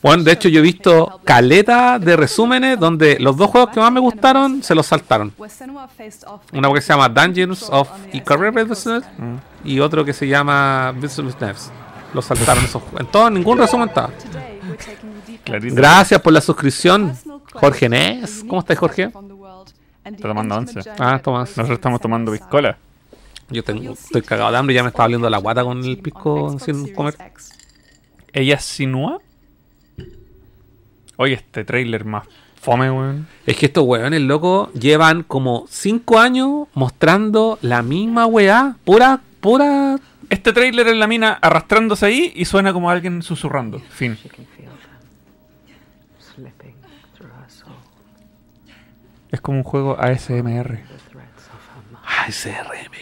[0.03, 3.93] Bueno, de hecho yo he visto caleta de resúmenes donde los dos juegos que más
[3.93, 5.33] me gustaron se los saltaron.
[6.53, 9.05] Una que se llama Dungeons of Icarus Business
[9.65, 11.71] y otro que se llama Business Knives.
[12.15, 13.01] Los saltaron esos juegos.
[13.01, 14.11] En todo, ningún resumen estaba.
[15.45, 17.15] Gracias por la suscripción,
[17.53, 18.45] Jorge Nes.
[18.49, 19.11] ¿Cómo estás, Jorge?
[20.05, 20.81] Está tomando once.
[20.99, 21.51] Ah, Tomás.
[21.51, 22.79] Nosotros estamos tomando piscola.
[23.51, 25.99] Yo tengo, estoy cagado de hambre y ya me estaba oliendo la guata con el
[25.99, 27.17] pisco sin comer.
[28.33, 29.21] ¿Ella sinúa?
[31.21, 32.29] Oye, este trailer más
[32.61, 33.27] Fome, weón.
[33.47, 38.77] Es que estos weones locos llevan como 5 años mostrando la misma weá.
[38.85, 39.97] Pura, pura.
[40.29, 43.81] Este trailer en la mina arrastrándose ahí y suena como alguien susurrando.
[43.91, 44.19] Fin.
[49.31, 50.81] Es como un juego ASMR.
[52.27, 52.93] ASRM.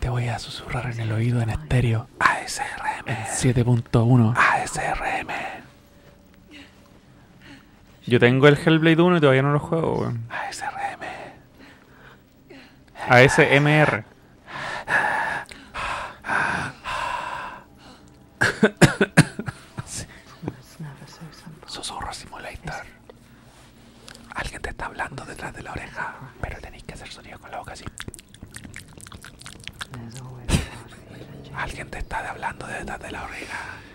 [0.00, 2.08] Te voy a susurrar en el oído en estéreo.
[2.18, 3.08] ASRM.
[3.08, 4.34] En 7.1.
[4.36, 5.65] ASRM.
[8.06, 10.28] Yo tengo el Hellblade 1 y todavía no lo juego, weón.
[10.30, 11.02] ASRM.
[13.08, 14.04] ASMR.
[21.66, 22.86] Susurro Simulator.
[24.34, 27.58] Alguien te está hablando detrás de la oreja, pero tenéis que hacer sonido con la
[27.58, 27.84] boca así.
[31.56, 33.85] Alguien te está hablando detrás de la oreja.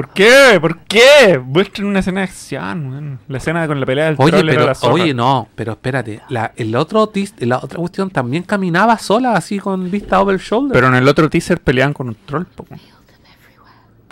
[0.00, 0.58] ¿Por qué?
[0.60, 1.38] ¿Por qué?
[1.44, 3.20] Muestren una escena de acción, weón.
[3.28, 4.92] La escena con la pelea del Oye, troll era pero, la zorra.
[4.94, 6.22] oye, no, pero espérate.
[6.30, 10.72] La, el otro tis- la otra cuestión también caminaba sola, así con vista over shoulder.
[10.72, 12.80] Pero en el otro teaser peleaban con un troll, po, weón.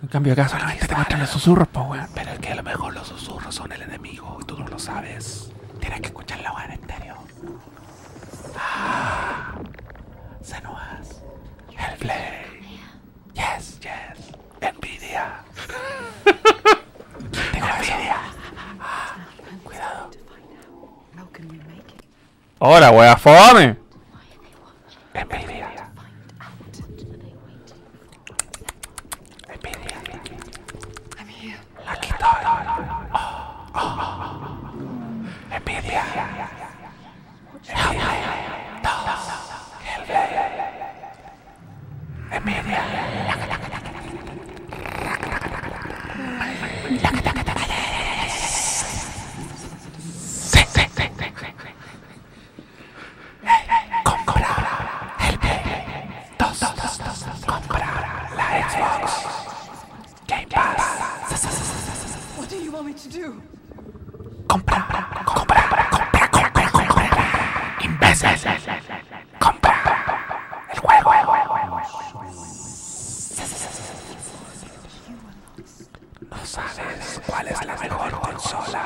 [0.02, 2.06] En cambio acá solamente te muestran los susurros, po, weón.
[2.14, 4.78] Pero es que a lo mejor los susurros son el enemigo y tú no lo
[4.78, 5.50] sabes.
[5.80, 7.14] Tienes que escuchar la en estéreo.
[8.56, 9.54] Ah,
[10.42, 11.22] Senuas.
[11.76, 12.46] Hellblade.
[13.34, 14.07] Yes, yes.
[14.60, 15.44] Nvidia.
[17.52, 18.16] Tengo envidia.
[18.80, 19.16] Ah,
[19.64, 20.10] Cuidado.
[22.60, 23.76] ¡Hola, wea fome!
[25.14, 25.68] Envidia.
[31.18, 31.58] Envidia.
[31.86, 32.28] Aquí estoy.
[33.14, 35.54] Oh, oh.
[35.54, 36.04] Envidia.
[39.84, 40.38] Hellblade.
[42.32, 42.82] Envidia.
[50.28, 51.48] Sí, sí, sí, sí, sí.
[54.04, 54.78] Comprar
[55.28, 55.38] el
[56.38, 59.06] dos, dos, dos, dos, comprar la Xbox
[60.26, 60.46] Game
[62.78, 63.42] To do?
[64.48, 65.68] Comprar, comprar, comprar,
[66.30, 67.84] comprar, comprar.
[67.84, 68.30] Imbécil.
[69.38, 69.82] Comprar
[70.72, 71.12] el juego.
[76.30, 78.84] No sabes cuál es la mejor consola.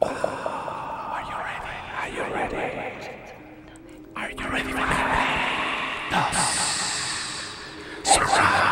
[0.00, 0.08] Oh,
[1.12, 1.74] are you ready?
[2.00, 2.56] Are you ready?
[4.16, 5.08] Are you ready for that?
[6.10, 6.38] Dos.
[8.14, 8.70] Surround.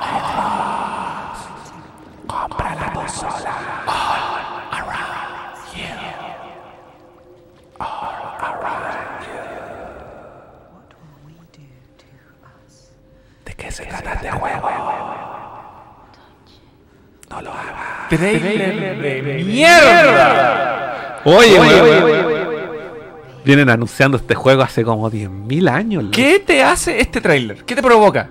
[0.00, 0.44] All.
[2.26, 3.54] Compra la consola.
[3.86, 4.22] All
[4.78, 5.94] around you.
[7.80, 9.42] All around you.
[13.44, 14.68] ¿De qué se trata este juego?
[17.30, 18.03] No lo hagas.
[18.16, 21.20] Trailer de mierda.
[21.24, 22.44] Oye, weón.
[23.44, 26.04] Vienen anunciando este juego hace como 10.000 años.
[26.12, 27.64] ¿Qué te hace este trailer?
[27.64, 28.30] ¿Qué te provoca?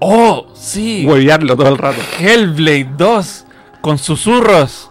[0.00, 1.04] Oh, sí.
[1.06, 2.00] Huevearlo todo el rato.
[2.18, 3.46] Hellblade 2
[3.80, 4.90] con susurros.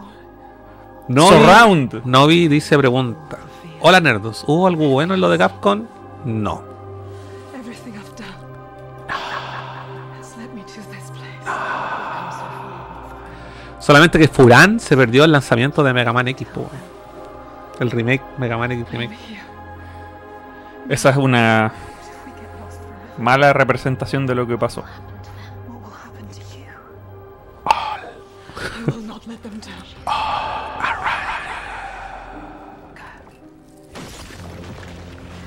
[1.09, 1.93] No Surround.
[1.93, 3.39] Vi, no vi, dice pregunta.
[3.79, 5.85] Hola nerdos, ¿hubo algo bueno en lo de Capcom?
[6.25, 6.66] No.
[13.87, 16.69] Solamente que Furan se perdió el lanzamiento de Mega Man X, po.
[17.79, 19.17] El remake, Mega Man X remake.
[20.89, 21.71] Esa es una
[23.17, 24.83] mala representación de lo que pasó.
[27.65, 29.71] I will not let them down.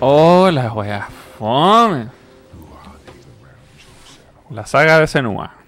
[0.00, 2.08] Oh, wea fome.
[4.48, 5.59] La saga de Senua.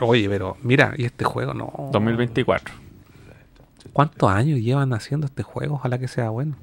[0.00, 1.72] Oye, pero mira, y este juego no.
[1.92, 2.74] 2024.
[3.92, 5.76] ¿Cuántos años llevan haciendo este juego?
[5.76, 6.56] Ojalá que sea bueno.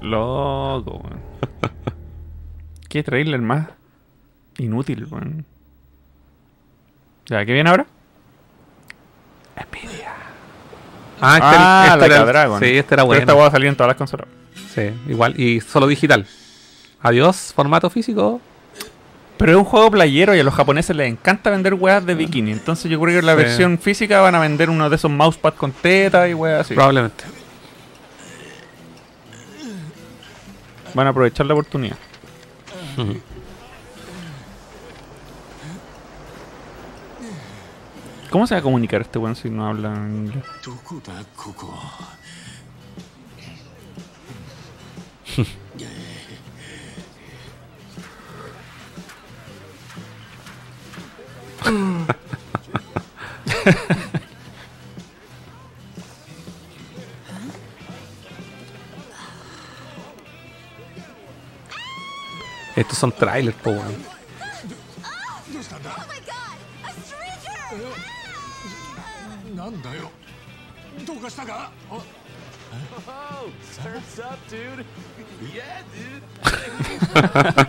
[0.00, 1.20] Loco, weón.
[2.88, 3.68] Qué trailer más
[4.58, 5.44] inútil, weón.
[7.26, 7.86] ¿Ya qué viene ahora?
[9.56, 10.12] Nvidia.
[11.20, 12.60] Ah, este era- este la era Dragon.
[12.60, 13.20] sí, este era Pero bueno.
[13.22, 14.28] Esta va a salir en todas las consolas.
[14.74, 15.38] Sí, igual.
[15.40, 16.26] Y solo digital.
[17.00, 18.40] Adiós, formato físico.
[19.36, 22.52] Pero es un juego playero y a los japoneses les encanta vender weas de bikini.
[22.52, 23.38] Entonces yo creo que en la Sí.
[23.38, 26.74] versión física van a vender uno de esos mousepad con teta y weas así.
[26.74, 27.24] Probablemente.
[30.94, 31.96] Van a aprovechar la oportunidad.
[38.30, 40.42] ¿Cómo se va a comunicar este weón si no habla inglés?
[62.76, 63.72] Estos son trailers, po,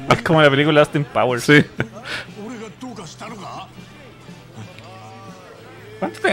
[0.10, 1.44] es como la película Austin Powers.
[1.44, 1.64] Sí.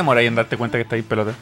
[0.02, 1.34] ¿Cuánto te demoras en darte cuenta que está ahí pelota?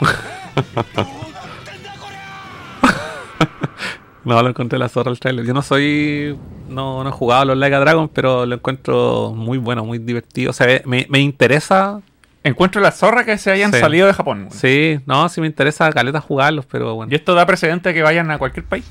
[4.24, 5.46] No, lo encontré la zorra el trailer.
[5.46, 6.38] Yo no soy.
[6.68, 10.50] No, no he jugado a los Like Dragon, pero lo encuentro muy bueno, muy divertido.
[10.50, 12.02] O sea, me, me interesa.
[12.48, 13.78] Encuentro la zorra que se hayan Sí.
[13.80, 14.38] salido de Japón.
[14.40, 14.50] weón.
[14.52, 17.12] Sí, no, sí me interesa caleta jugarlos, pero bueno.
[17.12, 18.90] Y esto da precedente a que vayan a cualquier país.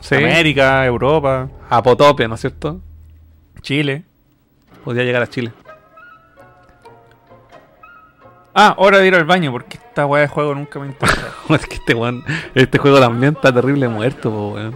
[0.00, 0.16] Sí.
[0.16, 2.80] América, Europa, A Potopia, ¿no es cierto?
[3.62, 4.02] Chile.
[4.84, 5.52] Podría llegar a Chile.
[8.54, 11.28] Ah, hora de ir al baño, porque esta weá de juego nunca me interesa.
[11.48, 12.22] es que este, weón-
[12.54, 14.74] este juego también está terrible muerto, po, weón.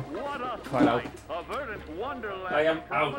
[2.58, 3.16] I am out.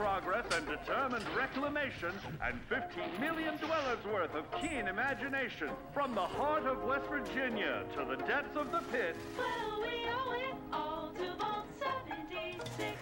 [0.00, 2.10] Progress and determined reclamation,
[2.42, 5.68] and 15 million dwellers worth of keen imagination.
[5.92, 9.14] From the heart of West Virginia to the depths of the pit.
[9.36, 12.96] Well, we owe it all to Vault 76.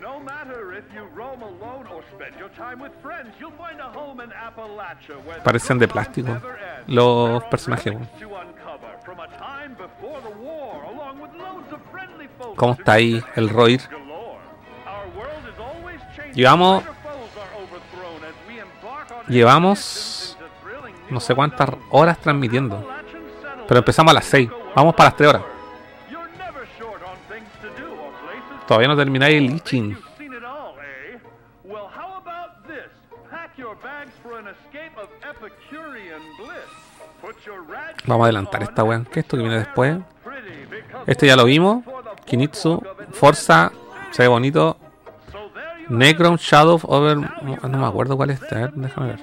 [0.00, 3.90] No matter if you roam alone or spend your time with friends, you'll find a
[3.90, 6.40] home in Appalachia where the Parecen de plástico
[6.86, 8.08] los personajes, weón.
[8.20, 12.74] to uncover from a time before the war, along with loads of friendly folks ¿Cómo
[12.74, 13.80] está ahí el Roir?
[16.46, 16.82] On
[19.28, 20.36] Llevamos.
[21.10, 22.86] No sé cuántas horas transmitiendo.
[23.66, 24.50] Pero empezamos a las 6.
[24.74, 25.42] Vamos para las 3 horas.
[28.66, 29.50] Todavía no termináis el
[30.44, 31.20] all, eh?
[38.06, 39.04] Vamos a adelantar esta weón.
[39.04, 39.98] ¿Qué es esto que viene después?
[41.06, 41.84] Este ya lo vimos.
[42.26, 42.82] Kinitsu.
[43.12, 43.72] Forza.
[44.10, 44.76] Se ve bonito.
[45.88, 47.16] Necron Shadow Over.
[47.16, 48.42] No me acuerdo cuál es.
[48.42, 49.20] A ver, déjame ver.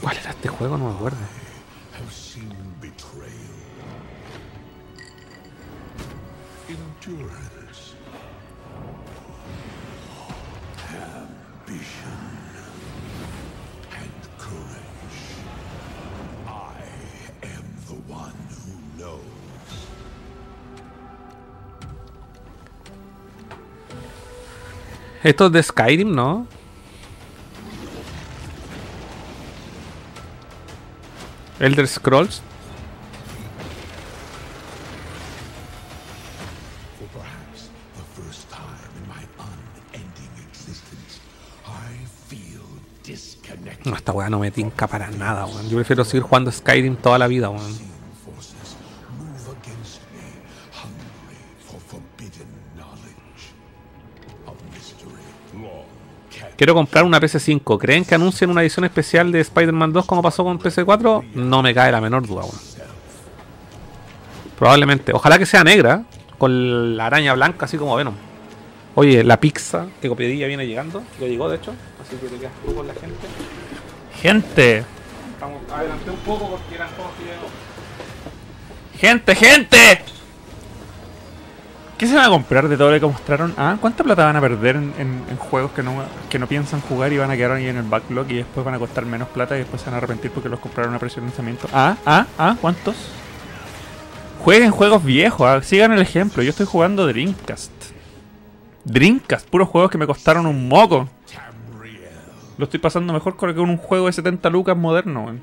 [0.00, 0.76] ¿Cuál era este juego?
[0.76, 1.18] No me acuerdo.
[25.26, 26.46] Esto es de Skyrim, ¿no?
[31.58, 32.42] Elder Scrolls.
[43.84, 45.68] No, esta weá no me tinca para nada, weón.
[45.68, 47.85] Yo prefiero seguir jugando Skyrim toda la vida, weón.
[56.56, 57.78] Quiero comprar una PC5.
[57.78, 61.32] ¿Creen que anuncien una edición especial de Spider-Man 2 como pasó con PC4?
[61.34, 62.76] No me cae la menor duda, weón.
[64.58, 65.12] Probablemente.
[65.12, 66.04] Ojalá que sea negra,
[66.38, 68.14] con la araña blanca, así como Venom.
[68.94, 71.02] Oye, la pizza que copiadilla viene llegando.
[71.20, 71.74] Ya llegó, de hecho.
[72.02, 73.26] Así que te quedas tú con la gente.
[74.22, 74.84] Gente,
[75.70, 77.44] adelanté un poco porque eran todos videos.
[78.98, 80.15] gente, gente.
[81.98, 83.54] ¿Qué se van a comprar de todo lo que mostraron?
[83.56, 87.16] Ah, ¿cuánta plata van a perder en, juegos que no, que no piensan jugar y
[87.16, 89.60] van a quedar ahí en el backlog y después van a costar menos plata y
[89.60, 91.68] después se van a arrepentir porque los compraron a precio de lanzamiento?
[91.72, 92.96] Ah, ah, ah, ¿cuántos?
[94.44, 96.42] Jueguen juegos viejos, ah, sigan el ejemplo.
[96.42, 97.72] Yo estoy jugando Dreamcast.
[98.84, 101.08] Dreamcast, puros juegos que me costaron un moco.
[102.58, 105.40] Lo estoy pasando mejor con un juego de 70 lucas moderno, weón.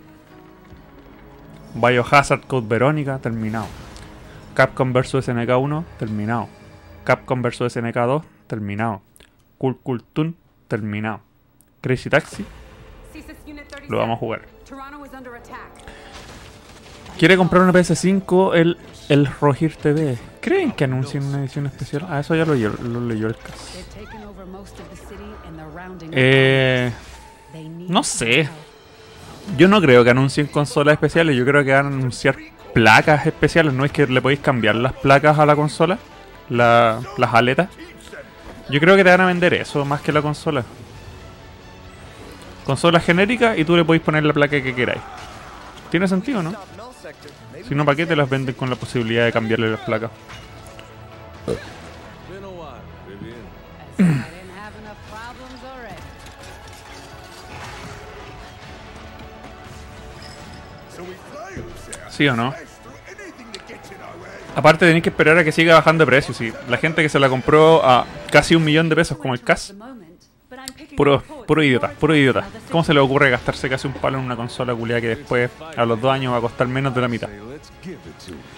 [1.73, 3.65] Biohazard Code Verónica, terminado.
[4.53, 6.47] Capcom vs SNK 1, terminado.
[7.03, 9.01] Capcom vs SNK 2, terminado.
[9.57, 10.35] Cool Cool Toon,
[10.67, 11.21] terminado.
[11.81, 12.45] Crazy Taxi,
[13.89, 14.41] lo vamos a jugar.
[17.17, 18.77] Quiere comprar una PS5 el,
[19.09, 20.17] el Rogir TV.
[20.41, 22.05] ¿Creen que anuncien una edición especial?
[22.09, 23.79] Ah, eso ya lo, lo leyó el caso.
[26.11, 26.91] Eh,
[27.87, 28.49] no sé.
[29.57, 32.37] Yo no creo que anuncien consolas especiales, yo creo que van a anunciar
[32.73, 33.73] placas especiales.
[33.73, 35.97] No es que le podéis cambiar las placas a la consola,
[36.49, 37.69] la- las aletas.
[38.69, 40.63] Yo creo que te van a vender eso más que la consola.
[42.65, 45.01] Consola genérica y tú le podéis poner la placa que queráis.
[45.91, 46.51] Tiene sentido, ¿no?
[47.67, 50.09] Si no, ¿para qué te las venden con la posibilidad de cambiarle las placas?
[62.15, 62.53] ¿Sí o no?
[64.55, 66.31] Aparte tenéis que esperar a que siga bajando de precio.
[66.31, 69.41] Si la gente que se la compró a casi un millón de pesos como el
[69.41, 69.73] CAS,
[70.95, 72.45] puro, puro idiota, puro idiota.
[72.69, 75.85] ¿Cómo se le ocurre gastarse casi un palo en una consola culiada que después a
[75.85, 77.29] los dos años va a costar menos de la mitad?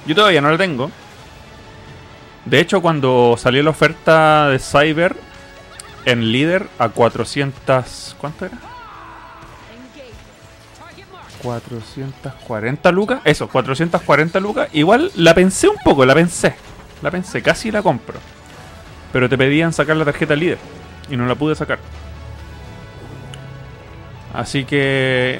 [0.06, 0.92] Yo todavía no la tengo.
[2.44, 5.16] De hecho, cuando salió la oferta de Cyber
[6.04, 8.18] en líder a 400...
[8.20, 8.75] ¿Cuánto era?
[11.46, 13.22] 440 lucas.
[13.24, 14.70] Eso, 440 lucas.
[14.74, 16.56] Igual la pensé un poco, la pensé.
[17.04, 18.20] La pensé, casi la compro.
[19.14, 20.58] Pero te pedían sacar la tarjeta líder.
[21.10, 21.78] Y no la pude sacar.
[24.34, 25.40] Así que...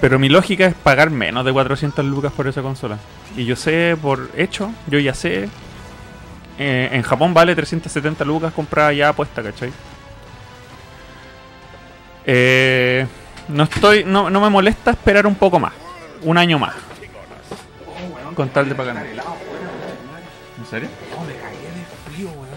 [0.00, 2.98] Pero mi lógica es pagar menos de 400 lucas por esa consola.
[3.36, 5.48] Y yo sé, por hecho, yo ya sé.
[6.58, 9.72] eh, en Japón vale 370 lucas comprada ya puesta, ¿cachai?
[12.26, 13.06] Eh,
[13.48, 14.04] no estoy.
[14.04, 15.72] No, no me molesta esperar un poco más.
[16.22, 16.74] Un año más.
[18.34, 18.96] Con tal de pagar.
[18.96, 20.88] ¿En serio?
[21.10, 22.48] No, me cagué de frío, weón.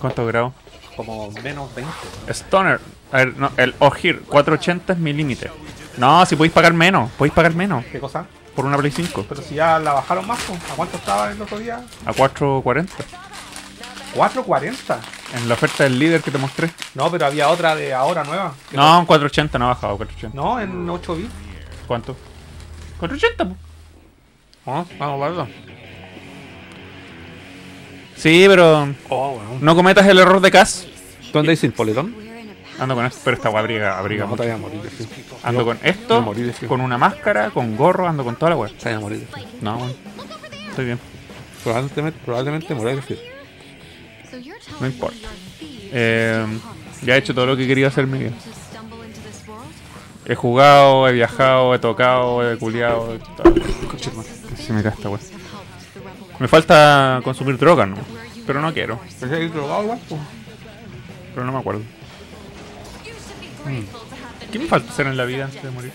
[0.00, 0.52] ¿Cuántos grados?
[0.96, 1.92] Como menos 20.
[2.32, 2.80] Stoner.
[3.12, 5.50] A ver, no, el Ohir 480 es mi límite.
[5.96, 7.84] No, si podéis pagar menos, podéis pagar menos.
[7.86, 8.26] ¿Qué cosa?
[8.54, 9.26] Por una Play 5.
[9.28, 11.84] Pero si ya la bajaron más, ¿a cuánto estaba el otro día?
[12.06, 12.92] A 440.
[14.14, 14.98] 4.40.
[15.34, 16.70] En la oferta del líder que te mostré.
[16.94, 18.54] No, pero había otra de ahora nueva.
[18.72, 19.96] No, en 480 no ha bajado.
[19.96, 20.36] 480.
[20.36, 21.30] No, en 8 bits.
[21.88, 22.16] ¿Cuánto?
[23.00, 23.58] 480, pues.
[24.66, 25.48] Ah, vamos verlo.
[28.16, 28.94] Sí, pero.
[29.08, 29.40] Oh.
[29.60, 30.86] No cometas el error de Cas.
[31.32, 32.14] ¿Dónde dice el poletón?
[32.78, 34.42] Ando con esto, pero esta abriga, abriga No, mucho.
[34.42, 35.06] te voy a morir frío.
[35.42, 36.34] Ando Yo con esto,
[36.68, 38.70] con una máscara, con gorro, ando con toda la weá.
[38.70, 39.46] Te voy a morir frío.
[39.60, 39.94] No, weón.
[40.70, 41.00] Estoy bien.
[41.62, 43.18] Probablemente, probablemente morir de frío.
[44.80, 45.28] No importa.
[45.60, 46.46] Eh,
[47.02, 48.32] ya he hecho todo lo que quería hacer en mi vida.
[50.26, 53.18] He jugado, he viajado, he tocado, he culiado.
[54.56, 57.96] Se me falta consumir drogas, ¿no?
[58.46, 58.98] Pero no quiero.
[61.34, 61.82] Pero no me acuerdo.
[64.50, 65.92] ¿Qué me falta hacer en la vida antes de morir?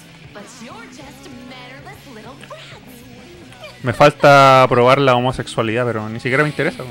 [3.82, 6.84] Me falta probar la homosexualidad, pero ni siquiera me interesa.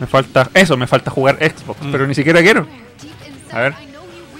[0.00, 0.48] Me falta.
[0.54, 2.66] Eso, me falta jugar Xbox, pero ni siquiera quiero.
[3.50, 3.74] A ver.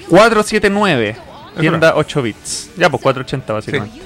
[0.08, 1.16] 479.
[1.58, 2.70] Tienda 8 bits.
[2.76, 4.00] Ya, pues 480 básicamente.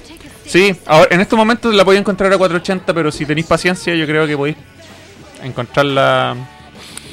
[0.47, 4.07] Sí, ahora, en estos momentos la podéis encontrar a 480, pero si tenéis paciencia, yo
[4.07, 4.57] creo que podéis
[5.43, 6.35] encontrarla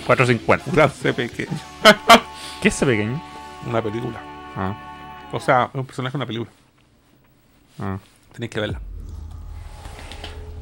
[0.06, 0.72] 450.
[0.72, 1.49] Gran C pequeño.
[2.61, 3.22] ¿Qué es ese pequeño?
[3.67, 4.19] Una película.
[4.56, 4.75] Ah.
[5.31, 6.51] O sea, un personaje de una película.
[7.80, 7.98] ah.
[8.33, 8.80] Tenéis que verla.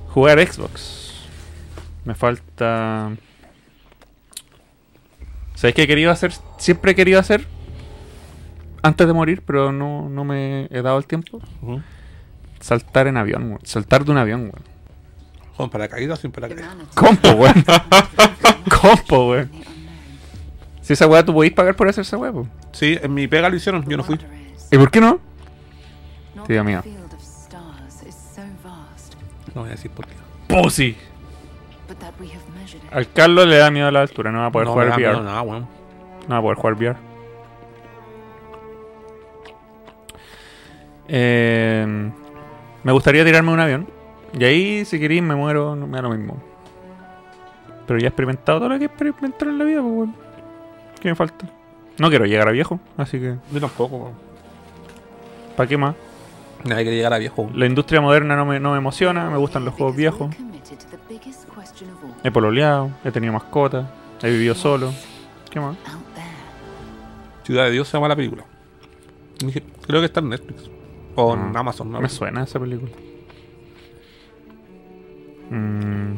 [0.10, 1.07] Jugar Xbox.
[2.08, 3.12] Me falta.
[5.56, 6.32] ¿Sabéis qué he querido hacer?
[6.58, 7.46] Siempre he querido hacer.
[8.82, 11.42] Antes de morir, pero no, no me he dado el tiempo.
[12.62, 13.60] Saltar en avión, weón.
[13.64, 14.64] Saltar de un avión, weón.
[15.58, 16.74] ¿Con paracaídas o sin paracaídas?
[16.96, 17.66] Compo, weón.
[18.82, 19.52] Compo, weón.
[20.80, 22.48] Si esa weá tú podéis pagar por hacer esa weá, po.
[22.72, 24.18] Sí, en mi pega lo hicieron, yo no fui.
[24.72, 25.20] ¿Y por qué no?
[26.48, 26.82] Tío mío.
[29.54, 30.14] No voy a decir por qué.
[30.48, 30.96] Pussy.
[32.92, 34.98] Al Carlos le da miedo a la altura, no va a poder No, jugar VR.
[34.98, 35.68] miedo nada, weón.
[36.28, 36.96] No va a poder jugar VR.
[41.08, 42.12] Eh,
[42.84, 43.88] me gustaría tirarme un avión.
[44.38, 46.38] Y ahí, si queréis, me muero, no me da lo mismo.
[47.86, 50.16] Pero ya he experimentado todo lo que he experimentado en la vida, pues, weón.
[51.00, 51.48] ¿Qué me falta?
[51.98, 53.36] No quiero llegar a viejo, así que.
[53.52, 54.12] Yo tampoco.
[55.56, 55.96] ¿Para qué más?
[56.66, 57.50] Nadie quiere llegar a viejo.
[57.56, 60.30] La industria moderna no me, no me emociona, me gustan los juegos viejos.
[62.24, 63.86] He pololeado, he tenido mascotas,
[64.22, 64.94] he vivido solo.
[65.50, 65.78] ¿Qué más?
[67.44, 68.44] Ciudad de Dios se llama la película.
[69.86, 70.70] Creo que está en Netflix.
[71.16, 72.02] O en Ah, Amazon, ¿no?
[72.02, 72.92] Me suena esa película.
[75.50, 76.16] Mm.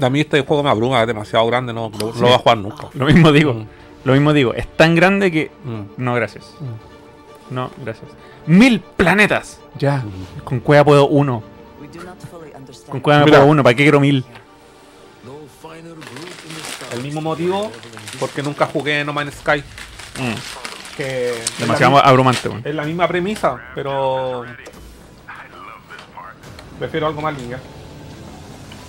[0.00, 2.20] A mí este juego me abruma, es demasiado grande, no lo, Sí.
[2.20, 2.88] lo voy a jugar nunca.
[2.94, 3.54] Lo mismo digo.
[3.54, 3.66] Mm.
[4.04, 4.54] Lo mismo digo.
[4.54, 5.50] Es tan grande que.
[5.64, 6.02] Mm.
[6.02, 6.54] No, gracias.
[7.50, 8.10] No, gracias.
[8.46, 9.60] ¡Mil planetas!
[9.78, 10.02] Ya.
[10.44, 11.42] Con cueva puedo uno.
[12.88, 13.38] Con cueva me Mira.
[13.38, 13.62] puedo uno.
[13.62, 14.24] ¿Para qué quiero mil?
[17.02, 17.70] mismo motivo,
[18.20, 19.62] porque nunca jugué No Man's Sky.
[20.96, 22.62] Que es la Demasiado mi- abrumante, weón.
[22.64, 24.44] Es la misma premisa, pero
[26.78, 27.60] prefiero algo más lineal.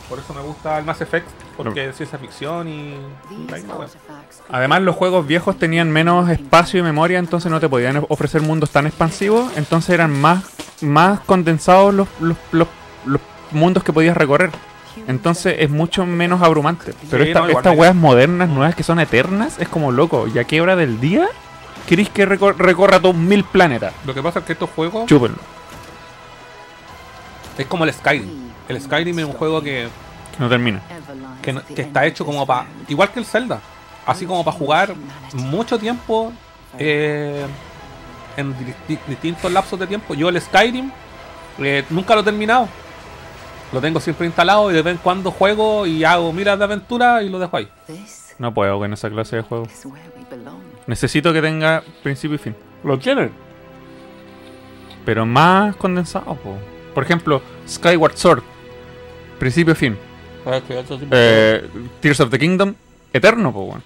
[0.07, 1.27] Por eso me gusta el Mass Effect,
[1.57, 2.95] porque es ciencia ficción y...
[4.49, 8.69] Además, los juegos viejos tenían menos espacio y memoria, entonces no te podían ofrecer mundos
[8.71, 10.43] tan expansivos, entonces eran más,
[10.81, 12.67] más condensados los, los, los-
[13.05, 14.49] los mundos que podías recorrer.
[15.07, 16.93] Entonces es mucho menos abrumante.
[17.11, 20.27] Pero Sí, no, estas me- weas modernas, nuevas, que son eternas, es como loco.
[20.27, 21.27] ¿Y a qué hora del día
[21.87, 23.93] queréis que recor- recorra todos mil planetas?
[24.05, 25.37] Lo que pasa es que estos juegos Chúpenlo.
[27.57, 28.51] es como el Skyrim.
[28.67, 29.61] El Skyrim es un juego
[30.37, 30.81] que, No termina.
[31.41, 32.65] que, no- que está hecho como para...
[32.87, 33.59] Igual que el Zelda.
[34.05, 34.93] Así como para jugar
[35.33, 36.31] mucho tiempo
[36.77, 37.45] eh,
[38.37, 38.53] en
[38.87, 40.13] di- distintos lapsos de tiempo.
[40.13, 40.91] Yo el Skyrim
[41.59, 42.67] eh, nunca lo he terminado.
[43.71, 47.23] Lo tengo siempre instalado y de vez en cuando juego y hago miras de aventura
[47.23, 47.67] y lo dejo ahí.
[48.37, 49.65] No puedo con esa clase de juego.
[50.87, 52.55] Necesito que tenga principio y fin.
[52.83, 53.31] ¿Lo tienen?
[55.03, 56.55] Pero más condensado, po.
[56.93, 58.43] Por ejemplo, Skyward Sword.
[59.39, 59.97] Principio y fin.
[61.11, 61.69] Eh,
[62.01, 62.75] Tears of the Kingdom.
[63.13, 63.83] Eterno, po, weón.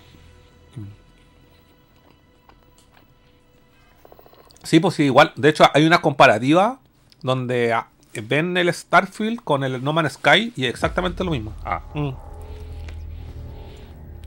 [4.63, 5.31] Sí, pues sí, igual.
[5.35, 6.79] De hecho, hay una comparativa
[7.21, 7.87] donde ah,
[8.23, 11.53] ven el Starfield con el No Man's Sky y es exactamente lo mismo.
[11.63, 11.81] Ah.
[11.93, 12.09] Mm.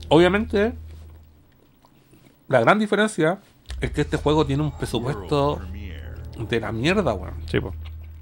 [0.08, 0.72] Obviamente,
[2.48, 3.38] la gran diferencia
[3.80, 5.60] es que este juego tiene un presupuesto
[6.36, 7.34] de la mierda, weón.
[7.46, 7.74] Sí, po.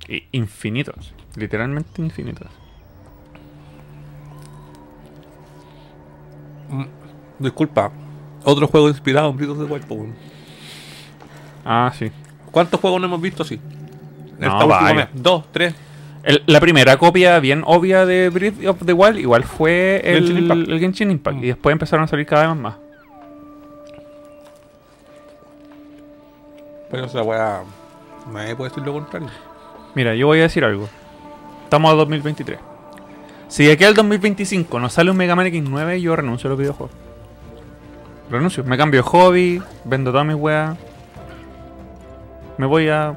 [0.08, 1.14] Y infinitos.
[1.36, 2.48] Literalmente infinitos.
[6.70, 6.84] Mm,
[7.39, 7.90] Disculpa,
[8.44, 10.15] otro juego inspirado en Breath of the Wild, weón.
[11.65, 12.10] Ah, sí.
[12.50, 13.60] ¿Cuántos juegos no hemos visto así?
[14.39, 15.08] No, vaya.
[15.15, 15.74] Dos, tres.
[16.23, 20.39] El- la primera copia bien obvia de Breath of the Wild igual fue el Genshin
[20.39, 20.68] Impact.
[20.68, 21.39] el Genshin Impact.
[21.39, 22.74] Y después empezaron a salir cada vez más.
[26.90, 27.62] Pero esa weá.
[28.32, 29.28] Nadie puede decir lo contrario.
[29.94, 30.89] Mira, yo voy a decir algo.
[31.65, 32.58] Estamos a 2023.
[33.50, 36.58] Si de aquí al 2025 nos sale un Mega Man X9, yo renuncio a los
[36.58, 36.94] videojuegos.
[38.30, 38.62] Renuncio.
[38.62, 40.78] Me cambio de hobby, vendo todas mis weas.
[42.58, 43.08] Me voy a,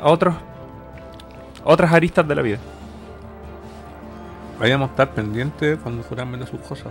[0.00, 2.58] a otros a otras aristas de la vida.
[4.58, 6.88] Vayamos a estar pendientes cuando fueran vender sus cosas.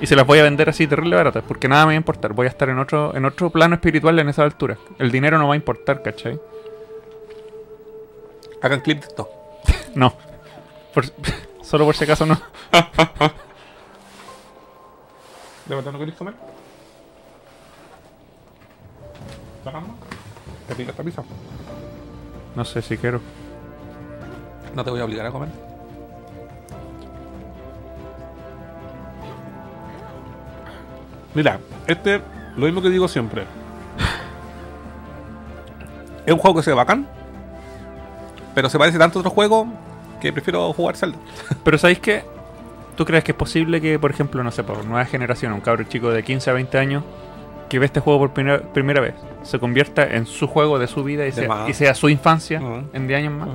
[0.00, 2.32] Y se las voy a vender así terrible baratas, porque nada me va a importar.
[2.32, 4.76] Voy a estar en otro, en otro plano espiritual en esa altura.
[4.98, 6.40] El dinero no va a importar, ¿cachai?
[8.60, 9.28] Hagan clip de esto.
[9.94, 10.12] No.
[10.92, 11.04] Por-
[11.64, 12.34] solo por si acaso no.
[15.66, 16.34] ¿De verdad no queréis comer?
[19.64, 19.90] ¿Sacamos?
[20.68, 21.22] ¿Te pica esta pizza?
[22.54, 23.20] No sé si quiero.
[24.74, 25.48] No te voy a obligar a comer.
[31.34, 32.20] Mira, este,
[32.56, 33.46] lo mismo que digo siempre.
[36.26, 37.08] Es un juego que se ve bacán,
[38.54, 39.66] pero se parece tanto a otro juego
[40.24, 41.18] que prefiero jugar Zelda.
[41.64, 42.24] Pero ¿sabéis qué?
[42.96, 45.84] ¿Tú crees que es posible que, por ejemplo, no sé, por nueva generación, un cabro
[45.84, 47.04] chico de 15 a 20 años
[47.68, 51.02] que ve este juego por primera, primera vez, se convierta en su juego de su
[51.02, 51.68] vida y, sea, más.
[51.68, 52.60] y sea su infancia
[52.92, 53.48] en 10 años más?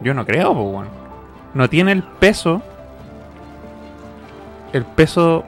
[0.00, 0.90] Yo no creo, pues, bueno.
[1.54, 2.60] No tiene el peso.
[4.72, 5.44] El peso.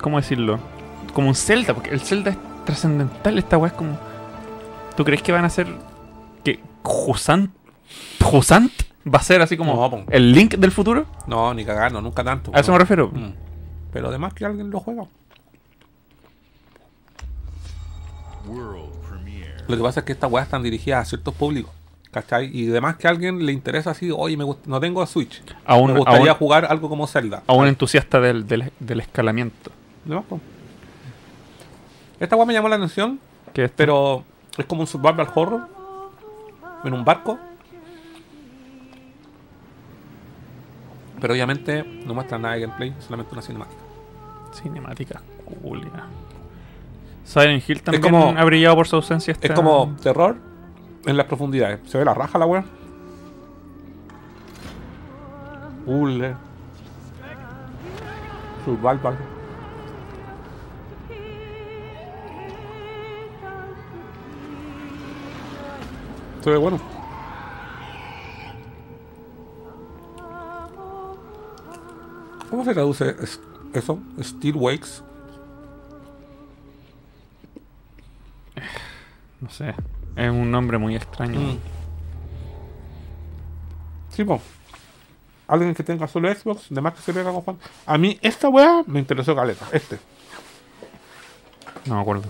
[0.00, 0.60] ¿Cómo decirlo?
[1.12, 3.38] Como un Zelda, porque el Zelda es trascendental.
[3.38, 3.98] Esta weá es como.
[4.96, 5.66] ¿Tú crees que van a ser.
[6.44, 7.50] que Jusant.
[8.24, 8.70] Jusant
[9.06, 9.74] va a ser así como.
[9.74, 11.06] No, el Link del futuro?
[11.26, 12.50] No, ni cagando, nunca tanto.
[12.54, 12.74] A eso no.
[12.74, 13.08] me refiero.
[13.12, 13.32] Mm.
[13.92, 15.04] Pero además que alguien lo juega.
[19.66, 21.72] Lo que pasa es que estas weas están dirigidas a ciertos públicos.
[22.10, 22.48] ¿Cachai?
[22.56, 25.42] Y además que a alguien le interesa así, oye, me no tengo Switch.
[25.64, 27.42] A un- me gustaría a un- jugar algo como Zelda.
[27.46, 29.72] A un entusiasta del, del, del escalamiento.
[30.04, 30.38] De más, po.
[32.20, 33.18] Esta wea me llamó la atención,
[33.52, 34.24] Que esto- pero
[34.56, 35.66] es como un survival horror
[36.84, 37.36] en un barco.
[41.24, 43.80] Pero obviamente no muestra nada de gameplay, solamente una cinemática.
[44.52, 45.22] Cinemática
[45.62, 46.04] Julia.
[47.24, 49.34] Silent Hill también como- ha brillado por su ausencia.
[49.40, 50.36] Es como terror
[51.06, 51.80] en las profundidades.
[51.88, 52.62] Se ve la raja la wea.
[55.86, 56.34] Puzzle.
[58.66, 59.16] Survival.
[66.42, 66.93] Se ve bueno.
[72.54, 73.40] ¿Cómo se traduce es-
[73.72, 73.98] eso?
[74.22, 75.02] Steel Wakes.
[79.40, 79.74] No sé.
[80.14, 81.40] Es un nombre muy extraño.
[81.40, 81.58] Mm.
[84.10, 84.40] Sí, po.
[85.48, 87.58] alguien que tenga solo Xbox, de más que se pega con Juan.
[87.86, 89.98] A mí esta weá me interesó caleta, este.
[91.86, 92.22] No me acuerdo.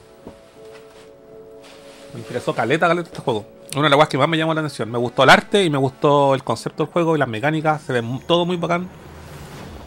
[2.15, 3.45] Me interesó caleta, caleta este juego.
[3.75, 4.91] Una de las weas que más me llamó la atención.
[4.91, 7.83] Me gustó el arte y me gustó el concepto del juego y las mecánicas.
[7.83, 8.89] Se ve todo muy bacán.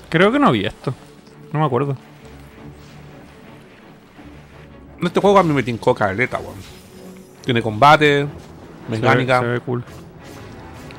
[0.10, 0.94] Creo que no vi esto.
[1.52, 1.96] No me acuerdo.
[5.02, 6.56] Este juego a mí me tincó caleta, weón.
[7.46, 8.28] Tiene combate,
[8.90, 9.40] mecánica.
[9.40, 9.84] Se ve, se ve cool.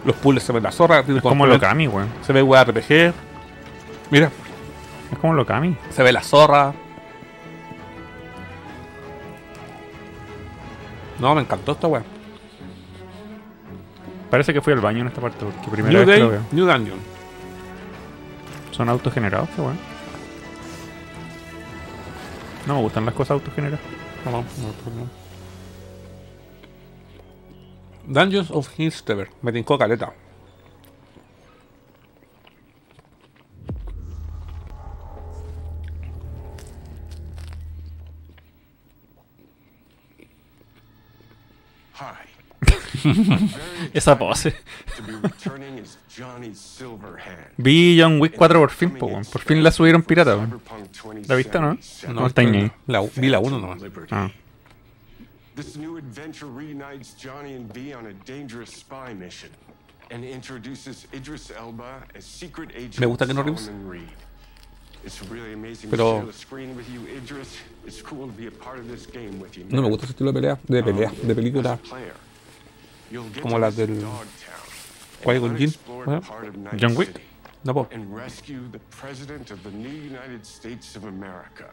[0.04, 1.02] Los puzzles se ven la zorra.
[1.02, 2.08] tiene Es como control- Lokami, weón.
[2.22, 3.12] Se ve weá RPG.
[4.10, 4.30] Mira,
[5.12, 5.76] Es como Lokami.
[5.90, 6.72] se ve la zorra.
[11.18, 12.02] No, me encantó esta weá.
[14.30, 16.40] Parece que fui al baño en esta parte porque primera New vez que lo veo.
[16.52, 16.98] New Dungeon.
[18.78, 19.78] Son autogenerados, qué bueno.
[22.64, 23.80] No me gustan las cosas autogeneradas.
[24.24, 25.08] No, no, no.
[28.06, 29.30] Dungeons of Hinstever.
[29.42, 30.14] Me tincó caleta.
[41.94, 43.48] Hi.
[43.92, 44.54] Esa pose.
[47.56, 50.36] Vi John Wick 4 por fin, po, por fin la subieron pirata.
[50.36, 50.60] weón.
[51.26, 51.78] ¿La viste, no?
[52.12, 52.70] No, está ahí.
[52.86, 53.82] La, vi la 1 nomás.
[54.10, 54.30] Ah.
[55.56, 59.50] This new adventure reunites Johnny and V on a dangerous spy mission
[60.10, 63.26] and introduces Idris Elba as secret agent Me gusta.
[65.04, 67.56] It's really amazing Pero- to share the screen with you, Idris.
[67.86, 69.64] It's cool to be a part of this game with you.
[69.70, 71.78] No me gusta ese estilo de pelea, de pelea, de película.
[73.42, 74.00] Como las del
[75.22, 75.68] Qui-Gon Jinn.
[75.68, 76.20] unexplored ¿no?
[76.20, 77.20] part of Night John Wick.
[77.64, 77.74] No,
[81.04, 81.72] America.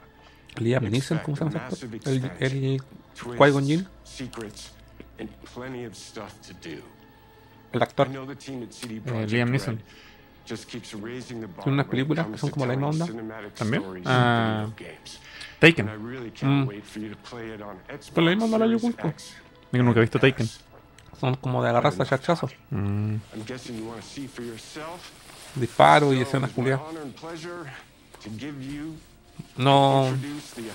[0.58, 1.70] Liam Neeson, ¿cómo se llama?
[2.06, 2.82] El, el
[3.38, 3.88] Qui-Gon Jinn.
[7.72, 8.08] El actor.
[8.10, 9.82] Eh, Liam Neeson.
[10.46, 13.08] Tiene unas películas que son como la misma onda.
[13.56, 13.84] ¿También?
[14.04, 15.20] games.
[15.60, 15.86] Taken.
[16.42, 16.70] Mm.
[18.14, 19.08] Pero la misma onda la Yogunko.
[19.08, 19.38] X.
[19.72, 20.48] Yo nunca he visto Taken.
[21.20, 22.06] Son como de agarrarse a.
[22.72, 23.16] Mm.
[24.38, 25.02] Yourself.
[25.56, 26.82] Disparos y escenas culiadas.
[29.58, 30.08] No,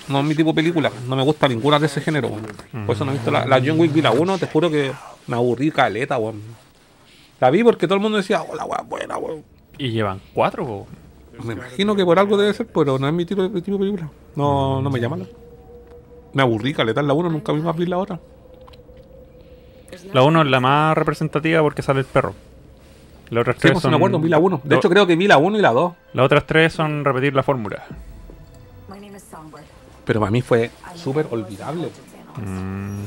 [0.07, 0.91] no es mi tipo de película.
[1.07, 2.85] No me gusta ninguna de ese género, weón.
[2.85, 4.37] Por eso no he visto la, la John Wick vi la 1.
[4.37, 4.91] Te juro que
[5.27, 6.41] me aburrí caleta, weón.
[7.39, 9.43] La vi porque todo el mundo decía, oh, la weá es buena, weón.
[9.77, 10.87] Y llevan cuatro, po.
[11.43, 13.79] Me imagino que por algo debe ser, pero no es mi tipo de, tipo de
[13.79, 14.11] película.
[14.35, 15.17] No, no me llama.
[15.17, 15.25] la-
[16.33, 18.19] Me aburrí caleta en la 1, nunca vi más vi la otra.
[20.13, 22.33] La 1 es la más representativa porque sale el perro.
[23.29, 23.91] Las otras Sí, tres pues sí son.
[23.91, 24.61] me acuerdo, vi la 1.
[24.63, 25.93] De lo- hecho, creo que vi la 1 y la 2.
[26.13, 27.83] Las otras tres son repetir la fórmula.
[30.05, 31.89] Pero para mí fue súper olvidable.
[32.37, 33.03] Mm.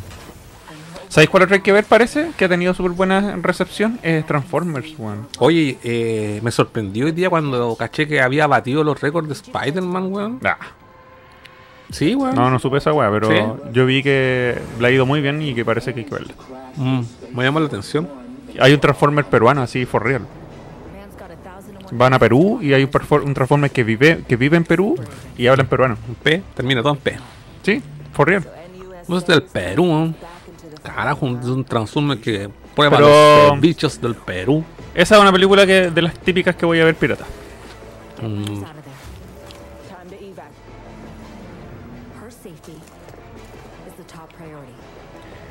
[1.09, 1.85] ¿Sabéis cuál otra hay que ver?
[1.85, 3.99] Parece que ha tenido súper buena recepción.
[4.03, 5.29] Es Transformers, weón.
[5.39, 10.13] Oye, eh, me sorprendió hoy día cuando caché que había batido los récords de Spider-Man,
[10.13, 10.41] weón.
[10.45, 10.57] Ah.
[11.95, 12.35] Sí, weón.
[12.35, 13.37] No, no supe esa weá, pero ¿Sí?
[13.73, 16.35] yo vi que le ha ido muy bien y que parece que hay que verla.
[16.77, 17.01] Mm,
[17.37, 18.09] me llama la atención.
[18.59, 20.23] Hay un Transformer peruano así, for real.
[21.93, 22.91] Van a Perú y hay un,
[23.25, 24.97] un Transformer que vive, que vive en Perú
[25.39, 25.97] y habla en peruano.
[26.23, 27.17] P, termina todo en P.
[27.63, 27.81] Sí,
[28.13, 28.45] for real.
[29.07, 30.13] No es del Perú.
[30.83, 34.65] Carajo, un, un Transformer que prueba Pero- los bichos del Perú.
[34.95, 37.25] Esa es una película que de las típicas que voy a ver pirata.
[38.21, 38.63] Mm,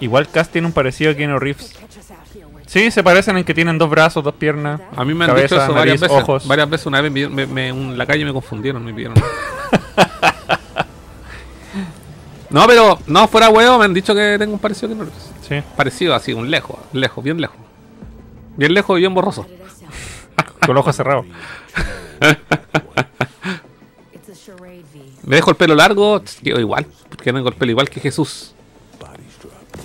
[0.03, 1.73] Igual Cass tiene un parecido a Keanu Reeves.
[2.65, 4.81] Sí, se parecen en que tienen dos brazos, dos piernas.
[4.97, 6.17] A mí me han cabeza, dicho eso varias veces.
[6.21, 6.45] ojos.
[6.45, 9.15] Varias veces una vez me, me- me- en la calle me confundieron, me pidieron.
[12.49, 15.05] no, pero no, fuera huevo, me han dicho que tengo un parecido que no
[15.47, 15.61] Sí.
[15.77, 17.55] Parecido así, un lejos, lejos, bien lejos.
[18.57, 19.45] Bien lejos y bien borroso.
[20.65, 21.25] Con los ojos cerrados.
[25.23, 26.85] Me dejo el pelo largo, quedo igual.
[27.09, 28.53] Porque tengo el pelo igual que Jesús.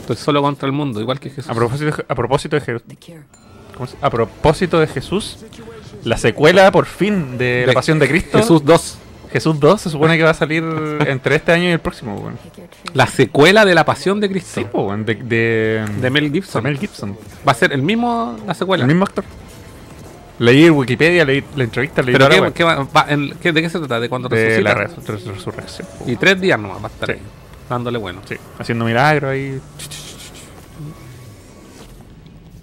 [0.01, 1.51] Estoy solo contra el mundo, igual que Jesús.
[1.51, 3.23] A propósito, de- a propósito de Je- The cure.
[3.75, 5.45] ¿cómo se- a propósito de Jesús,
[6.05, 8.39] la secuela por fin de, La Pasión de Cristo.
[8.39, 8.99] Jesús 2.
[9.31, 10.65] Jesús 2 se supone que va a salir
[11.07, 12.39] entre este año y el próximo, weón.
[12.95, 14.53] La secuela de la Pasión de Cristo.
[14.61, 16.63] Sí, po, weón, de, de, De Mel Gibson.
[16.63, 17.17] de Mel Gibson.
[17.47, 18.85] Va a ser el mismo la secuela.
[18.85, 19.25] El mismo actor.
[20.39, 22.51] Leí en Wikipedia, leí la entrevista, leí Pero ¿qué, la weá.
[22.55, 23.99] qué va- va- en- qué- ¿de qué se trata?
[24.01, 24.63] ¿De cuando de resucita?
[24.69, 25.89] la res- res- resurrección.
[25.99, 26.05] po.
[26.11, 27.19] Y tres días nomás va a estar Sí.
[27.69, 28.21] Dándole bueno.
[28.27, 29.61] Sí, haciendo milagros ahí.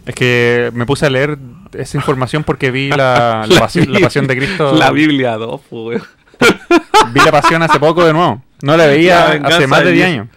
[0.05, 1.37] Es que me puse a leer
[1.73, 4.73] esa información porque vi la, la, pasión, de Cristo.
[4.73, 6.01] La Biblia 2, pues.
[7.13, 8.41] Vi la pasión hace poco de nuevo.
[8.61, 10.27] No la veía hace más de 10 años.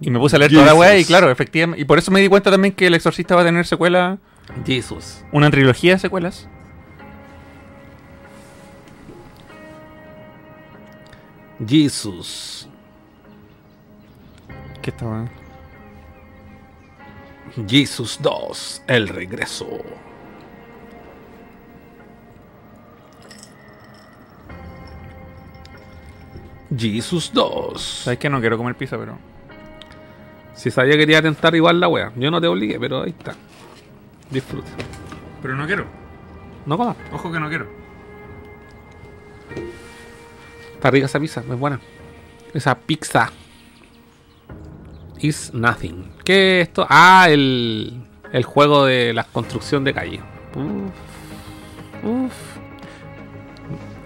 [0.00, 1.82] Y me puse a leer toda la weá y claro, efectivamente.
[1.82, 4.18] Y por eso me di cuenta también que El Exorcista va a tener secuela.
[4.64, 5.24] Jesus.
[5.32, 6.48] Una trilogía de secuelas.
[11.66, 12.67] Jesus.
[14.88, 15.28] ¿Qué está weón?
[17.68, 19.68] Jesus 2, el regreso.
[26.74, 27.82] Jesus 2.
[27.82, 29.18] Sabes que no quiero comer pizza, pero.
[30.54, 32.10] Si sabía que quería tentar igual la wea.
[32.16, 33.34] Yo no te obligué, pero ahí está.
[34.30, 34.70] Disfruta.
[35.42, 35.84] Pero no quiero.
[36.64, 36.96] No comas.
[37.12, 37.66] Ojo que no quiero.
[40.72, 41.78] Está rica esa pizza, es buena.
[42.54, 43.30] Esa pizza.
[45.20, 46.10] Is nothing.
[46.24, 46.86] ¿Qué es esto?
[46.88, 50.20] Ah, el, el juego de la construcción de calle.
[50.54, 52.04] Uf.
[52.04, 52.32] Uf.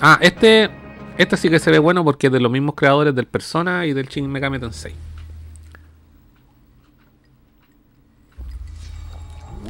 [0.00, 0.70] Ah, este.
[1.18, 3.92] Este sí que se ve bueno porque es de los mismos creadores del Persona y
[3.92, 4.94] del Shin Megami Tensei.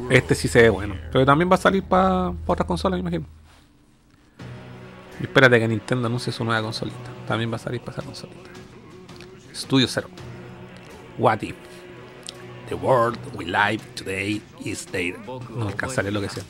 [0.09, 0.95] Este sí se ve bueno.
[1.11, 3.25] Pero también va a salir para otras consolas, me imagino.
[5.19, 6.97] Y espérate que Nintendo anuncie su nueva consolita.
[7.27, 8.49] También va a salir para esa consolita.
[9.53, 10.07] Studio Zero.
[11.17, 11.55] What if?
[12.69, 15.17] The world we live today is there.
[15.55, 16.43] No alcanzaré lo que sea.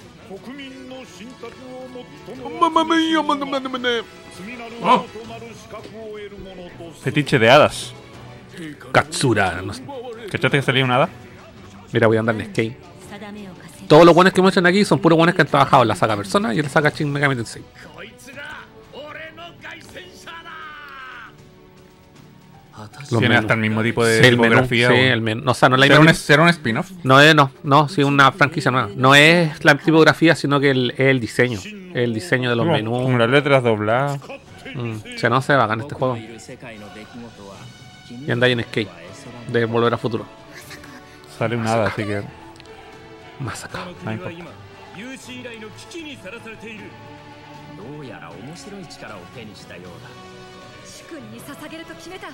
[4.81, 5.05] Oh.
[7.03, 7.93] Fetiche de hadas.
[8.91, 9.61] Katsura.
[9.61, 9.83] no sé.
[10.31, 11.09] ¿Cachaste que salía una hada?
[11.91, 12.77] Mira, voy a andar en skate.
[13.87, 16.15] Todos los buenos que muestran aquí son puros buenos que han trabajado en la saga
[16.15, 17.63] Persona y en la saga Shin Megami Tensei.
[23.08, 23.40] Tiene menús.
[23.40, 24.88] hasta el mismo tipo de Sí, el menú, tipografía.
[24.88, 25.06] sí, weón.
[25.06, 25.42] el menú.
[25.44, 26.90] No, o sea, no es la ¿Será misma- un, será un spin-off?
[27.02, 28.88] No es, no, no, sí, una franquicia nueva.
[28.96, 31.58] No es la tipografía, sino que el, es el diseño.
[31.94, 33.02] El diseño de los Como- menús.
[33.02, 34.20] Como las letras dobladas.
[34.74, 36.16] Mm, se no se bacán este juego.
[38.10, 38.88] Y andáis en skate.
[39.48, 40.26] De volver a futuro.
[41.38, 42.22] Sale una hada, así que.
[43.40, 43.80] Más acá.
[44.04, 44.36] No importa.
[44.96, 46.80] 有史以来の危機にさらされている
[47.76, 50.08] どうやら面白い力を手にしたようだ
[50.84, 52.26] 主君に捧げると決めた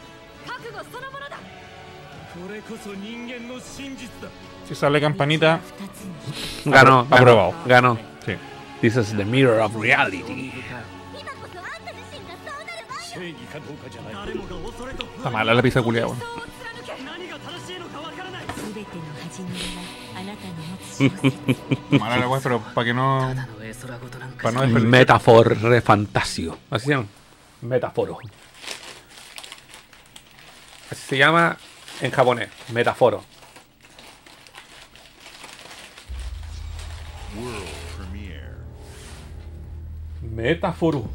[4.67, 5.59] Si sale campanita,
[6.65, 7.53] ganó, aprobado.
[7.65, 7.97] Ganó.
[8.25, 8.33] Sí.
[8.81, 10.53] This is the mirror of reality.
[15.17, 16.21] Está mala la pizza culiada, bueno.
[21.99, 23.33] mala la weá, pero para que no.
[24.41, 26.57] Para no Metafor refantasio.
[26.69, 27.07] Así se llama.
[27.61, 28.19] Metaforo.
[30.91, 31.57] Así se llama
[32.01, 32.49] en japonés.
[32.71, 33.23] Metaforo.
[40.21, 41.09] Metaforo.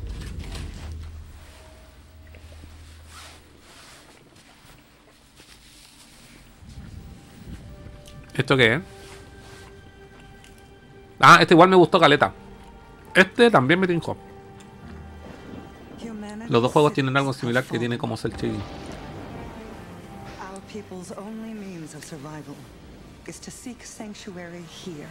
[8.35, 8.81] ¿Esto qué es?
[11.21, 12.33] Ah, este igual me gustó caleta.
[13.15, 14.17] Este también me trincó.
[16.49, 18.61] Los dos juegos tienen algo similar que tiene como cel shading.
[20.75, 22.57] People's only means of survival
[23.29, 25.09] is to seek sanctuary here,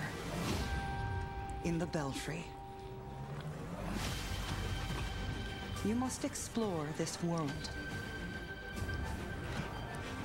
[1.63, 2.43] in the Belfry.
[5.85, 7.69] You must explore this world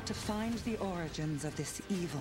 [0.07, 2.21] to find the origins of this evil.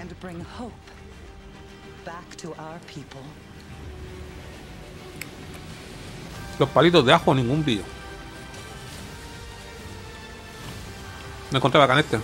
[0.00, 0.72] And bring hope
[2.04, 3.22] back to our people.
[6.58, 7.82] Los palitos de ajo, ningún brillo.
[11.50, 12.18] Me encontré bacán este.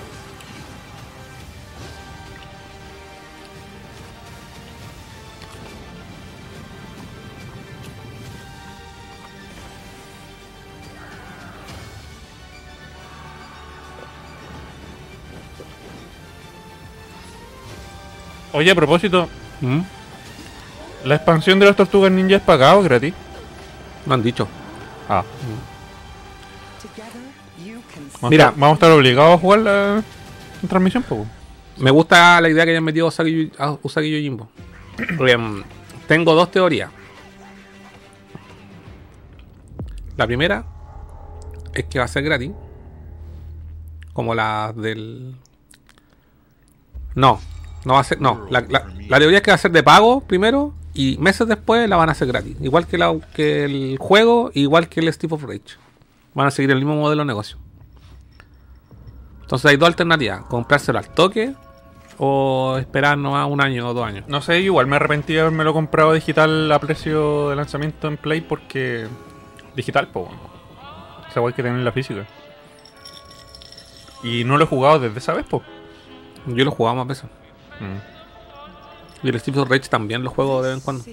[18.52, 19.28] Oye, a propósito.
[19.60, 19.80] ¿Mm?
[21.04, 23.14] ¿La expansión de las tortugas ninja es pagada o gratis?
[24.10, 24.48] No han dicho.
[25.08, 25.22] Ah.
[28.16, 28.46] Vamos Mira.
[28.46, 30.02] a estar- vamos a estar obligados a jugar la
[30.68, 31.28] transmisión, pues.
[31.78, 34.48] Me gusta la idea que hayan metido Usagi, a Usagi Yojimbo.
[35.16, 35.62] Porque, mm,
[36.08, 36.90] tengo dos teorías.
[40.16, 40.64] La primera
[41.72, 42.50] es que va a ser gratis.
[44.12, 45.36] Como la del.
[47.14, 47.38] No,
[47.84, 48.20] no va a ser.
[48.20, 51.46] No, la, la- la teoría es que va a ser de pago primero y meses
[51.46, 52.56] después la van a hacer gratis.
[52.60, 55.78] Igual que, la, que el juego, igual que el Steve of Rage.
[56.34, 57.58] Van a seguir el mismo modelo de negocio.
[59.42, 61.54] Entonces hay dos alternativas: comprárselo al toque
[62.18, 64.24] o esperar nomás un año o dos años.
[64.28, 68.16] No sé, igual me arrepentí de haberme lo comprado digital a precio de lanzamiento en
[68.16, 69.06] Play porque.
[69.74, 70.26] Digital, pues.
[71.30, 72.26] Esa guay que tener en la física.
[74.22, 75.62] Y no lo he jugado desde esa vez, pues.
[76.46, 77.30] Yo lo jugaba más veces.
[79.22, 81.04] Y el of Rage también lo juego de vez en cuando.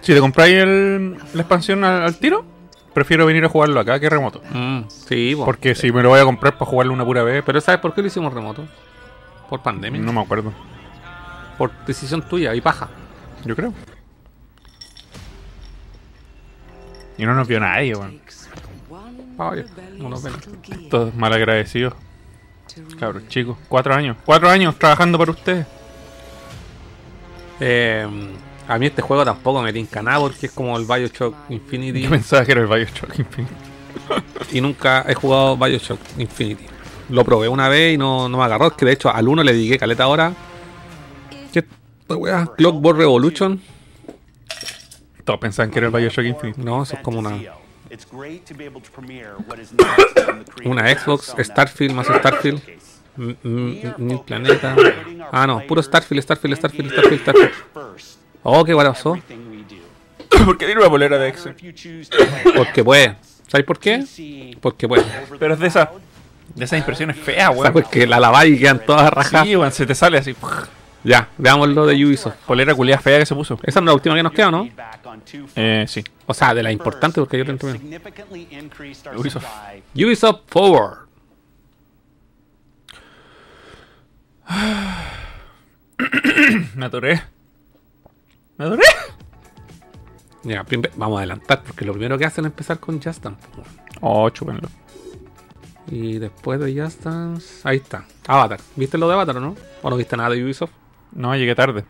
[0.00, 2.44] Si te compráis el- la expansión al, al tiro,
[2.94, 4.40] prefiero venir a jugarlo acá que remoto.
[4.52, 5.44] Mm, sí, po.
[5.44, 7.94] Porque si me lo voy a comprar para jugarlo una pura vez, Pero ¿sabes por
[7.94, 8.66] qué lo hicimos remoto?
[9.48, 10.00] Por pandemia.
[10.00, 10.52] no me acuerdo.
[11.58, 12.88] Por decisión tuya y paja.
[13.44, 13.72] Yo creo.
[17.18, 18.20] Y no nos vio nadie, weón.
[19.38, 19.64] Ay,
[19.98, 20.34] no nos ven.
[20.90, 21.94] Todos malagradecidos.
[22.98, 23.56] Cabros, chicos.
[23.68, 24.16] Cuatro años.
[24.24, 25.66] Cuatro años trabajando para ustedes.
[27.60, 28.06] Eh,
[28.68, 32.02] a mí este juego tampoco me tinca nada porque es como el Bioshock Infinity.
[32.02, 33.54] Yo pensaba que era el Bioshock Infinite.
[34.52, 36.66] y nunca he jugado Bioshock Infinity.
[37.08, 38.68] Lo probé una vez y no, no me agarró.
[38.68, 40.32] Es que de hecho al uno le dediqué caleta ahora.
[41.52, 42.46] ¿Qué esta weá?
[42.56, 43.60] Clockwork Revolution.
[45.24, 46.60] Todos pensaban que era el Bioshock Infinite.
[46.60, 47.38] No, eso es como una.
[47.90, 51.34] It's great to be able to premiere what is next in the creative Una Xbox,
[51.38, 52.60] Starfield más Starfield.
[54.26, 54.76] Planeta.
[55.32, 57.52] Ah, no, puro Starfield, Starfield, Starfield, Starfield, Starfield.
[58.42, 59.18] Oh, qué guay pasó.
[60.44, 61.54] ¿Por qué tiene una bolera de Excel?
[62.56, 63.16] Porque puede.
[63.48, 64.04] ¿Sabes por qué?
[64.60, 65.04] Porque puede.
[65.38, 65.88] Pero es de esas
[66.54, 67.66] de esas impresiones feas, weón.
[67.66, 67.82] ¿Sabes?
[67.82, 69.46] Porque la laváis y quedan todas rajadas.
[69.46, 70.34] Sí, weón, se te sale así.
[71.06, 72.34] Ya, veamos lo de Ubisoft.
[72.46, 73.56] Polera culiada fea que se puso.
[73.62, 74.68] Esa es la última que nos queda, ¿no?
[75.54, 76.02] Eh, sí.
[76.26, 77.78] O sea, de la importante porque yo te our
[79.16, 79.46] Ubisoft.
[79.94, 81.06] Ubisoft Forward.
[86.74, 87.22] Me atoré.
[88.58, 88.82] Me atoré.
[90.42, 93.46] Ya, vamos a adelantar porque lo primero que hacen es empezar con Just Dance.
[94.00, 94.68] Oh, chúpenlo.
[95.88, 97.60] Y después de Just Dance.
[97.62, 98.04] Ahí está.
[98.26, 98.58] Avatar.
[98.74, 99.54] ¿Viste lo de Avatar o no?
[99.82, 100.72] ¿O no viste nada de Ubisoft?
[101.16, 101.84] No, llegué tarde.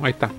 [0.00, 0.30] Ahí está.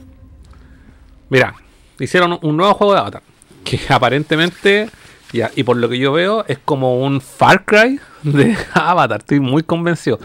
[1.29, 1.53] Mira,
[1.99, 3.21] hicieron un nuevo juego de Avatar.
[3.63, 4.89] Que aparentemente,
[5.31, 9.19] ya, y por lo que yo veo, es como un Far Cry de Avatar.
[9.19, 10.19] Estoy muy convencido.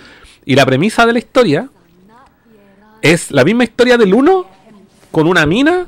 [0.47, 1.69] Y la premisa de la historia
[3.03, 4.47] es la misma historia del 1
[5.13, 5.87] con una mina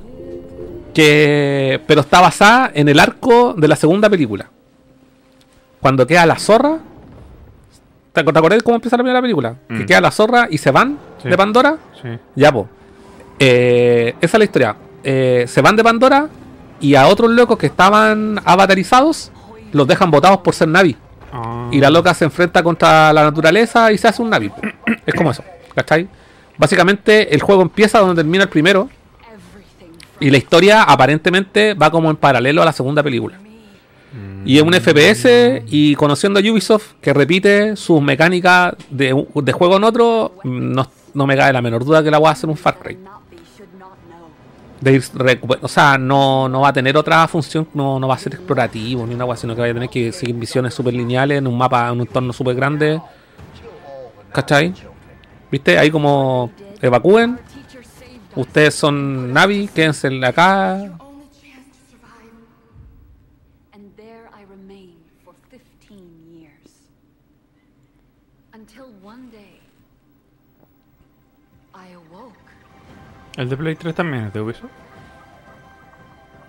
[0.93, 4.51] que pero está basada en el arco de la segunda película.
[5.81, 6.79] Cuando queda la zorra.
[8.13, 9.55] ¿Te, te acordás de cómo empieza la primera película?
[9.69, 9.87] Que Mm.
[9.87, 11.29] queda la zorra y se van Sí.
[11.29, 11.77] de Pandora.
[12.03, 12.09] Sí.
[12.35, 12.69] Ya, po.
[13.39, 14.77] Eh, esa es la historia.
[15.05, 16.29] Eh, se van de Pandora
[16.81, 19.31] y a otros locos que estaban avatarizados
[19.73, 20.97] los dejan botados por ser Navi.
[21.33, 21.69] Ah.
[21.71, 24.51] Y la loca se enfrenta contra la naturaleza y se hace un Navi.
[25.07, 26.09] es como eso, ¿cachai?
[26.57, 28.89] Básicamente el juego empieza donde termina el primero.
[30.21, 33.39] Y la historia aparentemente va como en paralelo a la segunda película.
[34.45, 39.77] Y es un FPS y conociendo a Ubisoft que repite sus mecánicas de, de juego
[39.77, 42.57] en otro, no, no me cae la menor duda que la va a hacer un
[42.57, 42.99] Far Cry.
[45.61, 49.07] O sea, no, no va a tener otra función, no, no va a ser explorativo
[49.07, 51.59] ni una cosa, sino que va a tener que seguir misiones super lineales en un
[51.59, 53.01] mapa, en un entorno super grande.
[54.33, 54.73] ¿Cachai?
[55.51, 55.79] ¿Viste?
[55.79, 57.39] Ahí como evacúen.
[58.37, 60.75] Ustedes son Navi, quédense acá.
[60.75, 62.31] Only chance to survive.
[63.73, 65.99] And there I remained for 15
[66.31, 66.71] years.
[68.53, 69.59] Until one day,
[71.75, 72.37] I awoke.
[73.39, 74.71] El de Play 3 también es de Ubisoft.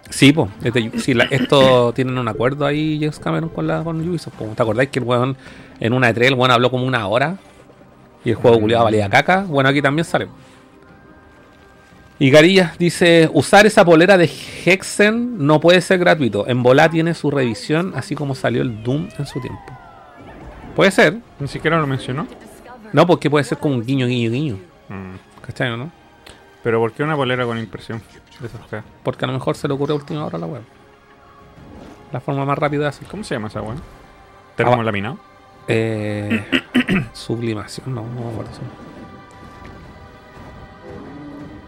[0.09, 0.49] Sí, pues.
[0.97, 4.33] Sí, esto tienen un acuerdo ahí James Cameron con, la, con Ubisoft.
[4.33, 4.45] po.
[4.55, 5.37] ¿Te acordáis que el weón
[5.79, 7.37] en una E3 el weón habló como una hora?
[8.25, 9.45] Y el juego culiado valía caca.
[9.47, 10.27] Bueno, aquí también sale.
[12.17, 14.29] Y Garillas dice, usar esa polera de
[14.65, 16.47] Hexen no puede ser gratuito.
[16.47, 19.61] En Volá tiene su revisión, así como salió el Doom en su tiempo.
[20.75, 21.19] Puede ser.
[21.39, 22.27] Ni siquiera lo mencionó.
[22.93, 24.55] No, porque puede ser como un guiño, guiño, guiño.
[24.89, 25.45] Mm.
[25.45, 25.98] ¿Cachai o no?
[26.63, 28.01] Pero ¿por qué una polera con impresión?
[29.03, 30.61] Porque a lo mejor se le ocurre a última hora a la web.
[32.11, 33.07] La forma más rápida de hacer.
[33.07, 33.75] ¿Cómo se llama esa weá?
[34.55, 35.17] ¿Termolaminado?
[35.67, 36.43] Eh,
[37.13, 38.51] sublimación, no, no me acuerdo.
[38.51, 38.61] eso.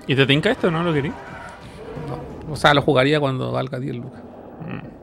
[0.08, 1.12] ¿Y te tinca esto no lo querí?
[2.50, 4.22] O sea, lo jugaría cuando valga 10 lucas.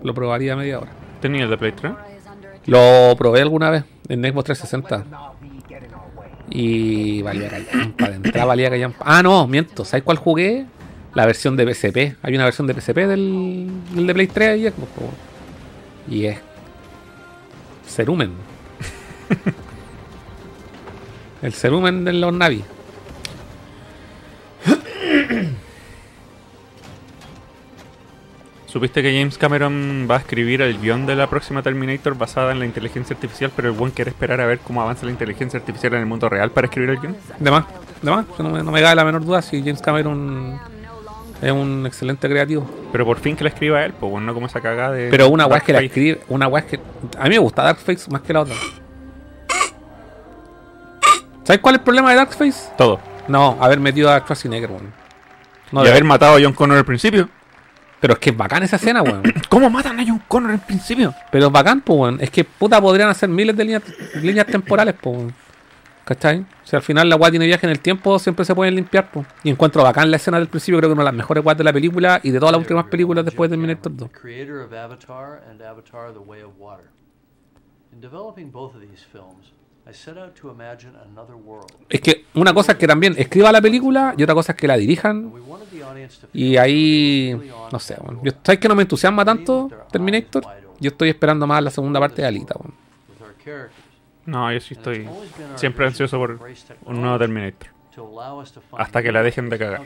[0.02, 0.90] Lo probaría a media hora.
[1.20, 1.92] ¿Tenía el de Play 3?
[2.66, 5.04] Lo probé alguna vez en Xbox 360.
[6.50, 8.08] Y valía callampa.
[8.08, 9.04] De entrada valía callampa.
[9.06, 9.84] Ah, no, miento.
[9.84, 10.66] ¿Sabes cuál jugué?
[11.14, 12.16] La versión de PSP.
[12.22, 14.92] Hay una versión de PSP del, del de Play 3 y Xbox.
[14.92, 15.10] po.
[16.10, 16.38] Y es.
[17.86, 18.32] Cerumen.
[21.42, 22.62] El cerumen de los Navi.
[28.78, 32.60] ¿Supiste que James Cameron va a escribir el guion de la próxima Terminator basada en
[32.60, 35.94] la inteligencia artificial, pero el buen quiere esperar a ver cómo avanza la inteligencia artificial
[35.94, 37.16] en el mundo real para escribir el guion?
[37.40, 37.64] De más,
[38.00, 38.24] de más.
[38.38, 40.60] No me, no me cabe la menor duda si James Cameron
[41.42, 42.70] es un excelente creativo.
[42.92, 45.08] Pero por fin que la escriba él, pues bueno, como esa cagada de.
[45.10, 46.78] Pero una weá que la escribe, una weá que.
[47.18, 48.54] A mí me gusta Dark Face más que la otra.
[51.42, 52.70] ¿Sabes cuál es el problema de Darkface?
[52.78, 53.00] Todo.
[53.26, 54.92] No, haber metido a Schwarzenegger, weón.
[55.72, 57.28] No, y de- haber matado a John Connor al principio.
[58.00, 59.22] Pero es que es bacán esa escena, weón.
[59.48, 61.14] ¿Cómo matan a John Connor al principio?
[61.30, 62.18] Pero es bacán, pues, weón.
[62.20, 63.82] Es que puta podrían hacer miles de líneas,
[64.22, 65.34] líneas temporales, pues, weón.
[66.04, 66.46] ¿Cachai?
[66.64, 69.26] Si al final la weá tiene viaje en el tiempo, siempre se pueden limpiar, pues.
[69.44, 71.64] Y encuentro bacán la escena del principio, creo que una de las mejores weas de
[71.64, 74.10] la película y de todas las últimas películas después de Terminator 2.
[74.12, 76.86] creator of Avatar and Avatar The Way of Water.
[77.92, 79.52] In developing both of these films,
[79.88, 81.72] I set out to imagine another world.
[81.88, 84.68] Es que una cosa es que también escriba la película y otra cosa es que
[84.68, 85.32] la dirijan.
[86.34, 87.34] Y ahí,
[87.72, 87.96] no sé.
[88.22, 90.44] Yo, ¿Sabes que no me entusiasma tanto Terminator?
[90.78, 92.54] Yo estoy esperando más la segunda parte de Alita,
[93.42, 93.72] characters
[94.26, 95.08] No, yo sí estoy
[95.56, 96.38] siempre ansioso por
[96.84, 97.68] un nuevo Terminator.
[98.76, 99.82] Hasta que la dejen de cagar.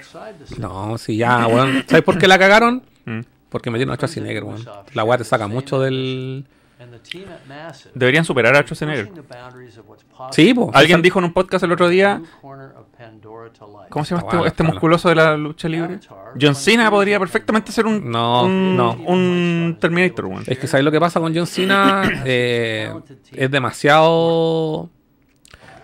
[0.58, 1.84] No, sí, ya, weón.
[1.89, 2.82] ¿Sabes por qué la cagaron?
[3.05, 3.20] Mm.
[3.48, 4.64] Porque metieron a Schwarzenegger, weón.
[4.94, 6.44] La weá te saca mucho del.
[7.94, 9.10] Deberían superar a Schwarzenegger.
[10.32, 10.70] Sí, po.
[10.74, 12.20] Alguien dijo en un podcast el otro día.
[13.88, 15.98] ¿cómo se llama Está este, este musculoso de la lucha libre?
[16.40, 18.92] John Cena podría perfectamente ser un, No, un, no.
[18.92, 20.44] un Terminator, weón.
[20.46, 22.02] Es que ¿sabes lo que pasa con John Cena?
[22.24, 22.92] Eh,
[23.32, 24.88] es demasiado...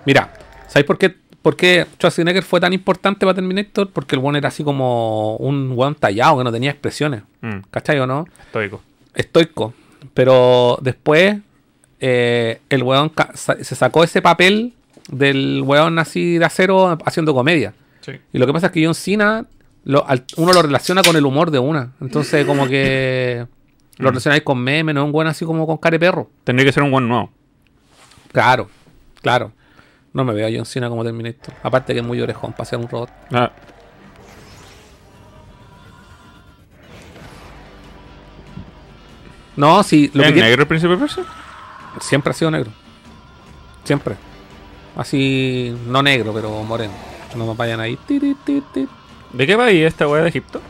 [0.05, 0.33] Mira,
[0.69, 3.91] ¿sabes por qué, por qué Schwarzenegger fue tan importante para Terminator?
[3.91, 7.23] Porque el weón era así como un weón tallado, que no tenía expresiones.
[7.41, 7.59] Mm.
[7.71, 8.25] ¿Cachai o no?
[8.47, 8.83] Estoico.
[9.15, 9.75] Estoico.
[10.19, 11.37] Pero después
[12.01, 14.73] eh, el weón se sacó ese papel
[15.13, 17.73] del weón así de acero haciendo comedia.
[18.01, 18.15] Sí.
[18.33, 19.47] Y lo que pasa es que John Cena,
[19.85, 21.93] lo- al- uno lo relaciona con el humor de una.
[22.01, 23.47] Entonces, como que
[23.99, 26.29] lo relacionáis con memes, no es un buen así como con care perro.
[26.43, 27.31] Tendría que ser un buen nuevo.
[28.33, 28.69] Claro,
[29.23, 29.53] claro.
[30.13, 31.55] No me veo a John Cena como Terminator.
[31.63, 33.09] Aparte que es muy orejón para ser un robot.
[33.31, 33.53] Ah,
[39.59, 40.09] No, sí.
[40.15, 41.25] Lo ¿Es que negro el príncipe Persia?
[42.01, 42.71] Siempre ha sido negro.
[43.83, 44.15] Siempre.
[44.97, 46.93] Así, no negro, pero moreno.
[47.37, 47.99] No me vayan ahí.
[48.09, 50.61] ¿De qué país es esta weá de Egipto?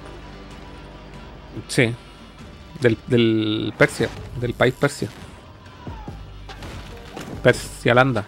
[1.68, 1.94] Sí.
[2.80, 4.08] Del, del Persia.
[4.40, 5.08] Del país Persia.
[7.42, 8.24] Persialanda.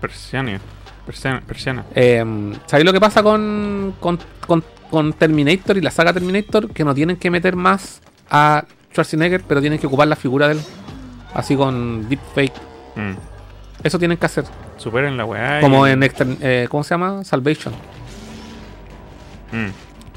[0.00, 0.60] Persiania.
[1.06, 1.40] Persiana.
[1.46, 1.84] persiana.
[1.94, 2.24] Eh,
[2.66, 6.70] ¿Sabéis lo que pasa con, con, con- con Terminator y la saga Terminator?
[6.70, 10.54] Que no tienen que meter más a Schwarzenegger, pero tienen que ocupar la figura de
[10.54, 10.60] él.
[11.34, 12.52] Así con deepfake.
[12.96, 13.12] Mm.
[13.82, 14.44] Eso tienen que hacer.
[14.76, 15.58] Superen la weá.
[15.58, 17.24] y- Como en exter- eh, ¿Cómo se llama?
[17.24, 17.74] Salvation.
[19.52, 19.68] Mm.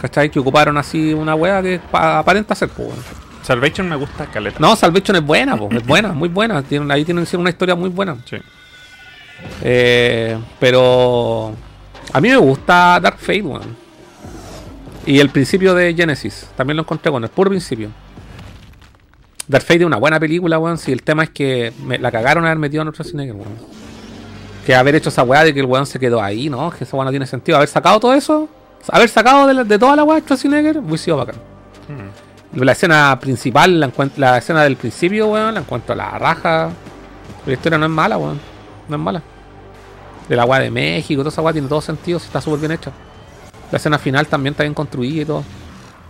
[0.01, 0.29] ¿Cachai?
[0.29, 2.89] Que ocuparon así una wea que pa- aparenta ser, pues.
[3.43, 4.57] Salvation me gusta caleta.
[4.59, 6.61] No, Salvation es buena, po, es buena, muy buena.
[6.63, 8.17] Tienen, ahí tienen una historia muy buena.
[8.25, 8.37] Sí.
[9.61, 11.53] Eh, pero
[12.11, 13.75] a mí me gusta Dark Fate, weón.
[15.05, 17.89] Y el principio de Genesis, también lo encontré con el puro principio.
[19.47, 20.77] Dark Fate es una buena película, weón.
[20.77, 23.49] Si el tema es que me la cagaron haber metido a nuestro cine, weón.
[24.65, 26.71] Que haber hecho esa weá de que el weón se quedó ahí, ¿no?
[26.71, 27.57] Que esa weá no tiene sentido.
[27.57, 28.49] Haber sacado todo eso,
[28.89, 31.35] haber sacado de, la- de toda la weá de Schwarzenegger, hubiese sido bacán.
[31.87, 32.61] Mm.
[32.61, 36.69] La escena principal, la, escena del principio, weón, la encuentro a la raja.
[37.45, 38.39] La historia no es mala, weón.
[38.89, 39.21] No es mala.
[40.27, 42.71] De la weá de México, toda esa weá tiene todo sentido, sí está súper bien
[42.71, 42.91] hecha.
[43.71, 45.43] La escena final también está bien construida y todo.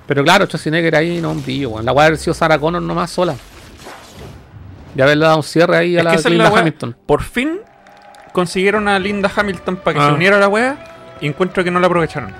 [0.07, 1.85] Pero claro, Schwarzenegger ahí no un brillo, weón.
[1.85, 3.35] La weá de haber sido Sarah Connor nomás sola.
[4.95, 6.59] Y haberle dado un cierre ahí a Es la que Linda la.
[6.59, 6.95] Hamilton.
[7.05, 7.59] Por fin
[8.33, 10.07] consiguieron a Linda Hamilton para que Ah.
[10.09, 11.17] se uniera a la weá.
[11.21, 12.31] Y encuentro que no la aprovecharon.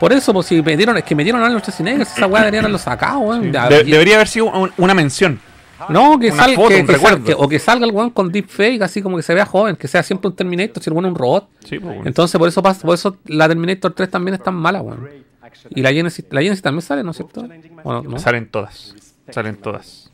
[0.00, 2.78] Por eso, pues si metieron, es que metieron a Arnold Schwarzenegger, esa weá deberían haberlo
[2.78, 3.50] sacado, weón.
[3.50, 5.40] De- debería haber sido un- una mención.
[5.88, 7.24] No, que salga, foto, que- un que sal- recuerdo.
[7.24, 9.86] que- o que salga el weón con deepfake, así como que se vea joven, que
[9.88, 11.48] sea siempre un Terminator, si el weón es un robot.
[11.64, 12.06] Sí, pues, weón.
[12.06, 15.08] Entonces por eso pasa, por eso la Terminator 3 también es tan mala, weón.
[15.70, 17.46] Y la Genesis, la Genesis también sale, ¿no es cierto?
[17.82, 18.02] ¿O no?
[18.02, 18.18] ¿No?
[18.18, 18.94] Salen todas.
[19.30, 20.10] Salen todas.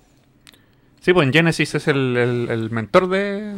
[1.01, 3.55] Sí, pues en Genesis es el, el- el mentor de.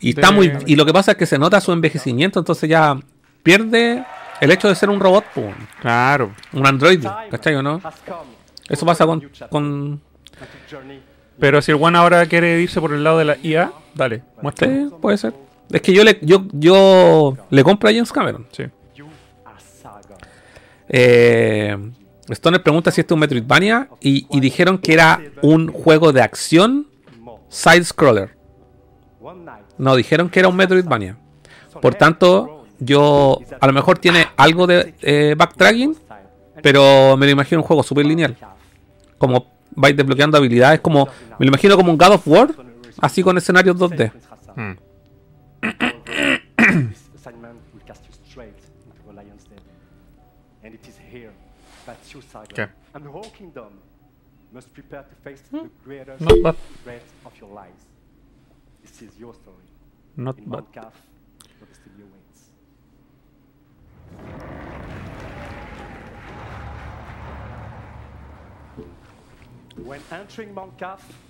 [0.00, 2.98] Y está muy y lo que pasa es que se nota su envejecimiento, entonces ya
[3.42, 4.04] pierde
[4.40, 5.54] el hecho de ser un robot, weón.
[5.80, 6.32] Claro.
[6.52, 7.80] un androide, ¿cachai o no?
[8.68, 10.00] Eso pasa con, con
[11.38, 14.68] Pero si el one ahora quiere irse por el lado de la IA, dale, muestra.
[14.68, 15.32] Sí, puede ser.
[15.70, 18.46] Es que yo le, yo, yo le compro a James Cameron.
[18.52, 18.64] Sí.
[20.88, 21.76] Eh,
[22.28, 26.22] Stoner pregunta si este es un Metroidvania y, y dijeron que era un juego de
[26.22, 26.88] acción
[27.48, 28.36] side-scroller.
[29.78, 31.16] No, dijeron que era un Metroidvania.
[31.80, 35.96] Por tanto, yo a lo mejor tiene algo de eh, backtracking,
[36.62, 38.36] pero me lo imagino un juego súper lineal.
[39.18, 41.06] Como vais desbloqueando habilidades, como
[41.38, 42.48] me lo imagino como un God of War,
[43.00, 44.12] así con escenarios 2D.
[44.56, 44.72] Hmm.
[52.22, 52.68] Saga, Okay.
[52.94, 53.70] and the whole kingdom
[54.52, 56.56] must prepare to face the greatest Not bad.
[56.82, 57.82] threat of your lives.
[58.82, 59.66] This is your story.
[60.16, 60.64] Not in bad.
[60.64, 61.00] Minecraft,
[61.60, 62.50] but the studio waits.
[69.84, 70.72] When entering Mount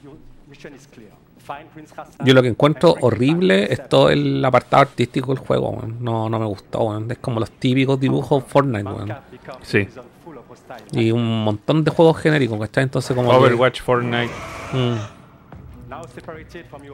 [0.04, 0.14] your
[0.48, 1.10] mission is clear.
[2.24, 5.80] Yo lo que encuentro horrible es todo el apartado artístico del juego.
[6.00, 6.98] No, no me gustó.
[7.08, 9.14] Es como los típicos dibujos Fortnite.
[9.62, 9.86] Sí.
[10.92, 12.84] Y un montón de juegos genéricos, ¿cachai?
[12.84, 13.30] Entonces como...
[13.30, 14.30] que- Overwatch, Fortnite.
[14.72, 14.96] Mm.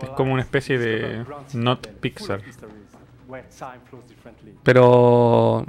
[0.03, 1.25] Es como una especie de
[1.55, 2.41] not Pixar.
[4.63, 5.65] Pero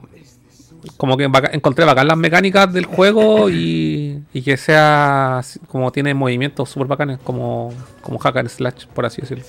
[0.98, 6.70] como que encontré bacán las mecánicas del juego y, y que sea como tiene movimientos
[6.70, 9.46] super bacanes, como, como hack and slash, por así decirlo.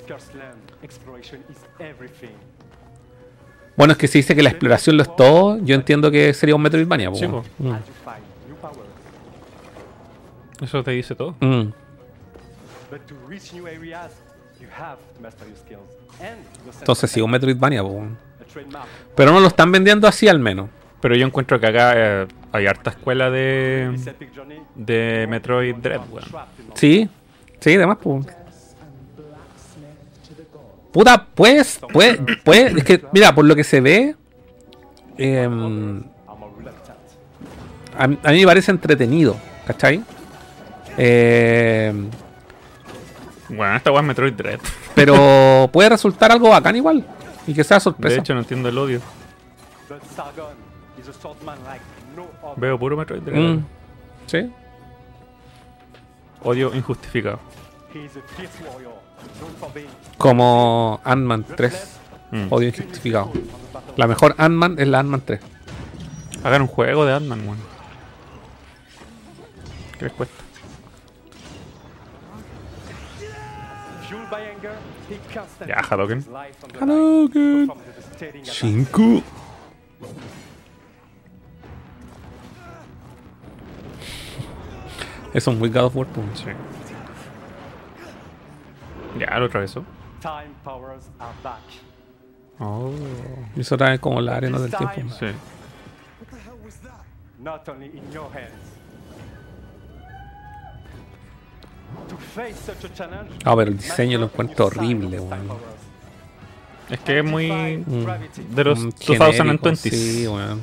[3.76, 6.54] Bueno, es que si dice que la exploración lo es todo, yo entiendo que sería
[6.54, 7.12] un Metroidvania.
[7.16, 7.42] Sí, po.
[7.58, 7.72] Mm.
[7.72, 8.78] As you find new powers.
[10.60, 11.32] Eso te dice todo.
[11.40, 11.72] Mm.
[12.90, 14.12] But to reach new areas,
[14.60, 15.80] you have to master your skills.
[16.20, 17.82] And your sense Entonces of sí, un Metroidvania.
[17.82, 18.04] po.
[19.16, 20.68] Pero no lo están vendiendo así al menos.
[21.00, 23.94] Pero yo encuentro que acá eh, hay harta escuela de,
[24.76, 27.08] de Metroid Dread, in Sí,
[27.60, 28.24] sí, además, pues.
[30.92, 34.14] Puta, pues, pues, pues, es que, mira, por lo que se ve,
[35.18, 36.04] em,
[37.98, 40.04] a, mí- a mí me parece entretenido, ¿cachai?
[40.96, 42.10] Em,
[43.48, 44.60] Bueno, esta weá es Metroid Dread.
[44.94, 47.04] pero puede resultar algo bacán igual,
[47.46, 48.14] y que sea sorpresa.
[48.14, 49.00] De hecho, no entiendo el odio.
[52.56, 53.40] Veo puro Metroid Dread.
[53.40, 53.64] Mm,
[54.26, 54.52] sí.
[56.42, 57.38] Odio injustificado.
[60.18, 61.98] Como Ant-Man 3,
[62.32, 62.46] Mm.
[62.50, 63.30] odio injustificado.
[63.96, 65.40] La mejor Ant-Man es la Ant-Man 3.
[66.42, 67.58] Hagan un juego de Ant-Man, weón.
[69.98, 70.43] ¿Qué les cuesta?
[75.66, 76.24] Ya, Hadoken.
[76.80, 77.72] Hadoken.
[78.42, 79.22] 5.
[85.34, 86.06] Eso es muy God of War.
[86.06, 86.38] pues.
[86.38, 86.50] Sí.
[89.18, 89.84] Ya, lo atravesó.
[92.60, 92.92] Oh.
[93.56, 95.14] Y eso trae como la arena del tiempo.
[95.18, 95.26] Sí.
[103.44, 105.74] Ah, pero el diseño lo encuentro horrible, weón.
[106.90, 107.50] Es que es muy.
[107.78, 108.54] Mm.
[108.54, 109.36] De los Mm, 2020s.
[109.36, 110.60] genérico, Sí, weón.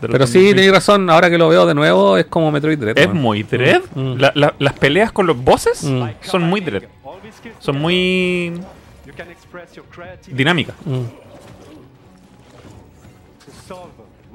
[0.00, 0.54] Pero sí, 2020s.
[0.54, 2.98] tenéis razón, ahora que lo veo de nuevo es como Metroid Dread.
[2.98, 3.82] Es muy Dread.
[3.94, 4.14] Mm.
[4.18, 6.02] La- la- las peleas con los bosses Mm.
[6.22, 6.82] son muy Dread.
[7.60, 8.60] Son muy
[10.32, 10.74] dinámicas.
[10.84, 11.02] Mm.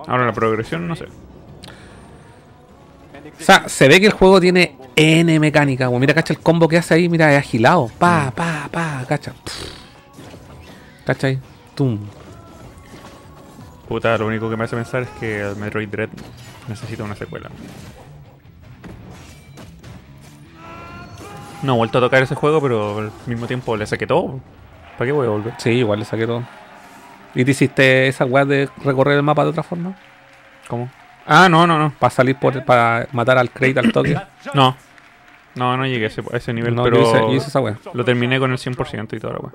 [0.07, 1.05] Ahora la progresión, no sé.
[3.41, 5.89] O sea, se ve que el juego tiene N mecánica.
[5.89, 5.99] weón.
[5.99, 7.89] Mira, cacha el combo que hace ahí, mira, es agilado.
[7.97, 9.33] Pa, pa, pa, cacha.
[11.05, 11.39] Cacha ahí.
[11.73, 11.99] Tum.
[13.87, 16.09] Puta, lo único que me hace pensar es que el Metroid Dread
[16.67, 17.49] necesita una secuela.
[21.63, 24.39] No he vuelto a tocar ese juego, pero al mismo tiempo le saqué todo.
[24.97, 25.53] ¿Para qué voy a volver?
[25.57, 26.43] Sí, igual le saqué todo.
[27.33, 29.95] ¿Y te hiciste esa weá de recorrer el mapa de otra forma?
[30.67, 30.89] ¿Cómo?
[31.25, 31.93] Ah, no, no, no.
[31.99, 32.63] Para salir por.
[32.65, 34.15] para matar al Crate al toque.
[34.53, 34.75] No.
[35.55, 37.59] No, no llegué a ese, a ese nivel, No, yo pero hice- yo hice esa
[37.59, 37.77] wea.
[37.93, 39.51] lo terminé con el 100% y toda la wea.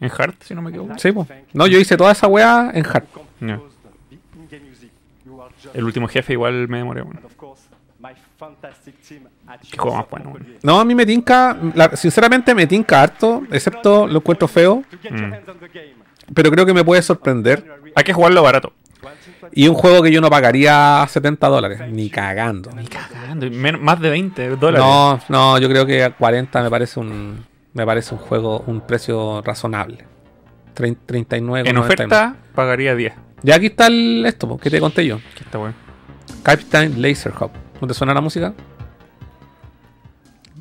[0.00, 0.98] En Hard, si no me equivoco.
[0.98, 1.28] Sí, pues.
[1.54, 3.04] No, yo hice toda esa weá en hard.
[3.40, 3.60] Ya.
[5.74, 7.02] El último jefe igual me demoré.
[7.02, 7.20] bueno.
[9.70, 10.30] Qué juego más bueno.
[10.30, 10.46] bueno.
[10.62, 11.56] No, a mí me tinca.
[11.74, 13.42] la- sinceramente me tinca harto.
[13.50, 14.82] Excepto lo encuentro feo.
[15.10, 15.32] Mm.
[16.34, 17.64] Pero creo que me puede sorprender.
[17.94, 18.72] Hay que jugarlo barato.
[19.52, 21.80] Y un juego que yo no pagaría 70 dólares.
[21.90, 22.70] Ni cagando.
[22.72, 23.46] Ni cagando.
[23.80, 24.84] Más de 20 dólares.
[24.86, 27.44] No, no, yo creo que a 40 me parece un.
[27.72, 30.04] Me parece un juego, un precio razonable.
[30.74, 33.12] Trein- 39 En oferta pagaría 10.
[33.42, 35.18] Ya aquí está el, esto, que te conté yo.
[35.36, 35.74] Que está bueno.
[36.42, 37.52] Captain Laserhawk.
[37.80, 38.52] ¿No te suena la música?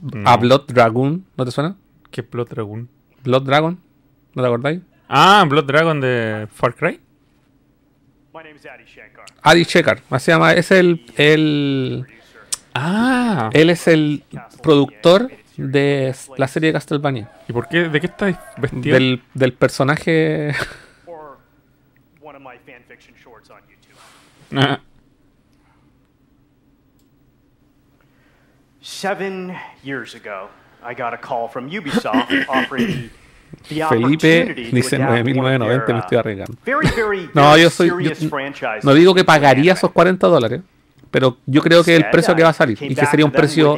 [0.02, 0.30] No.
[0.30, 1.26] A Blood Dragon.
[1.36, 1.76] ¿No te suena?
[2.12, 2.90] ¿Qué Blood Dragon?
[3.24, 3.80] Blood Dragon.
[4.34, 4.82] ¿No te acordáis?
[5.10, 7.00] Ah, Blood Dragon de Far Cry.
[8.40, 8.66] My name is
[9.44, 10.02] Adi Shekhar.
[10.18, 12.08] Se llama, es el, el.
[12.74, 13.50] Ah.
[13.52, 14.24] Él es el
[14.64, 17.30] productor de la serie de Castlevania.
[17.50, 17.90] ¿Y por qué?
[17.90, 18.94] ¿De qué estáis vestido?
[18.94, 20.54] Del, del personaje.
[21.06, 21.38] Or
[22.22, 24.00] one of my fanfiction shorts on YouTube.
[24.56, 24.80] Ah.
[28.80, 29.54] Seven
[29.84, 30.48] years ago,
[30.82, 33.10] I got a call from Ubisoft offering
[33.64, 36.54] Felipe dice 9.990, me estoy uh, arriesgando.
[37.34, 37.88] no, yo soy.
[37.88, 38.30] Yo,
[38.84, 40.62] no digo que pagaría esos 40 dólares,
[41.12, 43.78] pero yo creo que el precio que va a salir y que sería un precio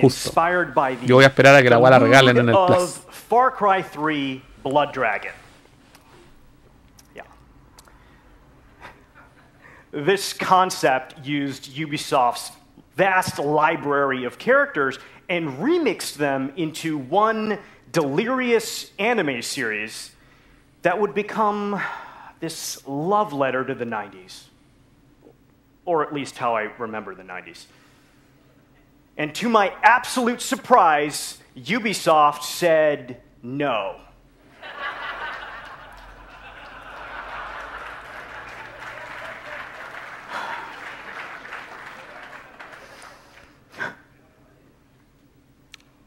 [0.00, 0.32] justo.
[1.04, 3.00] Yo voy a esperar a que la guarda regalen en el Plus.
[3.10, 5.32] Far Cry 3 Blood Dragon.
[9.92, 12.50] This concept used Ubisoft's
[12.96, 17.58] vast library of characters and remixed them into one
[17.94, 20.10] delirious anime series
[20.82, 21.80] that would become
[22.40, 24.42] this love letter to the 90s.
[25.86, 27.66] Or at least how I remember the 90s.
[29.16, 34.00] And to my absolute surprise, Ubisoft said no.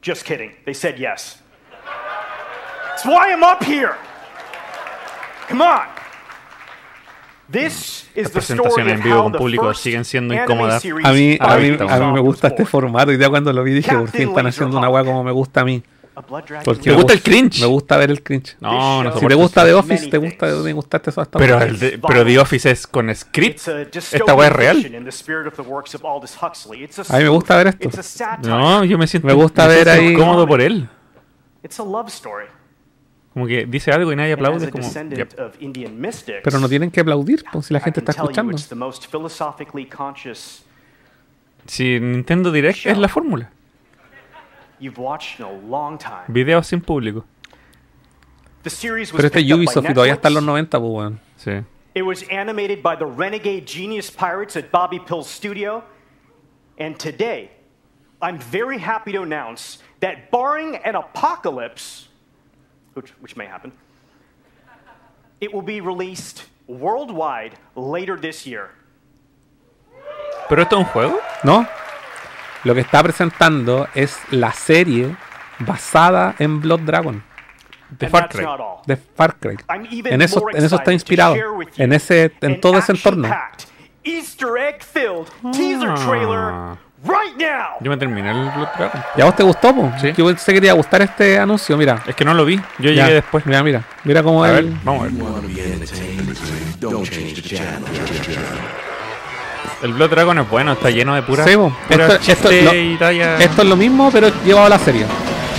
[0.02, 0.52] Just kidding.
[0.66, 1.42] They said yes.
[2.98, 3.92] That's why I'm up here.
[5.48, 5.82] Come on.
[7.48, 10.04] This is Las the story presentaciones of en vivo how con the público first siguen
[10.04, 10.84] siendo incómodas.
[10.84, 13.12] A mí, a, mí, a mí me gusta este formato.
[13.12, 15.62] Y ya cuando lo vi dije, por fin están haciendo una weá como me gusta
[15.62, 15.84] a mí.
[16.66, 17.62] Porque ¿Te gusta el cringe?
[17.62, 18.58] Me gusta ver el cringe.
[18.60, 19.64] No, no Si te gusta.
[19.64, 21.66] The Office, te gusta me gustaste eso hasta Pero, ahora.
[21.68, 23.60] el de- pero The Office es con script.
[23.94, 24.78] Esta weá es real.
[24.78, 24.80] a
[27.14, 27.90] A mí me gusta ver esto.
[28.42, 30.90] No, yo me siento, Me gusta ver siento ahí- incómodo por él.
[31.64, 32.46] It's a love story.
[33.38, 34.72] Como que dice algo y nadie aplaude.
[34.72, 35.32] como, yep.
[36.44, 38.58] Pero no tienen que aplaudir pues, si la gente está escuchando.
[41.68, 43.52] Si Nintendo Direct es la fórmula.
[44.80, 46.24] you've watched in a long time.
[46.30, 47.26] Videos sin público.
[48.64, 50.74] Pero este Ubisoft y todavía está en los Netflix.
[50.74, 51.20] 90, pues weón.
[51.36, 51.64] Sí.
[51.94, 55.84] It was animated by the renegade genius pirates at Bobby Pill's studio.
[56.80, 57.52] And today,
[58.20, 62.07] I'm very happy to announce that barring an apocalypse,
[62.98, 63.72] which, which may happen,
[65.40, 68.72] it will be released worldwide later this year.
[70.50, 71.20] ¿Pero esto es un juego?
[71.44, 71.68] ¿No?
[72.64, 75.16] Lo que está presentando es la serie
[75.60, 77.24] basada en Blood Dragon.
[77.90, 78.46] De Far Cry.
[78.86, 79.58] De Far Cry.
[79.70, 81.36] I'm even En eso, en eso está inspirado.
[81.78, 83.30] En ese, en todo ese entorno.
[84.04, 86.78] Easter egg filled teaser trailer Ah.
[87.80, 89.02] Yo me terminé el Blood Dragon.
[89.16, 89.92] ¿Ya a vos te gustó, po?
[90.02, 90.14] Sí.
[90.18, 92.02] Yo pensé que te iba a gustar este anuncio, mira.
[92.08, 92.56] Es que no lo vi.
[92.80, 93.46] Yo Ya, llegué después.
[93.46, 93.84] Mira, mira.
[94.04, 94.78] Mira cómo A ver, él.
[94.84, 95.14] vamos a ver.
[99.84, 102.74] El Blood Dragon es bueno, está lleno de pura, Sí, pura Esto, esto, chiste lo-
[102.74, 103.38] y talla.
[103.38, 105.06] esto es lo mismo, pero llevado a la serie.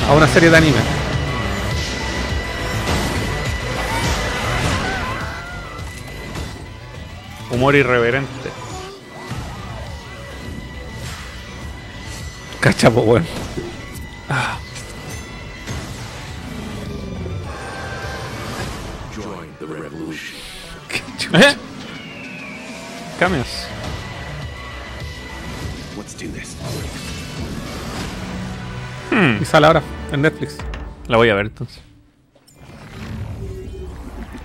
[0.09, 0.79] A una serie de anime.
[7.51, 8.29] Humor irreverente.
[12.61, 13.25] Cachapo, weón.
[19.15, 20.37] Join the revolution.
[21.35, 21.57] ¿Eh?
[23.19, 23.67] Cambios.
[25.97, 26.57] Let's do this.
[29.11, 29.43] Hmm.
[29.43, 30.57] Y sale ahora en Netflix.
[31.07, 31.81] La voy a ver entonces.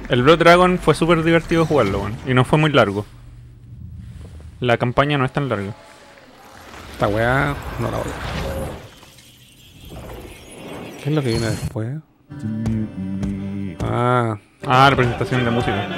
[0.09, 2.15] El Blood Dragon fue súper divertido jugarlo, weón.
[2.27, 3.05] Y no fue muy largo.
[4.59, 5.73] La campaña no es tan larga.
[6.93, 8.07] Esta weá no la voy
[11.03, 11.97] ¿Qué es lo que viene después?
[13.83, 14.37] Ah.
[14.65, 15.89] Ah, la presentación de música.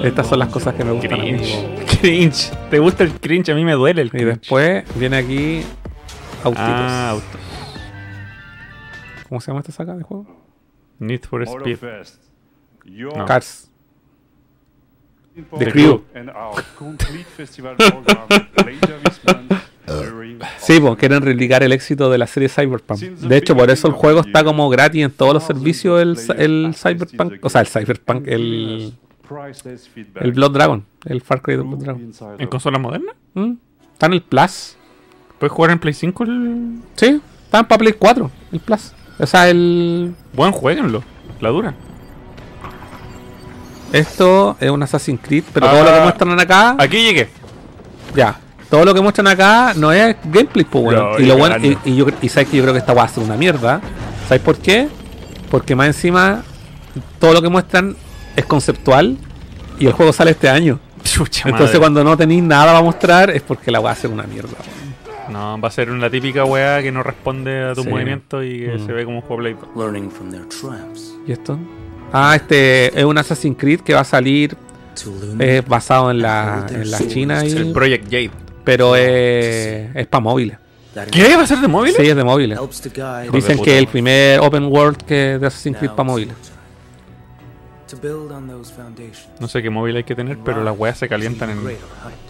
[0.02, 1.32] Estas son las cosas que me gustan a mí.
[1.32, 2.00] Cringe.
[2.00, 2.50] Cringe.
[2.70, 3.50] ¿Te gusta el cringe?
[3.50, 4.26] A mí me duele el Y cringe.
[4.38, 5.62] después viene aquí
[6.42, 6.66] Autitos.
[6.68, 7.40] Ah, autos.
[9.28, 10.26] ¿Cómo se llama esta saga de juego?
[10.98, 11.78] Need for Speed.
[12.86, 13.24] No.
[13.26, 13.70] Cars.
[13.72, 13.72] The Crew.
[13.72, 13.72] And our complete
[14.44, 15.23] festival program later this
[18.00, 18.80] month during
[20.58, 22.98] Sí, pues quieren religar el éxito de la serie Cyberpunk.
[22.98, 26.74] De hecho, por eso el juego está como gratis en todos los servicios el, el
[26.74, 27.44] Cyberpunk.
[27.44, 28.94] O sea, el Cyberpunk, el,
[30.20, 30.84] el Blood Dragon.
[31.04, 32.12] El Far Cry de Blood Dragon.
[32.38, 33.12] ¿En consola moderna?
[33.34, 33.52] ¿Mm?
[33.92, 34.76] Está en el Plus.
[35.38, 36.78] ¿Puedes jugar en Play 5 el...?
[36.94, 38.92] Sí, está para Play 4, el Plus.
[39.18, 40.14] O sea, el.
[40.32, 41.02] Buen jueguenlo.
[41.40, 41.74] La dura.
[43.92, 46.02] Esto es un Assassin's Creed, pero todo lo que Ah.
[46.02, 46.76] muestran acá.
[46.78, 47.28] Aquí llegué.
[48.14, 48.38] Ya.
[48.70, 51.12] Todo lo que muestran acá no es gameplay, pues bueno.
[51.12, 51.80] No, y lo bueno, y, cagando.
[51.90, 53.80] y yo, y sabes que yo creo que esta va a ser una mierda.
[54.28, 54.88] ¿Sabes por qué?
[55.50, 56.42] Porque más encima
[57.20, 57.94] todo lo que muestran
[58.34, 59.16] es conceptual
[59.78, 60.80] y el juego sale este año.
[61.04, 61.78] Chucha Entonces madre.
[61.80, 64.56] cuando no tenéis nada para mostrar es porque la va a ser una mierda.
[65.28, 67.88] No, va a ser una típica weá que no responde a tu Sí.
[67.88, 68.86] movimiento y que Mm.
[68.86, 69.68] se ve como un juego Play 2.
[69.76, 71.14] Learning from their traps.
[71.26, 71.58] ¿Y esto?
[72.16, 74.56] Ah, este es un Assassin's Creed que va a salir
[75.40, 78.30] eh, basado en la, en la China y, El Project Jade.
[78.62, 80.56] pero es, es para móviles.
[81.10, 81.36] ¿Qué?
[81.36, 81.96] ¿Va a ser de móviles?
[81.96, 82.56] Sí, es de móviles.
[83.32, 86.36] Dicen que es el primer open world que de Assassin's Creed para móviles.
[89.40, 91.58] No sé qué móvil hay que tener, pero las weas se calientan en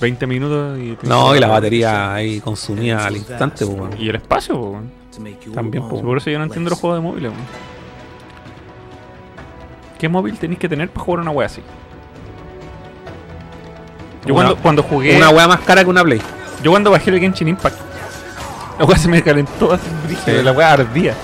[0.00, 0.96] 20 minutos y...
[1.06, 4.00] No, y la batería ahí consumida al instante, pues.
[4.00, 4.82] Y el espacio,
[5.52, 7.32] También, Por eso yo no entiendo los juegos de móviles.
[9.98, 11.62] ¿Qué móvil tenéis que tener para jugar una wea así?
[14.26, 15.16] Yo Una- cuando, cuando jugué.
[15.16, 16.20] Una weá más cara que una Play.
[16.62, 17.76] Yo cuando bajé el Genshin Impact.
[18.78, 20.42] La weá se me calentó así brígido, Sí.
[20.44, 21.14] La weá ardía.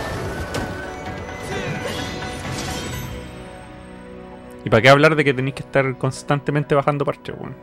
[4.65, 7.57] ¿Y para qué hablar de que tenéis que estar constantemente bajando parches, weón?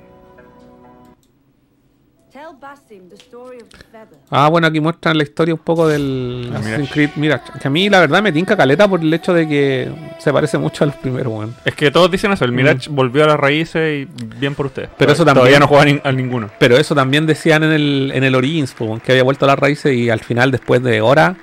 [4.29, 6.91] Ah, bueno, aquí muestran la historia un poco del Ah, Assassin's.
[6.91, 7.51] Creed Mirage.
[7.61, 10.57] Que a mí la verdad me tinca caleta por el hecho de que se parece
[10.57, 11.55] mucho a los primeros, weón.
[11.65, 14.89] Es que todos dicen eso, el Mirage volvió a las raíces y bien por ustedes.
[14.89, 14.93] Mm.
[14.97, 15.41] Pero eso también.
[15.41, 16.49] Todavía no juegan ni- a ninguno.
[16.59, 19.59] Pero eso también decían en el, en el Origins, weón, que había vuelto a las
[19.59, 21.35] raíces y al final, después de horas.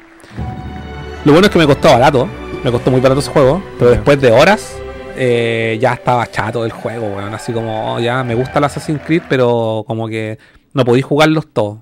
[1.24, 2.28] Lo bueno es que me costó barato.
[2.62, 3.62] Me costó muy barato ese juego.
[3.78, 4.76] Pero después de horas.
[5.16, 7.32] eh, ya estaba chato del juego, weón.
[7.34, 10.38] Así como, oh, ya me gusta el Assassin's Creed, pero como que
[10.74, 11.78] no podéis jugarlos todos.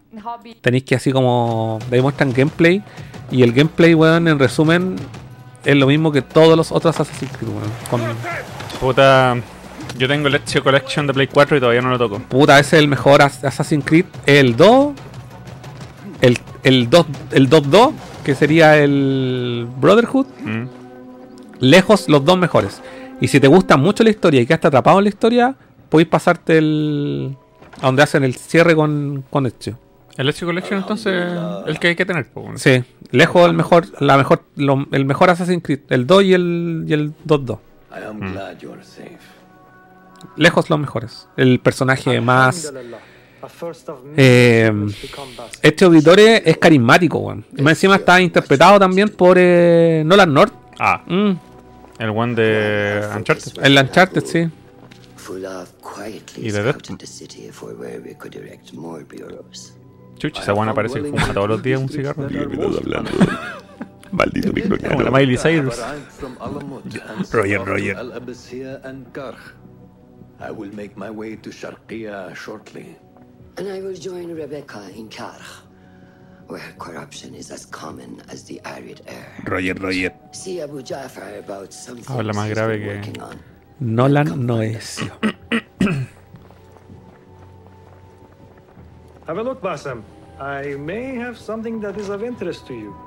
[0.60, 1.78] Tenéis que así como.
[1.90, 2.82] De ahí muestran gameplay.
[3.30, 4.96] Y el gameplay, weón, en resumen,
[5.64, 7.70] es lo mismo que todos los otros Assassin's Creed, weón.
[7.90, 8.00] Con,
[8.80, 9.36] Puta.
[9.98, 12.18] Yo tengo el Ezio Collection de Play 4 y todavía no lo toco.
[12.18, 14.06] Puta, ese es el mejor As- Assassin's Creed.
[14.26, 14.92] El 2.
[16.20, 17.92] El, el 2, el 2-2,
[18.24, 20.26] que sería el Brotherhood.
[20.44, 20.64] Mm.
[21.60, 22.80] Lejos los dos mejores.
[23.20, 25.54] Y si te gusta mucho la historia y quedaste atrapado en la historia,
[25.88, 27.36] podéis pasarte el.
[27.82, 29.78] A donde hacen el cierre con, con Ezio.
[30.16, 31.22] El Ezio Collection entonces
[31.66, 32.58] el que hay que tener, po, weón.
[32.58, 36.84] Sí, lejos el mejor, la mejor, lo- el mejor Assassin's Creed, el 2 y el,
[36.86, 37.58] y el 2-2.
[37.90, 38.32] I am Mm.
[38.32, 39.18] glad you are safe.
[40.36, 41.28] Lejos los mejores.
[41.36, 42.72] El personaje más.
[44.16, 44.70] Eh,
[45.62, 47.44] este auditore es carismático, weón.
[47.56, 50.52] Y más encima está interpretado también por eh, Nolan North.
[50.78, 51.32] Ah, Mm,
[51.98, 53.52] el one de Uncharted.
[53.64, 54.48] el Uncharted, sí.
[55.30, 59.74] Y de scouted the city for where we could erect more bureaus.
[60.18, 62.28] Chucha, esa buena parece que fuma todos los días un cigarro.
[64.12, 64.52] Maldito
[64.88, 65.76] Como la Miley Cyrus.
[65.76, 67.96] But I'm from Alamut and Roger, Roger.
[70.38, 72.96] I will make my way to Sharqiya shortly.
[73.56, 75.62] And I will join Rebecca in Karch,
[76.48, 79.32] where corruption is as common as the arid air.
[79.46, 80.12] Roger, Roger.
[80.32, 82.86] See Abu Jafar about something Habla más he's grave que.
[82.96, 83.38] working on.
[83.82, 85.10] Nolan Noesio.
[89.26, 90.02] Have a look, Basim.
[90.38, 92.94] I may have something that is of interest to you.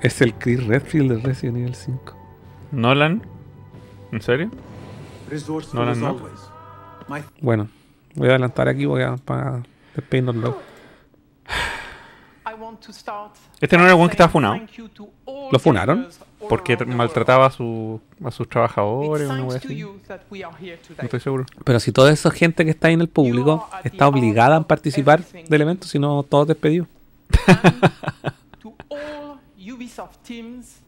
[0.00, 2.16] Es el Chris Redfield de Resident Evil 5.
[2.70, 3.22] Nolan.
[4.12, 4.50] ¿En serio?
[5.72, 6.20] Nolan, ¿no?
[7.40, 7.68] Bueno,
[8.14, 9.62] voy a adelantar aquí voy a, para
[9.94, 10.54] despedirnos.
[13.60, 14.56] Este no era el one que estaba funado.
[15.50, 16.08] ¿Lo funaron?
[16.48, 19.82] Porque tra- maltrataba a, su, a sus trabajadores, una wea así.
[19.82, 21.46] No estoy seguro.
[21.64, 25.22] Pero si toda esa gente que está ahí en el público está obligada a participar
[25.24, 26.88] del evento, si no, todos despedidos.
[29.58, 30.80] Ubisoft teams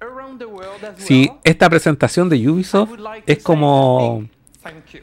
[0.00, 2.92] around the world as Si esta presentación de Ubisoft
[3.26, 4.24] es como
[4.62, 5.00] Thank you.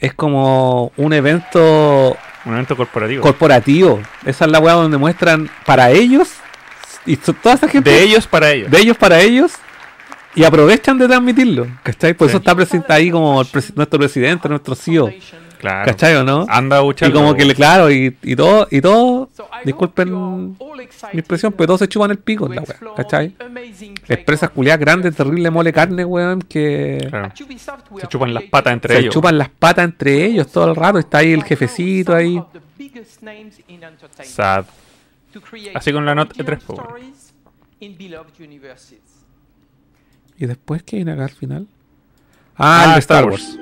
[0.00, 3.22] Es como un evento Un evento corporativo.
[3.22, 4.00] corporativo.
[4.24, 6.30] Esa es la weá donde muestran para ellos
[7.06, 8.70] y toda esa gente De ellos para ellos.
[8.70, 9.52] de ellos para ellos
[10.34, 11.66] y aprovechan de transmitirlo.
[11.82, 12.14] ¿Cachai?
[12.14, 12.30] Por Sí.
[12.32, 15.10] eso está presente ahí como el nuestro presidente, nuestro CEO.
[15.60, 15.84] Claro.
[15.92, 16.46] ¿Cachai o no?
[16.48, 19.28] Anda a Y como que le, claro, y, y todo, y todo,
[19.62, 20.56] disculpen
[21.12, 22.64] mi expresión, pero todos se chupan el pico en la
[22.96, 23.36] ¿cachai?
[24.08, 27.30] Empresas culiadas grandes, terrible mole carne, weón, que Claro.
[28.00, 29.12] Se chupan las patas entre se ellos.
[29.14, 30.98] chupan las patas entre ellos todo el rato.
[30.98, 32.42] Está ahí el jefecito ahí.
[34.22, 34.64] Sad.
[35.74, 36.86] Así con la original E3, po, weón.
[36.86, 37.34] stories
[37.80, 38.98] in beloved universes.
[40.38, 41.66] ¿Y después qué viene acá al final?
[42.56, 43.58] Ah, Ah, el de Star Star Wars.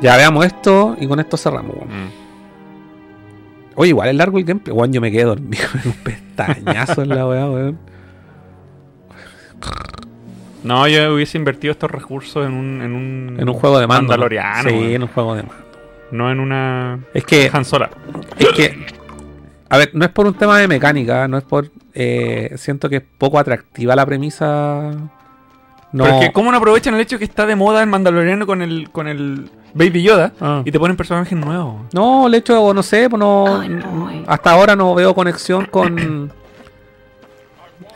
[0.00, 1.88] Ya veamos esto y con esto cerramos, weón.
[1.88, 2.10] Mm.
[3.74, 4.74] Oye, igual es largo el gameplay.
[4.76, 7.78] Weón, yo me quedé dormido en un pestañazo en la weá, weón.
[10.62, 12.82] No, yo hubiese invertido estos recursos en un.
[12.82, 14.02] En un, En un juego de mando.
[14.02, 14.08] ¿no?
[14.08, 14.68] Mandaloriano.
[14.68, 14.90] Sí, weón.
[14.92, 15.64] en un juego de mando.
[16.12, 17.00] No en una.
[17.14, 17.50] Es que.
[17.52, 17.88] Han Solo.
[18.38, 18.86] Es que.
[19.68, 21.70] A ver, no es por un tema de mecánica, no es por.
[21.94, 24.90] eh, siento que es poco atractiva la premisa.
[25.92, 26.04] No.
[26.04, 28.62] Pero es que, ¿cómo no aprovechan el hecho que está de moda el Mandaloriano con
[28.62, 30.62] el, con el Baby Yoda Ah.
[30.64, 31.82] y te ponen personajes nuevos?
[31.92, 33.62] No, el hecho, no sé, pues no.
[34.26, 36.32] Hasta ahora no veo conexión con.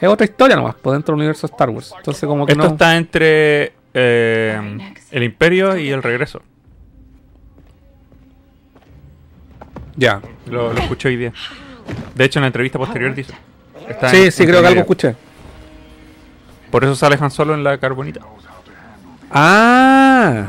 [0.00, 1.92] Es otra historia nomás, por dentro del universo de Star Wars.
[1.96, 2.70] Entonces, como que Esto no.
[2.72, 6.42] está entre eh, el Imperio y el Regreso.
[9.96, 10.20] Ya.
[10.50, 11.32] Lo, lo escuché hoy día.
[12.14, 13.34] De hecho, en la entrevista posterior dice.
[13.88, 15.14] está Sí, en- sí, creo que algo escuché.
[16.70, 18.20] Por eso sale Han Solo en la carbonita.
[19.30, 20.46] Ah.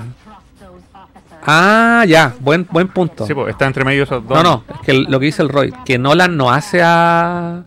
[1.45, 3.25] Ah, ya, buen, buen punto.
[3.27, 4.35] Sí, pues está entre medio esos dos.
[4.37, 7.63] No, no, es que lo que dice el Roy, que Nolan no hace a.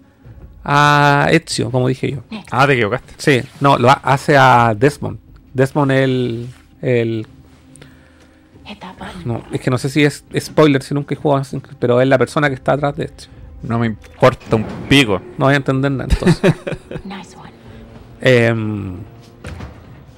[0.64, 2.18] a Ezio, como dije yo.
[2.50, 3.14] Ah, te equivocaste.
[3.18, 5.18] Sí, no, lo ha- hace a Desmond,
[5.54, 6.48] Desmond es el,
[6.82, 7.26] el
[9.24, 12.00] no, es que no sé si es spoiler si nunca he jugado, Assassin's Creed, pero
[12.02, 13.24] es la persona que está atrás de esto.
[13.62, 15.20] No me importa un pico.
[15.38, 16.52] No voy a entender nada entonces.
[17.04, 17.50] Nice one.
[18.20, 18.96] Em,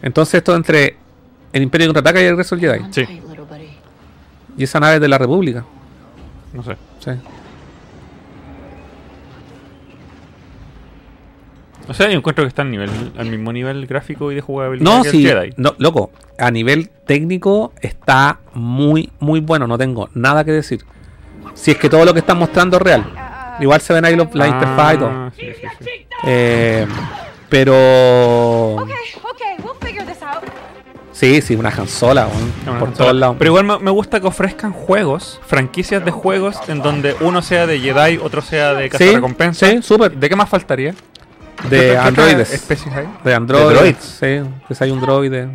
[0.03, 0.97] entonces esto entre
[1.53, 2.93] el Imperio contraataca y el regreso del Jedi.
[2.93, 3.21] Sí.
[4.57, 5.65] Y esa nave es de la República.
[6.53, 6.77] No sé.
[6.99, 7.11] Sí.
[11.89, 14.89] O sea, yo encuentro que está al nivel, al mismo nivel gráfico y de jugabilidad
[14.89, 15.51] No, que sí, el Jedi.
[15.57, 20.85] no, loco, a nivel técnico está muy, muy bueno, no tengo nada que decir.
[21.55, 23.05] Si es que todo lo que están mostrando es real.
[23.59, 25.09] Igual se ven ahí los, la interfaz y todo.
[25.11, 25.91] Ah, sí, sí, sí.
[26.27, 26.87] Eh,
[27.49, 27.73] pero...
[28.77, 28.95] Okay,
[29.33, 30.45] okay, we'll figure this out.
[31.13, 33.37] Sí, sí, una consola, weón, Una por todos lados.
[33.39, 37.67] Pero igual me, me gusta que ofrezcan juegos, franquicias de juegos, en donde uno sea
[37.67, 39.67] de Jedi, otro sea de Sí, cazarrecompensa.
[39.69, 40.17] sí, súper.
[40.17, 40.95] ¿De qué más faltaría?
[41.69, 42.53] ¿Qué De androides.
[42.53, 43.07] especies hay?
[43.25, 44.21] De androides.
[44.21, 44.43] De.
[44.45, 45.49] Sí, pues hay un droide.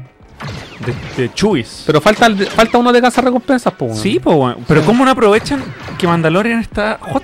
[0.86, 1.84] De, de Chewis.
[1.88, 3.98] Pero falta, el falta uno de casa recompensas, pues.
[3.98, 4.58] Sí, pues bueno.
[4.68, 5.64] Pero ¿cómo no aprovechan
[5.98, 7.24] que Mandalorian está hot?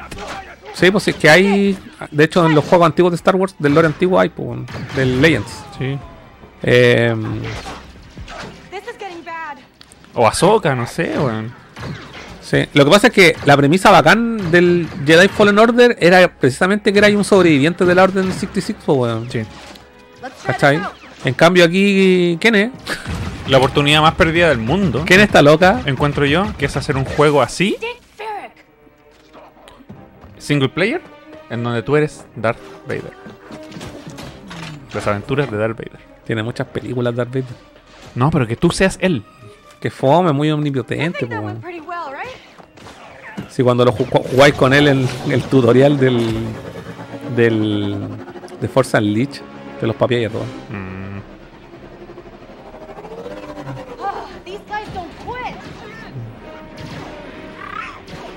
[0.73, 1.77] Sí, pues es que hay.
[2.09, 4.61] De hecho, en los juegos antiguos de Star Wars, del lore antiguo hay, pues,
[4.95, 5.51] del Legends.
[5.77, 5.97] Sí.
[6.63, 7.13] Eh,
[10.14, 11.53] O Ahsoka, no sé, weón.
[12.41, 12.65] sí.
[12.73, 16.99] Lo que pasa es que la premisa bacán del Jedi Fallen Order era precisamente que
[16.99, 19.31] era un sobreviviente de la Orden 66, pues, weón.
[19.31, 19.43] Sí.
[20.45, 20.81] ¿Cachai?
[21.23, 22.72] En cambio, aquí, ¿quién es?
[23.48, 25.03] La oportunidad más perdida del mundo.
[25.06, 25.81] ¿Quién está loca?
[25.85, 27.77] Encuentro yo que es hacer un juego así,
[30.38, 31.01] single player,
[31.49, 33.14] en donde tú eres Darth Vader.
[34.93, 35.99] Las aventuras de Darth Vader.
[36.25, 37.56] Tiene muchas películas Darth Vader.
[38.15, 39.23] No, pero que tú seas él.
[39.81, 41.27] Que fome, muy omnipotente?
[43.49, 46.19] Si cuando lo ju- jugáis con él en el tutorial del.
[47.35, 47.97] del.
[48.61, 49.41] de Force Unleashed,
[49.81, 50.43] de los papiers y todo.
[50.69, 51.19] Mm.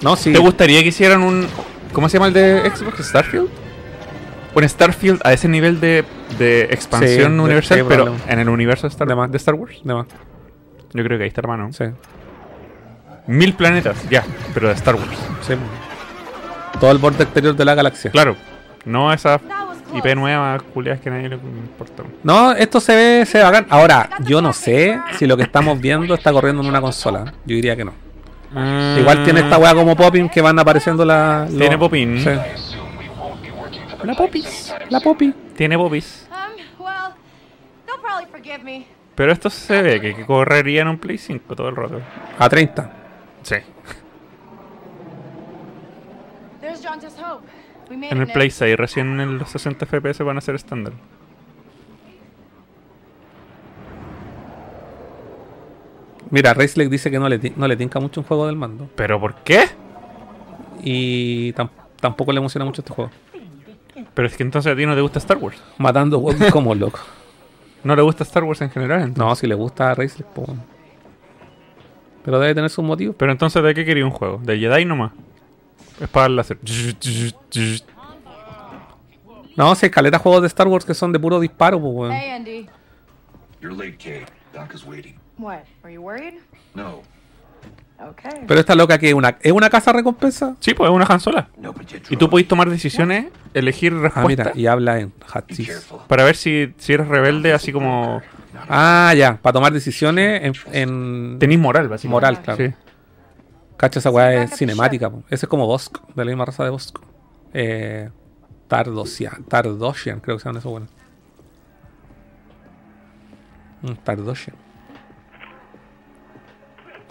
[0.03, 0.33] No, sí.
[0.33, 1.47] ¿Te gustaría que hicieran un.
[1.93, 3.07] ¿Cómo se llama el de Xbox?
[3.07, 3.49] ¿Starfield?
[4.55, 6.05] Un Starfield a ese nivel de,
[6.39, 9.31] de expansión Sí, de- universal, sí, pero en el universo de Star, De más.
[9.31, 9.81] de Star Wars.
[9.83, 10.07] De más.
[10.95, 11.71] Yo creo que ahí está, hermano.
[11.73, 11.85] Sí.
[13.27, 14.25] Mil planetas, ya,
[14.55, 15.19] pero de Star Wars.
[15.43, 15.55] Sí.
[16.81, 18.11] Todo el borde exterior de la galaxia.
[18.11, 18.37] Claro,
[18.85, 19.41] no esa
[19.95, 22.03] IP nueva, culiadas que a nadie le importa.
[22.23, 23.67] No, esto se ve, se ve bacán.
[23.71, 27.33] Ahora, yo no sé si lo que estamos viendo está corriendo en una consola.
[27.47, 27.93] Yo diría que no.
[28.53, 31.47] Mm, Igual tiene esta weá como Poppin que van apareciendo la.
[31.49, 32.19] los- Tiene Popin.
[32.23, 32.31] Sí.
[34.05, 34.75] La Popis.
[34.91, 35.35] La Poppy.
[35.57, 36.29] Tiene Popis.
[36.31, 36.95] Um, well,
[37.87, 38.87] they'll probably forgive me.
[39.15, 42.01] Pero esto se ve que, correría en un Play 5 todo el rato.
[42.39, 42.91] A 30.
[43.43, 43.57] Sí.
[47.91, 48.55] En el Play Ned.
[48.55, 50.95] 6, recién en los 60 FPS van a ser estándar.
[56.31, 58.89] Mira, Raceleck dice que no le, no le tinca mucho un juego del mando.
[58.97, 59.67] ¿Pero por qué?
[60.83, 61.71] Y tam-
[62.01, 63.11] tampoco le emociona mucho este juego.
[64.15, 65.63] Pero es que entonces a ti no te gusta Star Wars.
[65.79, 66.99] Matando huevos como loco.
[67.85, 69.01] ¿No le gusta Star Wars en general?
[69.01, 69.19] entonces?
[69.19, 70.49] No, si le gusta a Raceleck, pues.
[72.25, 73.15] Pero debe tener sus motivos.
[73.19, 74.41] Pero entonces, ¿de qué quería un juego?
[74.43, 75.13] ¿De Jedi nomás?
[76.01, 76.59] Espada láser.
[79.57, 82.13] No, si hay caleta juegos de Star Wars que son de puro disparo, pues, weón.
[82.13, 82.69] Hey, Andy.
[83.61, 84.27] You're late, Kate.
[84.53, 85.17] Doc is waiting.
[85.37, 85.65] What?
[85.83, 86.35] Are you worried?
[86.75, 87.03] No.
[87.97, 88.43] Okay.
[88.47, 90.57] Pero esta loca que es una, ¿es una casa recompensa?
[90.61, 91.49] Sí, pues es una.
[91.57, 95.13] No, but you Y tú podés tomar decisiones, elegir Ah, respuestas mira, y habla en
[95.33, 95.87] Hatsis.
[96.09, 98.21] para ver si, si eres rebelde, así como.
[98.69, 100.55] Ah, ya, para tomar decisiones en.
[100.73, 102.15] en Tenís moral, básicamente.
[102.15, 102.65] Moral, claro.
[102.67, 102.75] Sí.
[103.77, 105.11] Cacha, esa weá es cinemática.
[105.31, 107.01] Ese es como Bosco, de la misma raza de Bosco.
[107.53, 108.11] Eh,
[108.69, 110.91] Tardosian, Tardoshian, creo que se llaman esos buenos.
[113.83, 114.57] Mm, Tardoshian.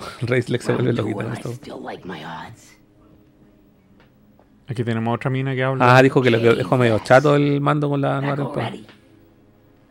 [0.22, 1.53] Racelex se vuelve loquita esto.
[4.67, 5.98] Aquí tenemos otra mina que habla.
[5.98, 8.69] Ah, dijo que le dejó medio chato el mando con la nueva temporada.
[8.69, 8.88] already.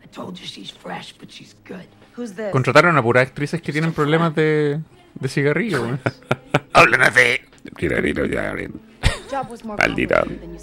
[0.03, 1.85] I told you she's fresh, but she's good.
[2.17, 2.51] Who's this?
[2.51, 4.79] Contrataron a puras actrices que tienen problemas de,
[5.15, 5.99] de cigarrillo, weón.
[6.73, 7.39] Hablan así.
[7.77, 8.73] Cigarrillo, ya, abren.
[9.29, 10.15] Job was more Maldito,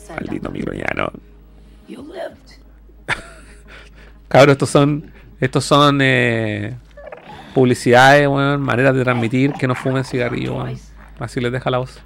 [0.08, 1.12] maldito microñano.
[4.28, 6.76] Cabros, estos son, estos son eh,
[7.54, 10.78] publicidades, weón, maneras de transmitir que no fumen cigarrillo, weón.
[11.18, 12.00] Así les deja la voz.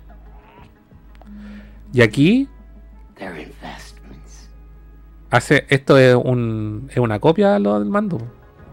[1.93, 2.49] Y aquí
[5.31, 8.19] hace esto es un es una copia lo del mando.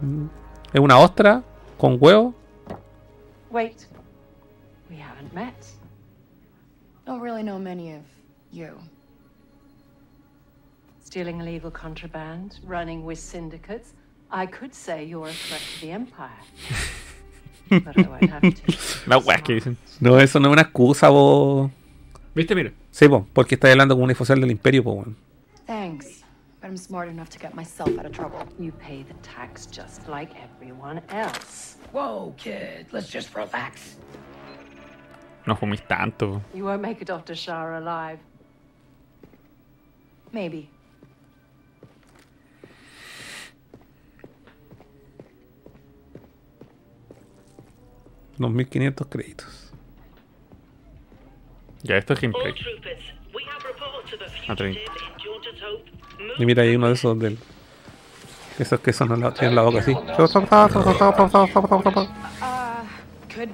[0.01, 0.25] Mm.
[0.73, 1.43] Es una ostra
[1.77, 2.33] con huevo.
[3.51, 3.87] Wait.
[4.89, 5.53] We haven't met.
[7.05, 8.03] Don't really know many of
[8.51, 8.69] you.
[11.03, 13.93] Stealing illegal contraband, running with syndicates,
[14.31, 16.29] I could say you're a threat to the Empire.
[17.69, 19.43] but I won't have to.
[19.43, 19.77] Que dicen.
[19.99, 21.69] No, eso no es una excusa, vos.
[22.33, 22.55] ¿Viste?
[22.55, 22.71] Mira.
[22.91, 25.15] Sí, po, porque estás hablando con un oficial del imperio, po, weón.
[25.67, 26.23] Thanks.
[26.61, 28.47] But I'm smart enough to get myself out of trouble.
[28.59, 31.77] You pay the tax just like everyone else.
[31.91, 33.97] Whoa, kid, let's just relax.
[35.45, 36.41] No fumís tanto.
[36.53, 37.35] You won't make a Dr.
[37.35, 38.19] Shah alive.
[40.31, 40.69] Maybe.
[48.41, 49.71] 2.500 créditos.
[51.83, 52.53] Ya, esto es gameplay.
[54.47, 54.79] A 30.
[56.37, 57.37] Y mira, hay uno de esos del.
[58.59, 59.93] Esos que son la, tienen la boca así.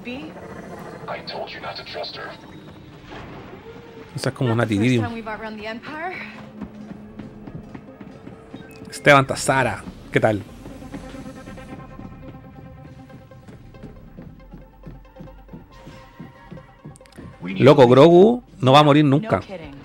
[0.04, 0.30] Be.
[4.14, 5.06] Esa es como una tiridium.
[8.90, 10.42] Esteban Tazara, ¿qué tal?
[17.58, 19.40] Loco, Grogu no va a morir nunca.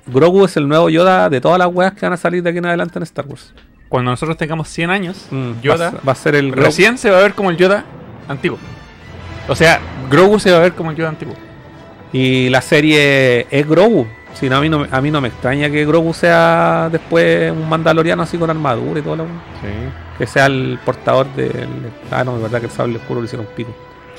[0.07, 2.59] Grogu es el nuevo Yoda de todas las weas que van a salir de aquí
[2.59, 3.53] en adelante en Star Wars.
[3.89, 6.65] Cuando nosotros tengamos 100 años, Mm, Yoda va, a- va a ser el Grogu.
[6.65, 7.85] recién se va a ver como el Yoda
[8.27, 8.57] antiguo.
[9.47, 11.35] O sea, Grogu se va a ver como el Yoda antiguo.
[12.11, 14.07] Y la serie es Grogu.
[14.33, 17.51] Si no, a mí no, me- a mí no me extraña que Grogu sea después
[17.51, 19.25] un mandaloriano así con armadura y todo lo
[20.17, 21.67] Que sea el portador del.
[22.11, 23.71] Ah, no, de verdad que el sable oscuro lo hicieron pico.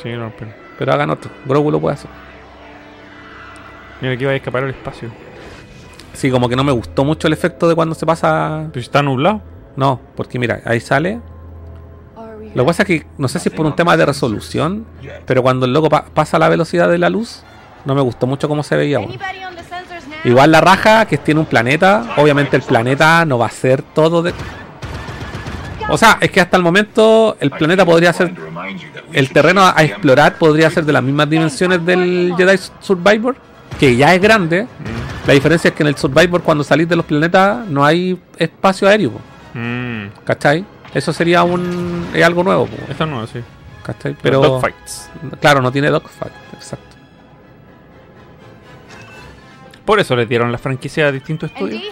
[0.03, 0.51] Sí, no, pero.
[0.79, 1.31] Pero hagan otro.
[1.47, 2.11] Grogu lo puede hacer.
[4.05, 5.09] Mira que iba a escapar al espacio.
[6.13, 8.67] Sí, como que no me gustó mucho el efecto de cuando se pasa.
[8.71, 9.41] Pero está nublado.
[9.77, 11.21] No, porque mira, ahí sale.
[12.55, 14.85] Lo que pasa es que no sé si es por un tema de resolución,
[15.27, 17.43] pero cuando el loco pa- pasa a la velocidad de la luz,
[17.87, 19.01] no me gustó mucho cómo se veía.
[19.01, 19.13] weón.
[20.25, 24.23] Igual la raja, que tiene un planeta, obviamente el planeta no va a ser todo
[24.23, 24.35] de.
[25.89, 28.33] O sea, es que hasta el momento el planeta podría ser.
[29.13, 33.37] El terreno a explorar podría ser de las mismas dimensiones del Jedi Survivor,
[33.79, 34.67] que ya es grande.
[35.27, 38.89] La diferencia es que en el Survivor, cuando salís de los planetas, no hay espacio
[38.89, 39.13] aéreo.
[39.55, 40.07] Mm.
[40.25, 40.65] ¿Cachai?
[40.93, 42.67] Eso sería un es algo nuevo.
[42.67, 42.77] po.
[42.91, 43.41] Esto es nuevo, sí.
[43.83, 44.17] ¿Cachai?
[44.23, 44.41] Pero.
[44.41, 45.11] dogfights.
[45.41, 46.33] Claro, no tiene dogfight.
[46.55, 46.97] Exacto.
[49.85, 51.83] Por eso le dieron la franquicia a distintos estudios.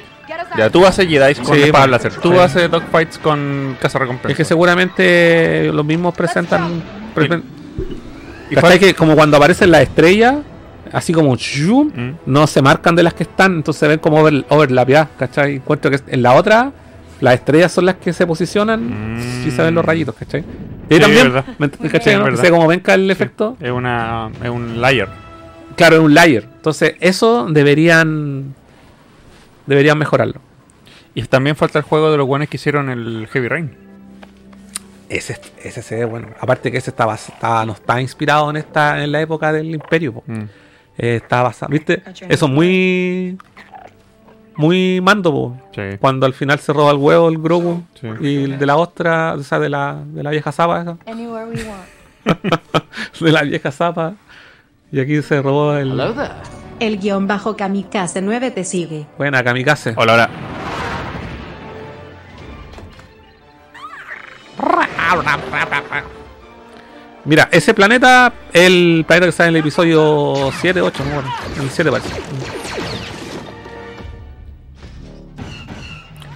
[0.57, 2.15] Ya, tú haces Jedi con Sí, láser.
[2.15, 2.39] Tú sí.
[2.39, 4.31] haces dogfights con cazarrecompensas.
[4.31, 6.83] Es que seguramente los mismos presentan.
[7.15, 7.43] presen-
[8.51, 8.79] y ¿Cachai?
[8.79, 10.37] fue- Que como cuando aparecen las estrellas,
[10.93, 12.15] así como zoom, Mm.
[12.27, 15.57] no se marcan de las que están, entonces se ven como over, overlapeadas, ¿cachai?
[15.57, 16.73] Encuentro que en la otra,
[17.21, 20.41] las estrellas son las que se posicionan y se ven los rayitos, ¿cachai?
[20.41, 20.97] Y Mm.
[20.97, 21.55] Sí, también, es verdad.
[21.59, 22.15] ¿me ent- ¿cachai?
[22.15, 22.21] No?
[22.21, 22.45] es Que verdad.
[22.45, 23.57] se como venga el efecto.
[23.61, 25.09] Es una es un layer.
[25.77, 26.43] Claro, es un layer.
[26.57, 28.55] Entonces, eso deberían.
[29.67, 30.41] Deberían mejorarlo.
[31.15, 33.71] Y también falta el juego de los guanes que hicieron el Heavy Rain.
[35.09, 36.29] Ese, ese se ve bueno.
[36.41, 39.67] Aparte que ese está, bas- está- no está inspirado en esta en la época del
[39.75, 40.15] Imperio.
[40.15, 40.25] po.
[40.27, 40.45] Mm.
[41.03, 41.73] Eh, está basado.
[41.73, 42.01] ¿Viste?
[42.29, 43.37] Eso es muy.
[44.55, 45.57] Muy mando, po.
[45.75, 45.99] Sí.
[45.99, 47.83] Cuando al final se roba el huevo el Grogu.
[48.01, 48.07] Sí.
[48.21, 50.97] Y el de la ostra, o sea, de la, de la vieja zapa esa.
[51.07, 52.81] Anywhere we want.
[53.21, 54.15] de la vieja zapa.
[54.93, 56.01] Y aquí se robó el.
[56.79, 59.07] El guion bajo Kamikaze 9 te sigue.
[59.19, 59.95] Buena, Kamikaze.
[59.97, 60.31] Hola, hola.
[67.25, 71.71] Mira, ese planeta, el planeta que está en el episodio 7, 8, no, bueno, el
[71.71, 72.11] 7 parece.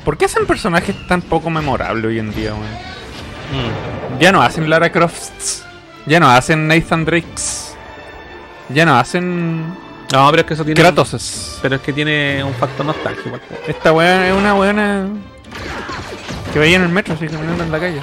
[0.05, 2.63] ¿Por qué hacen personajes tan poco memorables hoy en día, weón?
[2.65, 4.21] Mm.
[4.21, 5.65] Ya no hacen Lara Crofts.
[6.07, 7.75] Ya no hacen Nathan Drakes.
[8.69, 9.67] Ya no hacen.
[10.13, 10.81] No, pero es que eso tiene.
[10.81, 11.59] Kratoses.
[11.61, 13.41] Pero es que tiene un factor nostálgico.
[13.67, 15.09] Esta weá es una buena.
[16.53, 18.01] Que veía en el metro, así caminando en la calle.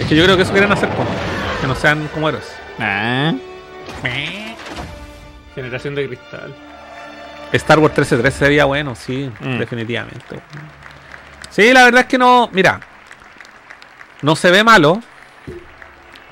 [0.00, 1.04] Es que yo creo que eso quieren hacer, po,
[1.60, 2.50] que no sean como héroes.
[2.78, 3.32] Ah.
[5.54, 6.54] Generación de cristal.
[7.52, 9.58] Star Wars 13-13 sería bueno, sí, Mm.
[9.58, 10.40] definitivamente.
[11.50, 12.48] Sí, la verdad es que no.
[12.52, 12.80] Mira,
[14.22, 15.00] no se ve malo,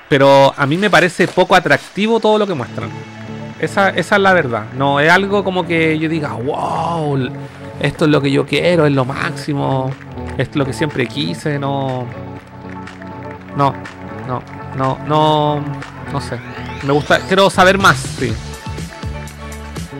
[0.07, 2.89] pero a mí me parece poco atractivo todo lo que muestran.
[3.59, 4.63] Esa, esa es la verdad.
[4.77, 7.29] No es algo como que yo diga, wow,
[7.81, 9.91] esto es lo que yo quiero, es lo máximo,
[10.37, 12.05] esto es lo que siempre quise, no.
[13.59, 13.73] No,
[14.25, 14.41] no,
[14.77, 15.63] no, no,
[16.13, 16.39] no sé.
[16.83, 18.31] Me gusta, quiero saber más, sí.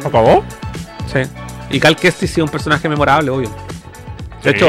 [0.05, 0.45] ¿Acabó?
[1.11, 1.19] Sí.
[1.69, 3.49] Y Cal Kestis sí es un personaje memorable, obvio.
[4.41, 4.55] De Sí.
[4.55, 4.67] hecho,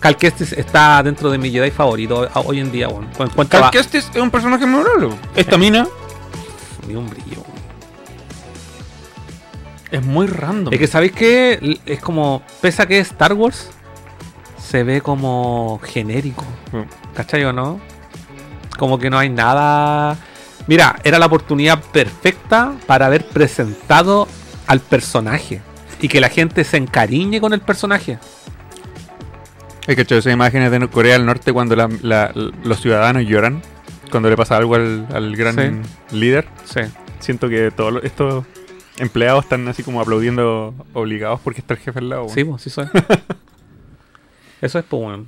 [0.00, 3.08] Cal Kestis está dentro de mi Jedi favorito hoy en día, bueno.
[3.48, 5.08] Cal Kestis es un personaje memorable.
[5.34, 5.86] Esta mina
[6.86, 7.42] Ni un brillo.
[9.90, 10.74] es muy random.
[10.74, 11.54] Es que, ¿sabéis qué?
[11.54, 13.70] L- Es como, pese a que es Star Wars,
[14.62, 16.44] se ve como genérico.
[17.14, 17.80] ¿Cachai o no?
[18.76, 20.16] Como que no hay nada.
[20.66, 24.26] Mira, era la oportunidad perfecta para haber presentado
[24.66, 25.60] al personaje
[26.00, 28.18] y que la gente se encariñe con el personaje.
[29.86, 33.62] Hay que echar esas imágenes de Corea del Norte cuando la- la- los ciudadanos lloran.
[34.10, 35.82] Cuando le pasa algo al, al gran
[36.12, 36.46] líder.
[36.64, 36.80] Sí.
[37.20, 38.44] Siento que todos estos
[38.98, 42.22] empleados están así como aplaudiendo obligados porque está el jefe al lado.
[42.24, 42.34] weón.
[42.34, 42.86] Sí, pues, sí soy.
[44.60, 45.18] Eso es, pues.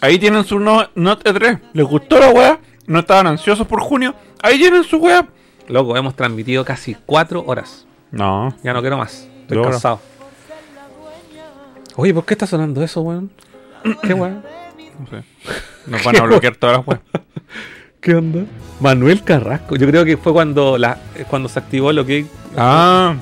[0.00, 1.58] Ahí tienen su no- Note 3.
[1.72, 2.58] ¿Les gustó la weá?
[2.86, 4.14] ¿No estaban ansiosos por junio?
[4.42, 5.26] Ahí tienen su weá.
[5.68, 7.86] Loco, hemos transmitido casi cuatro horas.
[8.10, 8.54] No.
[8.62, 9.28] Ya no quiero más.
[9.42, 10.00] Estoy cansado.
[11.96, 13.30] Oye, ¿por qué está sonando eso, weón?
[14.02, 14.42] ¿Qué weón?
[15.00, 15.24] No sé.
[15.86, 17.00] Nos van a bloquear todas las weas.
[18.00, 18.44] ¿Qué onda?
[18.80, 19.74] Manuel Carrasco.
[19.76, 22.26] Yo creo que fue cuando la eh, cuando se activó lo que.
[22.56, 23.16] Ah.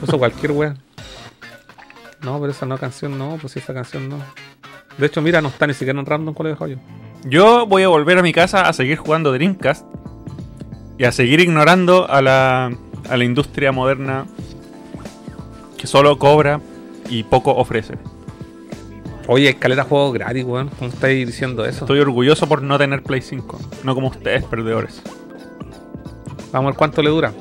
[0.00, 0.78] Puso cualquier weón.
[2.22, 4.18] No, pero esa no canción no, pues esa canción no.
[4.98, 6.76] De hecho, mira, no está ni siquiera en random lo dejado yo.
[7.24, 9.86] Yo voy a volver a mi casa a seguir jugando Dreamcast
[10.98, 12.72] y a seguir ignorando a la,
[13.08, 14.26] a la industria moderna
[15.76, 16.60] que solo cobra
[17.08, 17.94] y poco ofrece.
[19.28, 20.70] Oye, escalera juego gratis, weón.
[20.78, 21.84] ¿Cómo estáis diciendo eso?
[21.84, 25.02] Estoy orgulloso por no tener Play 5, no como ustedes, perdedores.
[26.50, 27.32] Vamos a ver cuánto le dura.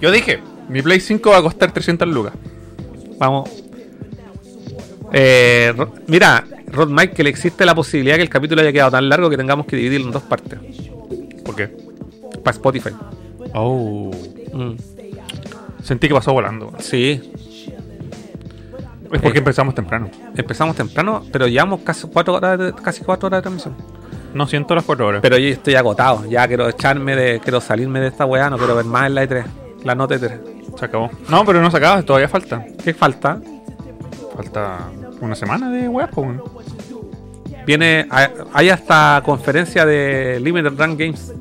[0.00, 2.32] Yo dije, mi Play 5 va a costar 300 lucas.
[3.18, 3.67] Vamos.
[5.12, 5.74] Eh,
[6.06, 9.66] mira, Rod Michael, existe la posibilidad que el capítulo haya quedado tan largo que tengamos
[9.66, 10.58] que dividirlo en dos partes.
[11.44, 11.68] ¿Por qué?
[12.42, 12.90] Para Spotify.
[13.54, 14.10] Oh.
[14.52, 14.74] Mm.
[15.82, 16.72] Sentí que pasó volando.
[16.78, 17.32] Sí.
[19.10, 20.10] Es porque Eh, empezamos temprano.
[20.36, 23.74] Empezamos temprano, pero llevamos casi cuatro horas de, casi cuatro horas de transmisión.
[24.34, 25.22] No siento las 4 horas.
[25.22, 26.26] Pero yo estoy agotado.
[26.28, 27.40] Ya quiero echarme de.
[27.40, 28.50] Quiero salirme de esta weá.
[28.50, 29.44] No quiero ver más en la E3.
[29.84, 30.78] La nota E E3.
[30.78, 31.10] Se acabó.
[31.30, 32.64] No, pero no se acaba, todavía falta.
[32.84, 33.40] ¿Qué falta?
[34.36, 36.10] Falta una semana de weas.
[37.66, 38.06] Viene.
[38.52, 41.32] hay- hasta conferencia de Limited Run Games.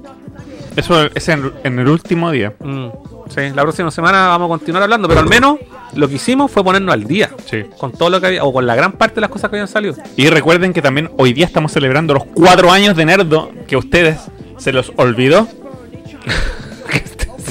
[0.75, 2.53] Eso es en, en el último día.
[2.59, 2.87] Mm,
[3.29, 5.57] sí, la próxima semana vamos a continuar hablando, pero al menos
[5.95, 7.31] lo que hicimos fue ponernos al día.
[7.49, 7.63] Sí.
[7.79, 9.67] Con todo lo que había, o con la gran parte de las cosas que habían
[9.67, 9.95] salido.
[10.15, 13.79] Y recuerden que también hoy día estamos celebrando los cuatro años de Nerdo que a
[13.79, 14.19] ustedes
[14.57, 15.47] se los olvidó.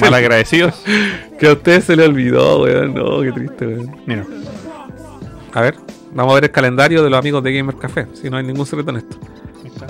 [0.01, 0.75] Malagradecidos.
[1.39, 2.93] Que a ustedes se le olvidó, weón.
[2.93, 3.95] No, qué triste, weón.
[4.05, 4.25] Mira.
[5.53, 5.75] A ver,
[6.13, 8.07] vamos a ver el calendario de los amigos de Gamer Café.
[8.13, 9.17] Si no hay ningún secreto en esto.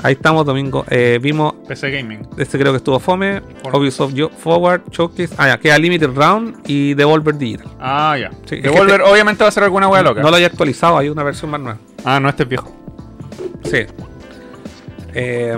[0.03, 0.85] Ahí estamos, domingo.
[0.89, 1.53] Eh, vimos.
[1.67, 2.27] PC Gaming.
[2.37, 3.41] Este creo que estuvo Fome.
[3.73, 5.33] Ubisoft Forward, Showcase.
[5.37, 7.67] Ah, ya, queda Limited Round y Devolver Digital.
[7.79, 8.29] Ah, ya.
[8.45, 10.21] Sí, Devolver que- obviamente va a ser alguna wea loca.
[10.21, 11.79] No lo haya actualizado, hay una versión más nueva.
[12.03, 12.71] Ah, no, este es viejo.
[13.63, 13.85] Sí.
[15.13, 15.57] Eh,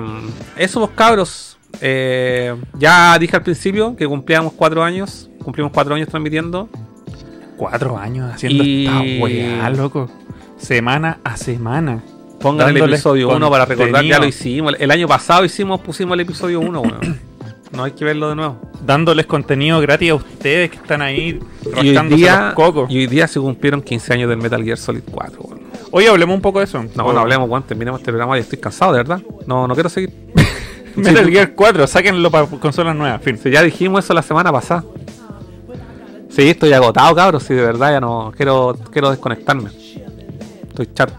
[0.57, 1.57] eso, vos cabros.
[1.81, 5.29] Eh, ya dije al principio que cumplíamos cuatro años.
[5.43, 6.69] Cumplimos cuatro años transmitiendo.
[7.57, 10.09] Cuatro años haciendo Y- esta weá, loco.
[10.59, 12.03] Semana a semana.
[12.39, 14.73] Pongan el episodio 1 para recordar, ya lo hicimos.
[14.79, 17.19] El año pasado hicimos, pusimos el episodio 1, weón.
[17.71, 18.57] No hay que verlo de nuevo.
[18.83, 22.89] Dándoles contenido gratis a ustedes que están ahí Y hoy, rascándose día, los cocos.
[22.89, 25.59] y hoy día se cumplieron 15 años del Metal Gear Solid 4, weón.
[25.91, 26.83] Oye, hablemos un poco de eso.
[26.95, 27.61] No, no hablemos, weón.
[27.61, 29.21] Terminemos este programa y estoy cansado, de verdad.
[29.45, 30.11] No, no quiero seguir.
[30.95, 33.37] Metal Sí, Gear 4, sáquenlo para consolas nuevas, fin.
[33.37, 34.83] Si ya dijimos eso la semana pasada.
[36.29, 37.43] Sí, estoy agotado, cabros.
[37.43, 39.69] Sí, de verdad ya no quiero, quiero desconectarme.
[40.79, 41.13] Estoy chato.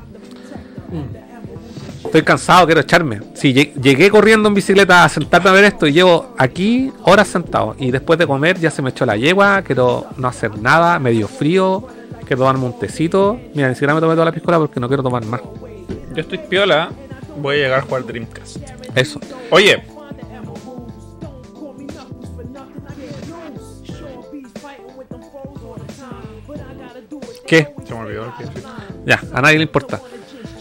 [2.04, 3.20] Estoy cansado, quiero echarme.
[3.34, 7.28] Sí, lle- llegué corriendo en bicicleta a sentarme a ver esto y llevo aquí horas
[7.28, 7.76] sentado.
[7.78, 11.28] Y después de comer ya se me echó la yegua, quiero no hacer nada, medio
[11.28, 11.86] frío,
[12.26, 13.38] quiero tomarme un tecito.
[13.54, 15.42] Mira, ni siquiera me tomé toda la piscola porque no quiero tomar más.
[16.14, 16.88] Yo estoy piola,
[17.36, 18.56] voy a llegar a jugar Dreamcast.
[18.96, 19.20] Eso.
[19.50, 19.82] Oye,
[27.46, 27.74] ¿Qué?
[27.86, 28.62] se me olvidó decir.
[29.06, 30.00] Ya, a nadie le importa.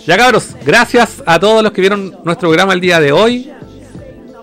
[0.05, 3.51] Ya cabros, gracias a todos los que vieron nuestro programa el día de hoy.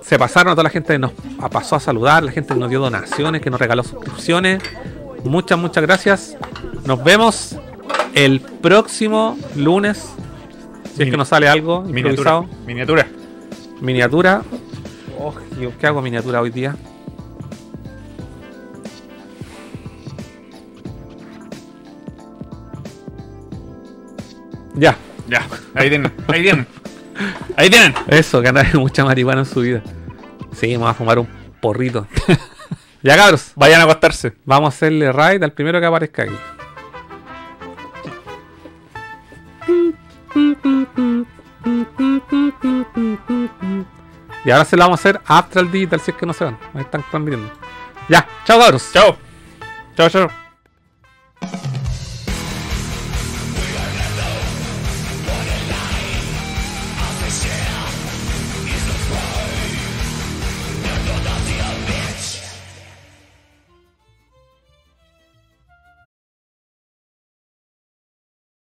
[0.02, 1.12] Se pasaron a toda la gente que nos
[1.50, 4.62] pasó a saludar, la gente que nos dio donaciones, que nos regaló suscripciones.
[5.24, 6.36] Muchas, muchas gracias.
[6.84, 7.56] Nos vemos
[8.14, 10.04] el próximo lunes.
[10.94, 12.36] Si es que nos sale algo Miniatura.
[12.38, 12.64] improvisado.
[12.66, 13.06] Miniatura.
[13.80, 14.42] Miniatura.
[15.18, 16.76] Oh, Dios, ¿qué hago miniatura hoy día?
[24.76, 24.96] Ya.
[25.28, 26.66] Ya, ahí tienen, ahí tienen.
[27.56, 27.94] Ahí tienen.
[28.06, 29.82] Eso, que mucha marihuana en su vida.
[30.52, 31.28] Sí, vamos a fumar un
[31.60, 32.06] porrito.
[33.02, 33.52] ya, cabros.
[33.56, 34.34] Vayan a acostarse.
[34.44, 36.34] Vamos a hacerle raid al primero que aparezca aquí.
[44.44, 46.56] Y ahora se lo vamos a hacer Astral Digital si es que no se van.
[46.72, 47.52] Ahí están transmitiendo.
[48.08, 48.90] Ya, chao cabros.
[48.92, 49.16] Chao.
[49.96, 50.45] Chao, chao.